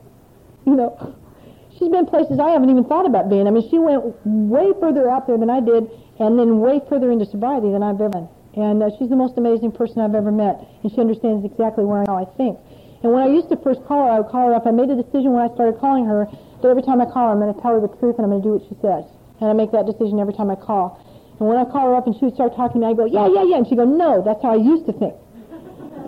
You 0.66 0.76
know, 0.76 1.16
she's 1.78 1.88
been 1.88 2.06
places 2.06 2.38
I 2.38 2.50
haven't 2.50 2.70
even 2.70 2.84
thought 2.84 3.06
about 3.06 3.28
being. 3.28 3.46
I 3.46 3.50
mean, 3.50 3.68
she 3.70 3.78
went 3.78 4.04
way 4.24 4.72
further 4.80 5.10
out 5.10 5.26
there 5.26 5.38
than 5.38 5.50
I 5.50 5.60
did, 5.60 5.88
and 6.20 6.38
then 6.38 6.60
way 6.60 6.80
further 6.88 7.10
into 7.10 7.24
sobriety 7.26 7.70
than 7.72 7.82
I've 7.82 8.00
ever 8.00 8.08
been. 8.08 8.28
And 8.56 8.82
uh, 8.82 8.90
she's 8.98 9.08
the 9.08 9.16
most 9.16 9.38
amazing 9.38 9.72
person 9.72 10.00
I've 10.00 10.14
ever 10.14 10.32
met, 10.32 10.60
and 10.82 10.90
she 10.92 11.00
understands 11.00 11.44
exactly 11.44 11.84
where 11.84 12.02
I, 12.02 12.04
how 12.06 12.16
I 12.18 12.26
think. 12.36 12.58
And 13.02 13.12
when 13.12 13.22
I 13.22 13.30
used 13.30 13.48
to 13.50 13.56
first 13.56 13.84
call 13.86 14.06
her, 14.06 14.10
I 14.10 14.18
would 14.20 14.30
call 14.30 14.48
her 14.48 14.54
up. 14.54 14.66
I 14.66 14.72
made 14.72 14.90
a 14.90 14.98
decision 14.98 15.32
when 15.32 15.46
I 15.48 15.54
started 15.54 15.78
calling 15.78 16.04
her 16.06 16.26
that 16.62 16.68
every 16.68 16.82
time 16.82 17.00
I 17.00 17.06
call 17.06 17.30
her, 17.30 17.32
I'm 17.32 17.38
going 17.38 17.54
to 17.54 17.60
tell 17.62 17.78
her 17.78 17.80
the 17.80 17.94
truth 18.02 18.18
and 18.18 18.26
I'm 18.26 18.34
going 18.34 18.42
to 18.42 18.48
do 18.48 18.54
what 18.58 18.66
she 18.66 18.74
says. 18.82 19.06
And 19.38 19.46
I 19.48 19.54
make 19.54 19.70
that 19.70 19.86
decision 19.86 20.18
every 20.18 20.34
time 20.34 20.50
I 20.50 20.58
call. 20.58 20.98
And 21.38 21.46
when 21.46 21.56
I 21.56 21.64
call 21.64 21.86
her 21.86 21.94
up 21.94 22.10
and 22.10 22.18
she 22.18 22.26
would 22.26 22.34
start 22.34 22.56
talking 22.58 22.82
to 22.82 22.86
me, 22.86 22.90
I 22.90 22.94
go, 22.98 23.06
yeah, 23.06 23.30
yeah, 23.30 23.46
yeah. 23.46 23.62
And 23.62 23.66
she'd 23.70 23.78
go, 23.78 23.86
no, 23.86 24.18
that's 24.26 24.42
how 24.42 24.50
I 24.50 24.58
used 24.58 24.86
to 24.90 24.92
think. 24.92 25.14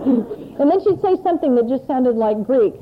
And 0.05 0.71
then 0.71 0.81
she'd 0.83 1.01
say 1.03 1.17
something 1.23 1.55
that 1.55 1.69
just 1.69 1.87
sounded 1.87 2.17
like 2.17 2.43
Greek. 2.45 2.75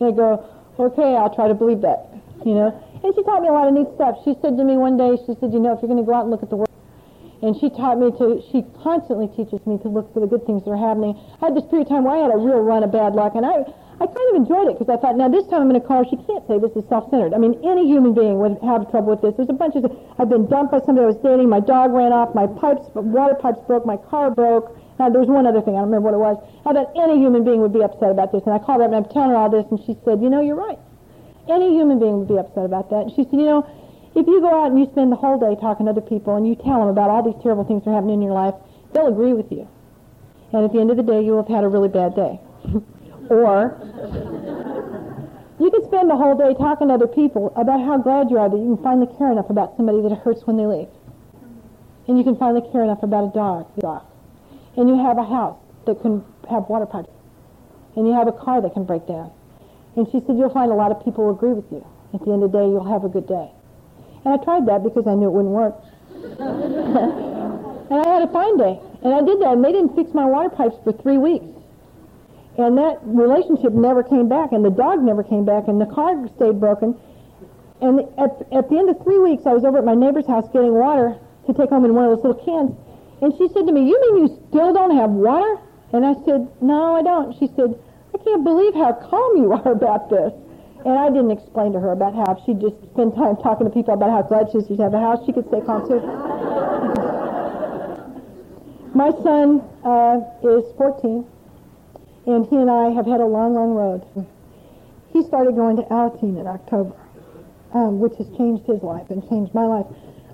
And 0.00 0.08
I'd 0.08 0.16
go, 0.16 0.44
okay, 0.78 1.14
I'll 1.16 1.34
try 1.34 1.48
to 1.48 1.54
believe 1.54 1.80
that, 1.82 2.10
you 2.44 2.54
know. 2.54 2.74
And 3.02 3.14
she 3.14 3.22
taught 3.22 3.42
me 3.42 3.48
a 3.48 3.52
lot 3.52 3.68
of 3.68 3.74
neat 3.74 3.88
stuff. 3.94 4.18
She 4.24 4.34
said 4.40 4.56
to 4.56 4.64
me 4.64 4.76
one 4.76 4.96
day, 4.96 5.16
she 5.26 5.36
said, 5.38 5.52
you 5.52 5.60
know, 5.60 5.76
if 5.76 5.82
you're 5.82 5.92
going 5.92 6.02
to 6.02 6.06
go 6.06 6.14
out 6.14 6.22
and 6.22 6.30
look 6.30 6.42
at 6.42 6.50
the 6.50 6.56
world, 6.56 6.70
and 7.42 7.52
she 7.60 7.68
taught 7.68 8.00
me 8.00 8.10
to, 8.16 8.40
she 8.50 8.64
constantly 8.80 9.28
teaches 9.28 9.60
me 9.68 9.76
to 9.84 9.88
look 9.92 10.08
for 10.14 10.20
the 10.20 10.26
good 10.26 10.46
things 10.46 10.64
that 10.64 10.72
are 10.72 10.80
happening. 10.80 11.12
I 11.42 11.52
had 11.52 11.54
this 11.54 11.68
period 11.68 11.86
of 11.86 11.92
time 11.92 12.04
where 12.08 12.16
I 12.16 12.24
had 12.24 12.32
a 12.32 12.40
real 12.40 12.64
run 12.64 12.82
of 12.82 12.90
bad 12.90 13.12
luck, 13.12 13.36
and 13.36 13.44
I, 13.44 13.68
I 14.00 14.06
kind 14.08 14.28
of 14.32 14.36
enjoyed 14.40 14.72
it 14.72 14.78
because 14.80 14.88
I 14.88 14.96
thought, 14.96 15.20
now 15.20 15.28
this 15.28 15.44
time 15.52 15.60
I'm 15.60 15.70
in 15.70 15.76
a 15.76 15.84
car. 15.84 16.08
She 16.08 16.16
can't 16.24 16.40
say 16.48 16.58
this 16.58 16.72
is 16.72 16.88
self-centered. 16.88 17.36
I 17.36 17.38
mean, 17.38 17.60
any 17.62 17.84
human 17.84 18.16
being 18.16 18.40
would 18.40 18.56
have 18.64 18.90
trouble 18.90 19.12
with 19.12 19.20
this. 19.20 19.36
There's 19.36 19.52
a 19.52 19.54
bunch 19.54 19.76
of, 19.76 19.84
I've 20.18 20.32
been 20.32 20.48
dumped 20.48 20.72
by 20.72 20.80
somebody 20.80 21.04
I 21.04 21.12
was 21.12 21.20
dating, 21.20 21.52
my 21.52 21.60
dog 21.60 21.92
ran 21.92 22.16
off, 22.16 22.34
my 22.34 22.48
pipes, 22.48 22.88
water 22.96 23.36
pipes 23.36 23.60
broke, 23.68 23.84
my 23.84 23.98
car 23.98 24.32
broke, 24.32 24.72
now, 24.98 25.10
there 25.10 25.20
was 25.20 25.28
one 25.28 25.46
other 25.46 25.60
thing. 25.60 25.74
I 25.74 25.82
don't 25.82 25.90
remember 25.90 26.14
what 26.14 26.14
it 26.14 26.22
was. 26.22 26.38
I 26.62 26.72
thought 26.72 26.94
any 26.94 27.18
human 27.18 27.42
being 27.42 27.58
would 27.60 27.72
be 27.72 27.82
upset 27.82 28.10
about 28.14 28.30
this. 28.30 28.46
And 28.46 28.54
I 28.54 28.62
called 28.62 28.78
her 28.78 28.86
up 28.86 28.94
and 28.94 29.02
I'm 29.02 29.10
telling 29.10 29.30
her 29.30 29.36
all 29.36 29.50
this, 29.50 29.66
and 29.70 29.80
she 29.82 29.98
said, 30.06 30.22
you 30.22 30.30
know, 30.30 30.40
you're 30.40 30.58
right. 30.58 30.78
Any 31.50 31.74
human 31.74 31.98
being 31.98 32.22
would 32.22 32.30
be 32.30 32.38
upset 32.38 32.64
about 32.64 32.90
that. 32.90 33.10
And 33.10 33.10
she 33.10 33.26
said, 33.26 33.34
you 33.34 33.46
know, 33.50 33.66
if 34.14 34.26
you 34.26 34.40
go 34.40 34.54
out 34.54 34.70
and 34.70 34.78
you 34.78 34.86
spend 34.86 35.10
the 35.10 35.18
whole 35.18 35.34
day 35.34 35.58
talking 35.60 35.86
to 35.86 35.90
other 35.90 36.00
people 36.00 36.36
and 36.38 36.46
you 36.46 36.54
tell 36.54 36.78
them 36.78 36.88
about 36.88 37.10
all 37.10 37.26
these 37.26 37.34
terrible 37.42 37.64
things 37.66 37.82
that 37.84 37.90
are 37.90 37.98
happening 37.98 38.22
in 38.22 38.22
your 38.22 38.38
life, 38.38 38.54
they'll 38.94 39.10
agree 39.10 39.34
with 39.34 39.50
you. 39.50 39.66
And 40.54 40.64
at 40.64 40.72
the 40.72 40.78
end 40.78 40.94
of 40.94 40.96
the 40.96 41.02
day, 41.02 41.18
you 41.20 41.34
will 41.34 41.42
have 41.42 41.50
had 41.50 41.64
a 41.64 41.68
really 41.68 41.90
bad 41.90 42.14
day. 42.14 42.38
or 43.34 43.74
you 45.58 45.70
could 45.74 45.84
spend 45.90 46.06
the 46.06 46.14
whole 46.16 46.38
day 46.38 46.54
talking 46.54 46.86
to 46.88 46.94
other 46.94 47.10
people 47.10 47.50
about 47.58 47.82
how 47.82 47.98
glad 47.98 48.30
you 48.30 48.38
are 48.38 48.48
that 48.48 48.56
you 48.56 48.78
can 48.78 48.82
finally 48.82 49.10
care 49.18 49.32
enough 49.34 49.50
about 49.50 49.76
somebody 49.76 50.00
that 50.06 50.14
it 50.14 50.22
hurts 50.22 50.46
when 50.46 50.56
they 50.56 50.66
leave. 50.66 50.88
And 52.06 52.16
you 52.16 52.22
can 52.22 52.38
finally 52.38 52.62
care 52.70 52.84
enough 52.84 53.02
about 53.02 53.24
a 53.26 53.32
dog. 53.34 53.66
And 54.76 54.88
you 54.88 54.96
have 54.96 55.18
a 55.18 55.24
house 55.24 55.58
that 55.86 56.00
can 56.02 56.24
have 56.50 56.68
water 56.68 56.86
pipes, 56.86 57.10
and 57.96 58.06
you 58.06 58.12
have 58.12 58.28
a 58.28 58.32
car 58.32 58.60
that 58.60 58.72
can 58.72 58.84
break 58.84 59.06
down. 59.06 59.30
And 59.96 60.06
she 60.10 60.20
said, 60.26 60.36
you'll 60.36 60.50
find 60.50 60.72
a 60.72 60.74
lot 60.74 60.90
of 60.90 61.04
people 61.04 61.30
agree 61.30 61.52
with 61.52 61.70
you. 61.70 61.86
At 62.12 62.24
the 62.24 62.32
end 62.32 62.42
of 62.42 62.52
the 62.52 62.58
day, 62.58 62.64
you'll 62.64 62.90
have 62.90 63.04
a 63.04 63.08
good 63.08 63.26
day. 63.26 63.50
And 64.24 64.34
I 64.34 64.42
tried 64.42 64.66
that 64.66 64.82
because 64.82 65.06
I 65.06 65.14
knew 65.14 65.26
it 65.26 65.34
wouldn't 65.34 65.54
work. 65.54 65.74
and 66.14 68.00
I 68.00 68.08
had 68.08 68.22
a 68.22 68.32
fine 68.32 68.56
day. 68.56 68.80
And 69.02 69.14
I 69.14 69.22
did 69.22 69.40
that, 69.40 69.52
and 69.52 69.64
they 69.64 69.70
didn't 69.70 69.94
fix 69.94 70.12
my 70.14 70.24
water 70.24 70.50
pipes 70.50 70.76
for 70.82 70.92
three 70.92 71.18
weeks. 71.18 71.44
And 72.56 72.78
that 72.78 72.98
relationship 73.02 73.72
never 73.72 74.02
came 74.02 74.28
back, 74.28 74.52
and 74.52 74.64
the 74.64 74.70
dog 74.70 75.02
never 75.02 75.22
came 75.22 75.44
back, 75.44 75.68
and 75.68 75.80
the 75.80 75.86
car 75.86 76.14
stayed 76.36 76.58
broken. 76.58 76.98
And 77.80 78.00
at, 78.16 78.30
at 78.52 78.70
the 78.70 78.78
end 78.78 78.88
of 78.90 79.02
three 79.02 79.18
weeks, 79.18 79.42
I 79.46 79.52
was 79.52 79.64
over 79.64 79.78
at 79.78 79.84
my 79.84 79.94
neighbor's 79.94 80.26
house 80.26 80.46
getting 80.52 80.72
water 80.72 81.18
to 81.46 81.52
take 81.52 81.70
home 81.70 81.84
in 81.84 81.94
one 81.94 82.06
of 82.06 82.16
those 82.16 82.24
little 82.24 82.42
cans, 82.44 82.72
and 83.24 83.32
she 83.38 83.48
said 83.54 83.66
to 83.66 83.72
me, 83.72 83.88
you 83.88 83.98
mean 84.00 84.26
you 84.26 84.40
still 84.48 84.72
don't 84.74 84.96
have 84.96 85.10
water? 85.10 85.56
And 85.92 86.04
I 86.04 86.14
said, 86.24 86.46
no, 86.60 86.94
I 86.96 87.02
don't. 87.02 87.32
She 87.38 87.48
said, 87.56 87.74
I 88.12 88.18
can't 88.18 88.44
believe 88.44 88.74
how 88.74 88.92
calm 88.92 89.36
you 89.36 89.52
are 89.52 89.72
about 89.72 90.10
this. 90.10 90.32
And 90.84 90.98
I 90.98 91.08
didn't 91.08 91.30
explain 91.30 91.72
to 91.72 91.80
her 91.80 91.92
about 91.92 92.14
how 92.14 92.36
if 92.36 92.44
she'd 92.44 92.60
just 92.60 92.76
spend 92.92 93.14
time 93.14 93.36
talking 93.38 93.66
to 93.66 93.72
people 93.72 93.94
about 93.94 94.10
how 94.10 94.20
glad 94.20 94.52
she 94.52 94.58
is 94.58 94.66
to 94.68 94.76
have 94.76 94.92
a 94.92 95.00
house, 95.00 95.24
she 95.24 95.32
could 95.32 95.48
stay 95.48 95.62
calm 95.64 95.88
too. 95.88 96.00
My 98.94 99.10
son 99.24 99.64
uh, 99.82 100.20
is 100.44 100.64
14, 100.76 101.24
and 102.26 102.46
he 102.46 102.56
and 102.56 102.70
I 102.70 102.90
have 102.90 103.06
had 103.06 103.20
a 103.20 103.26
long, 103.26 103.54
long 103.54 103.72
road. 103.72 104.04
He 105.12 105.22
started 105.24 105.56
going 105.56 105.76
to 105.76 105.82
Alateen 105.84 106.38
in 106.38 106.46
October, 106.46 106.94
um, 107.72 107.98
which 108.00 108.14
has 108.18 108.28
changed 108.36 108.66
his 108.66 108.82
life 108.82 109.08
and 109.08 109.26
changed 109.30 109.54
my 109.54 109.64
life. 109.64 109.86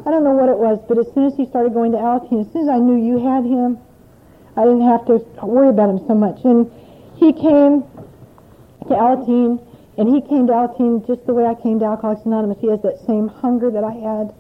I 0.07 0.11
don't 0.11 0.25
know 0.25 0.33
what 0.33 0.49
it 0.49 0.57
was, 0.57 0.81
but 0.89 0.97
as 0.97 1.07
soon 1.13 1.27
as 1.27 1.37
he 1.37 1.45
started 1.47 1.75
going 1.75 1.93
to 1.93 1.99
Alateen, 1.99 2.41
as 2.41 2.53
soon 2.53 2.63
as 2.65 2.73
I 2.73 2.79
knew 2.79 2.97
you 2.97 3.21
had 3.21 3.45
him, 3.45 3.79
I 4.57 4.65
didn't 4.65 4.89
have 4.89 5.05
to 5.07 5.21
worry 5.45 5.69
about 5.69 5.91
him 5.91 6.01
so 6.09 6.15
much. 6.15 6.41
And 6.45 6.73
he 7.17 7.33
came 7.33 7.85
to 8.89 8.95
Alateen, 8.97 9.61
and 9.99 10.09
he 10.09 10.25
came 10.25 10.49
to 10.49 10.53
Alateen 10.57 11.07
just 11.07 11.27
the 11.27 11.35
way 11.35 11.45
I 11.45 11.55
came 11.55 11.79
to 11.81 11.85
Alcoholics 11.85 12.25
Anonymous. 12.25 12.59
He 12.61 12.71
has 12.73 12.81
that 12.81 12.97
same 13.07 13.29
hunger 13.29 13.71
that 13.71 13.85
I 13.85 13.93
had. 13.93 14.33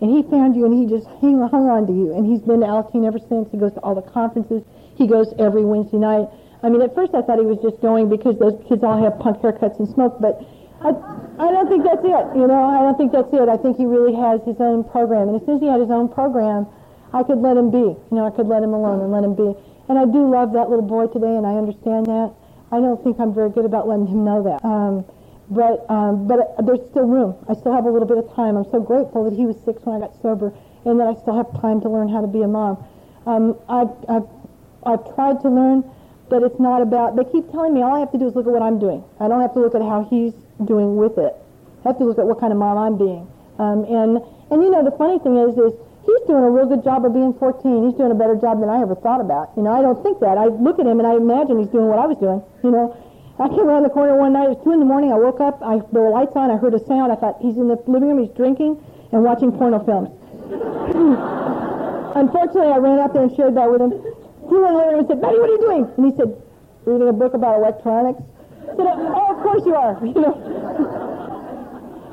And 0.00 0.12
he 0.12 0.22
found 0.28 0.54
you, 0.54 0.68
and 0.68 0.76
he 0.76 0.84
just 0.86 1.08
hung, 1.18 1.40
hung 1.48 1.72
on 1.72 1.86
to 1.88 1.92
you. 1.92 2.12
And 2.12 2.28
he's 2.28 2.44
been 2.44 2.60
to 2.60 2.68
Alateen 2.68 3.06
ever 3.06 3.18
since. 3.18 3.48
He 3.50 3.56
goes 3.56 3.72
to 3.74 3.80
all 3.80 3.96
the 3.96 4.04
conferences. 4.04 4.62
He 4.94 5.06
goes 5.08 5.32
every 5.38 5.64
Wednesday 5.64 5.98
night. 5.98 6.28
I 6.62 6.68
mean, 6.68 6.82
at 6.82 6.94
first 6.94 7.14
I 7.14 7.22
thought 7.22 7.38
he 7.38 7.46
was 7.46 7.58
just 7.64 7.80
going 7.80 8.08
because 8.08 8.38
those 8.38 8.60
kids 8.68 8.84
all 8.84 9.00
have 9.02 9.18
punk 9.18 9.38
haircuts 9.38 9.78
and 9.78 9.88
smoke, 9.88 10.20
but 10.20 10.42
I, 10.80 10.90
I 10.90 11.50
don't 11.50 11.68
think 11.68 11.84
that's 11.84 12.04
it. 12.04 12.26
You 12.38 12.46
know, 12.46 12.62
I 12.70 12.80
don't 12.82 12.96
think 12.96 13.12
that's 13.12 13.32
it. 13.32 13.48
I 13.48 13.56
think 13.56 13.76
he 13.76 13.86
really 13.86 14.14
has 14.14 14.40
his 14.46 14.60
own 14.60 14.84
program. 14.84 15.28
And 15.28 15.40
as 15.40 15.46
soon 15.46 15.56
as 15.56 15.62
he 15.62 15.68
had 15.68 15.80
his 15.80 15.90
own 15.90 16.08
program, 16.08 16.66
I 17.12 17.22
could 17.22 17.38
let 17.38 17.56
him 17.56 17.70
be. 17.70 17.98
You 17.98 18.14
know, 18.14 18.26
I 18.26 18.30
could 18.30 18.46
let 18.46 18.62
him 18.62 18.74
alone 18.74 19.00
and 19.00 19.10
let 19.10 19.24
him 19.24 19.34
be. 19.34 19.54
And 19.88 19.98
I 19.98 20.04
do 20.04 20.28
love 20.28 20.52
that 20.52 20.68
little 20.70 20.86
boy 20.86 21.06
today, 21.08 21.34
and 21.34 21.46
I 21.46 21.54
understand 21.56 22.06
that. 22.06 22.32
I 22.70 22.78
don't 22.78 23.02
think 23.02 23.18
I'm 23.18 23.34
very 23.34 23.50
good 23.50 23.64
about 23.64 23.88
letting 23.88 24.06
him 24.06 24.24
know 24.24 24.42
that. 24.44 24.62
Um, 24.64 25.04
but 25.50 25.88
um, 25.88 26.28
but 26.28 26.54
there's 26.66 26.84
still 26.90 27.08
room. 27.08 27.34
I 27.48 27.54
still 27.54 27.72
have 27.72 27.86
a 27.86 27.90
little 27.90 28.06
bit 28.06 28.18
of 28.18 28.28
time. 28.34 28.56
I'm 28.56 28.68
so 28.70 28.80
grateful 28.80 29.24
that 29.24 29.32
he 29.32 29.46
was 29.46 29.56
six 29.64 29.80
when 29.84 29.96
I 29.96 30.00
got 30.06 30.12
sober, 30.20 30.52
and 30.84 31.00
that 31.00 31.08
I 31.08 31.14
still 31.22 31.36
have 31.36 31.48
time 31.60 31.80
to 31.80 31.88
learn 31.88 32.08
how 32.08 32.20
to 32.20 32.26
be 32.28 32.42
a 32.42 32.48
mom. 32.48 32.84
Um, 33.26 33.56
I've, 33.68 33.88
I've 34.08 34.28
I've 34.84 35.14
tried 35.16 35.40
to 35.42 35.48
learn 35.48 35.88
that 36.28 36.42
it's 36.42 36.60
not 36.60 36.82
about. 36.82 37.16
They 37.16 37.24
keep 37.24 37.50
telling 37.50 37.72
me 37.72 37.80
all 37.80 37.96
I 37.96 38.00
have 38.00 38.12
to 38.12 38.18
do 38.18 38.28
is 38.28 38.36
look 38.36 38.46
at 38.46 38.52
what 38.52 38.62
I'm 38.62 38.78
doing. 38.78 39.02
I 39.18 39.28
don't 39.28 39.40
have 39.40 39.54
to 39.54 39.60
look 39.60 39.74
at 39.74 39.80
how 39.80 40.06
he's 40.10 40.34
doing 40.64 40.96
with 40.96 41.18
it. 41.18 41.34
I 41.84 41.94
have 41.94 41.98
to 41.98 42.04
look 42.04 42.18
at 42.18 42.26
what 42.26 42.40
kind 42.40 42.52
of 42.52 42.58
mom 42.58 42.78
I'm 42.78 42.96
being. 42.98 43.26
Um, 43.58 43.84
and 43.84 44.18
and 44.50 44.62
you 44.62 44.70
know 44.70 44.82
the 44.82 44.94
funny 44.96 45.18
thing 45.18 45.36
is 45.36 45.54
is 45.58 45.74
he's 46.06 46.22
doing 46.26 46.42
a 46.42 46.50
real 46.50 46.66
good 46.66 46.82
job 46.82 47.04
of 47.04 47.14
being 47.14 47.34
14. 47.34 47.86
He's 47.86 47.94
doing 47.98 48.10
a 48.10 48.18
better 48.18 48.36
job 48.36 48.60
than 48.60 48.68
I 48.68 48.82
ever 48.82 48.94
thought 48.94 49.20
about. 49.20 49.50
You 49.56 49.62
know 49.62 49.72
I 49.72 49.82
don't 49.82 50.02
think 50.02 50.20
that. 50.20 50.38
I 50.38 50.46
look 50.46 50.78
at 50.78 50.86
him 50.86 50.98
and 50.98 51.06
I 51.06 51.14
imagine 51.14 51.58
he's 51.58 51.70
doing 51.70 51.86
what 51.86 51.98
I 51.98 52.06
was 52.06 52.18
doing. 52.18 52.42
You 52.62 52.70
know. 52.70 52.96
I 53.38 53.46
came 53.46 53.70
around 53.70 53.84
the 53.84 53.94
corner 53.94 54.18
one 54.18 54.32
night. 54.32 54.50
It 54.50 54.58
was 54.58 54.64
two 54.66 54.72
in 54.74 54.80
the 54.80 54.84
morning. 54.84 55.12
I 55.12 55.18
woke 55.18 55.38
up. 55.38 55.62
I 55.62 55.78
there 55.94 56.02
were 56.02 56.10
lights 56.10 56.34
on. 56.34 56.50
I 56.50 56.56
heard 56.58 56.74
a 56.74 56.82
sound. 56.90 57.12
I 57.12 57.14
thought 57.14 57.38
he's 57.38 57.54
in 57.54 57.68
the 57.70 57.78
living 57.86 58.10
room. 58.10 58.18
He's 58.18 58.34
drinking 58.34 58.82
and 59.12 59.22
watching 59.22 59.52
porno 59.54 59.78
films. 59.86 60.10
Unfortunately, 62.18 62.72
I 62.72 62.78
ran 62.78 62.98
out 62.98 63.14
there 63.14 63.22
and 63.22 63.36
shared 63.36 63.54
that 63.54 63.70
with 63.70 63.80
him. 63.80 63.92
He 63.92 64.56
went 64.56 64.74
over 64.74 64.98
and 64.98 65.06
said, 65.06 65.20
Betty, 65.20 65.38
what 65.38 65.50
are 65.50 65.54
you 65.54 65.60
doing? 65.60 65.84
And 65.96 66.06
he 66.10 66.12
said, 66.16 66.34
reading 66.84 67.08
a 67.08 67.12
book 67.12 67.34
about 67.34 67.58
electronics. 67.58 68.22
Oh, 68.76 69.36
of 69.36 69.42
course 69.42 69.62
you 69.66 69.74
are. 69.74 69.98
You 70.04 70.14
know. 70.14 70.34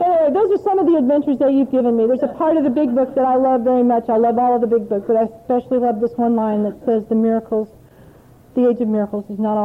anyway, 0.03 0.29
those 0.33 0.59
are 0.59 0.63
some 0.63 0.79
of 0.79 0.85
the 0.85 0.95
adventures 0.95 1.37
that 1.39 1.53
you've 1.53 1.71
given 1.71 1.95
me. 1.95 2.07
There's 2.07 2.23
a 2.23 2.33
part 2.35 2.57
of 2.57 2.63
the 2.63 2.69
big 2.69 2.93
book 2.93 3.15
that 3.15 3.25
I 3.25 3.35
love 3.35 3.61
very 3.61 3.83
much. 3.83 4.09
I 4.09 4.17
love 4.17 4.37
all 4.37 4.55
of 4.55 4.61
the 4.61 4.67
big 4.67 4.89
book, 4.89 5.07
but 5.07 5.15
I 5.15 5.23
especially 5.23 5.79
love 5.79 6.01
this 6.01 6.11
one 6.15 6.35
line 6.35 6.63
that 6.63 6.83
says 6.85 7.05
the 7.07 7.15
miracles, 7.15 7.69
the 8.55 8.69
age 8.69 8.81
of 8.81 8.87
miracles 8.87 9.25
is 9.29 9.39
not 9.39 9.55
all 9.57 9.63